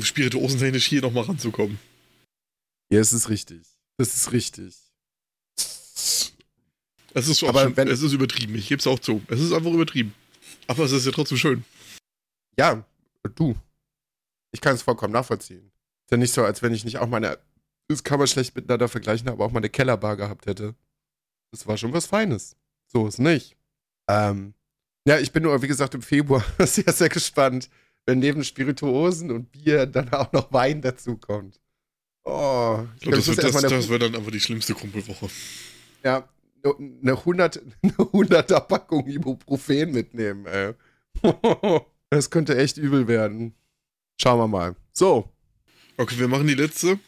spirituosentechnisch 0.02 0.86
hier 0.86 1.00
nochmal 1.00 1.24
ranzukommen. 1.24 1.78
Ja, 2.90 3.00
es 3.00 3.12
ist 3.12 3.28
richtig. 3.28 3.62
Das 3.96 4.14
ist 4.14 4.32
richtig. 4.32 4.74
Es 7.16 7.28
ist, 7.28 7.44
aber 7.44 7.64
schon, 7.64 7.76
wenn, 7.76 7.88
es 7.88 8.02
ist 8.02 8.12
übertrieben, 8.12 8.54
ich 8.56 8.68
gebe 8.68 8.80
es 8.80 8.86
auch 8.86 8.98
zu. 8.98 9.22
Es 9.28 9.40
ist 9.40 9.52
einfach 9.52 9.72
übertrieben. 9.72 10.14
Aber 10.66 10.84
es 10.84 10.92
ist 10.92 11.06
ja 11.06 11.12
trotzdem 11.12 11.38
schön. 11.38 11.64
Ja, 12.58 12.84
du. 13.36 13.56
Ich 14.52 14.60
kann 14.60 14.74
es 14.74 14.82
vollkommen 14.82 15.12
nachvollziehen. 15.12 15.70
Ist 16.04 16.10
ja 16.10 16.16
nicht 16.16 16.34
so, 16.34 16.44
als 16.44 16.62
wenn 16.62 16.74
ich 16.74 16.84
nicht 16.84 16.98
auch 16.98 17.06
meine, 17.06 17.38
das 17.88 18.04
kann 18.04 18.18
man 18.18 18.28
schlecht 18.28 18.54
miteinander 18.54 18.88
vergleichen, 18.88 19.28
aber 19.28 19.44
auch 19.44 19.52
meine 19.52 19.70
Kellerbar 19.70 20.16
gehabt 20.16 20.46
hätte. 20.46 20.74
Das 21.50 21.66
war 21.66 21.76
schon 21.76 21.92
was 21.92 22.06
Feines. 22.06 22.56
So 22.86 23.06
ist 23.06 23.18
nicht. 23.18 23.56
Ähm, 24.08 24.54
ja, 25.06 25.18
ich 25.18 25.32
bin 25.32 25.42
nur, 25.42 25.60
wie 25.62 25.68
gesagt, 25.68 25.94
im 25.94 26.02
Februar 26.02 26.44
sehr, 26.58 26.92
sehr 26.92 27.08
gespannt, 27.08 27.68
wenn 28.06 28.18
neben 28.18 28.44
Spirituosen 28.44 29.30
und 29.30 29.50
Bier 29.52 29.86
dann 29.86 30.12
auch 30.12 30.32
noch 30.32 30.52
Wein 30.52 30.82
dazukommt. 30.82 31.60
Oh, 32.24 32.84
ich 32.96 33.02
glaub, 33.02 33.14
das, 33.16 33.26
wird, 33.26 33.42
das, 33.42 33.62
das 33.62 33.88
wird 33.88 34.02
dann 34.02 34.14
einfach 34.14 34.30
die 34.30 34.40
schlimmste 34.40 34.74
Kumpelwoche. 34.74 35.28
Ja, 36.02 36.26
eine 36.64 37.12
100, 37.12 37.62
eine 37.82 37.92
100er 37.92 38.60
Packung 38.60 39.06
Ibuprofen 39.06 39.92
mitnehmen, 39.92 40.46
ey. 40.46 40.74
Das 42.10 42.30
könnte 42.30 42.56
echt 42.56 42.76
übel 42.76 43.08
werden. 43.08 43.54
Schauen 44.20 44.38
wir 44.38 44.46
mal. 44.46 44.76
So. 44.92 45.33
Okay, 45.96 46.18
wir 46.18 46.28
machen 46.28 46.46
die 46.46 46.54
letzte. 46.54 46.98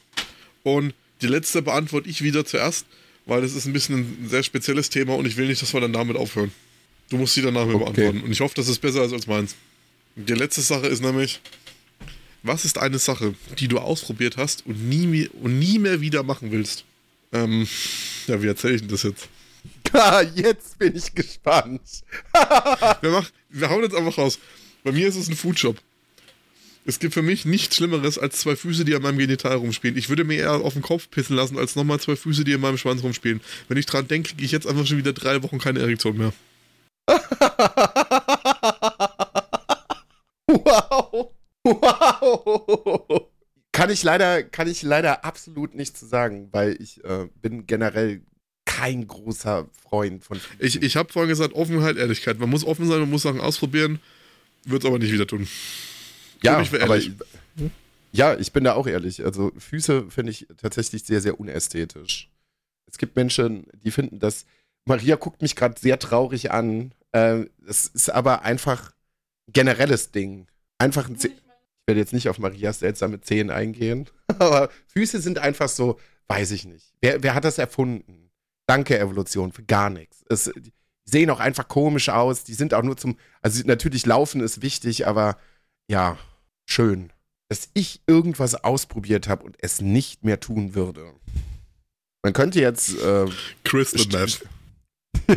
Und 0.62 0.94
die 1.22 1.26
letzte 1.26 1.62
beantworte 1.62 2.08
ich 2.08 2.22
wieder 2.22 2.44
zuerst, 2.44 2.86
weil 3.24 3.40
das 3.40 3.54
ist 3.54 3.66
ein 3.66 3.72
bisschen 3.72 3.98
ein 3.98 4.28
sehr 4.28 4.42
spezielles 4.42 4.90
Thema 4.90 5.14
und 5.14 5.26
ich 5.26 5.36
will 5.36 5.46
nicht, 5.46 5.62
dass 5.62 5.72
wir 5.72 5.80
dann 5.80 5.92
damit 5.92 6.16
aufhören. 6.16 6.52
Du 7.08 7.16
musst 7.16 7.34
sie 7.34 7.42
danach 7.42 7.66
mir 7.66 7.74
okay. 7.74 7.84
beantworten. 7.84 8.22
Und 8.22 8.32
ich 8.32 8.40
hoffe, 8.40 8.54
das 8.54 8.68
ist 8.68 8.80
besser 8.80 9.00
als 9.00 9.26
meins. 9.26 9.54
Die 10.16 10.32
letzte 10.32 10.60
Sache 10.60 10.86
ist 10.86 11.02
nämlich, 11.02 11.40
was 12.42 12.64
ist 12.64 12.78
eine 12.78 12.98
Sache, 12.98 13.34
die 13.58 13.68
du 13.68 13.78
ausprobiert 13.78 14.36
hast 14.36 14.66
und 14.66 14.88
nie, 14.88 15.06
mehr, 15.06 15.28
und 15.40 15.58
nie 15.58 15.78
mehr 15.78 16.00
wieder 16.00 16.22
machen 16.22 16.52
willst? 16.52 16.84
Ähm, 17.32 17.66
ja, 18.26 18.42
wie 18.42 18.46
erzähle 18.46 18.74
ich 18.74 18.80
denn 18.82 18.90
das 18.90 19.02
jetzt? 19.02 19.28
Jetzt 20.34 20.78
bin 20.78 20.94
ich 20.96 21.14
gespannt. 21.14 21.80
wir, 23.00 23.10
machen, 23.10 23.28
wir 23.50 23.70
hauen 23.70 23.82
jetzt 23.82 23.94
einfach 23.94 24.18
raus. 24.18 24.38
Bei 24.84 24.92
mir 24.92 25.08
ist 25.08 25.16
es 25.16 25.28
ein 25.28 25.36
Foodshop. 25.36 25.76
Es 26.88 27.00
gibt 27.00 27.14
für 27.14 27.22
mich 27.22 27.44
nichts 27.44 27.74
Schlimmeres 27.74 28.16
als 28.16 28.38
zwei 28.38 28.54
Füße, 28.54 28.84
die 28.84 28.94
an 28.94 29.02
meinem 29.02 29.18
Genital 29.18 29.56
rumspielen. 29.56 29.96
Ich 29.96 30.08
würde 30.08 30.22
mir 30.22 30.38
eher 30.38 30.52
auf 30.52 30.74
den 30.74 30.82
Kopf 30.82 31.10
pissen 31.10 31.34
lassen, 31.34 31.58
als 31.58 31.74
nochmal 31.74 31.98
zwei 31.98 32.14
Füße, 32.14 32.44
die 32.44 32.52
in 32.52 32.60
meinem 32.60 32.78
Schwanz 32.78 33.02
rumspielen. 33.02 33.40
Wenn 33.66 33.76
ich 33.76 33.86
dran 33.86 34.06
denke, 34.06 34.28
kriege 34.28 34.44
ich 34.44 34.52
jetzt 34.52 34.68
einfach 34.68 34.86
schon 34.86 34.98
wieder 34.98 35.12
drei 35.12 35.42
Wochen 35.42 35.58
keine 35.58 35.80
Erektion 35.80 36.16
mehr. 36.16 36.32
wow. 40.46 41.32
Wow. 41.64 43.22
Kann 43.72 43.90
ich 43.90 44.04
leider, 44.04 44.44
kann 44.44 44.68
ich 44.68 44.82
leider 44.82 45.24
absolut 45.24 45.74
nichts 45.74 45.98
zu 45.98 46.06
sagen, 46.06 46.50
weil 46.52 46.80
ich 46.80 47.02
äh, 47.04 47.26
bin 47.42 47.66
generell 47.66 48.22
kein 48.64 49.08
großer 49.08 49.68
Freund 49.82 50.22
von. 50.22 50.40
Ich, 50.60 50.80
ich 50.80 50.96
habe 50.96 51.12
vorhin 51.12 51.30
gesagt, 51.30 51.54
Offenheit, 51.54 51.96
Ehrlichkeit. 51.96 52.38
Man 52.38 52.48
muss 52.48 52.64
offen 52.64 52.86
sein, 52.86 53.00
man 53.00 53.10
muss 53.10 53.22
Sachen 53.22 53.40
ausprobieren, 53.40 53.98
wird 54.64 54.84
es 54.84 54.88
aber 54.88 55.00
nicht 55.00 55.12
wieder 55.12 55.26
tun. 55.26 55.48
Ja, 56.42 56.60
ich 56.60 56.82
aber 56.82 56.98
ich, 56.98 57.12
ja, 58.12 58.36
ich 58.36 58.52
bin 58.52 58.64
da 58.64 58.74
auch 58.74 58.86
ehrlich. 58.86 59.24
Also 59.24 59.52
Füße 59.58 60.10
finde 60.10 60.32
ich 60.32 60.46
tatsächlich 60.56 61.04
sehr, 61.04 61.20
sehr 61.20 61.38
unästhetisch. 61.38 62.30
Es 62.86 62.98
gibt 62.98 63.16
Menschen, 63.16 63.66
die 63.84 63.90
finden 63.90 64.18
das. 64.18 64.46
Maria 64.84 65.16
guckt 65.16 65.42
mich 65.42 65.56
gerade 65.56 65.78
sehr 65.78 65.98
traurig 65.98 66.50
an. 66.50 66.92
Äh, 67.12 67.46
es 67.66 67.88
ist 67.88 68.10
aber 68.10 68.42
einfach 68.42 68.92
ein 69.48 69.52
generelles 69.52 70.12
Ding. 70.12 70.46
Einfach 70.78 71.08
ein. 71.08 71.16
ich 71.16 71.30
werde 71.86 72.00
jetzt 72.00 72.12
nicht 72.12 72.28
auf 72.28 72.38
Marias 72.38 72.80
seltsame 72.80 73.20
Zehen 73.20 73.50
eingehen, 73.50 74.08
aber 74.38 74.70
Füße 74.88 75.20
sind 75.20 75.38
einfach 75.38 75.68
so, 75.68 75.98
weiß 76.28 76.50
ich 76.52 76.64
nicht. 76.64 76.92
Wer, 77.00 77.22
wer 77.22 77.34
hat 77.34 77.44
das 77.44 77.58
erfunden? 77.58 78.30
Danke, 78.66 78.98
Evolution, 78.98 79.52
für 79.52 79.62
gar 79.62 79.90
nichts. 79.90 80.24
Es, 80.28 80.50
die 80.56 80.72
sehen 81.04 81.30
auch 81.30 81.40
einfach 81.40 81.68
komisch 81.68 82.08
aus. 82.08 82.44
Die 82.44 82.54
sind 82.54 82.74
auch 82.74 82.82
nur 82.82 82.96
zum. 82.96 83.16
Also 83.40 83.62
natürlich, 83.64 84.06
Laufen 84.06 84.40
ist 84.40 84.62
wichtig, 84.62 85.06
aber 85.06 85.38
ja, 85.88 86.18
schön, 86.66 87.12
dass 87.48 87.68
ich 87.74 88.00
irgendwas 88.06 88.54
ausprobiert 88.54 89.28
habe 89.28 89.44
und 89.44 89.56
es 89.60 89.80
nicht 89.80 90.24
mehr 90.24 90.40
tun 90.40 90.74
würde. 90.74 91.12
Man 92.22 92.32
könnte 92.32 92.60
jetzt. 92.60 93.00
Äh, 93.00 93.26
Crystal 93.64 94.06
Meth. 94.20 94.40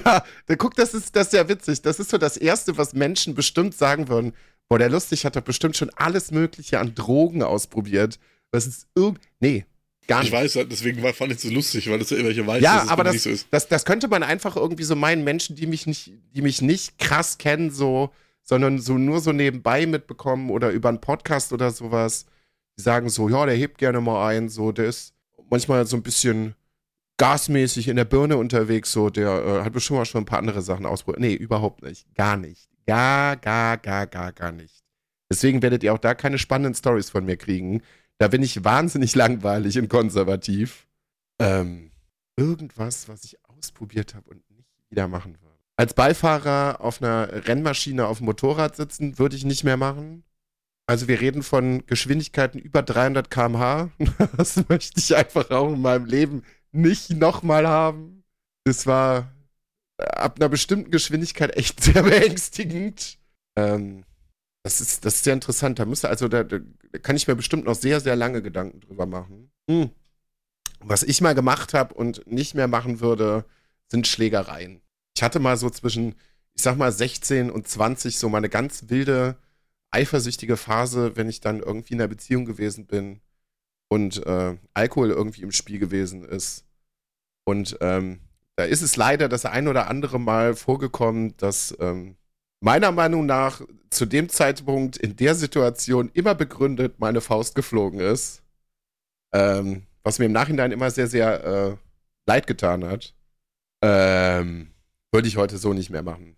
Ja, 0.06 0.24
der 0.47 0.58
guckt, 0.58 0.78
das 0.78 0.93
ist, 0.93 1.16
das 1.16 1.28
ist 1.28 1.34
ja 1.34 1.47
witzig. 1.47 1.82
Das 1.82 2.00
ist 2.00 2.12
so 2.12 2.20
das 2.20 2.38
Erste, 2.38 2.78
was 2.78 2.93
Menschen 2.93 3.34
bestimmt 3.34 3.74
sagen 3.74 4.08
würden. 4.08 4.34
Boah, 4.68 4.78
der 4.78 4.89
lustig 4.89 5.26
hat 5.26 5.36
doch 5.36 5.41
bestimmt 5.41 5.78
schon 5.78 5.89
alles 5.95 6.30
Mögliche 6.30 6.80
an 6.80 6.93
Drogen 6.93 7.41
ausprobiert. 7.41 8.20
Was 8.52 8.68
ist 8.68 8.88
irgend. 8.93 9.20
Nee, 9.39 9.66
gar 10.06 10.20
nicht. 10.20 10.28
Ich 10.28 10.34
weiß, 10.34 10.68
deswegen 10.70 11.02
war, 11.02 11.14
fand 11.14 11.32
ich 11.32 11.38
es 11.38 11.43
so 11.43 11.50
lustig, 11.50 11.89
weil 11.89 11.97
das 11.97 12.10
ja 12.10 12.18
irgendwelche 12.18 12.45
weiß, 12.45 12.62
ja, 12.62 12.88
aber 12.88 13.04
das, 13.04 13.14
nicht 13.14 13.24
so 13.24 13.30
ist. 13.30 13.47
Das, 13.52 13.68
das 13.68 13.86
könnte 13.86 14.08
man 14.10 14.22
einfach 14.22 14.56
irgendwie 14.58 14.84
so 14.84 14.95
meinen, 14.95 15.24
Menschen, 15.24 15.56
die 15.56 15.66
mich 15.66 15.88
nicht, 15.88 16.12
die 16.36 16.41
mich 16.41 16.62
nicht 16.62 17.00
krass 17.00 17.38
kennen, 17.38 17.72
so 17.72 18.12
sondern 18.50 18.80
so 18.80 18.97
nur 18.97 19.20
so 19.20 19.32
nebenbei 19.32 19.86
mitbekommen 19.86 20.50
oder 20.50 20.72
über 20.72 20.89
einen 20.89 21.02
Podcast 21.02 21.54
oder 21.54 21.70
sowas. 21.70 22.26
Die 22.80 22.82
sagen 22.82 23.08
so, 23.08 23.30
ja, 23.30 23.45
der 23.45 23.54
hebt 23.54 23.78
gerne 23.78 24.02
mal 24.02 24.28
ein, 24.28 24.50
so, 24.50 24.72
der 24.72 24.86
ist 24.86 25.14
manchmal 25.52 25.86
so 25.86 25.95
ein 25.95 26.02
bisschen 26.02 26.56
gasmäßig 27.18 27.89
in 27.89 27.95
der 27.95 28.06
Birne 28.06 28.38
unterwegs, 28.38 28.91
so, 28.91 29.12
der 29.12 29.30
äh, 29.45 29.64
hat 29.64 29.74
bestimmt 29.74 30.00
mal 30.00 30.06
schon 30.06 30.24
ein 30.24 30.26
paar 30.26 30.39
andere 30.39 30.64
Sachen 30.64 30.88
ausprobiert. 30.88 31.20
Nee, 31.20 31.36
überhaupt 31.36 31.84
nicht. 31.84 32.08
Gar 32.16 32.38
nicht. 32.38 32.72
Gar, 32.88 33.38
gar, 33.38 33.78
gar, 33.78 34.08
gar, 34.08 34.32
gar 34.32 34.52
nicht. 34.52 34.84
Deswegen 35.32 35.62
werdet 35.62 35.84
ihr 35.84 35.93
auch 35.93 36.00
da 36.00 36.16
keine 36.16 36.39
spannenden 36.39 36.74
Stories 36.74 37.12
von 37.12 37.26
mir 37.26 37.38
kriegen. 37.38 37.84
Da 38.18 38.30
bin 38.30 38.41
ich 38.41 38.64
wahnsinnig 38.64 39.14
langweilig 39.14 39.78
und 39.78 39.89
konservativ. 39.89 40.88
Ähm, 41.38 41.91
irgendwas, 42.36 43.08
was 43.10 43.26
ich 43.26 43.38
ausprobiert 43.43 44.16
habe 44.16 44.32
und 44.32 44.50
nicht 44.50 44.72
wieder 44.89 45.08
machen 45.08 45.39
würde 45.39 45.49
als 45.80 45.94
Beifahrer 45.94 46.82
auf 46.82 47.02
einer 47.02 47.48
Rennmaschine 47.48 48.06
auf 48.06 48.18
dem 48.18 48.26
Motorrad 48.26 48.76
sitzen, 48.76 49.18
würde 49.18 49.38
ich 49.38 49.46
nicht 49.46 49.64
mehr 49.64 49.78
machen. 49.78 50.26
Also 50.88 51.08
wir 51.08 51.22
reden 51.22 51.42
von 51.42 51.86
Geschwindigkeiten 51.86 52.60
über 52.60 52.84
300 52.84 53.32
km/h. 53.32 53.90
Das 54.36 54.68
möchte 54.68 55.00
ich 55.00 55.16
einfach 55.16 55.50
auch 55.52 55.72
in 55.72 55.82
meinem 55.82 56.04
Leben 56.04 56.44
nicht 56.74 57.12
nochmal 57.12 57.66
haben. 57.66 58.26
Das 58.66 58.88
war 58.88 59.32
ab 59.98 60.36
einer 60.38 60.50
bestimmten 60.50 60.92
Geschwindigkeit 60.92 61.56
echt 61.56 61.82
sehr 61.86 62.04
beängstigend. 62.04 63.18
Ähm, 63.56 64.04
das, 64.64 64.82
ist, 64.82 65.06
das 65.06 65.16
ist 65.16 65.24
sehr 65.24 65.34
interessant. 65.34 65.80
Da 65.80 65.86
müsste, 65.86 66.10
also 66.10 66.28
da, 66.28 66.44
da, 66.44 66.60
kann 67.02 67.16
ich 67.16 67.26
mir 67.26 67.38
bestimmt 67.38 67.64
noch 67.64 67.76
sehr, 67.76 68.02
sehr 68.02 68.18
lange 68.18 68.42
Gedanken 68.42 68.82
drüber 68.82 69.06
machen. 69.06 69.50
Hm. 69.70 69.92
Was 70.82 71.04
ich 71.04 71.22
mal 71.22 71.36
gemacht 71.36 71.74
habe 71.74 71.94
und 71.94 72.28
nicht 72.30 72.54
mehr 72.54 72.68
machen 72.68 73.00
würde, 73.00 73.46
sind 73.88 74.08
Schlägereien 74.08 74.82
ich 75.20 75.24
hatte 75.24 75.41
mal 75.41 75.57
so 75.57 75.70
zwischen, 75.70 76.15
ich 76.53 76.63
sag 76.63 76.78
mal, 76.78 76.93
16 76.93 77.51
und 77.51 77.67
20 77.67 78.17
so 78.17 78.30
meine 78.30 78.47
ganz 78.47 78.86
wilde, 78.88 79.36
eifersüchtige 79.91 80.55
Phase, 80.55 81.17
wenn 81.17 81.28
ich 81.28 81.41
dann 81.41 81.59
irgendwie 81.59 81.95
in 81.95 81.99
einer 81.99 82.07
Beziehung 82.07 82.45
gewesen 82.45 82.88
bin 82.88 83.20
und 83.89 84.26
äh, 84.26 84.55
Alkohol 84.74 85.09
irgendwie 85.09 85.41
im 85.41 85.51
Spiel 85.51 85.78
gewesen 85.78 86.24
ist. 86.24 86.63
Und 87.43 87.78
ähm, 87.82 88.21
da 88.55 88.63
ist 88.63 88.82
es 88.82 88.96
leider 88.96 89.28
das 89.28 89.43
ein 89.43 89.67
oder 89.67 89.89
andere 89.89 90.21
Mal 90.21 90.55
vorgekommen, 90.55 91.36
dass 91.36 91.75
ähm, 91.82 92.16
meiner 92.62 92.93
Meinung 92.93 93.25
nach 93.25 93.59
zu 93.89 94.05
dem 94.05 94.29
Zeitpunkt 94.29 94.96
in 94.96 95.17
der 95.17 95.36
Situation 95.36 96.12
immer 96.13 96.33
begründet 96.33 97.01
meine 97.01 97.20
Faust 97.20 97.55
geflogen 97.55 98.00
ist. 98.00 98.41
Ähm, 99.33 99.83
was 100.01 100.17
mir 100.17 100.28
im 100.28 100.32
Nachhinein 100.32 100.71
immer 100.71 100.89
sehr, 100.91 101.08
sehr 101.08 101.43
äh, 101.43 101.75
leid 102.25 102.47
getan 102.47 102.86
hat. 102.86 103.13
Ähm, 103.83 104.71
würde 105.12 105.28
ich 105.28 105.38
heute 105.38 105.58
so 105.58 105.74
nicht 105.74 105.90
mehr 105.90 106.04
machen. 106.04 106.36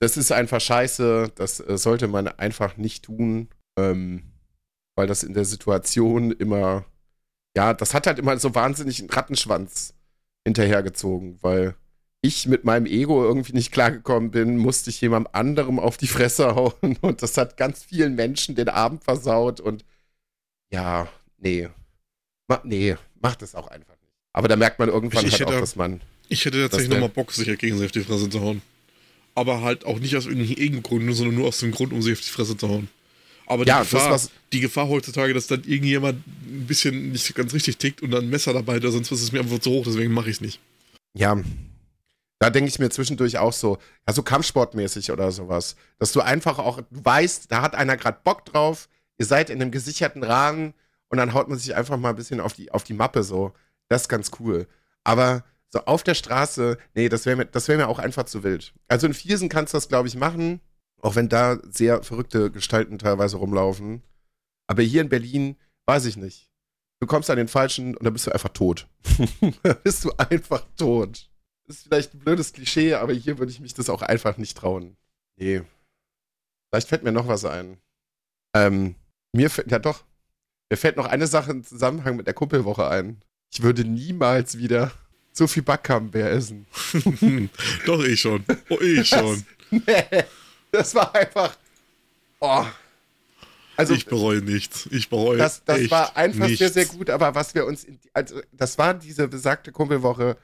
Das 0.00 0.16
ist 0.16 0.32
einfach 0.32 0.60
scheiße. 0.60 1.32
Das 1.34 1.60
äh, 1.60 1.78
sollte 1.78 2.08
man 2.08 2.28
einfach 2.28 2.76
nicht 2.76 3.04
tun, 3.04 3.48
ähm, 3.78 4.22
weil 4.96 5.06
das 5.06 5.22
in 5.22 5.34
der 5.34 5.44
Situation 5.44 6.30
immer, 6.32 6.84
ja, 7.56 7.74
das 7.74 7.94
hat 7.94 8.06
halt 8.06 8.18
immer 8.18 8.38
so 8.38 8.54
wahnsinnig 8.54 9.00
einen 9.00 9.10
Rattenschwanz 9.10 9.94
hinterhergezogen, 10.46 11.38
weil 11.42 11.74
ich 12.20 12.46
mit 12.46 12.64
meinem 12.64 12.86
Ego 12.86 13.22
irgendwie 13.22 13.52
nicht 13.52 13.70
klargekommen 13.70 14.30
bin, 14.30 14.56
musste 14.56 14.88
ich 14.88 15.00
jemandem 15.00 15.30
anderem 15.32 15.78
auf 15.78 15.96
die 15.96 16.06
Fresse 16.06 16.54
hauen 16.54 16.96
und 17.02 17.22
das 17.22 17.36
hat 17.36 17.56
ganz 17.56 17.84
vielen 17.84 18.14
Menschen 18.14 18.54
den 18.54 18.68
Abend 18.68 19.04
versaut 19.04 19.60
und 19.60 19.84
ja, 20.72 21.08
nee. 21.38 21.68
Ma 22.48 22.60
nee, 22.64 22.96
macht 23.20 23.42
es 23.42 23.54
auch 23.54 23.68
einfach 23.68 23.94
nicht. 24.00 24.12
Aber 24.32 24.48
da 24.48 24.56
merkt 24.56 24.78
man 24.78 24.88
irgendwann 24.88 25.26
ich, 25.26 25.34
ich 25.34 25.40
halt 25.40 25.54
auch, 25.54 25.60
dass 25.60 25.76
man 25.76 26.00
ich 26.34 26.44
hätte 26.44 26.60
tatsächlich 26.62 26.90
nochmal 26.90 27.08
Bock, 27.08 27.32
sich 27.32 27.48
halt 27.48 27.58
gegen 27.58 27.78
sie 27.78 27.84
auf 27.84 27.92
die 27.92 28.00
Fresse 28.00 28.28
zu 28.28 28.40
hauen. 28.40 28.62
Aber 29.34 29.62
halt 29.62 29.84
auch 29.84 29.98
nicht 29.98 30.16
aus 30.16 30.26
irgendwelchen 30.26 30.82
Gründen, 30.82 31.12
sondern 31.12 31.34
nur 31.36 31.48
aus 31.48 31.58
dem 31.58 31.72
Grund, 31.72 31.92
um 31.92 32.02
sie 32.02 32.12
auf 32.12 32.20
die 32.20 32.30
Fresse 32.30 32.56
zu 32.56 32.68
hauen. 32.68 32.88
Aber 33.46 33.64
die, 33.64 33.68
ja, 33.68 33.80
Gefahr, 33.80 34.10
das, 34.10 34.30
die 34.52 34.60
Gefahr 34.60 34.88
heutzutage, 34.88 35.34
dass 35.34 35.46
dann 35.46 35.64
irgendjemand 35.64 36.26
ein 36.26 36.66
bisschen 36.66 37.12
nicht 37.12 37.34
ganz 37.34 37.52
richtig 37.52 37.76
tickt 37.76 38.02
und 38.02 38.10
dann 38.10 38.24
ein 38.24 38.30
Messer 38.30 38.52
dabei 38.52 38.76
hat, 38.76 38.82
sonst 38.82 39.10
ist 39.10 39.22
es 39.22 39.32
mir 39.32 39.40
einfach 39.40 39.58
zu 39.58 39.70
hoch, 39.70 39.84
deswegen 39.84 40.12
mache 40.12 40.30
ich 40.30 40.36
es 40.36 40.40
nicht. 40.40 40.60
Ja, 41.14 41.36
da 42.38 42.50
denke 42.50 42.68
ich 42.68 42.78
mir 42.78 42.90
zwischendurch 42.90 43.38
auch 43.38 43.52
so, 43.52 43.78
ja, 44.06 44.12
so 44.12 44.22
Kampfsportmäßig 44.22 45.10
oder 45.10 45.30
sowas. 45.32 45.76
Dass 45.98 46.12
du 46.12 46.20
einfach 46.20 46.58
auch 46.58 46.82
weißt, 46.90 47.50
da 47.50 47.62
hat 47.62 47.74
einer 47.74 47.96
gerade 47.96 48.18
Bock 48.24 48.44
drauf, 48.44 48.88
ihr 49.18 49.26
seid 49.26 49.50
in 49.50 49.60
einem 49.60 49.70
gesicherten 49.70 50.22
Rahmen 50.22 50.74
und 51.08 51.18
dann 51.18 51.32
haut 51.34 51.48
man 51.48 51.58
sich 51.58 51.74
einfach 51.74 51.96
mal 51.96 52.10
ein 52.10 52.16
bisschen 52.16 52.40
auf 52.40 52.52
die, 52.52 52.70
auf 52.70 52.84
die 52.84 52.94
Mappe 52.94 53.22
so. 53.22 53.52
Das 53.88 54.02
ist 54.02 54.08
ganz 54.08 54.30
cool. 54.40 54.66
Aber 55.04 55.44
so 55.74 55.80
auf 55.86 56.04
der 56.04 56.14
Straße, 56.14 56.78
nee, 56.94 57.08
das 57.08 57.26
wäre 57.26 57.36
mir, 57.36 57.48
wär 57.52 57.76
mir 57.76 57.88
auch 57.88 57.98
einfach 57.98 58.26
zu 58.26 58.44
wild. 58.44 58.72
Also 58.86 59.08
in 59.08 59.12
Viersen 59.12 59.48
kannst 59.48 59.74
du 59.74 59.76
das, 59.76 59.88
glaube 59.88 60.06
ich, 60.06 60.14
machen, 60.14 60.60
auch 61.02 61.16
wenn 61.16 61.28
da 61.28 61.58
sehr 61.68 62.04
verrückte 62.04 62.52
Gestalten 62.52 62.96
teilweise 62.96 63.38
rumlaufen. 63.38 64.00
Aber 64.68 64.82
hier 64.82 65.00
in 65.00 65.08
Berlin, 65.08 65.56
weiß 65.86 66.04
ich 66.04 66.16
nicht. 66.16 66.48
Du 67.00 67.08
kommst 67.08 67.28
an 67.28 67.38
den 67.38 67.48
Falschen 67.48 67.96
und 67.96 68.04
dann 68.04 68.12
bist 68.12 68.24
du 68.24 68.30
einfach 68.30 68.50
tot. 68.50 68.86
da 69.64 69.72
bist 69.74 70.04
du 70.04 70.12
einfach 70.16 70.64
tot. 70.76 71.28
Das 71.66 71.78
ist 71.78 71.82
vielleicht 71.82 72.14
ein 72.14 72.20
blödes 72.20 72.52
Klischee, 72.52 72.94
aber 72.94 73.12
hier 73.12 73.38
würde 73.38 73.50
ich 73.50 73.58
mich 73.58 73.74
das 73.74 73.90
auch 73.90 74.02
einfach 74.02 74.36
nicht 74.36 74.56
trauen. 74.56 74.96
Nee. 75.36 75.62
Vielleicht 76.70 76.88
fällt 76.88 77.02
mir 77.02 77.10
noch 77.10 77.26
was 77.26 77.44
ein. 77.44 77.78
Ähm, 78.54 78.94
mir 79.32 79.50
fällt, 79.50 79.72
ja 79.72 79.80
doch, 79.80 80.04
mir 80.70 80.76
fällt 80.76 80.96
noch 80.96 81.06
eine 81.06 81.26
Sache 81.26 81.50
im 81.50 81.64
Zusammenhang 81.64 82.14
mit 82.14 82.28
der 82.28 82.34
Kuppelwoche 82.34 82.86
ein. 82.86 83.20
Ich 83.52 83.62
würde 83.62 83.84
niemals 83.84 84.56
wieder 84.58 84.92
so 85.34 85.46
viel 85.46 85.62
Backcamembert 85.62 86.32
essen. 86.32 86.66
Doch, 87.86 88.02
ich 88.02 88.20
schon. 88.20 88.44
Oh, 88.70 88.80
ich 88.80 89.08
schon. 89.08 89.44
Das, 89.70 89.82
nee, 89.86 90.24
das 90.70 90.94
war 90.94 91.14
einfach. 91.14 91.56
Oh. 92.40 92.64
Also, 93.76 93.94
ich 93.94 94.06
bereue 94.06 94.40
nichts. 94.40 94.88
Ich 94.92 95.10
bereue 95.10 95.36
Das, 95.36 95.64
das 95.64 95.90
war 95.90 96.16
einfach 96.16 96.46
nichts. 96.46 96.58
sehr, 96.60 96.70
sehr 96.70 96.86
gut, 96.86 97.10
aber 97.10 97.34
was 97.34 97.54
wir 97.54 97.66
uns. 97.66 97.84
In, 97.84 97.98
also, 98.12 98.40
das 98.52 98.78
war 98.78 98.94
diese 98.94 99.26
besagte 99.26 99.72
Kumpelwoche. 99.72 100.36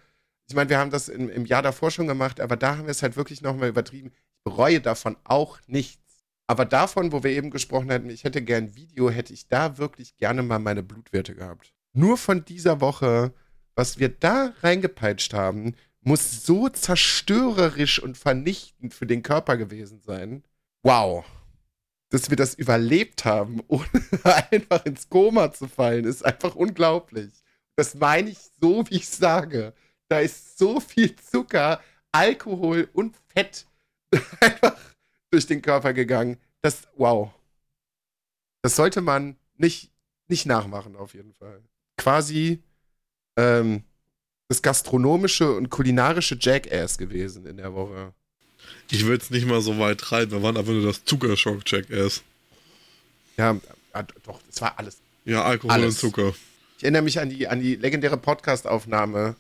Ich 0.49 0.55
meine, 0.57 0.69
wir 0.69 0.79
haben 0.79 0.91
das 0.91 1.09
im, 1.09 1.31
im 1.31 1.47
Jahr 1.47 1.63
davor 1.63 1.93
schon 1.93 2.09
gemacht, 2.09 2.41
aber 2.41 2.57
da 2.57 2.77
haben 2.77 2.87
wir 2.87 2.91
es 2.91 3.03
halt 3.03 3.17
wirklich 3.17 3.41
nochmal 3.41 3.69
übertrieben. 3.69 4.11
Ich 4.13 4.43
bereue 4.43 4.81
davon 4.81 5.17
auch 5.23 5.61
nichts. 5.69 6.01
Aber 6.49 6.65
davon, 6.65 7.13
wo 7.13 7.23
wir 7.23 7.31
eben 7.31 7.51
gesprochen 7.51 7.93
hatten, 7.93 8.11
ich 8.11 8.25
hätte 8.25 8.43
gern 8.43 8.65
ein 8.65 8.75
Video, 8.75 9.09
hätte 9.09 9.33
ich 9.33 9.47
da 9.47 9.79
wirklich 9.79 10.17
gerne 10.17 10.43
mal 10.43 10.59
meine 10.59 10.83
Blutwerte 10.83 11.37
gehabt. 11.37 11.73
Nur 11.93 12.17
von 12.17 12.45
dieser 12.45 12.81
Woche 12.81 13.33
was 13.81 13.99
wir 13.99 14.11
da 14.11 14.53
reingepeitscht 14.61 15.33
haben, 15.33 15.75
muss 16.03 16.45
so 16.45 16.69
zerstörerisch 16.69 17.99
und 17.99 18.19
vernichtend 18.19 18.93
für 18.93 19.07
den 19.07 19.23
Körper 19.23 19.57
gewesen 19.57 20.03
sein. 20.03 20.45
Wow. 20.83 21.25
Dass 22.11 22.29
wir 22.29 22.37
das 22.37 22.53
überlebt 22.53 23.25
haben, 23.25 23.63
ohne 23.69 23.89
einfach 24.51 24.85
ins 24.85 25.09
Koma 25.09 25.51
zu 25.55 25.67
fallen, 25.67 26.05
ist 26.05 26.27
einfach 26.27 26.57
unglaublich. 26.57 27.33
Das 27.75 27.95
meine 27.95 28.29
ich 28.29 28.39
so, 28.61 28.85
wie 28.91 28.97
ich 28.97 29.09
sage. 29.09 29.73
Da 30.09 30.19
ist 30.19 30.59
so 30.59 30.79
viel 30.79 31.17
Zucker, 31.17 31.81
Alkohol 32.13 32.87
und 32.93 33.17
Fett 33.29 33.67
einfach 34.43 34.77
durch 35.31 35.47
den 35.47 35.63
Körper 35.63 35.95
gegangen. 35.95 36.37
Das, 36.61 36.87
wow. 36.99 37.33
Das 38.61 38.77
sollte 38.77 39.01
man 39.01 39.39
nicht, 39.57 39.91
nicht 40.29 40.45
nachmachen, 40.45 40.97
auf 40.97 41.15
jeden 41.15 41.33
Fall. 41.33 41.63
Quasi 41.97 42.63
ähm, 43.41 43.83
das 44.49 44.63
gastronomische 44.63 45.53
und 45.53 45.71
kulinarische 45.71 46.37
Jackass 46.41 46.99
gewesen 46.99 47.47
in 47.47 47.57
der 47.57 47.75
Woche. 47.75 48.13
Ich 48.91 49.07
will 49.07 49.17
es 49.17 49.31
nicht 49.31 49.47
mal 49.47 49.61
so 49.61 49.79
weit 49.79 49.99
treiben, 49.99 50.33
wir 50.33 50.43
waren 50.43 50.57
einfach 50.57 50.73
nur 50.73 50.85
das 50.85 51.05
Zuckerschock-Jackass. 51.05 52.23
Ja, 53.37 53.57
doch, 54.25 54.41
das 54.49 54.61
war 54.61 54.79
alles. 54.79 54.99
Ja, 55.25 55.45
Alkohol 55.45 55.71
alles. 55.71 56.03
und 56.03 56.13
Zucker. 56.13 56.35
Ich 56.79 56.85
erinnere 56.85 57.03
mich 57.03 57.21
an 57.21 57.31
die, 57.31 57.47
an 57.47 57.61
die 57.61 57.77
legendäre 57.77 58.17
Podcast-Aufnahme, 58.17 59.37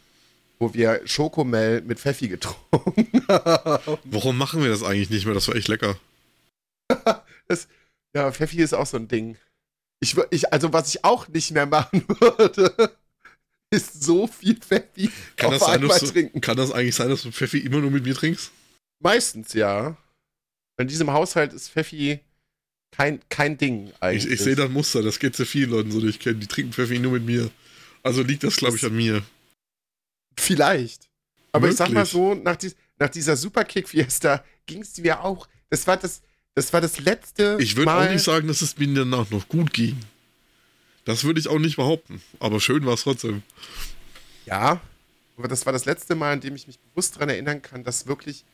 wo 0.58 0.72
wir 0.74 1.00
Schokomel 1.06 1.80
mit 1.82 1.98
Pfeffi 1.98 2.28
getrunken 2.28 3.24
haben. 3.28 3.98
Warum 4.04 4.38
machen 4.38 4.62
wir 4.62 4.70
das 4.70 4.82
eigentlich 4.82 5.10
nicht 5.10 5.24
mehr? 5.24 5.34
Das 5.34 5.48
war 5.48 5.56
echt 5.56 5.68
lecker. 5.68 5.98
das, 7.48 7.66
ja, 8.14 8.30
Pfeffi 8.30 8.58
ist 8.58 8.74
auch 8.74 8.86
so 8.86 8.96
ein 8.96 9.08
Ding. 9.08 9.36
Ich, 10.00 10.16
ich, 10.30 10.52
also, 10.52 10.72
was 10.72 10.94
ich 10.94 11.04
auch 11.04 11.28
nicht 11.28 11.50
mehr 11.50 11.66
machen 11.66 12.04
würde, 12.20 12.92
ist 13.70 14.02
so 14.02 14.26
viel 14.26 14.56
Pfeffi 14.56 15.10
kann 15.36 15.54
auf 15.54 15.60
das 15.60 15.68
einmal 15.68 15.98
sein, 15.98 16.08
trinken. 16.10 16.40
kann 16.40 16.56
das 16.56 16.72
eigentlich 16.72 16.94
sein, 16.94 17.08
dass 17.08 17.22
du 17.22 17.30
Pfeffi 17.30 17.58
immer 17.58 17.78
nur 17.78 17.90
mit 17.90 18.04
mir 18.04 18.14
trinkst? 18.14 18.50
Meistens, 19.00 19.52
ja. 19.54 19.96
In 20.78 20.88
diesem 20.88 21.10
Haushalt 21.12 21.52
ist 21.52 21.70
Pfeffi 21.70 22.20
kein, 22.90 23.20
kein 23.28 23.56
Ding 23.56 23.92
eigentlich. 24.00 24.26
Ich, 24.26 24.32
ich 24.32 24.40
sehe 24.40 24.56
das 24.56 24.68
Muster, 24.70 25.02
das 25.02 25.18
geht 25.18 25.36
sehr 25.36 25.46
vielen 25.46 25.70
Leuten 25.70 25.90
so, 25.90 26.00
die 26.00 26.08
ich 26.08 26.18
kenne. 26.18 26.38
Die 26.38 26.46
trinken 26.46 26.72
Pfeffi 26.72 26.98
nur 26.98 27.12
mit 27.12 27.24
mir. 27.24 27.50
Also 28.02 28.22
liegt 28.22 28.42
das, 28.42 28.56
glaube 28.56 28.76
ich, 28.76 28.84
an 28.84 28.96
mir. 28.96 29.22
Vielleicht. 30.36 31.08
Aber 31.52 31.66
Möglich. 31.66 31.74
ich 31.74 31.78
sag 31.78 31.90
mal 31.90 32.06
so, 32.06 32.34
nach, 32.34 32.56
dies, 32.56 32.76
nach 32.98 33.08
dieser 33.08 33.36
Superkick-Fiesta 33.36 34.44
ging 34.66 34.82
es 34.82 34.98
mir 34.98 35.22
auch. 35.22 35.48
Das 35.68 35.86
war 35.86 35.96
das, 35.96 36.22
das 36.54 36.72
war 36.72 36.80
das 36.80 36.98
letzte. 36.98 37.56
Ich 37.60 37.76
würde 37.76 37.92
auch 37.92 38.10
nicht 38.10 38.24
sagen, 38.24 38.48
dass 38.48 38.62
es 38.62 38.76
mir 38.78 38.92
danach 38.92 39.30
noch 39.30 39.48
gut 39.48 39.72
ging. 39.72 39.98
Das 41.04 41.24
würde 41.24 41.40
ich 41.40 41.48
auch 41.48 41.58
nicht 41.58 41.76
behaupten. 41.76 42.22
Aber 42.38 42.60
schön 42.60 42.84
war 42.86 42.94
es 42.94 43.02
trotzdem. 43.02 43.42
Ja, 44.46 44.80
aber 45.36 45.48
das 45.48 45.64
war 45.66 45.72
das 45.72 45.84
letzte 45.84 46.14
Mal, 46.14 46.34
an 46.34 46.40
dem 46.40 46.54
ich 46.54 46.66
mich 46.66 46.78
bewusst 46.78 47.16
daran 47.16 47.30
erinnern 47.30 47.62
kann, 47.62 47.84
dass 47.84 48.06
wirklich 48.06 48.44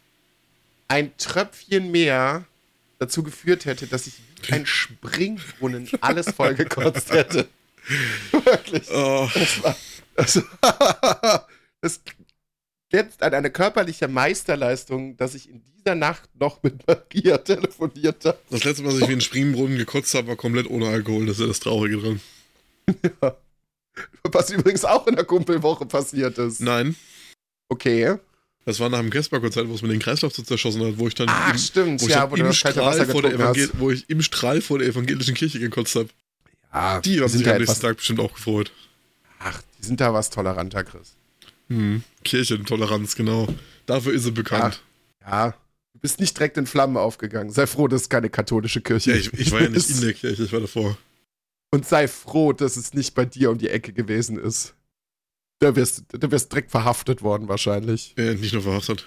ein 0.88 1.16
Tröpfchen 1.16 1.90
mehr 1.90 2.44
dazu 2.98 3.22
geführt 3.22 3.64
hätte, 3.64 3.86
dass 3.86 4.06
ich 4.06 4.14
wie 4.42 4.52
ein 4.52 4.66
Springbrunnen 4.66 5.88
alles 6.00 6.30
vollgekotzt 6.30 7.10
hätte. 7.10 7.48
wirklich. 8.30 8.88
Oh. 8.90 9.28
Das 9.34 9.62
war. 9.62 9.76
Das, 10.14 10.42
das 11.80 12.00
jetzt 12.92 13.22
an 13.22 13.34
eine 13.34 13.50
körperliche 13.50 14.08
Meisterleistung, 14.08 15.16
dass 15.16 15.34
ich 15.34 15.50
in 15.50 15.62
dieser 15.76 15.94
Nacht 15.94 16.28
noch 16.38 16.62
mit 16.62 16.86
Maria 16.86 17.38
telefoniert 17.38 18.24
habe. 18.24 18.38
Das 18.50 18.64
letzte 18.64 18.82
Mal, 18.82 18.92
dass 18.92 19.02
ich 19.02 19.08
wie 19.08 19.12
ein 19.12 19.20
Springbrunnen 19.20 19.78
gekotzt 19.78 20.14
habe, 20.14 20.28
war 20.28 20.36
komplett 20.36 20.68
ohne 20.70 20.88
Alkohol. 20.88 21.26
Das 21.26 21.36
ist 21.36 21.40
ja 21.40 21.46
das 21.48 21.60
Traurige 21.60 21.98
dran. 21.98 22.20
Ja. 23.22 23.36
Was 24.24 24.50
übrigens 24.50 24.84
auch 24.84 25.06
in 25.06 25.16
der 25.16 25.24
Kumpelwoche 25.24 25.86
passiert 25.86 26.36
ist. 26.36 26.60
Nein. 26.60 26.96
Okay. 27.68 28.16
Das 28.66 28.80
war 28.80 28.88
nach 28.88 28.98
dem 28.98 29.10
Casper-Konzert, 29.10 29.68
wo 29.68 29.74
es 29.74 29.82
mir 29.82 29.88
den 29.88 30.00
Kreislauf 30.00 30.34
so 30.34 30.42
zerschossen 30.42 30.84
hat, 30.84 30.98
wo 30.98 31.06
ich 31.06 31.14
dann. 31.14 31.28
Ach, 31.30 31.52
im, 31.52 31.58
stimmt, 31.58 32.02
wo 32.02 32.08
ja, 32.08 32.30
wo 32.30 32.34
im 32.34 32.52
Strahl 32.52 33.06
vor 33.06 33.22
der 33.22 33.34
Evangel 33.34 33.70
wo 33.74 33.90
ich 33.90 34.10
im 34.10 34.22
Strahl 34.22 34.60
vor 34.60 34.80
der 34.80 34.88
evangelischen 34.88 35.34
Kirche 35.34 35.60
gekotzt 35.60 35.94
habe. 35.94 36.08
Ja, 36.74 37.00
die 37.00 37.20
haben 37.20 37.28
sich 37.28 37.48
am 37.48 37.58
nächsten 37.58 37.80
Tag 37.80 37.96
bestimmt 37.96 38.20
auch 38.20 38.34
gefreut. 38.34 38.72
Ach, 39.38 39.62
die 39.78 39.86
sind 39.86 40.00
da 40.00 40.12
was 40.12 40.30
toleranter, 40.30 40.82
Chris. 40.82 41.14
Hm, 41.68 42.02
Kirchentoleranz, 42.24 43.14
genau. 43.14 43.46
Dafür 43.86 44.12
ist 44.12 44.24
sie 44.24 44.32
bekannt. 44.32 44.82
Ja, 45.22 45.46
ja, 45.46 45.50
du 45.94 46.00
bist 46.00 46.18
nicht 46.18 46.36
direkt 46.36 46.56
in 46.56 46.66
Flammen 46.66 46.96
aufgegangen. 46.96 47.52
Sei 47.52 47.68
froh, 47.68 47.86
dass 47.86 48.02
es 48.02 48.08
keine 48.08 48.30
katholische 48.30 48.80
Kirche 48.80 49.12
ist. 49.12 49.26
Ja, 49.26 49.32
ich, 49.32 49.46
ich 49.46 49.52
war 49.52 49.62
ja 49.62 49.68
nicht 49.68 49.88
in 49.88 50.00
der 50.00 50.12
Kirche, 50.12 50.42
ich 50.42 50.52
war 50.52 50.60
davor. 50.60 50.98
Und 51.70 51.86
sei 51.86 52.08
froh, 52.08 52.52
dass 52.52 52.76
es 52.76 52.94
nicht 52.94 53.14
bei 53.14 53.24
dir 53.24 53.50
um 53.50 53.58
die 53.58 53.70
Ecke 53.70 53.92
gewesen 53.92 54.38
ist. 54.38 54.74
Da 55.58 55.74
wirst, 55.74 56.04
da 56.08 56.30
wirst 56.30 56.52
direkt 56.52 56.70
verhaftet 56.70 57.22
worden, 57.22 57.48
wahrscheinlich. 57.48 58.14
Ja, 58.16 58.34
nicht 58.34 58.52
nur 58.52 58.62
verhaftet. 58.62 59.06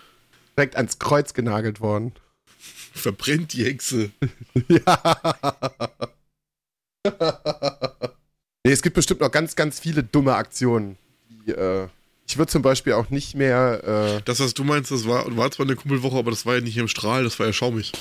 Direkt 0.58 0.76
ans 0.76 1.00
Kreuz 1.00 1.34
genagelt 1.34 1.80
worden. 1.80 2.14
Verbrennt 2.94 3.54
die 3.54 3.66
Hexe. 3.66 4.12
ja. 4.68 5.34
nee, 8.66 8.72
es 8.72 8.82
gibt 8.82 8.96
bestimmt 8.96 9.22
noch 9.22 9.32
ganz, 9.32 9.56
ganz 9.56 9.80
viele 9.80 10.04
dumme 10.04 10.36
Aktionen, 10.36 10.98
die, 11.30 11.52
äh, 11.52 11.88
ich 12.30 12.38
würde 12.38 12.52
zum 12.52 12.62
Beispiel 12.62 12.94
auch 12.94 13.10
nicht 13.10 13.36
mehr. 13.36 14.18
Äh 14.18 14.22
das, 14.26 14.40
was 14.40 14.54
du 14.54 14.64
meinst, 14.64 14.92
das 14.92 15.08
war, 15.08 15.36
war 15.36 15.50
zwar 15.50 15.66
eine 15.66 15.76
Kumpelwoche, 15.76 16.18
aber 16.18 16.30
das 16.30 16.46
war 16.46 16.56
ja 16.56 16.62
nicht 16.62 16.78
im 16.78 16.88
Strahl, 16.88 17.24
das 17.24 17.40
war 17.40 17.48
ja 17.48 17.54
schaumig. 17.54 17.92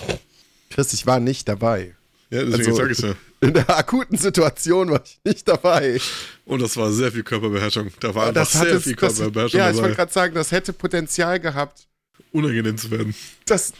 Chris, 0.69 0.93
ich 0.93 1.07
war 1.07 1.19
nicht 1.19 1.49
dabei. 1.49 1.95
Ja, 2.31 2.45
deswegen 2.45 2.71
also, 2.71 2.77
sag 2.77 2.91
ich's 2.91 3.01
ja. 3.01 3.15
In 3.41 3.55
der 3.55 3.71
akuten 3.71 4.19
Situation 4.19 4.91
war 4.91 5.03
ich 5.05 5.21
nicht 5.25 5.47
dabei. 5.47 6.01
Und 6.45 6.61
das 6.61 6.77
war 6.77 6.93
sehr 6.93 7.13
viel 7.13 7.23
Körperbeherrschung. 7.23 7.91
Da 8.01 8.15
war 8.15 8.25
ja, 8.25 8.29
einfach 8.41 8.47
sehr 8.47 8.75
es, 8.75 8.83
viel 8.83 8.97
Körperbeherrschung. 8.97 9.59
Das, 9.59 9.67
ja, 9.67 9.71
ich 9.71 9.77
wollte 9.77 9.97
gerade 9.97 10.13
sagen, 10.13 10.35
das 10.35 10.51
hätte 10.51 10.73
Potenzial 10.73 11.39
gehabt. 11.39 11.89
Unangenehm 12.33 12.77
zu 12.77 12.91
werden. 12.91 13.15
Das, 13.47 13.73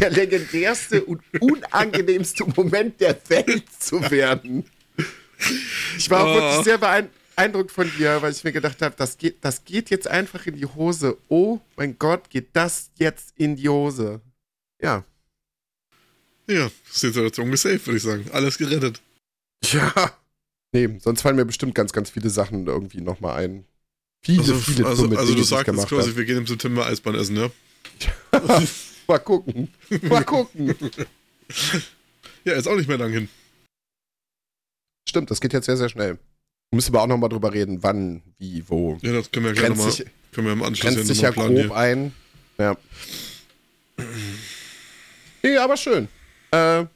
der 0.00 0.10
legendärste 0.10 1.04
und 1.04 1.22
unangenehmste 1.40 2.44
Moment 2.56 3.00
der 3.00 3.16
Welt 3.28 3.64
zu 3.78 4.10
werden. 4.10 4.64
Ich 5.96 6.10
war 6.10 6.26
oh. 6.26 6.34
wirklich 6.34 6.64
sehr 6.64 6.78
beeindruckt 6.78 7.70
von 7.70 7.90
dir, 7.96 8.20
weil 8.20 8.32
ich 8.32 8.44
mir 8.44 8.52
gedacht 8.52 8.82
habe, 8.82 8.94
das 8.98 9.16
geht, 9.16 9.36
das 9.42 9.64
geht 9.64 9.90
jetzt 9.90 10.08
einfach 10.08 10.46
in 10.46 10.56
die 10.56 10.66
Hose. 10.66 11.16
Oh 11.28 11.60
mein 11.76 11.98
Gott, 11.98 12.28
geht 12.28 12.48
das 12.54 12.90
jetzt 12.98 13.34
in 13.36 13.56
die 13.56 13.68
Hose? 13.68 14.20
Ja. 14.80 15.04
Ja, 16.48 16.70
Situation 16.90 17.50
gesaved, 17.50 17.86
würde 17.86 17.96
ich 17.96 18.02
sagen. 18.02 18.26
Alles 18.32 18.58
gerettet. 18.58 19.00
Ja. 19.64 20.12
Nee, 20.72 20.98
sonst 21.00 21.22
fallen 21.22 21.36
mir 21.36 21.44
bestimmt 21.46 21.74
ganz, 21.74 21.92
ganz 21.92 22.10
viele 22.10 22.30
Sachen 22.30 22.66
irgendwie 22.66 23.00
nochmal 23.00 23.42
ein. 23.42 23.64
Viele, 24.22 24.40
also, 24.40 24.54
viele 24.54 24.86
Also, 24.86 25.04
also 25.04 25.16
Dinge, 25.24 25.36
du 25.36 25.42
sagst 25.42 25.72
jetzt 25.74 25.88
quasi, 25.88 26.16
wir 26.16 26.24
gehen 26.24 26.38
im 26.38 26.46
September 26.46 26.86
Eisbahn 26.86 27.14
essen, 27.14 27.36
ja? 27.36 27.50
Mal 29.06 29.18
gucken. 29.20 29.68
Mal 30.02 30.24
gucken. 30.24 30.74
ja, 32.44 32.54
ist 32.54 32.66
auch 32.66 32.76
nicht 32.76 32.88
mehr 32.88 32.98
lang 32.98 33.12
hin. 33.12 33.28
Stimmt, 35.08 35.30
das 35.30 35.40
geht 35.40 35.52
jetzt 35.52 35.66
sehr, 35.66 35.76
sehr 35.76 35.88
schnell. 35.88 36.18
Müssen 36.72 36.92
wir 36.92 37.00
auch 37.00 37.06
nochmal 37.06 37.28
drüber 37.28 37.52
reden, 37.52 37.82
wann, 37.82 38.22
wie, 38.38 38.64
wo. 38.68 38.98
Ja, 39.02 39.12
das 39.12 39.30
können 39.30 39.46
wir 39.46 39.52
gerne 39.52 39.76
mal. 39.76 39.92
Können 40.32 40.46
wir 40.48 40.52
im 40.52 40.62
Anschluss 40.64 40.94
grenzt 40.94 41.06
sich 41.06 41.20
ja 41.20 41.30
grob 41.30 41.48
hier. 41.48 41.74
ein. 41.74 42.12
Ja. 42.58 42.76
Nee, 45.42 45.56
aber 45.56 45.76
schön. 45.76 46.08
Äh, 46.56 46.86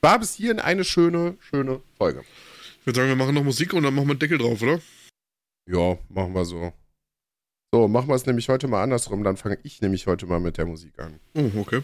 war 0.00 0.18
bis 0.18 0.34
hierhin 0.34 0.60
eine 0.60 0.84
schöne, 0.84 1.36
schöne 1.40 1.82
Folge. 1.96 2.22
Ich 2.80 2.86
würde 2.86 3.00
sagen, 3.00 3.08
wir 3.08 3.16
machen 3.16 3.34
noch 3.34 3.44
Musik 3.44 3.72
und 3.72 3.82
dann 3.82 3.94
machen 3.94 4.06
wir 4.06 4.12
einen 4.12 4.18
Deckel 4.18 4.38
drauf, 4.38 4.62
oder? 4.62 4.80
Ja, 5.68 5.98
machen 6.08 6.34
wir 6.34 6.44
so. 6.44 6.72
So, 7.72 7.88
machen 7.88 8.08
wir 8.08 8.14
es 8.14 8.26
nämlich 8.26 8.48
heute 8.48 8.68
mal 8.68 8.82
andersrum. 8.82 9.24
Dann 9.24 9.36
fange 9.36 9.58
ich 9.62 9.80
nämlich 9.80 10.06
heute 10.06 10.26
mal 10.26 10.40
mit 10.40 10.56
der 10.56 10.66
Musik 10.66 10.98
an. 10.98 11.20
Oh, 11.34 11.50
okay. 11.60 11.82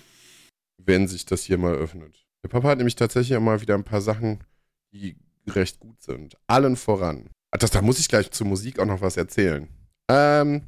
Wenn 0.79 1.09
sich 1.09 1.27
das 1.27 1.43
hier 1.43 1.59
mal 1.59 1.75
öffnet. 1.75 2.25
Der 2.43 2.49
Papa 2.49 2.69
hat 2.69 2.79
nämlich 2.79 2.97
tatsächlich 2.97 3.39
mal 3.39 3.61
wieder 3.61 3.75
ein 3.75 3.85
paar 3.85 4.01
Sachen, 4.01 4.45
die 4.93 5.17
recht 5.47 5.81
gut 5.81 6.03
sind. 6.03 6.37
Allen 6.47 6.77
voran. 6.77 7.31
Das, 7.51 7.71
da 7.71 7.83
muss 7.83 7.99
ich 7.99 8.09
gleich 8.09 8.31
zur 8.31 8.47
Musik 8.47 8.79
auch 8.79 8.87
noch 8.87 9.01
was 9.01 9.17
erzählen. 9.17 9.69
Ähm, 10.11 10.63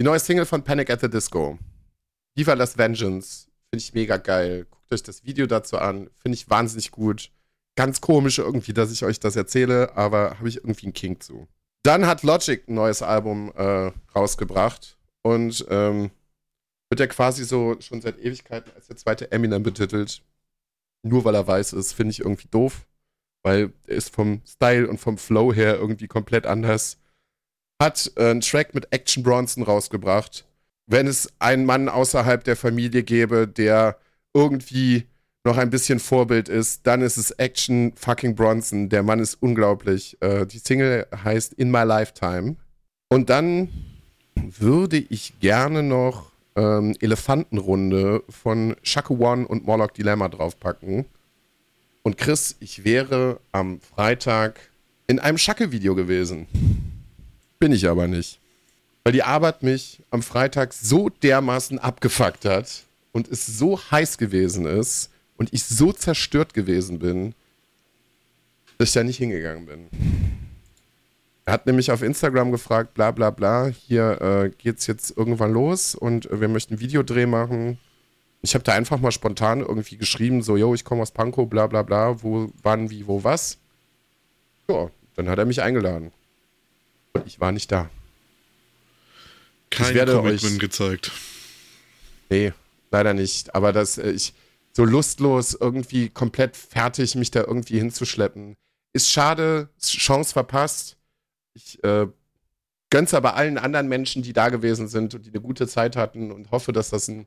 die 0.00 0.04
neue 0.04 0.18
Single 0.18 0.46
von 0.46 0.62
Panic 0.62 0.90
at 0.90 1.00
the 1.00 1.10
Disco. 1.10 1.58
Viva 2.36 2.54
Las 2.54 2.78
Vengeance. 2.78 3.48
Finde 3.70 3.82
ich 3.84 3.94
mega 3.94 4.16
geil 4.16 4.66
euch 4.92 5.02
das 5.02 5.24
Video 5.24 5.46
dazu 5.46 5.78
an. 5.78 6.10
Finde 6.18 6.36
ich 6.36 6.50
wahnsinnig 6.50 6.90
gut. 6.90 7.30
Ganz 7.76 8.00
komisch 8.00 8.38
irgendwie, 8.38 8.72
dass 8.72 8.92
ich 8.92 9.04
euch 9.04 9.20
das 9.20 9.36
erzähle, 9.36 9.96
aber 9.96 10.38
habe 10.38 10.48
ich 10.48 10.56
irgendwie 10.56 10.86
einen 10.86 10.94
King 10.94 11.20
zu. 11.20 11.48
Dann 11.82 12.06
hat 12.06 12.22
Logic 12.22 12.68
ein 12.68 12.74
neues 12.74 13.02
Album 13.02 13.52
äh, 13.56 13.92
rausgebracht 14.14 14.98
und 15.22 15.64
ähm, 15.70 16.10
wird 16.90 17.00
ja 17.00 17.06
quasi 17.06 17.44
so 17.44 17.76
schon 17.80 18.02
seit 18.02 18.18
Ewigkeiten 18.18 18.72
als 18.74 18.88
der 18.88 18.96
zweite 18.96 19.32
Eminem 19.32 19.62
betitelt. 19.62 20.22
Nur 21.02 21.24
weil 21.24 21.34
er 21.34 21.46
weiß 21.46 21.72
ist, 21.72 21.92
finde 21.92 22.10
ich 22.10 22.20
irgendwie 22.20 22.48
doof, 22.48 22.86
weil 23.42 23.72
er 23.86 23.96
ist 23.96 24.14
vom 24.14 24.42
Style 24.46 24.88
und 24.88 24.98
vom 24.98 25.16
Flow 25.16 25.52
her 25.52 25.76
irgendwie 25.76 26.08
komplett 26.08 26.46
anders. 26.46 26.98
Hat 27.80 28.12
äh, 28.16 28.30
einen 28.30 28.42
Track 28.42 28.74
mit 28.74 28.92
Action 28.92 29.22
Bronson 29.22 29.62
rausgebracht. 29.62 30.46
Wenn 30.86 31.06
es 31.06 31.32
einen 31.38 31.64
Mann 31.64 31.88
außerhalb 31.88 32.44
der 32.44 32.56
Familie 32.56 33.04
gäbe, 33.04 33.48
der 33.48 33.98
irgendwie 34.34 35.06
noch 35.44 35.56
ein 35.56 35.70
bisschen 35.70 36.00
Vorbild 36.00 36.48
ist, 36.48 36.86
dann 36.86 37.00
ist 37.00 37.16
es 37.16 37.30
Action 37.32 37.92
fucking 37.96 38.34
Bronson. 38.34 38.88
Der 38.88 39.02
Mann 39.02 39.20
ist 39.20 39.36
unglaublich. 39.40 40.16
Äh, 40.20 40.46
die 40.46 40.58
Single 40.58 41.06
heißt 41.24 41.54
In 41.54 41.70
My 41.70 41.82
Lifetime. 41.82 42.56
Und 43.08 43.30
dann 43.30 43.68
würde 44.34 44.98
ich 44.98 45.38
gerne 45.40 45.82
noch 45.82 46.30
ähm, 46.56 46.94
Elefantenrunde 47.00 48.22
von 48.28 48.76
Shaku 48.82 49.16
One 49.24 49.46
und 49.46 49.66
Morlock 49.66 49.94
Dilemma 49.94 50.28
draufpacken. 50.28 51.06
Und 52.02 52.18
Chris, 52.18 52.56
ich 52.60 52.84
wäre 52.84 53.40
am 53.52 53.80
Freitag 53.80 54.60
in 55.06 55.18
einem 55.18 55.38
Schacke-Video 55.38 55.94
gewesen. 55.94 56.46
Bin 57.58 57.72
ich 57.72 57.88
aber 57.88 58.06
nicht. 58.06 58.40
Weil 59.04 59.12
die 59.12 59.22
Arbeit 59.22 59.62
mich 59.62 60.02
am 60.10 60.22
Freitag 60.22 60.72
so 60.72 61.08
dermaßen 61.08 61.78
abgefuckt 61.78 62.44
hat 62.44 62.84
und 63.12 63.28
es 63.28 63.46
so 63.46 63.78
heiß 63.90 64.18
gewesen 64.18 64.66
ist 64.66 65.10
und 65.36 65.52
ich 65.52 65.64
so 65.64 65.92
zerstört 65.92 66.54
gewesen 66.54 66.98
bin, 66.98 67.34
dass 68.78 68.88
ich 68.88 68.94
da 68.94 69.02
nicht 69.04 69.18
hingegangen 69.18 69.66
bin. 69.66 69.86
Er 71.44 71.54
hat 71.54 71.66
nämlich 71.66 71.90
auf 71.90 72.02
Instagram 72.02 72.52
gefragt, 72.52 72.94
bla 72.94 73.10
bla 73.10 73.30
bla, 73.30 73.66
hier 73.66 74.20
äh, 74.20 74.50
geht's 74.58 74.86
jetzt 74.86 75.16
irgendwann 75.16 75.52
los 75.52 75.94
und 75.94 76.30
äh, 76.30 76.40
wir 76.40 76.48
möchten 76.48 76.78
Videodreh 76.80 77.26
machen. 77.26 77.78
Ich 78.42 78.54
habe 78.54 78.64
da 78.64 78.72
einfach 78.72 78.98
mal 79.00 79.10
spontan 79.12 79.60
irgendwie 79.60 79.96
geschrieben, 79.96 80.42
so, 80.42 80.56
yo, 80.56 80.74
ich 80.74 80.84
komme 80.84 81.02
aus 81.02 81.10
Pankow, 81.10 81.48
bla 81.48 81.66
bla 81.66 81.82
bla, 81.82 82.22
wo, 82.22 82.50
wann, 82.62 82.88
wie, 82.90 83.06
wo, 83.06 83.24
was. 83.24 83.58
Ja, 84.68 84.90
dann 85.16 85.28
hat 85.28 85.38
er 85.38 85.44
mich 85.44 85.60
eingeladen. 85.62 86.12
Und 87.14 87.26
ich 87.26 87.40
war 87.40 87.52
nicht 87.52 87.70
da. 87.72 87.90
Kein 89.70 89.88
ich 89.88 89.94
werde 89.94 90.14
Commitment 90.16 90.54
euch- 90.54 90.58
gezeigt. 90.60 91.12
Nee, 92.30 92.52
leider 92.90 93.14
nicht. 93.14 93.54
Aber 93.54 93.72
dass 93.72 93.98
äh, 93.98 94.10
ich 94.10 94.34
so 94.72 94.84
lustlos 94.84 95.54
irgendwie 95.54 96.08
komplett 96.08 96.56
fertig 96.56 97.14
mich 97.14 97.30
da 97.30 97.40
irgendwie 97.40 97.78
hinzuschleppen. 97.78 98.56
Ist 98.92 99.10
schade, 99.10 99.68
Chance 99.80 100.32
verpasst. 100.32 100.96
Ich 101.54 101.82
äh, 101.84 102.06
gönn's 102.90 103.14
aber 103.14 103.34
allen 103.34 103.58
anderen 103.58 103.88
Menschen, 103.88 104.22
die 104.22 104.32
da 104.32 104.48
gewesen 104.48 104.88
sind 104.88 105.14
und 105.14 105.26
die 105.26 105.30
eine 105.30 105.40
gute 105.40 105.66
Zeit 105.66 105.96
hatten 105.96 106.30
und 106.30 106.50
hoffe, 106.50 106.72
dass 106.72 106.90
das 106.90 107.08
ein 107.08 107.26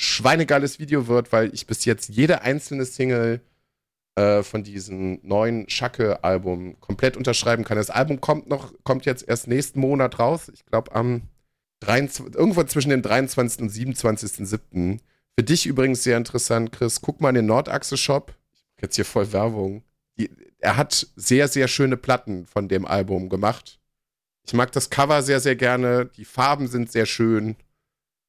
schweinegeiles 0.00 0.78
Video 0.78 1.06
wird, 1.06 1.32
weil 1.32 1.54
ich 1.54 1.66
bis 1.66 1.84
jetzt 1.84 2.08
jede 2.08 2.42
einzelne 2.42 2.84
Single 2.84 3.40
äh, 4.16 4.42
von 4.42 4.62
diesem 4.64 5.20
neuen 5.22 5.68
Schacke-Album 5.68 6.80
komplett 6.80 7.16
unterschreiben 7.16 7.64
kann. 7.64 7.76
Das 7.76 7.90
Album 7.90 8.20
kommt 8.20 8.48
noch, 8.48 8.72
kommt 8.82 9.06
jetzt 9.06 9.26
erst 9.26 9.46
nächsten 9.46 9.80
Monat 9.80 10.18
raus. 10.18 10.50
Ich 10.52 10.64
glaube 10.66 10.94
am 10.94 11.22
23, 11.84 12.34
irgendwo 12.34 12.62
zwischen 12.64 12.90
dem 12.90 13.02
23. 13.02 13.60
und 13.62 13.70
27.07. 13.72 14.98
Für 15.36 15.44
dich 15.44 15.66
übrigens 15.66 16.02
sehr 16.02 16.16
interessant, 16.16 16.72
Chris. 16.72 17.00
Guck 17.00 17.20
mal 17.20 17.30
in 17.30 17.34
den 17.36 17.46
Nordachse-Shop. 17.46 18.34
Jetzt 18.80 18.96
hier 18.96 19.04
voll 19.04 19.32
Werbung. 19.32 19.82
Die, 20.18 20.30
er 20.58 20.76
hat 20.76 21.06
sehr, 21.16 21.48
sehr 21.48 21.68
schöne 21.68 21.96
Platten 21.96 22.46
von 22.46 22.68
dem 22.68 22.86
Album 22.86 23.28
gemacht. 23.28 23.78
Ich 24.46 24.52
mag 24.52 24.72
das 24.72 24.90
Cover 24.90 25.22
sehr, 25.22 25.40
sehr 25.40 25.56
gerne. 25.56 26.06
Die 26.16 26.24
Farben 26.24 26.68
sind 26.68 26.92
sehr 26.92 27.06
schön. 27.06 27.56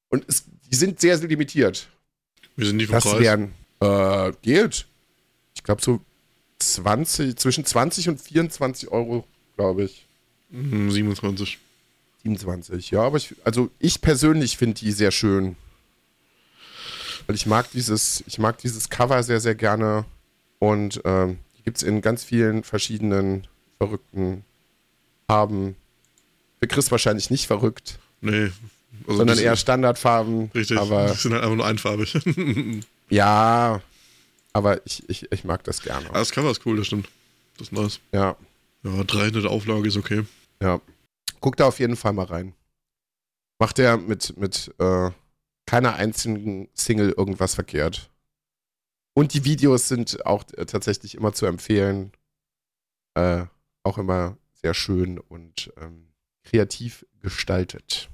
Und 0.10 0.24
es, 0.28 0.46
die 0.72 0.76
sind 0.76 1.00
sehr, 1.00 1.18
sehr 1.18 1.28
limitiert. 1.28 1.90
Wir 2.56 2.68
sind 2.68 2.78
nicht 2.78 2.88
vom 2.88 2.96
Das 2.96 3.04
Preis. 3.04 3.20
wären, 3.20 3.54
äh, 3.82 4.32
geht. 4.42 4.86
Ich 5.56 5.64
glaube 5.64 5.82
so 5.82 6.00
20, 6.60 7.36
zwischen 7.36 7.66
20 7.66 8.10
und 8.10 8.22
24 8.22 8.90
Euro, 8.92 9.26
glaube 9.56 9.84
ich. 9.84 10.08
Hm, 10.52 10.90
27. 10.90 11.60
27, 12.26 12.92
ja, 12.92 13.02
aber 13.04 13.18
ich, 13.18 13.36
also 13.44 13.70
ich 13.80 14.02
persönlich 14.02 14.58
finde 14.58 14.80
die 14.80 14.92
sehr 14.92 15.12
schön. 15.12 15.56
Weil 17.28 17.36
ich 17.36 17.46
mag 17.46 17.70
dieses, 17.72 18.24
ich 18.28 18.40
mag 18.40 18.58
dieses 18.58 18.90
Cover 18.90 19.22
sehr, 19.24 19.40
sehr 19.40 19.56
gerne. 19.56 20.06
Und 20.60 21.02
ähm, 21.06 21.38
die 21.58 21.64
gibt 21.64 21.78
es 21.78 21.84
in 21.84 22.02
ganz 22.02 22.24
vielen 22.24 22.64
verschiedenen 22.64 23.48
verrückten 23.78 24.44
Farben. 25.28 25.76
Für 26.60 26.68
Chris 26.68 26.92
wahrscheinlich 26.92 27.30
nicht 27.30 27.48
verrückt, 27.48 28.00
Nee. 28.22 28.52
Also 29.08 29.18
sondern 29.18 29.38
eher 29.38 29.56
Standardfarben. 29.56 30.50
Richtig. 30.56 30.80
Aber 30.80 31.08
die 31.12 31.18
sind 31.18 31.34
halt 31.34 31.44
einfach 31.44 31.56
nur 31.56 31.66
einfarbig. 31.66 32.18
ja, 33.10 33.82
aber 34.54 34.84
ich, 34.86 35.08
ich, 35.10 35.32
ich 35.32 35.44
mag 35.44 35.64
das 35.66 35.82
gerne. 35.82 36.10
Ah, 36.10 36.20
das 36.20 36.32
Cover 36.32 36.50
ist 36.50 36.66
cool, 36.66 36.78
das 36.78 36.88
stimmt. 36.88 37.08
Das 37.58 37.68
ist 37.68 37.72
nice. 37.74 38.00
Ja, 38.14 38.36
Ja, 38.84 39.04
300 39.04 39.46
Auflage 39.46 39.88
ist 39.88 39.98
okay. 39.98 40.24
ja. 40.62 40.80
Guck 41.46 41.58
da 41.58 41.68
auf 41.68 41.80
jeden 41.80 41.96
Fall 41.96 42.12
mal 42.12 42.26
rein. 42.26 42.56
Macht 43.60 43.78
er 43.78 43.98
mit, 43.98 44.36
mit 44.36 44.74
äh, 44.80 45.12
keiner 45.68 45.94
einzigen 45.94 46.70
Single 46.74 47.12
irgendwas 47.12 47.54
verkehrt. 47.54 48.10
Und 49.14 49.36
die 49.36 49.46
Videos 49.46 49.88
sind 49.88 50.26
auch 50.26 50.44
äh, 50.58 50.66
tatsächlich 50.66 51.14
immer 51.14 51.34
zu 51.34 51.46
empfehlen. 51.46 52.14
Äh, 53.14 53.46
auch 53.84 54.00
immer 54.00 54.40
sehr 54.54 54.74
schön 54.74 55.20
und 55.20 55.72
ähm, 55.80 56.08
kreativ 56.44 57.06
gestaltet. 57.20 58.10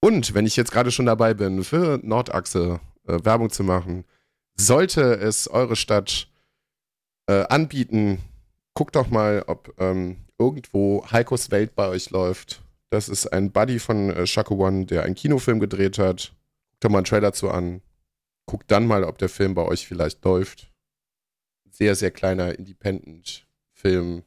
Und 0.00 0.32
wenn 0.32 0.46
ich 0.46 0.56
jetzt 0.56 0.72
gerade 0.72 0.90
schon 0.90 1.04
dabei 1.04 1.34
bin, 1.34 1.62
für 1.64 2.00
Nordachse 2.02 2.80
äh, 3.06 3.22
Werbung 3.22 3.50
zu 3.50 3.62
machen, 3.62 4.06
sollte 4.54 5.18
es 5.18 5.48
eure 5.48 5.76
Stadt 5.76 6.30
äh, 7.26 7.42
anbieten, 7.42 8.22
guckt 8.72 8.96
doch 8.96 9.10
mal, 9.10 9.44
ob 9.48 9.74
ähm, 9.76 10.24
irgendwo 10.38 11.04
Heikos 11.10 11.50
Welt 11.50 11.74
bei 11.74 11.86
euch 11.86 12.08
läuft. 12.08 12.62
Das 12.90 13.08
ist 13.08 13.28
ein 13.28 13.52
Buddy 13.52 13.78
von 13.78 14.10
äh, 14.10 14.26
Shaku 14.26 14.66
One, 14.66 14.84
der 14.86 15.04
einen 15.04 15.14
Kinofilm 15.14 15.60
gedreht 15.60 15.98
hat. 15.98 16.34
Guckt 16.72 16.84
doch 16.84 16.90
mal 16.90 16.98
einen 16.98 17.04
Trailer 17.04 17.32
zu 17.32 17.50
an. 17.50 17.82
Guckt 18.46 18.70
dann 18.70 18.86
mal, 18.86 19.04
ob 19.04 19.18
der 19.18 19.28
Film 19.28 19.54
bei 19.54 19.62
euch 19.62 19.86
vielleicht 19.86 20.24
läuft. 20.24 20.72
Sehr, 21.70 21.94
sehr 21.94 22.10
kleiner 22.10 22.58
Independent-Film. 22.58 24.24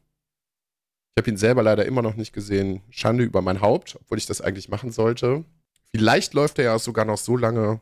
Ich 1.15 1.21
habe 1.21 1.29
ihn 1.29 1.37
selber 1.37 1.61
leider 1.61 1.85
immer 1.85 2.01
noch 2.01 2.15
nicht 2.15 2.31
gesehen. 2.31 2.81
Schande 2.89 3.23
über 3.23 3.41
mein 3.41 3.61
Haupt, 3.61 3.97
obwohl 3.99 4.17
ich 4.17 4.25
das 4.25 4.41
eigentlich 4.41 4.69
machen 4.69 4.91
sollte. 4.91 5.43
Vielleicht 5.91 6.33
läuft 6.33 6.57
er 6.57 6.65
ja 6.65 6.79
sogar 6.79 7.05
noch 7.05 7.17
so 7.17 7.35
lange, 7.35 7.81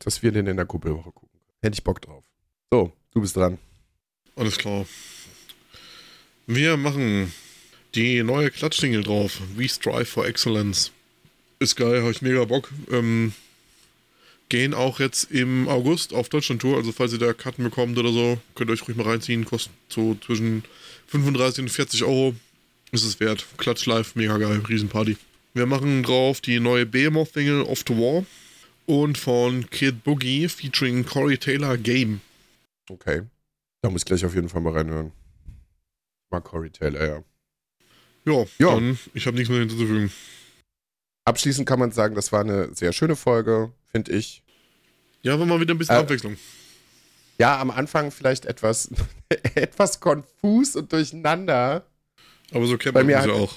dass 0.00 0.22
wir 0.22 0.32
den 0.32 0.46
in 0.46 0.56
der 0.56 0.66
Kuppelwoche 0.66 1.12
gucken. 1.12 1.40
Hätte 1.62 1.74
ich 1.74 1.84
Bock 1.84 2.02
drauf. 2.02 2.24
So, 2.70 2.92
du 3.12 3.20
bist 3.20 3.36
dran. 3.36 3.58
Alles 4.34 4.58
klar. 4.58 4.84
Wir 6.46 6.76
machen 6.76 7.32
die 7.94 8.22
neue 8.22 8.50
Klatschsingle 8.50 9.02
drauf. 9.02 9.40
We 9.56 9.68
Strive 9.68 10.04
for 10.04 10.26
Excellence. 10.26 10.92
Ist 11.58 11.76
geil, 11.76 12.00
habe 12.00 12.10
ich 12.10 12.22
mega 12.22 12.44
Bock. 12.44 12.72
Ähm, 12.90 13.32
gehen 14.48 14.74
auch 14.74 15.00
jetzt 15.00 15.30
im 15.30 15.68
August 15.68 16.12
auf 16.12 16.28
Deutschland-Tour. 16.28 16.76
Also 16.76 16.92
falls 16.92 17.12
ihr 17.12 17.18
da 17.18 17.32
Karten 17.32 17.62
bekommt 17.62 17.98
oder 17.98 18.12
so, 18.12 18.38
könnt 18.54 18.70
ihr 18.70 18.74
euch 18.74 18.86
ruhig 18.86 18.96
mal 18.96 19.06
reinziehen. 19.06 19.44
Kostet 19.44 19.72
so 19.88 20.14
zwischen 20.16 20.64
35 21.08 21.64
und 21.64 21.68
40 21.68 22.04
Euro. 22.04 22.34
Ist 22.92 23.04
es 23.04 23.20
wert. 23.20 23.46
Klatsch 23.56 23.86
live, 23.86 24.14
mega 24.14 24.36
geil. 24.38 24.62
Riesenparty. 24.68 25.16
Wir 25.54 25.66
machen 25.66 26.02
drauf 26.02 26.40
die 26.40 26.60
neue 26.60 26.86
Behemoth-Single 26.86 27.62
Off 27.62 27.84
to 27.84 27.96
War. 27.96 28.24
Und 28.86 29.18
von 29.18 29.68
Kid 29.70 30.02
Boogie 30.02 30.48
featuring 30.48 31.04
Corey 31.04 31.38
Taylor 31.38 31.76
Game. 31.76 32.20
Okay. 32.88 33.22
Da 33.82 33.90
muss 33.90 34.02
ich 34.02 34.06
gleich 34.06 34.24
auf 34.24 34.34
jeden 34.34 34.48
Fall 34.48 34.60
mal 34.60 34.72
reinhören. 34.72 35.12
Mag 36.30 36.44
Corey 36.44 36.70
Taylor, 36.70 37.06
ja. 37.06 37.24
Ja, 38.24 38.44
Ja. 38.58 38.74
dann, 38.74 38.98
ich 39.14 39.26
habe 39.26 39.36
nichts 39.36 39.50
mehr 39.50 39.60
hinzuzufügen. 39.60 40.12
Abschließend 41.24 41.68
kann 41.68 41.78
man 41.78 41.92
sagen, 41.92 42.14
das 42.14 42.32
war 42.32 42.40
eine 42.40 42.74
sehr 42.74 42.92
schöne 42.92 43.16
Folge, 43.16 43.72
finde 43.90 44.12
ich. 44.12 44.42
Ja, 45.22 45.38
war 45.38 45.46
mal 45.46 45.60
wieder 45.60 45.74
ein 45.74 45.78
bisschen 45.78 45.96
Äh, 45.96 46.00
Abwechslung. 46.00 46.36
Ja, 47.38 47.58
am 47.60 47.70
Anfang 47.70 48.10
vielleicht 48.10 48.46
etwas, 48.46 48.90
etwas 49.54 50.00
konfus 50.00 50.76
und 50.76 50.92
durcheinander. 50.92 51.86
Aber 52.52 52.66
so 52.66 52.76
kennt 52.78 52.94
man 52.94 53.06
mir 53.06 53.16
uns 53.18 53.26
ja 53.26 53.32
auch. 53.32 53.54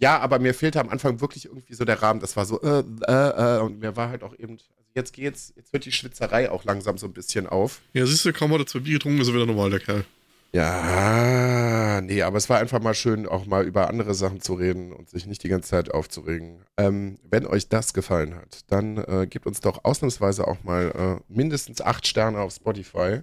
Ja, 0.00 0.18
aber 0.20 0.38
mir 0.38 0.54
fehlte 0.54 0.80
am 0.80 0.88
Anfang 0.90 1.20
wirklich 1.20 1.46
irgendwie 1.46 1.74
so 1.74 1.84
der 1.84 2.00
Rahmen. 2.02 2.20
Das 2.20 2.36
war 2.36 2.44
so, 2.46 2.60
äh, 2.62 2.84
äh, 3.08 3.56
äh, 3.56 3.60
und 3.60 3.80
mir 3.80 3.96
war 3.96 4.10
halt 4.10 4.22
auch 4.22 4.38
eben, 4.38 4.52
also 4.52 4.88
jetzt 4.94 5.12
geht's, 5.12 5.52
jetzt 5.56 5.72
hört 5.72 5.84
die 5.84 5.92
Schwitzerei 5.92 6.50
auch 6.50 6.64
langsam 6.64 6.98
so 6.98 7.06
ein 7.06 7.12
bisschen 7.12 7.48
auf. 7.48 7.80
Ja, 7.94 8.06
siehst 8.06 8.24
du, 8.24 8.32
kaum 8.32 8.52
hat 8.52 8.60
er 8.60 8.66
zwei 8.66 8.78
Bier 8.80 8.94
getrunken, 8.94 9.20
ist 9.20 9.28
er 9.28 9.34
wieder 9.34 9.46
normal, 9.46 9.70
der 9.70 9.80
Kerl. 9.80 10.04
Ja, 10.52 12.00
nee, 12.00 12.22
aber 12.22 12.38
es 12.38 12.48
war 12.48 12.58
einfach 12.58 12.80
mal 12.80 12.94
schön, 12.94 13.26
auch 13.26 13.46
mal 13.46 13.66
über 13.66 13.88
andere 13.88 14.14
Sachen 14.14 14.40
zu 14.40 14.54
reden 14.54 14.92
und 14.92 15.10
sich 15.10 15.26
nicht 15.26 15.42
die 15.44 15.48
ganze 15.48 15.68
Zeit 15.70 15.90
aufzuregen. 15.92 16.60
Ähm, 16.78 17.18
wenn 17.30 17.46
euch 17.46 17.68
das 17.68 17.92
gefallen 17.92 18.34
hat, 18.34 18.60
dann 18.68 18.96
äh, 18.98 19.26
gebt 19.28 19.46
uns 19.46 19.60
doch 19.60 19.84
ausnahmsweise 19.84 20.46
auch 20.48 20.62
mal 20.64 21.20
äh, 21.20 21.32
mindestens 21.32 21.80
acht 21.80 22.06
Sterne 22.06 22.40
auf 22.40 22.54
Spotify. 22.54 23.20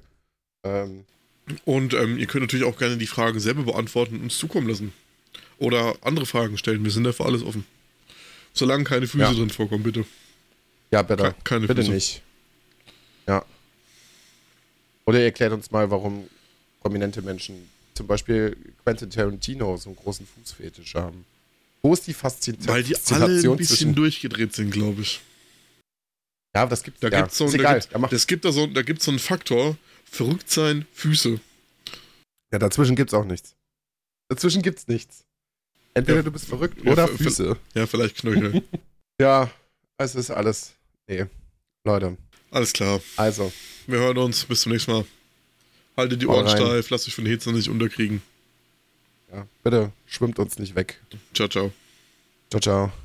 Ähm, 0.64 1.06
Und 1.66 1.94
ähm, 1.94 2.18
ihr 2.18 2.28
könnt 2.28 2.44
natürlich 2.44 2.66
auch 2.66 2.78
gerne 2.78 2.98
die 2.98 3.08
Fragen 3.08 3.40
selber 3.40 3.64
beantworten 3.64 4.16
und 4.18 4.24
uns 4.24 4.38
zukommen 4.38 4.68
lassen. 4.68 4.94
Oder 5.58 5.96
andere 6.02 6.26
Fragen 6.26 6.58
stellen. 6.58 6.84
Wir 6.84 6.92
sind 6.92 7.06
da 7.06 7.12
für 7.12 7.26
alles 7.26 7.44
offen. 7.44 7.66
Solange 8.54 8.84
keine 8.84 9.08
Füße 9.08 9.24
Ja. 9.24 9.34
drin 9.34 9.50
vorkommen, 9.50 9.84
bitte. 9.84 10.06
ja, 10.92 11.02
bitte. 11.02 11.24
Ke- 11.24 11.36
keine 11.44 11.68
bitte 11.68 11.82
Füße. 11.82 11.92
nicht. 11.94 12.22
Ja. 13.28 13.44
Oder 15.06 15.20
ihr 15.20 15.26
erklärt 15.26 15.54
uns 15.54 15.72
mal, 15.72 15.90
warum 15.92 16.28
prominente 16.86 17.24
Menschen, 17.24 17.68
zum 17.96 18.06
Beispiel 18.06 18.56
Quentin 18.84 19.10
Tarantino, 19.10 19.76
so 19.76 19.90
einen 19.90 19.96
großen 19.96 20.28
Fußfetisch 20.28 20.94
haben. 20.94 21.26
Wo 21.82 21.92
ist 21.94 22.06
die 22.06 22.14
Faszination? 22.14 22.68
Weil 22.76 22.84
die 22.84 22.96
alle 23.12 23.26
ein 23.42 23.58
bisschen 23.58 23.96
durchgedreht 23.96 24.54
sind, 24.54 24.70
glaube 24.70 25.02
ich. 25.02 25.20
Ja, 26.56 26.68
das 26.68 26.84
gibt's 26.84 27.00
Da 27.00 27.08
ja. 27.10 27.22
gibt's 27.22 27.38
so, 27.40 27.46
ist 27.46 27.54
da 27.56 27.58
egal. 27.60 27.74
gibt's, 27.80 27.90
Ja, 27.92 27.98
mach- 27.98 28.10
das 28.12 28.28
gibt 28.28 28.46
da 28.46 28.52
so, 28.52 28.68
da 28.68 28.84
gibt's 28.84 29.04
so 29.06 29.10
einen 29.12 29.20
Faktor, 29.20 29.78
verrückt 30.06 30.48
sein, 30.52 30.86
Füße. 30.94 31.40
Ja, 32.54 32.60
dazwischen 32.60 32.96
gibt's 32.96 33.16
auch 33.16 33.26
nichts. 33.26 33.56
Dazwischen 34.30 34.62
gibt's 34.62 34.88
nichts. 34.88 35.24
Entweder 35.96 36.18
Ja. 36.20 36.24
du 36.24 36.32
bist 36.32 36.46
verrückt 36.46 36.84
Ja, 36.86 36.92
oder 36.92 37.08
Füße. 37.08 37.58
Ja, 37.74 37.88
vielleicht 37.88 38.18
Knöchel. 38.18 38.62
Ja, 39.20 39.50
es 39.98 40.14
ist 40.14 40.30
alles. 40.30 40.74
Nee, 41.08 41.26
Leute. 41.86 42.16
Alles 42.52 42.74
klar. 42.74 43.02
Also. 43.16 43.52
Wir 43.88 44.00
hören 44.00 44.18
uns. 44.20 44.44
Bis 44.46 44.62
zum 44.62 44.74
nächsten 44.74 44.92
Mal. 44.92 45.06
Haltet 45.98 46.22
die 46.22 46.28
Ohren 46.28 46.48
steif. 46.48 46.90
Lasst 46.90 47.08
euch 47.08 47.16
von 47.16 47.24
der 47.24 47.32
Hitze 47.32 47.52
nicht 47.52 47.70
unterkriegen. 47.70 48.22
Ja, 49.32 49.48
bitte 49.64 49.92
schwimmt 50.06 50.40
uns 50.40 50.60
nicht 50.60 50.76
weg. 50.76 51.02
Ciao, 51.34 51.48
ciao. 51.48 51.72
Ciao, 52.50 52.62
ciao. 52.62 53.05